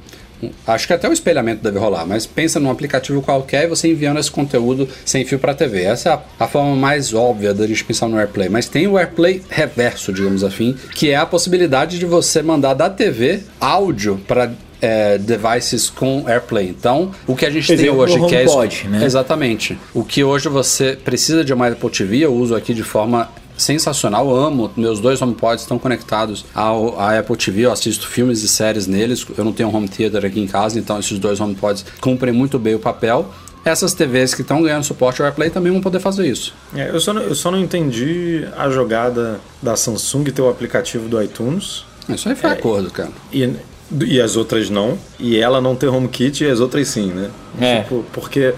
Acho 0.66 0.87
que 0.87 0.93
até 0.93 1.09
o 1.09 1.12
espelhamento 1.12 1.62
deve 1.62 1.78
rolar, 1.78 2.05
mas 2.07 2.26
pensa 2.26 2.59
num 2.59 2.70
aplicativo 2.70 3.22
qualquer 3.22 3.64
e 3.64 3.66
você 3.66 3.89
enviando 3.89 4.18
esse 4.18 4.30
conteúdo 4.30 4.89
sem 5.05 5.24
fio 5.24 5.39
para 5.39 5.53
a 5.53 5.55
TV. 5.55 5.82
Essa 5.82 6.09
é 6.11 6.12
a, 6.12 6.22
a, 6.41 6.49
forma 6.49 6.74
mais 6.74 7.14
óbvia 7.14 7.55
da 7.55 7.66
gente 7.66 7.85
pensar 7.85 8.09
no 8.09 8.18
AirPlay. 8.18 8.49
Mas 8.49 8.68
tem 8.68 8.87
o 8.87 8.99
AirPlay 8.99 9.43
reverso, 9.49 10.12
digamos 10.12 10.43
assim, 10.43 10.76
que 10.95 11.11
é 11.11 11.16
a 11.16 11.26
possibilidade 11.26 11.99
de 11.99 12.07
você 12.07 12.43
mandar 12.43 12.74
da 12.74 12.91
TV 12.91 13.41
áudio 13.61 14.20
para 14.26 14.53
é, 14.85 15.16
devices 15.16 15.89
com 15.89 16.28
AirPlay. 16.28 16.68
Então, 16.68 17.11
o 17.26 17.35
que 17.35 17.47
a 17.47 17.51
gente 17.51 17.72
Exemplo, 17.72 18.07
tem 18.07 18.18
hoje 18.18 18.28
que 18.28 18.37
é 18.37 18.45
pode, 18.45 18.87
né? 18.87 19.03
exatamente 19.03 19.78
o 19.95 20.05
que 20.05 20.22
hoje 20.22 20.49
você 20.51 20.93
precisa 20.93 21.43
de 21.43 21.55
uma 21.55 21.68
Apple 21.68 21.89
TV, 21.89 22.18
eu 22.18 22.35
uso 22.35 22.55
aqui 22.55 22.74
de 22.74 22.82
forma 22.82 23.30
sensacional, 23.57 24.28
eu 24.28 24.37
amo. 24.37 24.70
Meus 24.76 25.01
dois 25.01 25.22
HomePods 25.22 25.62
estão 25.62 25.78
conectados 25.78 26.45
ao, 26.55 27.01
à 27.01 27.18
Apple 27.18 27.37
TV, 27.37 27.62
eu 27.62 27.72
assisto 27.72 28.07
filmes 28.07 28.43
e 28.43 28.49
séries 28.49 28.87
neles. 28.87 29.24
Eu 29.39 29.45
não 29.45 29.53
tenho 29.53 29.70
um 29.70 29.74
home 29.74 29.89
theater 29.89 30.26
aqui 30.26 30.41
em 30.41 30.47
casa, 30.47 30.78
então 30.78 30.99
esses 30.99 31.18
dois 31.18 31.41
HomePods 31.41 31.87
cumprem 32.01 32.35
muito 32.35 32.59
bem 32.59 32.74
o 32.74 32.78
papel. 32.78 33.32
Essas 33.64 33.95
TVs 33.95 34.35
que 34.35 34.43
estão 34.43 34.61
ganhando 34.61 34.85
suporte 34.85 35.22
ao 35.22 35.26
AirPlay 35.26 35.49
também 35.49 35.72
vão 35.72 35.80
poder 35.80 36.01
fazer 36.01 36.26
isso. 36.26 36.53
É, 36.74 36.91
eu, 36.91 37.01
só 37.01 37.14
não, 37.14 37.22
eu 37.22 37.35
só 37.35 37.51
não 37.51 37.59
entendi 37.59 38.47
a 38.57 38.68
jogada 38.68 39.41
da 39.62 39.74
Samsung 39.76 40.24
ter 40.24 40.43
o 40.43 40.51
aplicativo 40.51 41.09
do 41.09 41.22
iTunes. 41.22 41.85
Isso 42.09 42.28
aí 42.28 42.35
foi 42.35 42.51
é, 42.51 42.53
acordo, 42.53 42.91
cara. 42.91 43.11
E, 43.32 43.55
e 43.91 44.20
as 44.20 44.37
outras 44.37 44.70
não. 44.70 44.99
E 45.18 45.37
ela 45.37 45.61
não 45.61 45.76
ter 45.76 45.89
HomeKit 45.89 46.45
e 46.45 46.51
as 46.51 46.61
outras 46.61 46.89
sim, 46.89 47.12
né? 47.12 47.30
É. 47.61 47.82
Tipo, 47.82 48.05
porque 48.12 48.55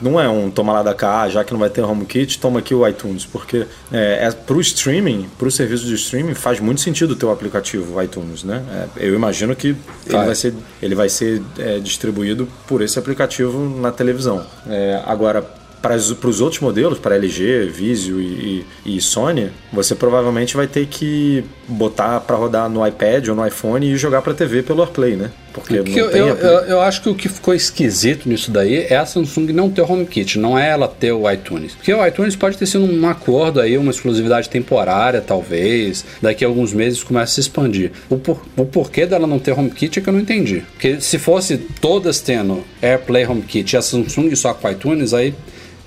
não 0.00 0.20
é 0.20 0.28
um 0.28 0.50
toma 0.50 0.72
lá 0.72 0.82
da 0.82 0.94
cá, 0.94 1.28
já 1.28 1.42
que 1.44 1.52
não 1.52 1.58
vai 1.58 1.70
ter 1.70 1.82
HomeKit, 1.82 2.38
toma 2.38 2.60
aqui 2.60 2.74
o 2.74 2.86
iTunes, 2.86 3.24
porque 3.24 3.66
é, 3.92 4.26
é 4.26 4.30
para 4.30 4.56
o 4.56 4.60
streaming, 4.60 5.28
para 5.38 5.48
o 5.48 5.50
serviço 5.50 5.86
de 5.86 5.94
streaming, 5.94 6.34
faz 6.34 6.60
muito 6.60 6.80
sentido 6.80 7.16
ter 7.16 7.26
o 7.26 7.30
aplicativo 7.30 8.00
iTunes, 8.02 8.44
né? 8.44 8.62
É, 8.96 9.08
eu 9.08 9.14
imagino 9.14 9.54
que 9.56 9.76
ele 10.06 10.16
vai 10.16 10.34
ser, 10.34 10.54
ele 10.80 10.94
vai 10.94 11.08
ser 11.08 11.42
é, 11.58 11.78
distribuído 11.78 12.48
por 12.66 12.82
esse 12.82 12.98
aplicativo 12.98 13.58
na 13.80 13.90
televisão. 13.90 14.46
É, 14.68 15.02
agora, 15.04 15.44
para 15.80 15.94
os 15.96 16.40
outros 16.40 16.60
modelos, 16.60 16.98
para 16.98 17.16
LG, 17.16 17.66
Vizio 17.66 18.20
e, 18.20 18.64
e, 18.84 19.00
Sony, 19.00 19.50
você 19.72 19.94
provavelmente 19.94 20.56
vai 20.56 20.66
ter 20.66 20.86
que 20.86 21.44
botar 21.66 22.20
para 22.20 22.36
rodar 22.36 22.68
no 22.68 22.86
iPad 22.86 23.28
ou 23.28 23.34
no 23.34 23.46
iPhone 23.46 23.86
e 23.86 23.96
jogar 23.96 24.22
para 24.22 24.34
TV 24.34 24.62
pelo 24.62 24.82
AirPlay, 24.82 25.16
né? 25.16 25.30
Porque 25.52 25.74
eu, 25.74 26.10
eu, 26.10 26.26
eu, 26.36 26.60
eu, 26.60 26.80
acho 26.80 27.02
que 27.02 27.08
o 27.08 27.14
que 27.14 27.28
ficou 27.28 27.52
esquisito 27.54 28.28
nisso 28.28 28.50
daí 28.50 28.86
é 28.88 28.96
a 28.96 29.04
Samsung 29.04 29.52
não 29.52 29.70
ter 29.70 29.82
o 29.82 29.90
HomeKit, 29.90 30.38
não 30.38 30.58
é 30.58 30.68
ela 30.68 30.86
ter 30.86 31.10
o 31.12 31.30
iTunes. 31.30 31.74
Porque 31.74 31.92
o 31.92 32.06
iTunes 32.06 32.36
pode 32.36 32.56
ter 32.56 32.66
sido 32.66 32.84
um 32.84 33.08
acordo 33.08 33.60
aí, 33.60 33.76
uma 33.76 33.90
exclusividade 33.90 34.48
temporária, 34.48 35.20
talvez, 35.20 36.04
daqui 36.22 36.44
a 36.44 36.48
alguns 36.48 36.72
meses 36.72 37.02
começa 37.02 37.32
a 37.32 37.34
se 37.34 37.40
expandir. 37.40 37.90
O, 38.08 38.18
por, 38.18 38.40
o 38.56 38.64
porquê 38.64 39.06
dela 39.06 39.26
não 39.26 39.38
ter 39.38 39.52
HomeKit 39.52 39.98
é 39.98 40.02
que 40.02 40.08
eu 40.08 40.12
não 40.12 40.20
entendi. 40.20 40.62
Porque 40.72 41.00
se 41.00 41.18
fosse 41.18 41.56
todas 41.56 42.20
tendo 42.20 42.62
AirPlay 42.80 43.26
HomeKit 43.26 43.74
e 43.74 43.76
a 43.76 43.82
Samsung 43.82 44.34
só 44.36 44.54
com 44.54 44.70
iTunes, 44.70 45.12
aí 45.12 45.34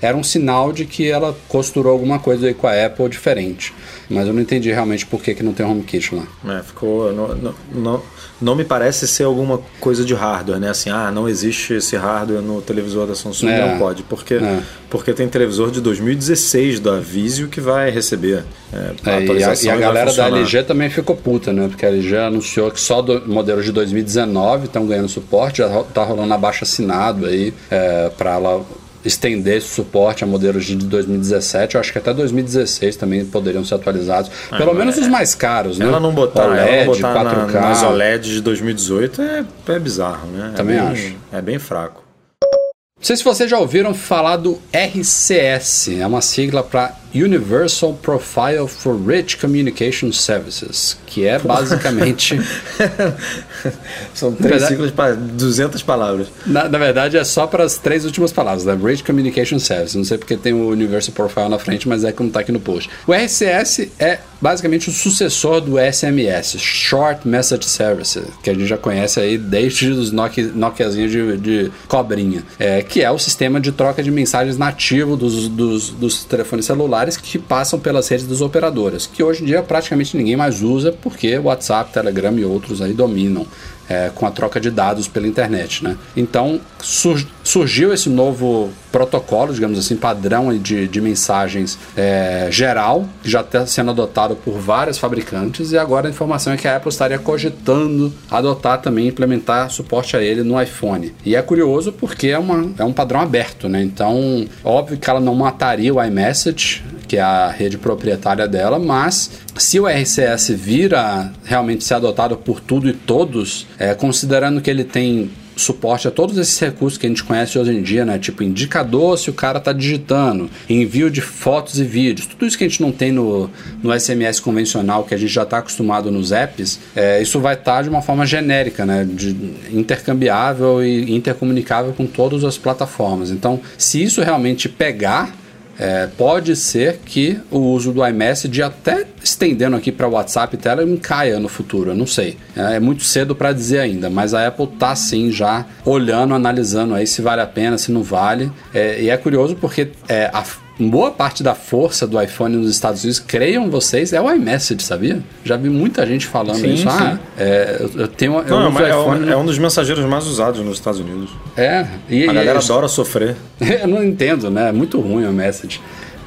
era 0.02 0.16
um 0.16 0.22
sinal 0.24 0.72
de 0.72 0.84
que 0.84 1.08
ela 1.08 1.34
costurou 1.48 1.92
alguma 1.92 2.18
coisa 2.18 2.48
aí 2.48 2.54
com 2.54 2.66
a 2.66 2.86
Apple 2.86 3.08
diferente. 3.08 3.72
Mas 4.10 4.26
eu 4.26 4.34
não 4.34 4.42
entendi 4.42 4.70
realmente 4.72 5.06
por 5.06 5.22
que, 5.22 5.32
que 5.32 5.44
não 5.44 5.52
tem 5.52 5.64
HomeKit 5.64 6.14
lá. 6.14 6.58
É, 6.58 6.62
ficou. 6.64 7.12
Não, 7.12 7.28
não, 7.28 7.54
não, 7.72 8.02
não, 8.40 8.54
me 8.56 8.64
parece 8.64 9.06
ser 9.06 9.22
alguma 9.22 9.60
coisa 9.80 10.04
de 10.04 10.12
hardware, 10.12 10.58
né? 10.58 10.70
Assim, 10.70 10.90
ah, 10.90 11.12
não 11.12 11.28
existe 11.28 11.74
esse 11.74 11.96
hardware 11.96 12.42
no 12.42 12.60
televisor 12.60 13.06
da 13.06 13.14
Samsung, 13.14 13.48
é, 13.48 13.70
não 13.70 13.78
pode. 13.78 14.02
Porque, 14.02 14.34
é. 14.34 14.60
porque 14.90 15.12
tem 15.14 15.28
televisor 15.28 15.70
de 15.70 15.80
2016 15.80 16.80
da 16.80 16.98
Vizio 16.98 17.46
que 17.46 17.60
vai 17.60 17.88
receber 17.90 18.44
é, 18.72 18.92
a 19.06 19.12
é, 19.12 19.24
e 19.24 19.44
a, 19.44 19.54
e 19.54 19.70
a 19.70 19.76
galera 19.76 20.12
da 20.12 20.26
LG 20.26 20.64
também 20.64 20.90
ficou 20.90 21.14
puta, 21.14 21.52
né? 21.52 21.68
Porque 21.68 21.86
a 21.86 21.88
LG 21.88 22.16
anunciou 22.16 22.72
que 22.72 22.80
só 22.80 23.00
do, 23.00 23.26
modelos 23.28 23.64
de 23.64 23.70
2019 23.70 24.64
estão 24.64 24.84
ganhando 24.84 25.08
suporte, 25.08 25.58
já 25.58 25.68
tá 25.84 26.02
rolando 26.02 26.34
abaixo 26.34 26.64
assinado 26.64 27.26
aí 27.26 27.54
é, 27.70 28.10
para 28.10 28.32
ela 28.32 28.64
estender 29.04 29.58
esse 29.58 29.68
suporte 29.68 30.24
a 30.24 30.26
modelos 30.26 30.64
de 30.64 30.76
2017. 30.76 31.74
Eu 31.74 31.80
acho 31.80 31.92
que 31.92 31.98
até 31.98 32.12
2016 32.12 32.96
também 32.96 33.24
poderiam 33.24 33.64
ser 33.64 33.74
atualizados. 33.74 34.30
Ah, 34.50 34.56
Pelo 34.56 34.74
menos 34.74 34.96
os 34.96 35.08
mais 35.08 35.34
caros, 35.34 35.78
né? 35.78 35.86
Ela 35.86 36.00
não 36.00 36.12
botar, 36.12 36.46
OLED, 36.46 36.68
ela 36.68 36.84
não 36.84 36.94
botar 36.94 37.14
4K. 37.14 37.52
na, 37.52 37.60
nas 37.60 37.82
OLED 37.82 38.34
de 38.34 38.40
2018 38.40 39.22
é, 39.22 39.44
é 39.68 39.78
bizarro, 39.78 40.28
né? 40.28 40.52
Também 40.56 40.76
é 40.76 40.80
bem, 40.80 40.88
acho. 40.88 41.16
É 41.32 41.42
bem 41.42 41.58
fraco. 41.58 42.02
Não 42.42 43.06
sei 43.06 43.16
se 43.16 43.24
vocês 43.24 43.50
já 43.50 43.58
ouviram 43.58 43.92
falar 43.94 44.36
do 44.36 44.60
RCS, 44.72 45.88
é 45.88 46.06
uma 46.06 46.20
sigla 46.20 46.62
para 46.62 46.94
Universal 47.14 47.94
Profile 48.02 48.66
for 48.68 48.96
Rich 48.96 49.36
Communication 49.38 50.12
Services, 50.12 50.96
que 51.06 51.26
é 51.26 51.38
basicamente. 51.38 52.40
São 54.14 54.32
três 54.32 54.50
Verdade- 54.52 54.72
ciclos 54.72 54.90
para 54.90 55.14
200 55.14 55.82
palavras. 55.82 56.28
na, 56.46 56.68
na 56.68 56.78
verdade, 56.78 57.16
é 57.16 57.24
só 57.24 57.46
para 57.46 57.64
as 57.64 57.76
três 57.78 58.04
últimas 58.04 58.32
palavras, 58.32 58.64
né? 58.64 58.76
Rich 58.82 59.04
Communication 59.04 59.58
Services. 59.58 59.94
Não 59.94 60.04
sei 60.04 60.18
porque 60.18 60.36
tem 60.36 60.52
o 60.52 60.68
Universal 60.68 61.14
Profile 61.14 61.48
na 61.48 61.58
frente, 61.58 61.88
mas 61.88 62.04
é 62.04 62.12
como 62.12 62.28
está 62.28 62.40
aqui 62.40 62.52
no 62.52 62.60
post. 62.60 62.88
O 63.06 63.12
RCS 63.12 63.88
é 63.98 64.18
basicamente 64.40 64.88
o 64.88 64.92
sucessor 64.92 65.60
do 65.60 65.76
SMS, 65.78 66.56
Short 66.58 67.26
Message 67.28 67.64
Service, 67.66 68.20
que 68.42 68.50
a 68.50 68.54
gente 68.54 68.66
já 68.66 68.76
conhece 68.76 69.20
aí 69.20 69.38
desde 69.38 69.90
os 69.90 70.10
Nokia, 70.10 70.50
Nokiazinhos 70.54 71.10
de, 71.12 71.36
de 71.36 71.72
cobrinha, 71.86 72.42
é, 72.58 72.82
que 72.82 73.02
é 73.02 73.10
o 73.10 73.18
sistema 73.18 73.60
de 73.60 73.70
troca 73.70 74.02
de 74.02 74.10
mensagens 74.10 74.58
nativo 74.58 75.16
dos, 75.16 75.48
dos, 75.48 75.90
dos 75.90 76.24
telefones 76.24 76.66
celulares 76.66 77.01
que 77.16 77.38
passam 77.38 77.78
pelas 77.78 78.08
redes 78.08 78.26
das 78.26 78.40
operadoras, 78.40 79.06
que 79.06 79.22
hoje 79.22 79.42
em 79.42 79.46
dia 79.46 79.62
praticamente 79.62 80.16
ninguém 80.16 80.36
mais 80.36 80.62
usa 80.62 80.92
porque 80.92 81.38
WhatsApp, 81.38 81.92
Telegram 81.92 82.36
e 82.38 82.44
outros 82.44 82.80
aí 82.82 82.92
dominam 82.92 83.46
é, 83.88 84.10
com 84.14 84.26
a 84.26 84.30
troca 84.30 84.60
de 84.60 84.70
dados 84.70 85.08
pela 85.08 85.26
internet, 85.26 85.82
né? 85.84 85.96
Então 86.16 86.60
sur- 86.80 87.26
surgiu 87.42 87.92
esse 87.92 88.08
novo 88.08 88.70
protocolo, 88.92 89.54
digamos 89.54 89.78
assim, 89.78 89.96
padrão 89.96 90.56
de, 90.56 90.86
de 90.86 91.00
mensagens 91.00 91.78
é, 91.96 92.48
geral, 92.50 93.08
que 93.22 93.30
já 93.30 93.40
está 93.40 93.66
sendo 93.66 93.90
adotado 93.90 94.36
por 94.36 94.58
vários 94.58 94.98
fabricantes 94.98 95.72
e 95.72 95.78
agora 95.78 96.06
a 96.06 96.10
informação 96.10 96.52
é 96.52 96.56
que 96.56 96.68
a 96.68 96.76
Apple 96.76 96.90
estaria 96.90 97.18
cogitando 97.18 98.12
adotar 98.30 98.80
também 98.80 99.08
implementar 99.08 99.70
suporte 99.70 100.16
a 100.16 100.22
ele 100.22 100.42
no 100.42 100.60
iPhone. 100.60 101.14
E 101.24 101.34
é 101.34 101.42
curioso 101.42 101.92
porque 101.92 102.28
é, 102.28 102.38
uma, 102.38 102.70
é 102.78 102.84
um 102.84 102.92
padrão 102.92 103.20
aberto, 103.20 103.68
né? 103.68 103.82
Então, 103.82 104.46
óbvio 104.62 104.98
que 104.98 105.08
ela 105.08 105.20
não 105.20 105.34
mataria 105.34 105.92
o 105.94 106.02
iMessage, 106.02 106.84
que 107.08 107.16
é 107.16 107.22
a 107.22 107.48
rede 107.48 107.78
proprietária 107.78 108.46
dela, 108.46 108.78
mas 108.78 109.30
se 109.56 109.78
o 109.80 109.86
RCS 109.86 110.50
vira 110.50 111.32
realmente 111.44 111.84
ser 111.84 111.94
adotado 111.94 112.36
por 112.36 112.60
tudo 112.60 112.88
e 112.88 112.92
todos, 112.92 113.66
é, 113.78 113.94
considerando 113.94 114.60
que 114.60 114.70
ele 114.70 114.84
tem 114.84 115.30
suporte 115.62 116.08
a 116.08 116.10
todos 116.10 116.36
esses 116.38 116.58
recursos 116.58 116.98
que 116.98 117.06
a 117.06 117.08
gente 117.08 117.24
conhece 117.24 117.58
hoje 117.58 117.72
em 117.72 117.82
dia, 117.82 118.04
né? 118.04 118.18
Tipo 118.18 118.42
indicador 118.42 119.18
se 119.18 119.30
o 119.30 119.32
cara 119.32 119.60
tá 119.60 119.72
digitando, 119.72 120.50
envio 120.68 121.10
de 121.10 121.20
fotos 121.20 121.78
e 121.78 121.84
vídeos, 121.84 122.26
tudo 122.26 122.46
isso 122.46 122.56
que 122.56 122.64
a 122.64 122.68
gente 122.68 122.80
não 122.80 122.92
tem 122.92 123.12
no, 123.12 123.50
no 123.82 123.98
SMS 123.98 124.40
convencional, 124.40 125.04
que 125.04 125.14
a 125.14 125.18
gente 125.18 125.32
já 125.32 125.42
está 125.42 125.58
acostumado 125.58 126.10
nos 126.10 126.32
apps, 126.32 126.78
é, 126.94 127.20
isso 127.22 127.40
vai 127.40 127.54
estar 127.54 127.82
de 127.82 127.88
uma 127.88 128.02
forma 128.02 128.26
genérica, 128.26 128.84
né? 128.84 129.04
De, 129.08 129.36
intercambiável 129.72 130.84
e 130.84 131.14
intercomunicável 131.14 131.92
com 131.92 132.06
todas 132.06 132.44
as 132.44 132.58
plataformas. 132.58 133.30
Então, 133.30 133.60
se 133.78 134.02
isso 134.02 134.22
realmente 134.22 134.68
pegar, 134.68 135.41
é, 135.78 136.06
pode 136.06 136.54
ser 136.56 136.98
que 137.04 137.38
o 137.50 137.58
uso 137.58 137.92
do 137.92 138.06
iMessage, 138.06 138.62
até 138.62 139.06
estendendo 139.22 139.76
aqui 139.76 139.90
para 139.90 140.08
WhatsApp 140.08 140.54
e 140.54 140.58
Telegram, 140.58 140.96
caia 140.96 141.38
no 141.38 141.48
futuro, 141.48 141.90
eu 141.90 141.96
não 141.96 142.06
sei. 142.06 142.36
É, 142.56 142.76
é 142.76 142.80
muito 142.80 143.02
cedo 143.02 143.34
para 143.34 143.52
dizer 143.52 143.80
ainda, 143.80 144.10
mas 144.10 144.34
a 144.34 144.46
Apple 144.46 144.66
tá 144.78 144.94
sim 144.94 145.30
já 145.30 145.66
olhando, 145.84 146.34
analisando 146.34 146.94
aí 146.94 147.06
se 147.06 147.22
vale 147.22 147.40
a 147.40 147.46
pena, 147.46 147.78
se 147.78 147.90
não 147.90 148.02
vale. 148.02 148.50
É, 148.72 149.02
e 149.02 149.10
é 149.10 149.16
curioso 149.16 149.56
porque 149.56 149.90
é, 150.08 150.30
a 150.32 150.44
boa 150.88 151.10
parte 151.10 151.42
da 151.42 151.54
força 151.54 152.06
do 152.06 152.20
iPhone 152.20 152.56
nos 152.56 152.70
Estados 152.70 153.02
Unidos, 153.04 153.18
creiam 153.20 153.70
vocês, 153.70 154.12
é 154.12 154.20
o 154.20 154.30
iMessage, 154.32 154.82
sabia? 154.82 155.20
Já 155.44 155.56
vi 155.56 155.68
muita 155.68 156.06
gente 156.06 156.26
falando 156.26 156.56
Sim, 156.56 156.74
isso. 156.74 156.82
sim. 156.82 156.88
Ah, 156.88 157.18
é, 157.38 157.76
eu, 157.94 158.08
tenho 158.08 158.34
eu 158.38 158.44
Não, 158.60 158.70
mas 158.70 158.84
é, 158.86 158.90
iPhone. 158.90 159.24
um, 159.26 159.30
é 159.32 159.36
um 159.36 159.44
dos 159.44 159.58
mensageiros 159.58 160.04
mais 160.04 160.26
usados 160.26 160.60
nos 160.60 160.74
Estados 160.78 161.00
Unidos. 161.00 161.30
É, 161.56 161.86
e, 162.08 162.22
A 162.22 162.24
e 162.24 162.26
galera 162.26 162.50
eles- 162.52 162.70
adora 162.70 162.88
sofrer. 162.88 163.36
Eu 163.60 163.88
não 163.88 164.02
entendo, 164.02 164.50
né? 164.50 164.68
É 164.68 164.72
muito 164.72 165.00
ruim 165.00 165.26
o 165.26 165.32
message. 165.32 165.80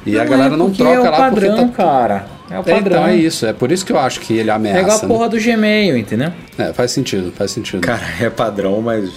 E 0.04 0.16
a 0.18 0.22
Não, 0.22 0.30
galera 0.30 0.54
é 0.54 0.56
não 0.56 0.70
troca 0.70 0.92
é 0.94 1.00
o 1.00 1.04
lá 1.04 1.10
padrão, 1.12 1.56
porque 1.56 1.76
tá. 1.76 1.84
cara. 1.84 2.26
É 2.48 2.58
o 2.58 2.60
É, 2.60 2.62
padrão. 2.62 2.98
Então 3.00 3.06
é 3.08 3.16
isso, 3.16 3.44
é 3.44 3.52
por 3.52 3.72
isso 3.72 3.84
que 3.84 3.90
eu 3.92 3.98
acho 3.98 4.20
que 4.20 4.32
ele 4.34 4.42
É 4.42 4.54
igual 4.54 4.56
ameaça. 4.56 5.04
a 5.04 5.08
porra 5.08 5.28
do 5.28 5.36
Gmail, 5.36 5.96
entendeu? 5.96 6.28
né? 6.56 6.68
É, 6.68 6.72
faz 6.72 6.92
sentido, 6.92 7.32
faz 7.36 7.50
sentido. 7.50 7.80
Cara, 7.80 8.02
é 8.20 8.30
padrão, 8.30 8.80
mas. 8.80 9.10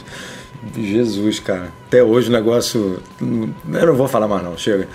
Jesus, 0.77 1.39
cara. 1.39 1.69
Até 1.87 2.03
hoje 2.03 2.29
o 2.29 2.31
negócio. 2.31 2.99
Eu 3.21 3.87
não 3.87 3.95
vou 3.95 4.07
falar 4.07 4.27
mais, 4.27 4.43
não. 4.43 4.57
Chega. 4.57 4.87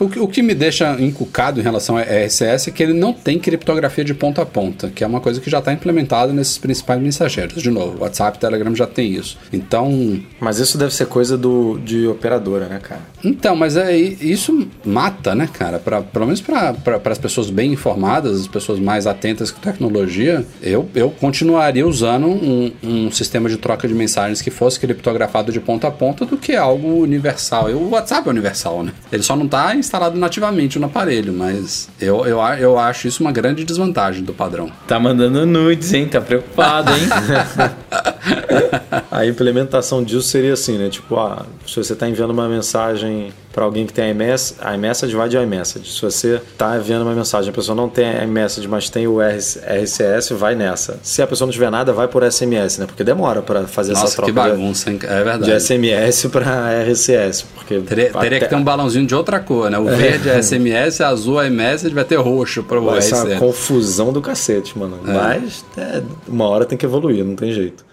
O, 0.00 0.08
que- 0.08 0.18
o 0.18 0.26
que 0.26 0.42
me 0.42 0.54
deixa 0.54 0.96
encucado 1.00 1.60
em 1.60 1.62
relação 1.62 1.96
a 1.96 2.00
RCS 2.02 2.68
é 2.68 2.70
que 2.70 2.82
ele 2.82 2.94
não 2.94 3.12
tem 3.12 3.38
criptografia 3.38 4.02
de 4.02 4.14
ponta 4.14 4.42
a 4.42 4.46
ponta, 4.46 4.88
que 4.88 5.04
é 5.04 5.06
uma 5.06 5.20
coisa 5.20 5.40
que 5.40 5.48
já 5.50 5.58
está 5.58 5.72
implementada 5.72 6.32
nesses 6.32 6.56
principais 6.58 7.00
mensageiros. 7.00 7.62
De 7.62 7.70
novo, 7.70 8.00
WhatsApp 8.00 8.38
Telegram 8.38 8.74
já 8.74 8.86
tem 8.86 9.12
isso. 9.12 9.36
Então, 9.52 10.20
Mas 10.40 10.58
isso 10.58 10.78
deve 10.78 10.94
ser 10.94 11.06
coisa 11.06 11.36
do, 11.36 11.78
de 11.84 12.06
operadora, 12.06 12.66
né, 12.66 12.78
cara? 12.82 13.02
Então, 13.22 13.54
mas 13.54 13.76
é, 13.76 13.94
isso 13.96 14.66
mata, 14.84 15.34
né, 15.34 15.48
cara? 15.52 15.78
Pra, 15.78 16.00
pelo 16.00 16.24
menos 16.24 16.40
para 16.40 16.74
as 17.04 17.18
pessoas 17.18 17.50
bem 17.50 17.72
informadas, 17.72 18.40
as 18.40 18.48
pessoas 18.48 18.78
mais 18.80 19.06
atentas 19.06 19.50
com 19.50 19.60
tecnologia, 19.60 20.44
eu, 20.62 20.88
eu 20.94 21.10
continuaria 21.10 21.86
usando 21.86 22.26
um, 22.26 22.72
um 22.82 23.10
sistema 23.10 23.48
de 23.48 23.58
troca 23.58 23.86
de 23.86 23.92
mensagens 23.94 24.40
que 24.40 24.50
fosse 24.50 24.80
criptografado 24.80 25.52
de 25.52 25.60
ponta 25.60 25.88
a 25.88 25.90
ponta 25.90 26.24
do 26.24 26.38
que 26.38 26.56
algo 26.56 26.88
universal. 27.02 27.68
E 27.70 27.74
O 27.74 27.90
WhatsApp 27.90 28.26
é 28.26 28.30
universal, 28.30 28.82
né? 28.82 28.92
Ele 29.12 29.22
só 29.22 29.36
não 29.36 29.44
está 29.44 29.74
instalado 29.90 30.16
nativamente 30.16 30.78
no 30.78 30.86
aparelho, 30.86 31.32
mas 31.32 31.88
eu, 32.00 32.24
eu, 32.24 32.38
eu 32.38 32.78
acho 32.78 33.08
isso 33.08 33.24
uma 33.24 33.32
grande 33.32 33.64
desvantagem 33.64 34.22
do 34.22 34.32
padrão. 34.32 34.70
Tá 34.86 35.00
mandando 35.00 35.44
nudes, 35.44 35.92
hein? 35.92 36.06
Tá 36.06 36.20
preocupado, 36.20 36.92
hein? 36.92 37.08
A 39.10 39.26
implementação 39.26 40.04
disso 40.04 40.22
seria 40.22 40.52
assim, 40.52 40.78
né? 40.78 40.88
Tipo, 40.88 41.16
ah, 41.16 41.44
se 41.66 41.74
você 41.74 41.92
está 41.92 42.08
enviando 42.08 42.30
uma 42.30 42.48
mensagem 42.48 43.32
para 43.52 43.64
alguém 43.64 43.84
que 43.86 43.92
tem 43.92 44.10
iMess, 44.10 44.54
a 44.60 44.74
iMessage 44.76 45.14
vai 45.14 45.28
de 45.28 45.36
iMessage. 45.36 45.90
Se 45.90 46.00
você 46.00 46.40
está 46.52 46.76
enviando 46.76 47.02
uma 47.02 47.14
mensagem, 47.14 47.50
a 47.50 47.52
pessoa 47.52 47.74
não 47.74 47.88
tem 47.88 48.06
iMessage, 48.22 48.68
mas 48.68 48.88
tem 48.88 49.06
o 49.08 49.20
RC 49.20 49.60
RCS, 49.66 50.30
vai 50.30 50.54
nessa. 50.54 50.98
Se 51.02 51.20
a 51.20 51.26
pessoa 51.26 51.46
não 51.46 51.52
tiver 51.52 51.70
nada, 51.70 51.92
vai 51.92 52.06
por 52.06 52.22
SMS, 52.22 52.78
né? 52.78 52.86
Porque 52.86 53.02
demora 53.02 53.42
para 53.42 53.66
fazer 53.66 53.92
essa 53.92 54.02
Nossa, 54.02 54.16
troca 54.16 54.32
que 54.32 54.40
de- 54.40 54.48
bagunça, 54.48 54.90
hein? 54.90 54.98
É 55.02 55.18
de, 55.18 55.24
verdade. 55.24 55.60
SMS 55.60 56.26
para 56.28 56.82
RCS. 56.84 57.42
Porque 57.54 57.80
Teria, 57.80 58.10
teria 58.12 58.38
até- 58.38 58.40
que 58.40 58.46
ter 58.48 58.54
um 58.56 58.62
balãozinho 58.64 59.06
de 59.06 59.14
outra 59.14 59.40
cor, 59.40 59.68
né? 59.70 59.78
O 59.78 59.84
verde 59.86 60.28
é 60.28 60.38
SMS, 60.40 61.00
azul 61.02 61.40
é 61.42 61.48
iMessage, 61.48 61.92
vai 61.94 62.04
ter 62.04 62.16
roxo 62.16 62.62
para 62.62 62.80
o 62.80 62.88
RCS. 62.94 63.38
confusão 63.38 64.12
do 64.12 64.20
cacete, 64.22 64.78
mano. 64.78 64.98
Mas 65.04 65.64
é, 65.76 66.02
uma 66.28 66.46
hora 66.48 66.64
tem 66.64 66.78
que 66.78 66.86
evoluir, 66.86 67.24
não 67.24 67.34
tem 67.34 67.52
jeito. 67.52 67.84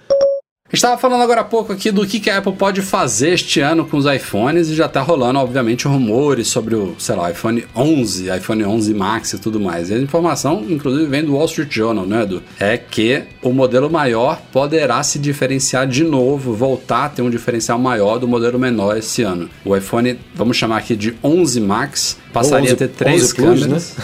A 0.69 0.75
gente 0.75 0.83
estava 0.83 0.97
falando 0.97 1.21
agora 1.21 1.39
há 1.39 1.45
pouco 1.45 1.71
aqui 1.71 1.91
do 1.91 2.05
que, 2.05 2.19
que 2.19 2.29
a 2.29 2.39
Apple 2.39 2.51
pode 2.51 2.81
fazer 2.81 3.29
este 3.29 3.61
ano 3.61 3.85
com 3.85 3.95
os 3.95 4.05
iPhones 4.05 4.67
e 4.67 4.75
já 4.75 4.87
está 4.87 5.01
rolando, 5.01 5.39
obviamente, 5.39 5.87
rumores 5.87 6.49
sobre 6.49 6.75
o, 6.75 6.93
sei 6.99 7.15
lá, 7.15 7.31
iPhone 7.31 7.65
11, 7.73 8.29
iPhone 8.35 8.65
11 8.65 8.93
Max 8.93 9.31
e 9.31 9.39
tudo 9.39 9.61
mais. 9.61 9.89
E 9.89 9.93
a 9.93 9.97
informação, 9.97 10.65
inclusive, 10.67 11.05
vem 11.05 11.23
do 11.23 11.35
Wall 11.35 11.45
Street 11.45 11.73
Journal, 11.73 12.05
né, 12.05 12.23
Edu? 12.23 12.43
É 12.59 12.77
que 12.77 13.23
o 13.41 13.53
modelo 13.53 13.89
maior 13.89 14.41
poderá 14.51 15.01
se 15.03 15.17
diferenciar 15.17 15.87
de 15.87 16.03
novo, 16.03 16.53
voltar 16.53 17.05
a 17.05 17.09
ter 17.09 17.21
um 17.21 17.29
diferencial 17.29 17.79
maior 17.79 18.19
do 18.19 18.27
modelo 18.27 18.59
menor 18.59 18.97
esse 18.97 19.21
ano. 19.21 19.49
O 19.63 19.73
iPhone, 19.73 20.19
vamos 20.35 20.57
chamar 20.57 20.79
aqui 20.79 20.97
de 20.97 21.15
11 21.23 21.61
Max, 21.61 22.17
passaria 22.33 22.65
11 22.65 22.73
a 22.73 22.75
ter 22.75 22.89
três 22.89 23.23
11 23.23 23.35
Plus, 23.35 23.59
câmeras. 23.61 23.95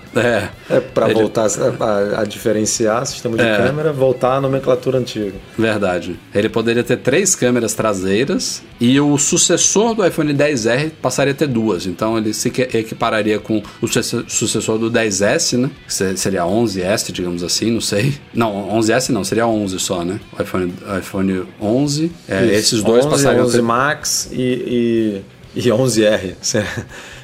É. 0.16 0.48
É 0.70 0.80
para 0.80 1.06
Ele- 1.10 1.14
voltar 1.20 1.46
a, 1.80 2.20
a 2.20 2.24
diferenciar 2.24 3.04
sistema 3.06 3.36
de 3.36 3.42
É. 3.42 3.56
câmera, 3.56 3.92
voltar 3.92 4.36
à 4.36 4.40
nomenclatura 4.40 4.98
antiga. 4.98 5.32
Verdade. 5.58 6.18
Ele 6.34 6.48
poderia 6.48 6.82
ter 6.84 6.98
três 6.98 7.34
câmeras 7.34 7.74
traseiras 7.74 8.62
e 8.80 9.00
o 9.00 9.16
sucessor 9.18 9.94
do 9.94 10.06
iPhone 10.06 10.32
10R 10.32 10.90
passaria 11.02 11.32
a 11.32 11.36
ter 11.36 11.48
duas. 11.48 11.86
Então 11.86 12.16
ele 12.18 12.32
se 12.34 12.48
equipararia 12.48 13.38
com 13.38 13.62
o 13.80 13.86
suce- 13.88 14.24
sucessor 14.28 14.78
do 14.78 14.90
10S, 14.90 15.56
né? 15.58 15.70
Que 15.86 16.16
seria 16.16 16.44
11S, 16.44 17.12
digamos 17.12 17.42
assim, 17.42 17.70
não 17.70 17.80
sei. 17.80 18.14
Não, 18.32 18.68
11S 18.78 19.10
não, 19.10 19.24
seria 19.24 19.46
11 19.46 19.78
só, 19.78 20.04
né? 20.04 20.20
O 20.38 20.42
iPhone, 20.42 20.74
iPhone 20.98 21.42
11. 21.60 22.12
É, 22.28 22.44
esses 22.54 22.82
dois 22.82 23.04
11, 23.06 23.10
passariam 23.16 23.42
a 23.42 23.46
11 23.46 23.56
ter... 23.56 23.62
Max 23.62 24.28
e, 24.32 25.22
e, 25.56 25.60
e 25.60 25.68
11R. 25.70 26.34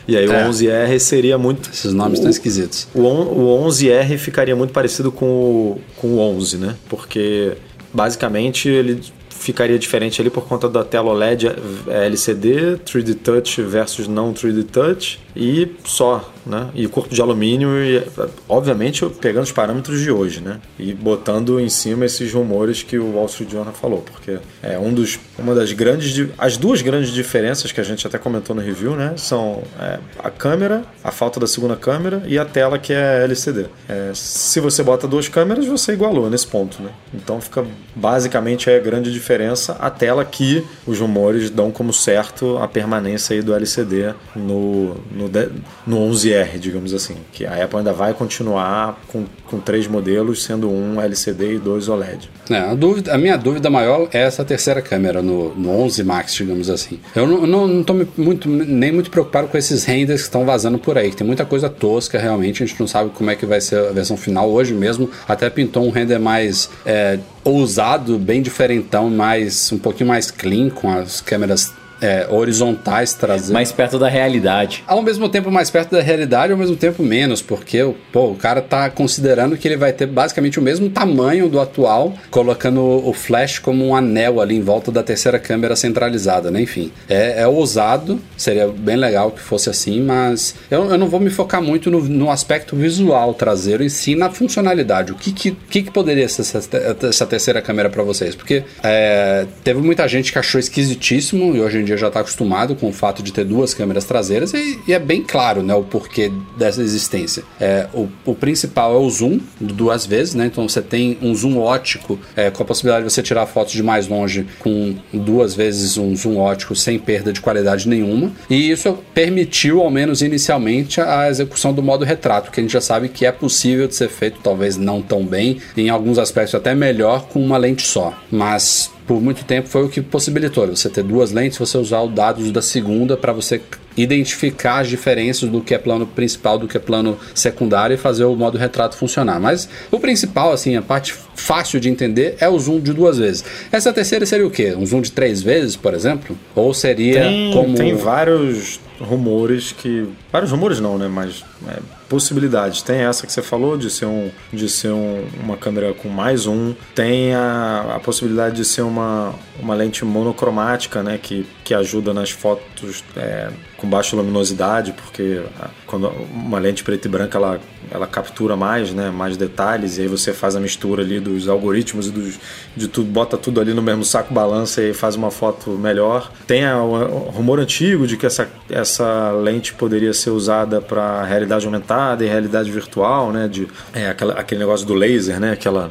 E 0.08 0.16
aí 0.16 0.24
É. 0.24 0.28
o 0.46 0.50
11R 0.50 0.98
seria 0.98 1.38
muito. 1.38 1.70
Esses 1.72 1.92
nomes 1.92 2.18
estão 2.18 2.30
esquisitos. 2.30 2.88
O, 2.94 3.00
o 3.00 3.66
11R 3.66 4.16
ficaria 4.18 4.56
muito 4.56 4.72
parecido 4.72 5.10
com 5.12 5.26
o, 5.26 5.80
com 5.96 6.08
o 6.14 6.18
11, 6.18 6.56
né? 6.58 6.76
Porque 6.88 7.52
basicamente 7.92 8.68
ele 8.68 9.00
ficaria 9.28 9.78
diferente 9.78 10.20
ali 10.20 10.28
por 10.28 10.44
conta 10.46 10.68
da 10.68 10.84
tela 10.84 11.10
OLED 11.10 11.46
é, 11.88 12.06
LCD, 12.06 12.76
3D 12.84 13.14
Touch 13.14 13.62
versus 13.62 14.06
não 14.06 14.34
3D 14.34 14.64
Touch 14.70 15.18
e 15.34 15.76
só, 15.84 16.32
né? 16.44 16.68
E 16.74 16.86
corpo 16.86 17.14
de 17.14 17.20
alumínio, 17.20 17.82
e, 17.82 18.02
obviamente 18.48 19.04
pegando 19.20 19.44
os 19.44 19.52
parâmetros 19.52 20.00
de 20.00 20.10
hoje, 20.10 20.40
né? 20.40 20.60
E 20.78 20.92
botando 20.92 21.60
em 21.60 21.68
cima 21.68 22.04
esses 22.04 22.32
rumores 22.32 22.82
que 22.82 22.98
o 22.98 23.14
Wall 23.14 23.26
Street 23.26 23.50
Journal 23.50 23.74
falou, 23.74 24.02
porque 24.02 24.38
é 24.62 24.78
um 24.78 24.92
dos, 24.92 25.18
uma 25.38 25.54
das 25.54 25.72
grandes, 25.72 26.28
as 26.38 26.56
duas 26.56 26.82
grandes 26.82 27.10
diferenças 27.10 27.72
que 27.72 27.80
a 27.80 27.84
gente 27.84 28.06
até 28.06 28.18
comentou 28.18 28.54
no 28.54 28.62
review, 28.62 28.96
né? 28.96 29.14
São 29.16 29.62
é, 29.78 29.98
a 30.18 30.30
câmera, 30.30 30.84
a 31.02 31.10
falta 31.10 31.38
da 31.38 31.46
segunda 31.46 31.76
câmera 31.76 32.22
e 32.26 32.38
a 32.38 32.44
tela 32.44 32.78
que 32.78 32.92
é 32.92 33.24
LCD. 33.24 33.66
É, 33.88 34.12
se 34.14 34.60
você 34.60 34.82
bota 34.82 35.06
duas 35.06 35.28
câmeras, 35.28 35.66
você 35.66 35.92
igualou 35.92 36.28
nesse 36.30 36.46
ponto, 36.46 36.82
né? 36.82 36.90
Então 37.14 37.40
fica 37.40 37.64
basicamente 37.94 38.70
é 38.70 38.76
a 38.76 38.80
grande 38.80 39.12
diferença 39.12 39.76
a 39.80 39.90
tela 39.90 40.24
que 40.24 40.64
os 40.86 40.98
rumores 40.98 41.50
dão 41.50 41.70
como 41.70 41.92
certo 41.92 42.58
a 42.58 42.68
permanência 42.68 43.34
aí 43.34 43.42
do 43.42 43.54
LCD 43.54 44.14
no, 44.34 44.96
no, 45.28 45.50
no 45.86 46.12
11R, 46.12 46.58
digamos 46.58 46.94
assim. 46.94 47.16
Que 47.32 47.44
a 47.44 47.64
Apple 47.64 47.78
ainda 47.78 47.92
vai 47.92 48.14
continuar 48.14 49.00
com, 49.08 49.24
com 49.46 49.58
três 49.58 49.86
modelos, 49.86 50.42
sendo 50.42 50.70
um 50.70 51.00
LCD 51.00 51.54
e 51.54 51.58
dois 51.58 51.88
OLED. 51.88 52.30
É, 52.48 52.58
a, 52.58 52.74
dúvida, 52.74 53.14
a 53.14 53.18
minha 53.18 53.36
dúvida 53.36 53.68
maior 53.70 54.08
é 54.12 54.22
essa 54.22 54.44
terceira 54.44 54.80
câmera 54.80 55.22
no, 55.22 55.54
no 55.54 55.70
11 55.82 56.02
Max, 56.04 56.34
digamos 56.34 56.70
assim. 56.70 56.98
Eu 57.14 57.26
não, 57.26 57.46
não, 57.46 57.66
não 57.66 58.08
muito, 58.16 58.48
nem 58.48 58.92
muito 58.92 59.10
preocupado 59.10 59.48
com 59.48 59.58
esses 59.58 59.84
renders 59.84 60.22
que 60.22 60.26
estão 60.28 60.44
vazando 60.44 60.78
por 60.78 60.96
aí. 60.96 61.10
Tem 61.12 61.26
muita 61.26 61.44
coisa 61.44 61.68
tosca, 61.68 62.18
realmente. 62.18 62.62
A 62.62 62.66
gente 62.66 62.78
não 62.78 62.86
sabe 62.86 63.10
como 63.10 63.30
é 63.30 63.36
que 63.36 63.46
vai 63.46 63.60
ser 63.60 63.78
a 63.88 63.92
versão 63.92 64.16
final. 64.16 64.50
Hoje 64.50 64.74
mesmo 64.74 65.10
até 65.28 65.48
pintou 65.50 65.86
um 65.86 65.90
render 65.90 66.18
mais 66.18 66.70
é, 66.84 67.18
ousado, 67.44 68.18
bem 68.18 68.42
diferentão, 68.42 69.10
mais 69.10 69.70
um 69.72 69.78
pouquinho 69.78 70.08
mais 70.08 70.30
clean, 70.30 70.70
com 70.70 70.90
as 70.90 71.20
câmeras 71.20 71.72
é, 72.00 72.26
horizontais 72.30 73.14
trazendo. 73.14 73.54
Mais 73.54 73.72
perto 73.72 73.98
da 73.98 74.08
realidade. 74.08 74.82
Ao 74.86 75.02
mesmo 75.02 75.28
tempo 75.28 75.50
mais 75.50 75.70
perto 75.70 75.90
da 75.90 76.00
realidade, 76.00 76.52
ao 76.52 76.58
mesmo 76.58 76.76
tempo 76.76 77.02
menos, 77.02 77.42
porque 77.42 77.94
pô, 78.12 78.30
o 78.30 78.36
cara 78.36 78.62
tá 78.62 78.88
considerando 78.90 79.56
que 79.56 79.68
ele 79.68 79.76
vai 79.76 79.92
ter 79.92 80.06
basicamente 80.06 80.58
o 80.58 80.62
mesmo 80.62 80.88
tamanho 80.90 81.48
do 81.48 81.60
atual, 81.60 82.14
colocando 82.30 82.80
o 82.80 83.12
flash 83.12 83.58
como 83.58 83.86
um 83.86 83.94
anel 83.94 84.40
ali 84.40 84.56
em 84.56 84.62
volta 84.62 84.90
da 84.90 85.02
terceira 85.02 85.38
câmera 85.38 85.76
centralizada, 85.76 86.50
né? 86.50 86.60
Enfim, 86.62 86.90
é, 87.08 87.42
é 87.42 87.46
ousado, 87.46 88.20
seria 88.36 88.68
bem 88.68 88.96
legal 88.96 89.30
que 89.30 89.40
fosse 89.40 89.68
assim, 89.68 90.00
mas 90.00 90.54
eu, 90.70 90.90
eu 90.90 90.98
não 90.98 91.08
vou 91.08 91.20
me 91.20 91.30
focar 91.30 91.62
muito 91.62 91.90
no, 91.90 92.02
no, 92.02 92.30
aspecto 92.30 92.76
visual 92.76 93.34
traseiro, 93.34 93.82
em 93.82 93.88
si 93.88 94.14
na 94.14 94.30
funcionalidade. 94.30 95.12
O 95.12 95.14
que, 95.14 95.32
que, 95.32 95.50
que, 95.50 95.82
que 95.82 95.90
poderia 95.90 96.28
ser 96.28 96.42
essa, 96.42 96.60
essa 97.06 97.26
terceira 97.26 97.60
câmera 97.60 97.90
para 97.90 98.02
vocês? 98.02 98.34
Porque 98.34 98.62
é, 98.82 99.46
teve 99.64 99.80
muita 99.80 100.06
gente 100.06 100.32
que 100.32 100.38
achou 100.38 100.58
esquisitíssimo 100.58 101.56
e 101.56 101.60
hoje 101.60 101.78
em 101.78 101.84
dia 101.84 101.89
dia 101.90 101.96
já 101.96 102.08
está 102.08 102.20
acostumado 102.20 102.74
com 102.74 102.88
o 102.88 102.92
fato 102.92 103.22
de 103.22 103.32
ter 103.32 103.44
duas 103.44 103.74
câmeras 103.74 104.04
traseiras 104.04 104.52
e, 104.54 104.80
e, 104.86 104.92
é 104.92 104.98
bem 104.98 105.22
claro 105.22 105.62
né, 105.62 105.74
o 105.74 105.82
porquê 105.82 106.30
dessa 106.56 106.82
existência. 106.82 107.42
É, 107.60 107.86
o, 107.92 108.08
o, 108.24 108.34
principal 108.34 108.94
é 108.94 108.98
o 108.98 109.10
zoom, 109.10 109.40
duas 109.60 110.06
vezes, 110.06 110.34
né? 110.34 110.46
Então 110.46 110.68
você 110.68 110.80
tem 110.80 111.18
um 111.20 111.34
zoom 111.34 111.58
ótico 111.58 112.18
é, 112.36 112.50
com 112.50 112.62
a 112.62 112.66
possibilidade 112.66 113.06
de 113.06 113.12
você 113.12 113.22
tirar 113.22 113.46
fotos 113.46 113.72
de 113.72 113.82
mais 113.82 114.06
longe 114.08 114.46
com 114.58 114.94
duas 115.12 115.54
vezes 115.54 115.96
um 115.96 116.14
zoom 116.16 116.38
ótico 116.38 116.74
sem 116.74 116.98
perda 116.98 117.32
de 117.32 117.40
qualidade 117.40 117.88
nenhuma. 117.88 118.32
E 118.48 118.70
isso 118.70 118.98
permitiu, 119.14 119.80
ao 119.80 119.90
menos 119.90 120.22
inicialmente, 120.22 121.00
a 121.00 121.28
execução 121.28 121.72
do 121.72 121.82
modo 121.82 122.04
retrato, 122.04 122.50
que 122.50 122.60
a 122.60 122.62
gente 122.62 122.72
já 122.72 122.80
sabe 122.80 123.08
que 123.08 123.26
é 123.26 123.32
possível 123.32 123.88
de 123.88 123.94
ser 123.94 124.08
feito, 124.08 124.40
talvez 124.42 124.76
não 124.76 125.02
tão 125.02 125.24
bem, 125.24 125.58
em 125.76 125.88
alguns 125.88 126.18
aspectos 126.18 126.54
até 126.54 126.74
melhor 126.74 127.26
com 127.26 127.42
uma 127.42 127.56
lente 127.56 127.82
só. 127.82 128.14
Mas 128.30 128.90
por 129.10 129.20
muito 129.20 129.44
tempo 129.44 129.68
foi 129.68 129.82
o 129.82 129.88
que 129.88 130.00
possibilitou 130.00 130.68
você 130.68 130.88
ter 130.88 131.02
duas 131.02 131.32
lentes, 131.32 131.58
você 131.58 131.76
usar 131.76 132.00
os 132.00 132.14
dados 132.14 132.52
da 132.52 132.62
segunda 132.62 133.16
para 133.16 133.32
você 133.32 133.60
identificar 134.02 134.80
as 134.80 134.88
diferenças 134.88 135.48
do 135.48 135.60
que 135.60 135.74
é 135.74 135.78
plano 135.78 136.06
principal 136.06 136.58
do 136.58 136.68
que 136.68 136.76
é 136.76 136.80
plano 136.80 137.18
secundário 137.34 137.94
e 137.94 137.96
fazer 137.96 138.24
o 138.24 138.34
modo 138.36 138.58
retrato 138.58 138.96
funcionar. 138.96 139.40
Mas 139.40 139.68
o 139.90 139.98
principal, 139.98 140.52
assim, 140.52 140.76
a 140.76 140.82
parte 140.82 141.14
fácil 141.34 141.80
de 141.80 141.88
entender 141.88 142.36
é 142.38 142.48
o 142.48 142.58
zoom 142.58 142.80
de 142.80 142.92
duas 142.92 143.18
vezes. 143.18 143.44
Essa 143.72 143.92
terceira 143.92 144.26
seria 144.26 144.46
o 144.46 144.50
quê? 144.50 144.74
Um 144.76 144.86
zoom 144.86 145.00
de 145.00 145.12
três 145.12 145.42
vezes, 145.42 145.76
por 145.76 145.94
exemplo? 145.94 146.36
Ou 146.54 146.72
seria 146.74 147.22
tem, 147.22 147.52
como. 147.52 147.74
Tem 147.74 147.94
vários 147.94 148.80
rumores 149.00 149.72
que. 149.72 150.06
Vários 150.30 150.50
rumores 150.50 150.78
não, 150.78 150.98
né? 150.98 151.08
Mas 151.08 151.44
é, 151.68 151.78
possibilidades. 152.08 152.82
Tem 152.82 153.00
essa 153.00 153.26
que 153.26 153.32
você 153.32 153.42
falou 153.42 153.76
de 153.76 153.90
ser, 153.90 154.06
um, 154.06 154.30
de 154.52 154.68
ser 154.68 154.92
um, 154.92 155.24
uma 155.42 155.56
câmera 155.56 155.94
com 155.94 156.08
mais 156.08 156.46
um. 156.46 156.74
Tem 156.94 157.34
a, 157.34 157.94
a 157.96 158.00
possibilidade 158.00 158.56
de 158.56 158.64
ser 158.64 158.82
uma, 158.82 159.34
uma 159.58 159.74
lente 159.74 160.04
monocromática, 160.04 161.02
né? 161.02 161.18
Que, 161.20 161.46
que 161.70 161.74
ajuda 161.74 162.12
nas 162.12 162.32
fotos 162.32 163.04
é, 163.16 163.48
com 163.76 163.88
baixa 163.88 164.16
luminosidade, 164.16 164.92
porque 164.92 165.40
quando 165.86 166.08
uma 166.08 166.58
lente 166.58 166.82
preta 166.82 167.06
e 167.06 167.10
branca 167.10 167.38
ela, 167.38 167.60
ela 167.92 168.08
captura 168.08 168.56
mais, 168.56 168.92
né, 168.92 169.08
mais 169.08 169.36
detalhes, 169.36 169.96
e 169.96 170.00
aí 170.00 170.08
você 170.08 170.32
faz 170.32 170.56
a 170.56 170.60
mistura 170.60 171.04
ali 171.04 171.20
dos 171.20 171.48
algoritmos 171.48 172.08
e 172.08 172.10
dos, 172.10 172.40
de 172.76 172.88
tudo, 172.88 173.08
bota 173.08 173.38
tudo 173.38 173.60
ali 173.60 173.72
no 173.72 173.80
mesmo 173.80 174.04
saco, 174.04 174.34
balança 174.34 174.82
e 174.82 174.92
faz 174.92 175.14
uma 175.14 175.30
foto 175.30 175.70
melhor. 175.70 176.32
Tem 176.44 176.66
o 176.66 177.30
rumor 177.30 177.60
antigo 177.60 178.04
de 178.04 178.16
que 178.16 178.26
essa, 178.26 178.48
essa 178.68 179.30
lente 179.30 179.72
poderia 179.72 180.12
ser 180.12 180.30
usada 180.30 180.80
para 180.80 181.22
realidade 181.22 181.66
aumentada 181.66 182.24
e 182.24 182.28
realidade 182.28 182.68
virtual, 182.68 183.30
né, 183.30 183.46
de 183.46 183.68
é, 183.94 184.08
aquela, 184.08 184.34
aquele 184.34 184.58
negócio 184.58 184.84
do 184.84 184.94
laser, 184.94 185.38
né, 185.38 185.52
aquela 185.52 185.88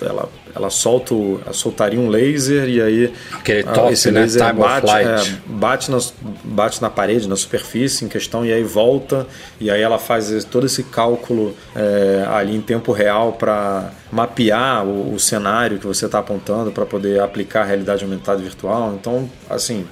ela, 0.00 0.10
ela 0.10 0.28
solta 0.70 1.14
ela 1.14 1.52
soltaria 1.52 1.98
um 1.98 2.08
laser 2.08 2.68
e 2.68 2.80
aí 2.80 3.12
Aquele 3.32 3.62
toque, 3.62 3.92
esse 3.92 4.10
né? 4.10 4.20
laser 4.20 4.46
Time 4.46 4.60
bate, 4.60 4.90
é, 4.90 5.38
bate, 5.46 5.90
na, 5.90 5.98
bate 6.44 6.82
na 6.82 6.90
parede, 6.90 7.28
na 7.28 7.36
superfície 7.36 8.04
em 8.04 8.08
questão 8.08 8.44
e 8.44 8.52
aí 8.52 8.62
volta 8.62 9.26
e 9.60 9.70
aí 9.70 9.80
ela 9.80 9.98
faz 9.98 10.44
todo 10.44 10.66
esse 10.66 10.82
cálculo 10.84 11.54
é, 11.74 12.26
ali 12.30 12.54
em 12.54 12.60
tempo 12.60 12.92
real 12.92 13.32
para 13.32 13.90
mapear 14.10 14.84
o, 14.84 15.14
o, 15.14 15.18
cenário 15.18 15.78
que 15.78 15.86
você 15.86 16.06
está 16.06 16.18
apontando 16.18 16.72
para 16.72 16.86
poder 16.86 17.20
aplicar 17.20 17.62
a 17.62 17.64
realidade 17.64 18.04
aumentada 18.04 18.40
virtual. 18.40 18.94
Então, 18.98 19.28
assim, 19.48 19.86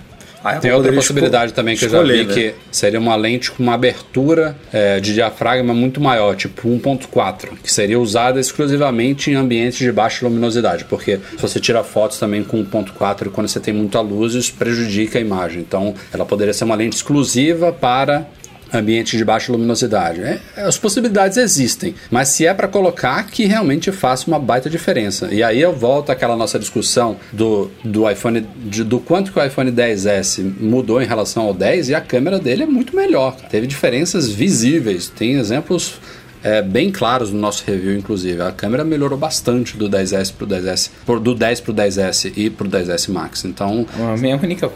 tem 0.60 0.72
outra 0.72 0.92
possibilidade 0.92 1.52
também 1.52 1.76
que 1.76 1.84
escolher, 1.84 2.12
eu 2.12 2.16
já 2.16 2.22
vi, 2.22 2.28
né? 2.28 2.34
que 2.34 2.54
seria 2.70 2.98
uma 2.98 3.16
lente 3.16 3.50
com 3.50 3.62
uma 3.62 3.74
abertura 3.74 4.56
é, 4.72 5.00
de 5.00 5.14
diafragma 5.14 5.74
muito 5.74 6.00
maior, 6.00 6.34
tipo 6.36 6.68
1.4, 6.68 7.50
que 7.62 7.72
seria 7.72 7.98
usada 7.98 8.40
exclusivamente 8.40 9.30
em 9.30 9.34
ambientes 9.34 9.78
de 9.78 9.90
baixa 9.92 10.26
luminosidade, 10.26 10.84
porque 10.84 11.18
se 11.36 11.42
você 11.42 11.60
tira 11.60 11.82
fotos 11.82 12.18
também 12.18 12.42
com 12.42 12.64
1.4 12.64 13.30
quando 13.30 13.48
você 13.48 13.60
tem 13.60 13.74
muita 13.74 14.00
luz, 14.00 14.34
isso 14.34 14.54
prejudica 14.54 15.18
a 15.18 15.20
imagem. 15.20 15.60
Então, 15.60 15.94
ela 16.12 16.24
poderia 16.24 16.54
ser 16.54 16.64
uma 16.64 16.74
lente 16.74 16.96
exclusiva 16.96 17.72
para 17.72 18.26
ambiente 18.72 19.16
de 19.16 19.24
baixa 19.24 19.52
luminosidade. 19.52 20.22
É, 20.22 20.40
as 20.56 20.78
possibilidades 20.78 21.36
existem, 21.36 21.94
mas 22.10 22.28
se 22.28 22.46
é 22.46 22.54
para 22.54 22.68
colocar 22.68 23.24
que 23.26 23.44
realmente 23.44 23.92
faça 23.92 24.26
uma 24.26 24.38
baita 24.38 24.68
diferença. 24.68 25.28
E 25.32 25.42
aí 25.42 25.60
eu 25.60 25.74
volto 25.74 26.10
àquela 26.10 26.36
nossa 26.36 26.58
discussão 26.58 27.16
do, 27.32 27.70
do 27.84 28.08
iPhone, 28.10 28.46
de, 28.56 28.84
do 28.84 28.98
quanto 28.98 29.32
que 29.32 29.38
o 29.38 29.44
iPhone 29.44 29.70
10S 29.70 30.42
mudou 30.60 31.00
em 31.00 31.06
relação 31.06 31.44
ao 31.44 31.54
10 31.54 31.90
e 31.90 31.94
a 31.94 32.00
câmera 32.00 32.38
dele 32.38 32.64
é 32.64 32.66
muito 32.66 32.94
melhor. 32.94 33.36
Teve 33.50 33.66
diferenças 33.66 34.28
visíveis. 34.28 35.08
Tem 35.08 35.34
exemplos 35.34 36.00
é, 36.46 36.62
bem 36.62 36.92
claros 36.92 37.32
no 37.32 37.40
nosso 37.40 37.64
review, 37.66 37.98
inclusive. 37.98 38.40
A 38.40 38.52
câmera 38.52 38.84
melhorou 38.84 39.18
bastante 39.18 39.76
do 39.76 39.90
10S 39.90 40.32
pro 40.32 40.46
10S, 40.46 40.90
do 41.20 41.34
10 41.34 41.60
pro 41.60 41.74
10S 41.74 42.32
e 42.36 42.48
pro 42.48 42.68
10S 42.68 43.10
Max. 43.10 43.44
Então, 43.44 43.84
a 43.98 44.16
minha 44.16 44.36
única 44.36 44.70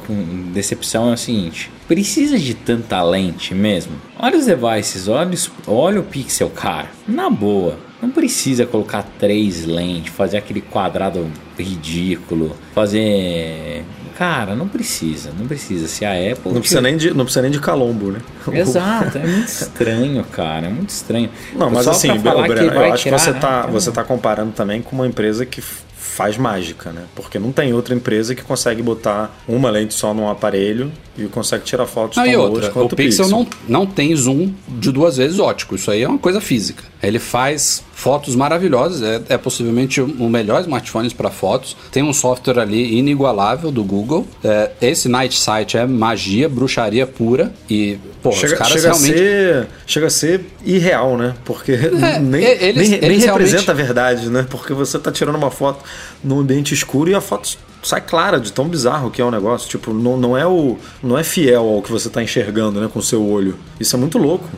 decepção 0.52 1.10
é 1.10 1.14
o 1.14 1.16
seguinte: 1.16 1.70
precisa 1.86 2.36
de 2.36 2.54
tanta 2.54 3.00
lente 3.04 3.54
mesmo? 3.54 3.92
Olha 4.18 4.36
os 4.36 4.46
devices, 4.46 5.06
olha, 5.06 5.30
os, 5.30 5.48
olha 5.64 6.00
o 6.00 6.02
pixel, 6.02 6.50
cara. 6.50 6.88
Na 7.06 7.30
boa, 7.30 7.78
não 8.02 8.10
precisa 8.10 8.66
colocar 8.66 9.04
três 9.16 9.64
lentes, 9.64 10.12
fazer 10.12 10.38
aquele 10.38 10.60
quadrado 10.60 11.30
ridículo, 11.56 12.56
fazer 12.74 13.84
Cara, 14.20 14.54
não 14.54 14.68
precisa, 14.68 15.30
não 15.38 15.46
precisa. 15.46 15.88
Se 15.88 16.04
a 16.04 16.10
Apple. 16.10 16.52
Não 16.52 16.60
precisa, 16.60 16.82
nem 16.82 16.94
de, 16.94 17.14
não 17.14 17.24
precisa 17.24 17.40
nem 17.40 17.50
de 17.50 17.58
calombo, 17.58 18.10
né? 18.12 18.20
Exato, 18.52 19.16
é 19.16 19.26
muito 19.26 19.48
estranho, 19.48 20.22
cara. 20.24 20.66
É 20.66 20.68
muito 20.68 20.90
estranho. 20.90 21.30
Não, 21.54 21.70
mas 21.70 21.84
Só 21.84 21.92
assim, 21.92 22.08
Breno, 22.18 22.36
eu 22.36 22.92
acho 22.92 23.04
tirar, 23.04 23.16
que 23.16 23.22
você 23.22 23.30
está 23.30 23.66
né? 23.66 23.72
você 23.72 23.90
tá 23.90 24.04
comparando 24.04 24.52
também 24.52 24.82
com 24.82 24.94
uma 24.94 25.06
empresa 25.06 25.46
que 25.46 25.62
faz 25.62 26.36
mágica, 26.36 26.92
né? 26.92 27.04
Porque 27.14 27.38
não 27.38 27.50
tem 27.50 27.72
outra 27.72 27.94
empresa 27.94 28.34
que 28.34 28.42
consegue 28.42 28.82
botar 28.82 29.34
uma 29.48 29.70
lente 29.70 29.94
só 29.94 30.12
num 30.12 30.28
aparelho 30.28 30.92
e 31.16 31.24
consegue 31.26 31.64
tirar 31.64 31.86
fotos 31.86 32.16
não, 32.16 32.24
tão 32.24 32.32
e 32.32 32.36
outra, 32.36 32.72
o, 32.74 32.84
o 32.84 32.88
Pixel, 32.88 33.24
Pixel 33.24 33.28
não, 33.28 33.46
não 33.68 33.86
tem 33.86 34.14
zoom 34.14 34.52
de 34.68 34.92
duas 34.92 35.16
vezes 35.16 35.38
ótico. 35.38 35.74
Isso 35.74 35.90
aí 35.90 36.02
é 36.02 36.08
uma 36.08 36.18
coisa 36.18 36.40
física. 36.40 36.84
Ele 37.02 37.18
faz 37.18 37.82
fotos 37.92 38.34
maravilhosas, 38.34 39.02
é, 39.02 39.34
é 39.34 39.38
possivelmente 39.38 40.00
o 40.00 40.28
melhor 40.28 40.60
smartphone 40.62 41.10
para 41.10 41.30
fotos. 41.30 41.76
Tem 41.90 42.02
um 42.02 42.12
software 42.12 42.58
ali 42.60 42.98
inigualável 42.98 43.70
do 43.70 43.82
Google. 43.84 44.26
É, 44.42 44.70
esse 44.80 45.08
Night 45.08 45.38
Sight 45.38 45.76
é 45.76 45.86
magia, 45.86 46.48
bruxaria 46.48 47.06
pura 47.06 47.52
e 47.68 47.98
pô, 48.22 48.32
chega, 48.32 48.54
os 48.54 48.58
caras 48.58 48.72
chega 48.72 48.88
realmente 48.88 49.12
a 49.12 49.16
ser, 49.16 49.68
chega 49.86 50.06
a 50.06 50.10
ser 50.10 50.44
irreal, 50.64 51.16
né? 51.16 51.34
Porque 51.44 51.72
é, 51.72 52.18
nem, 52.20 52.42
eles, 52.42 52.88
nem, 52.88 52.98
eles 52.98 53.18
nem 53.18 53.18
representa 53.18 53.34
realmente... 53.36 53.70
a 53.70 53.74
verdade, 53.74 54.30
né? 54.30 54.46
Porque 54.48 54.72
você 54.72 54.98
tá 54.98 55.10
tirando 55.10 55.36
uma 55.36 55.50
foto 55.50 55.84
num 56.22 56.40
ambiente 56.40 56.72
escuro 56.72 57.10
e 57.10 57.14
a 57.14 57.20
foto 57.20 57.58
sai 57.82 58.00
clara 58.00 58.38
de 58.38 58.52
tão 58.52 58.68
bizarro 58.68 59.10
que 59.10 59.20
é 59.20 59.24
o 59.24 59.30
negócio. 59.30 59.68
Tipo, 59.68 59.92
não, 59.92 60.16
não, 60.16 60.36
é, 60.36 60.46
o, 60.46 60.78
não 61.02 61.18
é 61.18 61.24
fiel 61.24 61.66
ao 61.68 61.82
que 61.82 61.90
você 61.90 62.08
está 62.08 62.22
enxergando 62.22 62.80
né, 62.80 62.88
com 62.92 62.98
o 62.98 63.02
seu 63.02 63.24
olho. 63.26 63.56
Isso 63.78 63.96
é 63.96 63.98
muito 63.98 64.18
louco. 64.18 64.48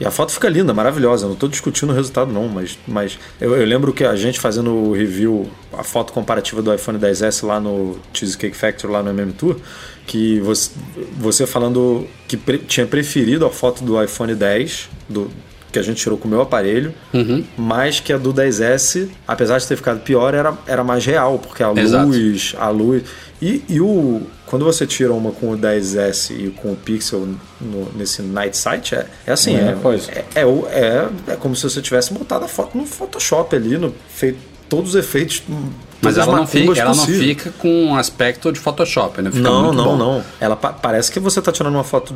E 0.00 0.06
a 0.06 0.10
foto 0.10 0.32
fica 0.32 0.48
linda, 0.48 0.72
maravilhosa. 0.72 1.26
Não 1.26 1.34
estou 1.34 1.46
discutindo 1.46 1.90
o 1.90 1.92
resultado, 1.94 2.32
não, 2.32 2.48
mas, 2.48 2.78
mas 2.88 3.18
eu, 3.38 3.54
eu, 3.54 3.66
lembro 3.66 3.92
que 3.92 4.02
a 4.02 4.16
gente 4.16 4.40
fazendo 4.40 4.70
o 4.70 4.92
review, 4.94 5.50
a 5.74 5.84
foto 5.84 6.10
comparativa 6.10 6.62
do 6.62 6.72
iPhone 6.72 6.98
10S 6.98 7.46
lá 7.46 7.60
no 7.60 7.98
Cheesecake 8.14 8.56
Factory, 8.56 8.90
lá 8.90 9.02
no 9.02 9.10
MM 9.10 9.30
Tour, 9.34 9.56
que 10.06 10.40
você, 10.40 10.70
você 11.18 11.46
falando 11.46 12.06
que 12.26 12.38
pre, 12.38 12.56
tinha 12.58 12.86
preferido 12.86 13.44
a 13.44 13.50
foto 13.50 13.84
do 13.84 14.02
iPhone 14.02 14.34
10, 14.34 14.88
do, 15.06 15.30
que 15.70 15.78
a 15.78 15.82
gente 15.82 16.00
tirou 16.00 16.18
com 16.18 16.26
o 16.26 16.30
meu 16.30 16.40
aparelho, 16.40 16.94
uhum. 17.12 17.44
mas 17.56 18.00
que 18.00 18.12
a 18.12 18.18
do 18.18 18.32
10S, 18.32 19.08
apesar 19.26 19.58
de 19.58 19.66
ter 19.66 19.76
ficado 19.76 20.00
pior, 20.00 20.34
era, 20.34 20.56
era 20.66 20.82
mais 20.84 21.04
real, 21.04 21.38
porque 21.38 21.62
a 21.62 21.72
Exato. 21.72 22.06
luz, 22.06 22.54
a 22.58 22.68
luz. 22.68 23.02
E, 23.40 23.62
e 23.68 23.80
o, 23.80 24.22
quando 24.46 24.64
você 24.64 24.86
tira 24.86 25.12
uma 25.12 25.30
com 25.30 25.52
o 25.52 25.58
10S 25.58 26.30
e 26.30 26.50
com 26.50 26.72
o 26.72 26.76
Pixel 26.76 27.28
no, 27.60 27.92
nesse 27.96 28.20
Night 28.22 28.56
Sight, 28.56 28.94
é, 28.94 29.06
é 29.26 29.32
assim, 29.32 29.54
é, 29.56 29.76
é, 30.34 30.40
é, 30.40 30.42
é, 30.42 31.08
é, 31.32 31.36
como 31.36 31.56
se 31.56 31.62
você 31.62 31.80
tivesse 31.80 32.12
botado 32.12 32.44
a 32.44 32.48
foto 32.48 32.76
no 32.76 32.84
Photoshop 32.84 33.54
ali, 33.56 33.78
no, 33.78 33.94
feito 34.08 34.50
todos 34.70 34.90
os 34.90 34.94
efeitos. 34.94 35.42
Mas 36.00 36.16
ela 36.16 36.34
não, 36.34 36.46
fica, 36.46 36.80
ela 36.80 36.94
não 36.94 37.06
fica 37.06 37.52
com 37.58 37.86
um 37.86 37.96
aspecto 37.96 38.50
de 38.50 38.58
Photoshop, 38.58 39.20
né? 39.20 39.30
Fica 39.30 39.42
não, 39.42 39.72
não, 39.72 39.84
bom. 39.84 39.96
não. 39.96 40.24
Ela 40.40 40.56
pa 40.56 40.72
parece 40.72 41.12
que 41.12 41.20
você 41.20 41.40
está 41.40 41.52
tirando 41.52 41.74
uma 41.74 41.84
foto 41.84 42.14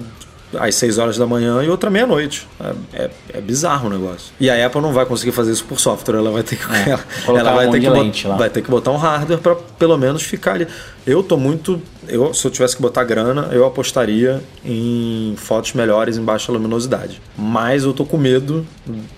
às 0.59 0.75
6 0.77 0.99
horas 0.99 1.19
da 1.19 1.27
manhã 1.27 1.63
e 1.63 1.69
outra 1.69 1.91
meia-noite. 1.91 2.47
É, 2.61 3.05
é, 3.05 3.11
é, 3.35 3.41
bizarro 3.41 3.89
o 3.89 3.91
negócio. 3.91 4.33
E 4.39 4.49
a 4.51 4.67
Apple 4.67 4.81
não 4.81 4.93
vai 4.93 5.07
conseguir 5.07 5.33
fazer 5.33 5.53
isso 5.53 5.65
por 5.65 5.79
software, 5.79 6.17
ela 6.17 6.31
vai 6.31 6.43
ter 6.43 6.57
que, 6.57 6.65
é, 6.65 6.91
ela, 7.27 7.39
ela 7.39 7.53
vai, 7.53 7.71
ter 7.71 7.81
que 7.81 7.91
bot, 7.91 8.27
vai 8.29 8.51
ter 8.51 8.63
que 8.63 8.71
botar 8.71 8.91
um 8.91 8.97
hardware 8.97 9.39
para 9.39 9.55
pelo 9.55 9.97
menos 9.97 10.23
ficar 10.23 10.55
ali. 10.55 10.67
Eu 11.07 11.23
tô 11.23 11.37
muito. 11.37 11.81
Eu, 12.09 12.33
se 12.33 12.47
eu 12.47 12.51
tivesse 12.51 12.77
que 12.77 12.83
botar 12.83 13.05
grana, 13.05 13.49
eu 13.53 13.67
apostaria 13.67 14.43
em 14.65 15.35
fotos 15.37 15.75
melhores 15.75 16.17
em 16.17 16.23
baixa 16.23 16.51
luminosidade. 16.51 17.21
Mas 17.37 17.85
eu 17.85 17.93
tô 17.93 18.05
com 18.07 18.17
medo 18.17 18.67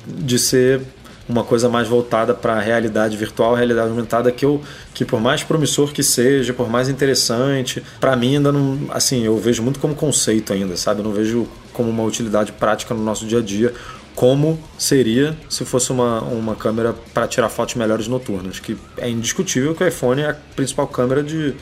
de 0.06 0.38
ser 0.38 0.82
uma 1.28 1.42
coisa 1.42 1.68
mais 1.68 1.88
voltada 1.88 2.34
para 2.34 2.54
a 2.54 2.60
realidade 2.60 3.16
virtual, 3.16 3.54
realidade 3.54 3.88
aumentada 3.88 4.30
que 4.30 4.44
eu 4.44 4.60
que 4.94 5.04
por 5.04 5.20
mais 5.20 5.42
promissor 5.42 5.92
que 5.92 6.02
seja, 6.02 6.54
por 6.54 6.68
mais 6.70 6.88
interessante, 6.88 7.82
para 8.00 8.16
mim 8.16 8.36
ainda 8.36 8.52
não, 8.52 8.78
assim, 8.90 9.24
eu 9.24 9.36
vejo 9.36 9.62
muito 9.62 9.80
como 9.80 9.94
conceito 9.94 10.52
ainda, 10.52 10.76
sabe? 10.76 11.00
Eu 11.00 11.04
não 11.04 11.12
vejo 11.12 11.48
como 11.72 11.90
uma 11.90 12.04
utilidade 12.04 12.52
prática 12.52 12.94
no 12.94 13.02
nosso 13.02 13.26
dia 13.26 13.38
a 13.38 13.42
dia 13.42 13.74
como 14.16 14.58
seria 14.78 15.36
se 15.48 15.64
fosse 15.64 15.92
uma, 15.92 16.22
uma 16.22 16.56
câmera 16.56 16.94
para 17.12 17.28
tirar 17.28 17.50
fotos 17.50 17.74
melhores 17.74 18.08
noturnas, 18.08 18.58
que 18.58 18.76
é 18.96 19.08
indiscutível 19.08 19.74
que 19.74 19.84
o 19.84 19.86
iPhone 19.86 20.22
é 20.22 20.30
a 20.30 20.34
principal 20.34 20.88
câmera 20.88 21.22
de 21.22 21.54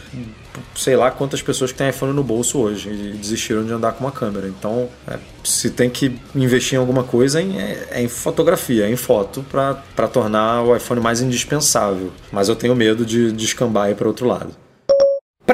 sei 0.76 0.97
lá 0.97 1.10
quantas 1.10 1.43
pessoas 1.43 1.72
que 1.72 1.78
têm 1.78 1.89
iPhone 1.89 2.12
no 2.12 2.22
bolso 2.22 2.59
hoje 2.59 2.89
e 2.89 3.12
desistiram 3.16 3.64
de 3.64 3.72
andar 3.72 3.93
com 3.93 4.05
uma 4.05 4.12
câmera. 4.12 4.47
Então, 4.47 4.89
é, 5.06 5.18
se 5.43 5.70
tem 5.70 5.90
que 5.90 6.16
investir 6.35 6.76
em 6.76 6.81
alguma 6.81 7.02
coisa, 7.02 7.43
é, 7.43 7.89
é 7.90 8.02
em 8.02 8.09
fotografia, 8.09 8.86
é 8.86 8.90
em 8.90 8.97
foto, 8.97 9.44
para 9.51 10.09
tornar 10.09 10.62
o 10.62 10.76
iPhone 10.76 11.01
mais 11.01 11.20
indispensável. 11.20 12.12
Mas 12.31 12.48
eu 12.48 12.55
tenho 12.55 12.74
medo 12.76 13.05
de 13.05 13.32
descambar 13.32 13.89
de 13.89 13.94
para 13.97 14.06
outro 14.06 14.26
lado. 14.28 14.64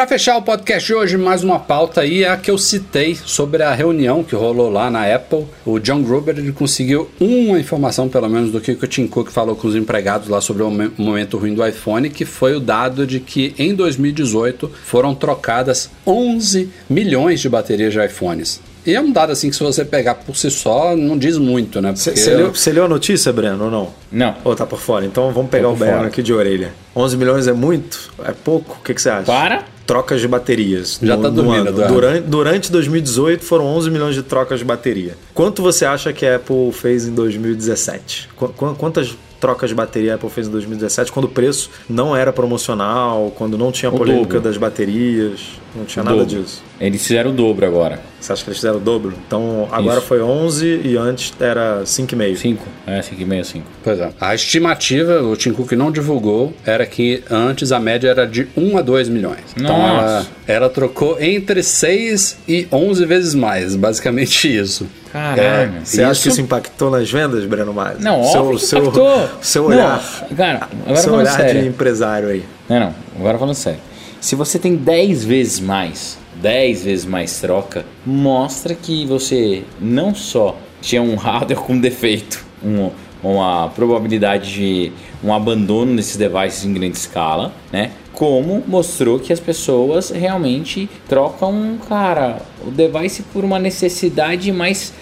Para 0.01 0.09
fechar 0.09 0.39
o 0.39 0.43
podcast 0.43 0.87
de 0.87 0.95
hoje, 0.95 1.19
mais 1.19 1.45
uma 1.45 1.59
pauta 1.59 2.01
aí 2.01 2.25
é 2.25 2.29
a 2.31 2.37
que 2.39 2.51
eu 2.51 2.57
citei 2.57 3.15
sobre 3.15 3.63
a 3.63 3.75
reunião 3.75 4.25
que 4.25 4.35
rolou 4.35 4.71
lá 4.71 4.91
na 4.91 5.05
Apple. 5.15 5.45
O 5.63 5.79
John 5.79 6.03
Gruber 6.03 6.39
ele 6.39 6.53
conseguiu 6.53 7.11
uma 7.21 7.61
informação, 7.61 8.09
pelo 8.09 8.27
menos, 8.27 8.51
do 8.51 8.63
que 8.63 8.71
o 8.71 8.87
Tim 8.87 9.07
Cook 9.07 9.29
falou 9.29 9.55
com 9.55 9.69
os 9.69 9.77
empregados 9.77 10.29
lá 10.29 10.41
sobre 10.41 10.63
o 10.63 10.71
momento 10.71 11.37
ruim 11.37 11.53
do 11.53 11.67
iPhone, 11.67 12.09
que 12.09 12.25
foi 12.25 12.57
o 12.57 12.61
dado 12.61 13.07
de 13.07 13.21
que 13.21 13.55
em 13.59 13.75
2018 13.75 14.73
foram 14.87 15.15
trocadas 15.15 15.91
11 16.07 16.71
milhões 16.89 17.39
de 17.39 17.51
baterias 17.51 17.93
de 17.93 18.03
iPhones. 18.03 18.59
E 18.87 18.95
é 18.95 19.01
um 19.03 19.13
dado 19.13 19.33
assim 19.33 19.51
que 19.51 19.57
se 19.57 19.63
você 19.63 19.85
pegar 19.85 20.15
por 20.15 20.35
si 20.35 20.51
só, 20.51 20.97
não 20.97 21.19
diz 21.19 21.37
muito, 21.37 21.83
né? 21.83 21.95
Você 21.95 22.13
Porque... 22.13 22.31
leu, 22.31 22.53
leu, 22.73 22.85
a 22.87 22.89
notícia, 22.89 23.31
Breno, 23.35 23.65
ou 23.65 23.71
não? 23.71 23.91
Não. 24.11 24.35
Ou 24.45 24.57
tá 24.57 24.65
por 24.65 24.81
fora? 24.81 25.05
Então 25.05 25.31
vamos 25.31 25.51
pegar 25.51 25.69
o 25.69 25.77
Breno 25.77 26.05
aqui 26.05 26.23
de 26.23 26.33
orelha. 26.33 26.73
11 26.97 27.17
milhões 27.19 27.47
é 27.47 27.53
muito? 27.53 28.11
É 28.25 28.33
pouco? 28.33 28.79
O 28.81 28.83
que, 28.83 28.95
que 28.95 29.03
você 29.03 29.11
acha? 29.11 29.27
Para? 29.27 29.65
Trocas 29.91 30.21
de 30.21 30.29
baterias. 30.29 31.01
Já 31.03 31.17
no, 31.17 31.23
tá 31.25 31.29
dormindo, 31.29 31.73
durante, 31.73 32.21
durante 32.21 32.71
2018 32.71 33.45
foram 33.45 33.67
11 33.67 33.91
milhões 33.91 34.15
de 34.15 34.23
trocas 34.23 34.61
de 34.61 34.65
bateria. 34.65 35.17
Quanto 35.35 35.63
você 35.63 35.85
acha 35.85 36.13
que 36.13 36.25
a 36.25 36.37
Apple 36.37 36.71
fez 36.71 37.09
em 37.09 37.13
2017? 37.13 38.29
Qu 38.37 38.53
quantas 38.79 39.17
trocas 39.41 39.71
de 39.71 39.75
bateria 39.75 40.13
a 40.13 40.15
Apple 40.15 40.31
fez 40.31 40.47
em 40.47 40.51
2017, 40.53 41.11
quando 41.11 41.25
o 41.25 41.29
preço 41.29 41.71
não 41.89 42.15
era 42.15 42.33
promocional, 42.33 43.33
quando 43.37 43.59
não 43.59 43.73
tinha 43.73 43.91
polêmica 43.91 44.39
das 44.39 44.57
baterias, 44.57 45.41
não 45.75 45.85
tinha 45.85 46.03
o 46.03 46.05
nada 46.05 46.19
dobro. 46.19 46.43
disso. 46.43 46.63
Eles 46.81 47.07
fizeram 47.07 47.31
o 47.31 47.33
dobro 47.33 47.67
agora. 47.67 48.01
Você 48.21 48.33
acha 48.33 48.43
que 48.43 48.51
eles 48.51 48.59
fizeram 48.59 48.77
o 48.77 48.81
dobro? 48.81 49.15
Então 49.27 49.69
agora 49.71 49.99
Isso. 49.99 50.07
foi 50.07 50.23
11 50.23 50.81
e 50.85 50.97
antes 50.97 51.33
era 51.41 51.83
5,5. 51.85 52.37
5, 52.37 52.65
é 52.87 53.01
5,5, 53.01 53.45
5. 53.45 53.67
Pois 53.83 54.01
é. 54.01 54.11
A 54.21 54.35
estimativa, 54.35 55.23
o 55.23 55.37
Tim 55.37 55.53
Cook 55.53 55.73
não 55.73 55.91
divulgou, 55.91 56.53
era 56.65 56.85
que 56.85 57.23
antes 57.31 57.73
a 57.73 57.79
média 57.79 58.09
era 58.09 58.27
de 58.27 58.49
1 58.57 58.79
a 58.79 58.83
2 58.83 59.09
milhões. 59.09 59.41
Então 59.57 59.77
ela, 59.77 60.27
ela, 60.47 60.69
trocou 60.69 61.21
entre 61.21 61.63
6 61.63 62.39
e 62.47 62.67
11 62.71 63.07
vezes 63.07 63.35
mais, 63.35 63.75
basicamente 63.75 64.49
isso. 64.55 64.87
Caralho. 65.13 65.41
É, 65.43 65.73
você 65.85 66.03
acha 66.03 66.23
que 66.23 66.29
isso 66.29 66.41
impactou 66.41 66.91
nas 66.91 67.11
vendas, 67.11 67.45
Breno 67.45 67.73
Mares? 67.73 68.01
Não, 68.01 68.23
seu, 68.25 68.43
óbvio 68.43 68.59
seu, 68.59 68.79
impactou. 68.81 69.29
Seu 69.43 69.65
olhar, 69.65 70.27
não, 70.31 70.37
cara, 70.37 70.69
agora 70.85 70.97
seu 70.97 71.15
olhar 71.15 71.37
sério. 71.37 71.63
de 71.63 71.69
empresário 71.69 72.29
aí. 72.29 72.45
Não, 72.69 72.79
não, 72.79 72.95
agora 73.19 73.39
falando 73.39 73.55
sério. 73.55 73.90
Se 74.21 74.35
você 74.35 74.59
tem 74.59 74.77
10 74.77 75.25
vezes 75.25 75.61
mais 75.61 76.19
10 76.41 76.85
vezes 76.85 77.05
mais 77.05 77.41
troca, 77.41 77.85
mostra 78.05 78.75
que 78.75 79.07
você 79.07 79.63
não 79.81 80.15
só 80.15 80.57
tinha 80.81 81.03
um 81.03 81.15
hardware 81.15 81.61
com 81.61 81.79
defeito, 81.79 82.45
um, 82.65 82.91
uma 83.23 83.69
probabilidade 83.69 84.53
de 84.53 84.93
um 85.23 85.33
abandono 85.33 85.95
desses 85.97 86.17
devices 86.17 86.65
em 86.65 86.73
grande 86.73 86.97
escala, 86.97 87.53
né? 87.71 87.93
Como 88.13 88.63
mostrou 88.67 89.19
que 89.19 89.33
as 89.33 89.41
pessoas 89.41 90.11
realmente 90.11 90.89
trocam, 91.09 91.79
cara, 91.89 92.43
o 92.67 92.71
device 92.71 93.23
por 93.33 93.45
uma 93.45 93.59
necessidade 93.59 94.51
mais 94.53 94.93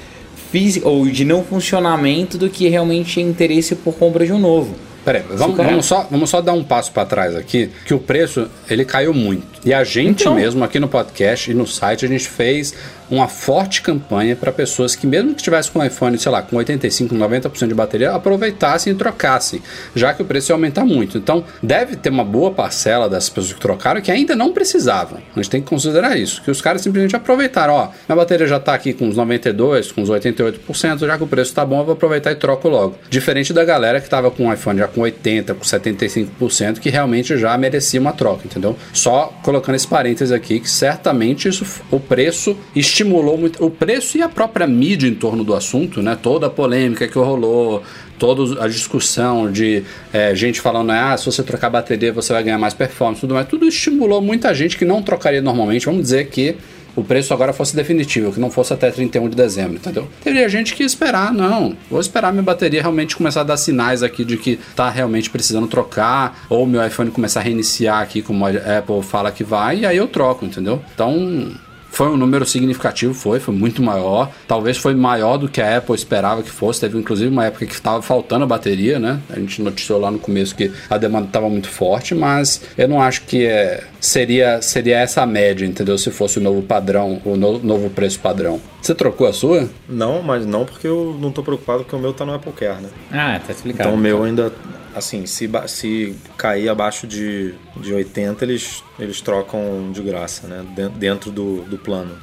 física 0.51 0.89
ou 0.89 1.07
de 1.07 1.25
não 1.25 1.43
funcionamento 1.45 2.39
do 2.39 2.49
que 2.49 2.69
realmente 2.69 3.21
interesse 3.21 3.75
por 3.75 3.95
compra 3.95 4.25
de 4.25 4.33
um 4.33 4.39
novo. 4.39 4.75
Peraí, 5.09 5.25
vamos, 5.27 5.57
vamos, 5.57 5.87
só, 5.87 6.07
vamos 6.11 6.29
só 6.29 6.43
dar 6.43 6.53
um 6.53 6.63
passo 6.63 6.93
para 6.93 7.07
trás 7.07 7.35
aqui, 7.35 7.71
que 7.87 7.95
o 7.95 7.99
preço 7.99 8.47
ele 8.69 8.85
caiu 8.85 9.15
muito. 9.15 9.58
E 9.65 9.75
a 9.75 9.85
gente 9.85 10.23
então... 10.23 10.35
mesmo 10.35 10.63
aqui 10.65 10.79
no 10.79 10.89
podcast 10.89 11.51
e 11.51 11.55
no 11.55 11.67
site 11.67 12.05
a 12.05 12.09
gente 12.09 12.29
fez 12.29 12.75
uma 13.11 13.29
forte 13.29 13.81
campanha 13.83 14.37
para 14.37 14.53
pessoas 14.53 14.95
que, 14.95 15.07
mesmo 15.07 15.31
que 15.31 15.41
estivessem 15.41 15.73
com 15.73 15.79
o 15.79 15.85
iPhone, 15.85 16.19
sei 16.19 16.31
lá, 16.31 16.43
com 16.43 16.57
85, 16.57 17.15
90% 17.15 17.69
de 17.69 17.75
bateria, 17.75 18.13
aproveitassem 18.13 18.93
e 18.93 18.97
trocassem, 18.97 19.63
já 19.95 20.13
que 20.13 20.23
o 20.23 20.25
preço 20.25 20.53
ia 20.53 20.55
aumentar 20.55 20.85
muito. 20.85 21.19
Então, 21.19 21.45
deve 21.63 21.97
ter 21.97 22.11
uma 22.11 22.25
boa 22.25 22.51
parcela 22.51 23.09
das 23.09 23.29
pessoas 23.29 23.55
que 23.55 23.61
trocaram 23.61 24.01
que 24.01 24.11
ainda 24.11 24.37
não 24.37 24.53
precisavam. 24.53 25.21
A 25.35 25.41
gente 25.41 25.51
tem 25.51 25.63
que 25.63 25.69
considerar 25.69 26.19
isso, 26.19 26.43
que 26.43 26.51
os 26.51 26.61
caras 26.61 26.83
simplesmente 26.83 27.17
aproveitaram, 27.17 27.75
ó, 27.75 27.89
minha 28.09 28.17
bateria 28.17 28.47
já 28.47 28.59
está 28.59 28.75
aqui 28.75 28.93
com 28.93 29.07
uns 29.07 29.17
92, 29.17 29.93
com 29.93 30.03
uns 30.03 30.11
88%, 30.11 31.07
já 31.07 31.17
que 31.17 31.25
o 31.25 31.27
preço 31.27 31.51
está 31.51 31.65
bom, 31.65 31.81
eu 31.81 31.85
vou 31.85 31.95
aproveitar 31.95 32.33
e 32.33 32.37
troco 32.37 32.69
logo. 32.69 32.97
Diferente 33.09 33.53
da 33.53 33.65
galera 33.65 34.01
que 34.01 34.07
estava 34.07 34.31
com 34.31 34.49
o 34.49 34.53
iPhone 34.53 34.79
já 34.79 34.89
com 34.89 35.01
80, 35.01 35.55
com 35.55 35.65
75%, 35.65 36.79
que 36.79 36.91
realmente 36.91 37.37
já 37.39 37.57
merecia 37.57 38.01
uma 38.01 38.13
troca, 38.13 38.43
entendeu? 38.45 38.77
Só 38.93 39.33
colocando 39.49 39.77
esse 39.77 39.89
parênteses 39.89 40.31
aqui, 40.31 40.61
que 40.61 40.69
certamente 40.69 41.49
isso, 41.49 41.65
o 41.91 41.99
preço 41.99 42.55
estimulou 42.77 43.39
muito 43.39 43.65
o 43.65 43.71
preço 43.71 44.19
e 44.19 44.21
a 44.23 44.29
própria 44.29 44.67
mídia 44.67 45.09
em 45.09 45.15
torno 45.15 45.43
do 45.43 45.55
assunto, 45.55 46.03
né? 46.03 46.19
Toda 46.23 46.49
a 46.49 46.51
polêmica 46.51 47.09
que 47.09 47.19
rolou, 47.19 47.83
toda 48.19 48.63
a 48.63 48.69
discussão 48.69 49.51
de 49.51 49.85
é, 50.13 50.35
gente 50.35 50.61
falando, 50.61 50.91
ah, 50.91 51.17
se 51.17 51.25
você 51.25 51.43
trocar 51.43 51.71
bateria 51.71 52.13
você 52.13 52.31
vai 52.31 52.43
ganhar 52.43 52.59
mais 52.59 52.75
performance, 52.75 53.23
tudo 53.23 53.33
mais, 53.33 53.49
tudo 53.49 53.67
estimulou 53.67 54.21
muita 54.21 54.53
gente 54.53 54.77
que 54.77 54.85
não 54.85 55.03
trocaria 55.03 55.41
normalmente. 55.41 55.87
Vamos 55.87 56.03
dizer 56.03 56.27
que 56.27 56.55
o 56.99 57.05
preço 57.05 57.33
agora 57.33 57.53
fosse 57.53 57.77
definitivo, 57.77 58.33
que 58.33 58.41
não 58.41 58.51
fosse 58.51 58.73
até 58.73 58.91
31 58.91 59.29
de 59.29 59.37
dezembro, 59.37 59.77
entendeu? 59.77 60.09
Teria 60.23 60.49
gente 60.49 60.75
que 60.75 60.83
esperar, 60.83 61.33
não. 61.33 61.77
Vou 61.91 62.01
esperar 62.01 62.33
minha 62.33 62.43
bateria 62.43 62.83
realmente 62.83 63.17
começar 63.17 63.43
a 63.43 63.45
dar 63.45 63.57
sinais 63.57 64.03
aqui 64.03 64.25
de 64.25 64.37
que 64.37 64.59
tá 64.75 64.91
realmente 64.91 65.31
precisando 65.31 65.69
trocar, 65.69 66.45
ou 66.49 66.67
meu 66.67 66.85
iPhone 66.85 67.11
começar 67.11 67.41
a 67.41 67.43
reiniciar 67.43 68.03
aqui, 68.03 68.21
como 68.21 68.45
a 68.45 68.51
Apple 68.51 69.03
fala 69.03 69.31
que 69.31 69.45
vai, 69.45 69.81
e 69.81 69.87
aí 69.87 69.97
eu 69.97 70.09
troco, 70.09 70.45
entendeu? 70.45 70.83
Então, 70.93 71.53
foi 71.91 72.09
um 72.09 72.17
número 72.17 72.45
significativo, 72.47 73.15
foi, 73.15 73.41
foi 73.41 73.55
muito 73.55 73.83
maior. 73.83 74.31
Talvez 74.47 74.77
foi 74.77 74.95
maior 74.95 75.37
do 75.37 75.49
que 75.49 75.61
a 75.61 75.79
Apple 75.79 75.95
esperava 75.95 76.43
que 76.43 76.51
fosse. 76.51 76.81
Teve 76.81 76.99
inclusive 76.99 77.31
uma 77.31 77.47
época 77.47 77.67
que 77.67 77.75
estava 77.75 78.01
faltando 78.03 78.45
a 78.45 78.47
bateria, 78.47 78.99
né? 78.99 79.19
A 79.31 79.39
gente 79.39 79.61
noticiou 79.63 79.99
lá 79.99 80.11
no 80.11 80.19
começo 80.19 80.55
que 80.55 80.71
a 80.89 80.99
demanda 80.99 81.27
estava 81.27 81.49
muito 81.49 81.69
forte, 81.69 82.15
mas 82.15 82.63
eu 82.77 82.87
não 82.87 83.01
acho 83.01 83.23
que 83.23 83.47
é, 83.47 83.85
seria, 84.01 84.61
seria 84.63 84.99
essa 84.99 85.23
a 85.23 85.27
média, 85.27 85.67
entendeu? 85.67 85.97
Se 85.99 86.11
fosse 86.11 86.39
o 86.39 86.41
novo 86.41 86.63
padrão, 86.63 87.21
o 87.25 87.37
no, 87.37 87.59
novo 87.59 87.91
preço 87.91 88.21
padrão. 88.21 88.61
Você 88.81 88.95
trocou 88.95 89.27
a 89.27 89.33
sua? 89.33 89.69
Não, 89.89 90.23
mas 90.23 90.47
não 90.47 90.65
porque 90.65 90.87
eu 90.87 91.17
não 91.21 91.29
estou 91.31 91.45
preocupado 91.45 91.81
porque 91.81 91.97
o 91.97 91.99
meu 91.99 92.11
está 92.11 92.25
no 92.25 92.35
Apple 92.35 92.53
Care, 92.53 92.83
né? 92.83 92.89
Ah, 93.11 93.41
tá 93.45 93.53
explicado. 93.53 93.89
Então 93.89 93.95
o 93.95 94.01
meu 94.01 94.23
ainda 94.23 94.53
assim, 94.95 95.27
se, 95.27 95.49
se 95.67 96.17
cair 96.37 96.69
abaixo 96.69 97.07
de, 97.07 97.55
de 97.77 97.93
80, 97.93 98.45
eles, 98.45 98.83
eles 98.99 99.21
trocam 99.21 99.91
de 99.93 100.03
graça, 100.03 100.47
né? 100.47 100.65
Dentro 100.97 101.31
do, 101.31 101.63
do 101.63 101.79
plano. 101.79 102.17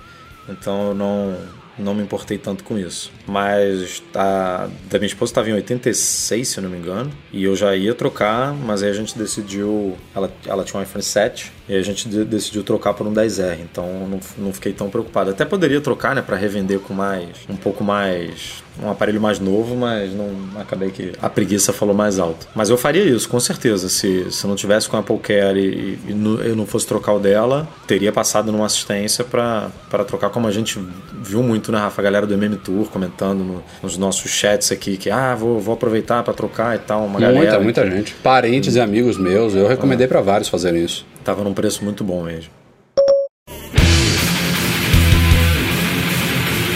Então 0.47 0.89
eu 0.89 0.93
não, 0.93 1.37
não 1.77 1.93
me 1.93 2.03
importei 2.03 2.37
tanto 2.37 2.63
com 2.63 2.77
isso. 2.77 3.11
Mas 3.27 4.03
a 4.13 4.67
da 4.89 4.97
minha 4.97 5.07
esposa 5.07 5.31
estava 5.31 5.49
em 5.49 5.53
86, 5.53 6.47
se 6.47 6.57
eu 6.57 6.63
não 6.63 6.69
me 6.69 6.77
engano, 6.77 7.11
e 7.31 7.43
eu 7.43 7.55
já 7.55 7.75
ia 7.75 7.93
trocar, 7.93 8.53
mas 8.53 8.83
aí 8.83 8.89
a 8.89 8.93
gente 8.93 9.17
decidiu. 9.17 9.97
Ela, 10.15 10.31
ela 10.45 10.63
tinha 10.63 10.79
um 10.79 10.83
iPhone 10.83 11.03
7 11.03 11.51
e 11.67 11.75
a 11.75 11.81
gente 11.81 12.07
de, 12.07 12.23
decidiu 12.23 12.63
trocar 12.63 12.93
por 12.93 13.07
um 13.07 13.13
10R, 13.13 13.59
então 13.61 14.07
não, 14.07 14.19
não 14.37 14.53
fiquei 14.53 14.73
tão 14.73 14.89
preocupado. 14.89 15.31
Até 15.31 15.45
poderia 15.45 15.81
trocar, 15.81 16.15
né, 16.15 16.21
para 16.21 16.35
revender 16.35 16.79
com 16.79 16.93
mais. 16.93 17.29
um 17.49 17.55
pouco 17.55 17.83
mais 17.83 18.63
um 18.81 18.89
aparelho 18.89 19.21
mais 19.21 19.39
novo, 19.39 19.75
mas 19.75 20.13
não 20.13 20.29
acabei 20.59 20.91
que 20.91 21.13
a 21.21 21.29
preguiça 21.29 21.71
falou 21.71 21.95
mais 21.95 22.19
alto. 22.19 22.47
Mas 22.53 22.69
eu 22.69 22.77
faria 22.77 23.03
isso, 23.03 23.27
com 23.29 23.39
certeza. 23.39 23.87
Se, 23.89 24.31
se 24.31 24.45
não 24.45 24.55
tivesse 24.55 24.89
com 24.89 24.97
a 24.97 24.99
Apple 24.99 25.17
Care 25.19 25.59
e, 25.59 25.99
e 26.09 26.13
no, 26.13 26.41
eu 26.41 26.55
não 26.55 26.65
fosse 26.65 26.85
trocar 26.85 27.13
o 27.13 27.19
dela, 27.19 27.67
teria 27.87 28.11
passado 28.11 28.51
numa 28.51 28.65
assistência 28.65 29.23
para 29.23 29.71
trocar, 30.05 30.29
como 30.29 30.47
a 30.47 30.51
gente 30.51 30.79
viu 31.21 31.41
muito, 31.41 31.71
né, 31.71 31.79
Rafa? 31.79 32.01
A 32.01 32.03
galera 32.03 32.27
do 32.27 32.33
MM 32.33 32.57
Tour 32.57 32.87
comentando 32.87 33.43
no, 33.43 33.63
nos 33.81 33.97
nossos 33.97 34.29
chats 34.29 34.71
aqui 34.71 34.97
que, 34.97 35.09
ah, 35.09 35.35
vou, 35.35 35.59
vou 35.59 35.73
aproveitar 35.73 36.23
para 36.23 36.33
trocar 36.33 36.75
e 36.75 36.79
tal. 36.79 37.05
Uma 37.05 37.19
muita, 37.19 37.33
galera. 37.33 37.59
muita 37.59 37.89
gente. 37.89 38.13
Parentes 38.15 38.75
e 38.75 38.81
amigos 38.81 39.17
meus, 39.17 39.55
eu 39.55 39.67
recomendei 39.67 40.05
ah. 40.05 40.09
para 40.09 40.21
vários 40.21 40.49
fazerem 40.49 40.83
isso. 40.83 41.05
Tava 41.25 41.43
num 41.43 41.55
preço 41.55 41.83
muito 41.83 42.03
bom 42.03 42.23
mesmo. 42.23 42.51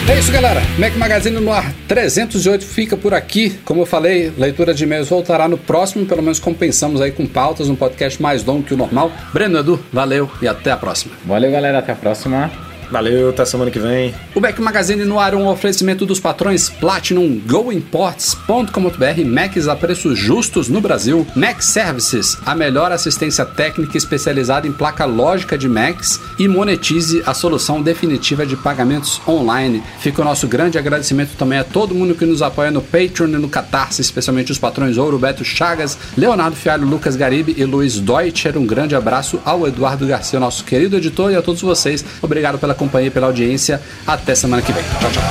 É 0.09 0.17
isso, 0.17 0.31
galera. 0.31 0.59
Mac 0.79 0.95
Magazine 0.97 1.39
no 1.39 1.53
ar 1.53 1.71
308 1.87 2.65
fica 2.65 2.97
por 2.97 3.13
aqui. 3.13 3.51
Como 3.63 3.83
eu 3.83 3.85
falei, 3.85 4.33
leitura 4.35 4.73
de 4.73 4.83
e-mails 4.83 5.07
voltará 5.07 5.47
no 5.47 5.55
próximo. 5.55 6.03
Pelo 6.07 6.23
menos 6.23 6.39
compensamos 6.39 6.99
aí 6.99 7.11
com 7.11 7.27
pautas, 7.27 7.69
um 7.69 7.75
podcast 7.75 8.19
mais 8.19 8.43
longo 8.43 8.63
que 8.63 8.73
o 8.73 8.77
normal. 8.77 9.11
Breno 9.31 9.59
Edu, 9.59 9.79
valeu 9.93 10.29
e 10.41 10.47
até 10.47 10.71
a 10.71 10.77
próxima. 10.77 11.13
Valeu, 11.23 11.51
galera. 11.51 11.77
Até 11.77 11.91
a 11.91 11.95
próxima. 11.95 12.68
Valeu, 12.91 13.29
até 13.29 13.45
semana 13.45 13.69
que 13.69 13.79
vem. 13.79 14.15
O 14.33 14.39
Mac 14.39 14.57
Magazine 14.59 15.05
no 15.05 15.19
ar 15.19 15.33
é 15.33 15.35
um 15.35 15.47
oferecimento 15.47 16.05
dos 16.05 16.19
patrões 16.19 16.69
Platinum 16.69 17.39
GoImports.com.br 17.45 19.25
Macs 19.25 19.67
a 19.67 19.75
preços 19.75 20.17
justos 20.17 20.69
no 20.69 20.81
Brasil. 20.81 21.25
Mac 21.35 21.61
Services, 21.61 22.37
a 22.45 22.55
melhor 22.55 22.91
assistência 22.91 23.45
técnica 23.45 23.97
especializada 23.97 24.67
em 24.67 24.71
placa 24.71 25.05
lógica 25.05 25.57
de 25.57 25.69
Macs 25.69 26.19
e 26.39 26.47
monetize 26.47 27.21
a 27.25 27.33
solução 27.33 27.81
definitiva 27.81 28.45
de 28.45 28.55
pagamentos 28.55 29.21
online. 29.27 29.83
Fica 29.99 30.21
o 30.21 30.25
nosso 30.25 30.47
grande 30.47 30.77
agradecimento 30.77 31.35
também 31.37 31.59
a 31.59 31.63
todo 31.63 31.93
mundo 31.93 32.15
que 32.15 32.25
nos 32.25 32.41
apoia 32.41 32.71
no 32.71 32.81
Patreon 32.81 33.27
e 33.27 33.37
no 33.37 33.49
Catarse, 33.49 34.01
especialmente 34.01 34.51
os 34.51 34.57
patrões 34.57 34.97
Ouro, 34.97 35.19
Beto 35.19 35.45
Chagas, 35.45 35.97
Leonardo 36.17 36.55
Fialho, 36.55 36.87
Lucas 36.87 37.15
Garibe 37.15 37.53
e 37.55 37.65
Luiz 37.65 37.99
Deutscher. 37.99 38.57
Um 38.57 38.65
grande 38.65 38.95
abraço 38.95 39.39
ao 39.45 39.67
Eduardo 39.67 40.07
Garcia, 40.07 40.39
nosso 40.39 40.63
querido 40.63 40.97
editor, 40.97 41.31
e 41.31 41.35
a 41.35 41.41
todos 41.41 41.61
vocês. 41.61 42.03
Obrigado 42.21 42.57
pela 42.57 42.78
companhia, 42.79 43.11
pela 43.11 43.27
audiência. 43.27 43.79
Até 44.07 44.33
semana 44.33 44.61
que 44.61 44.71
vem. 44.71 44.83
Tchau, 44.99 45.11
tchau. 45.11 45.23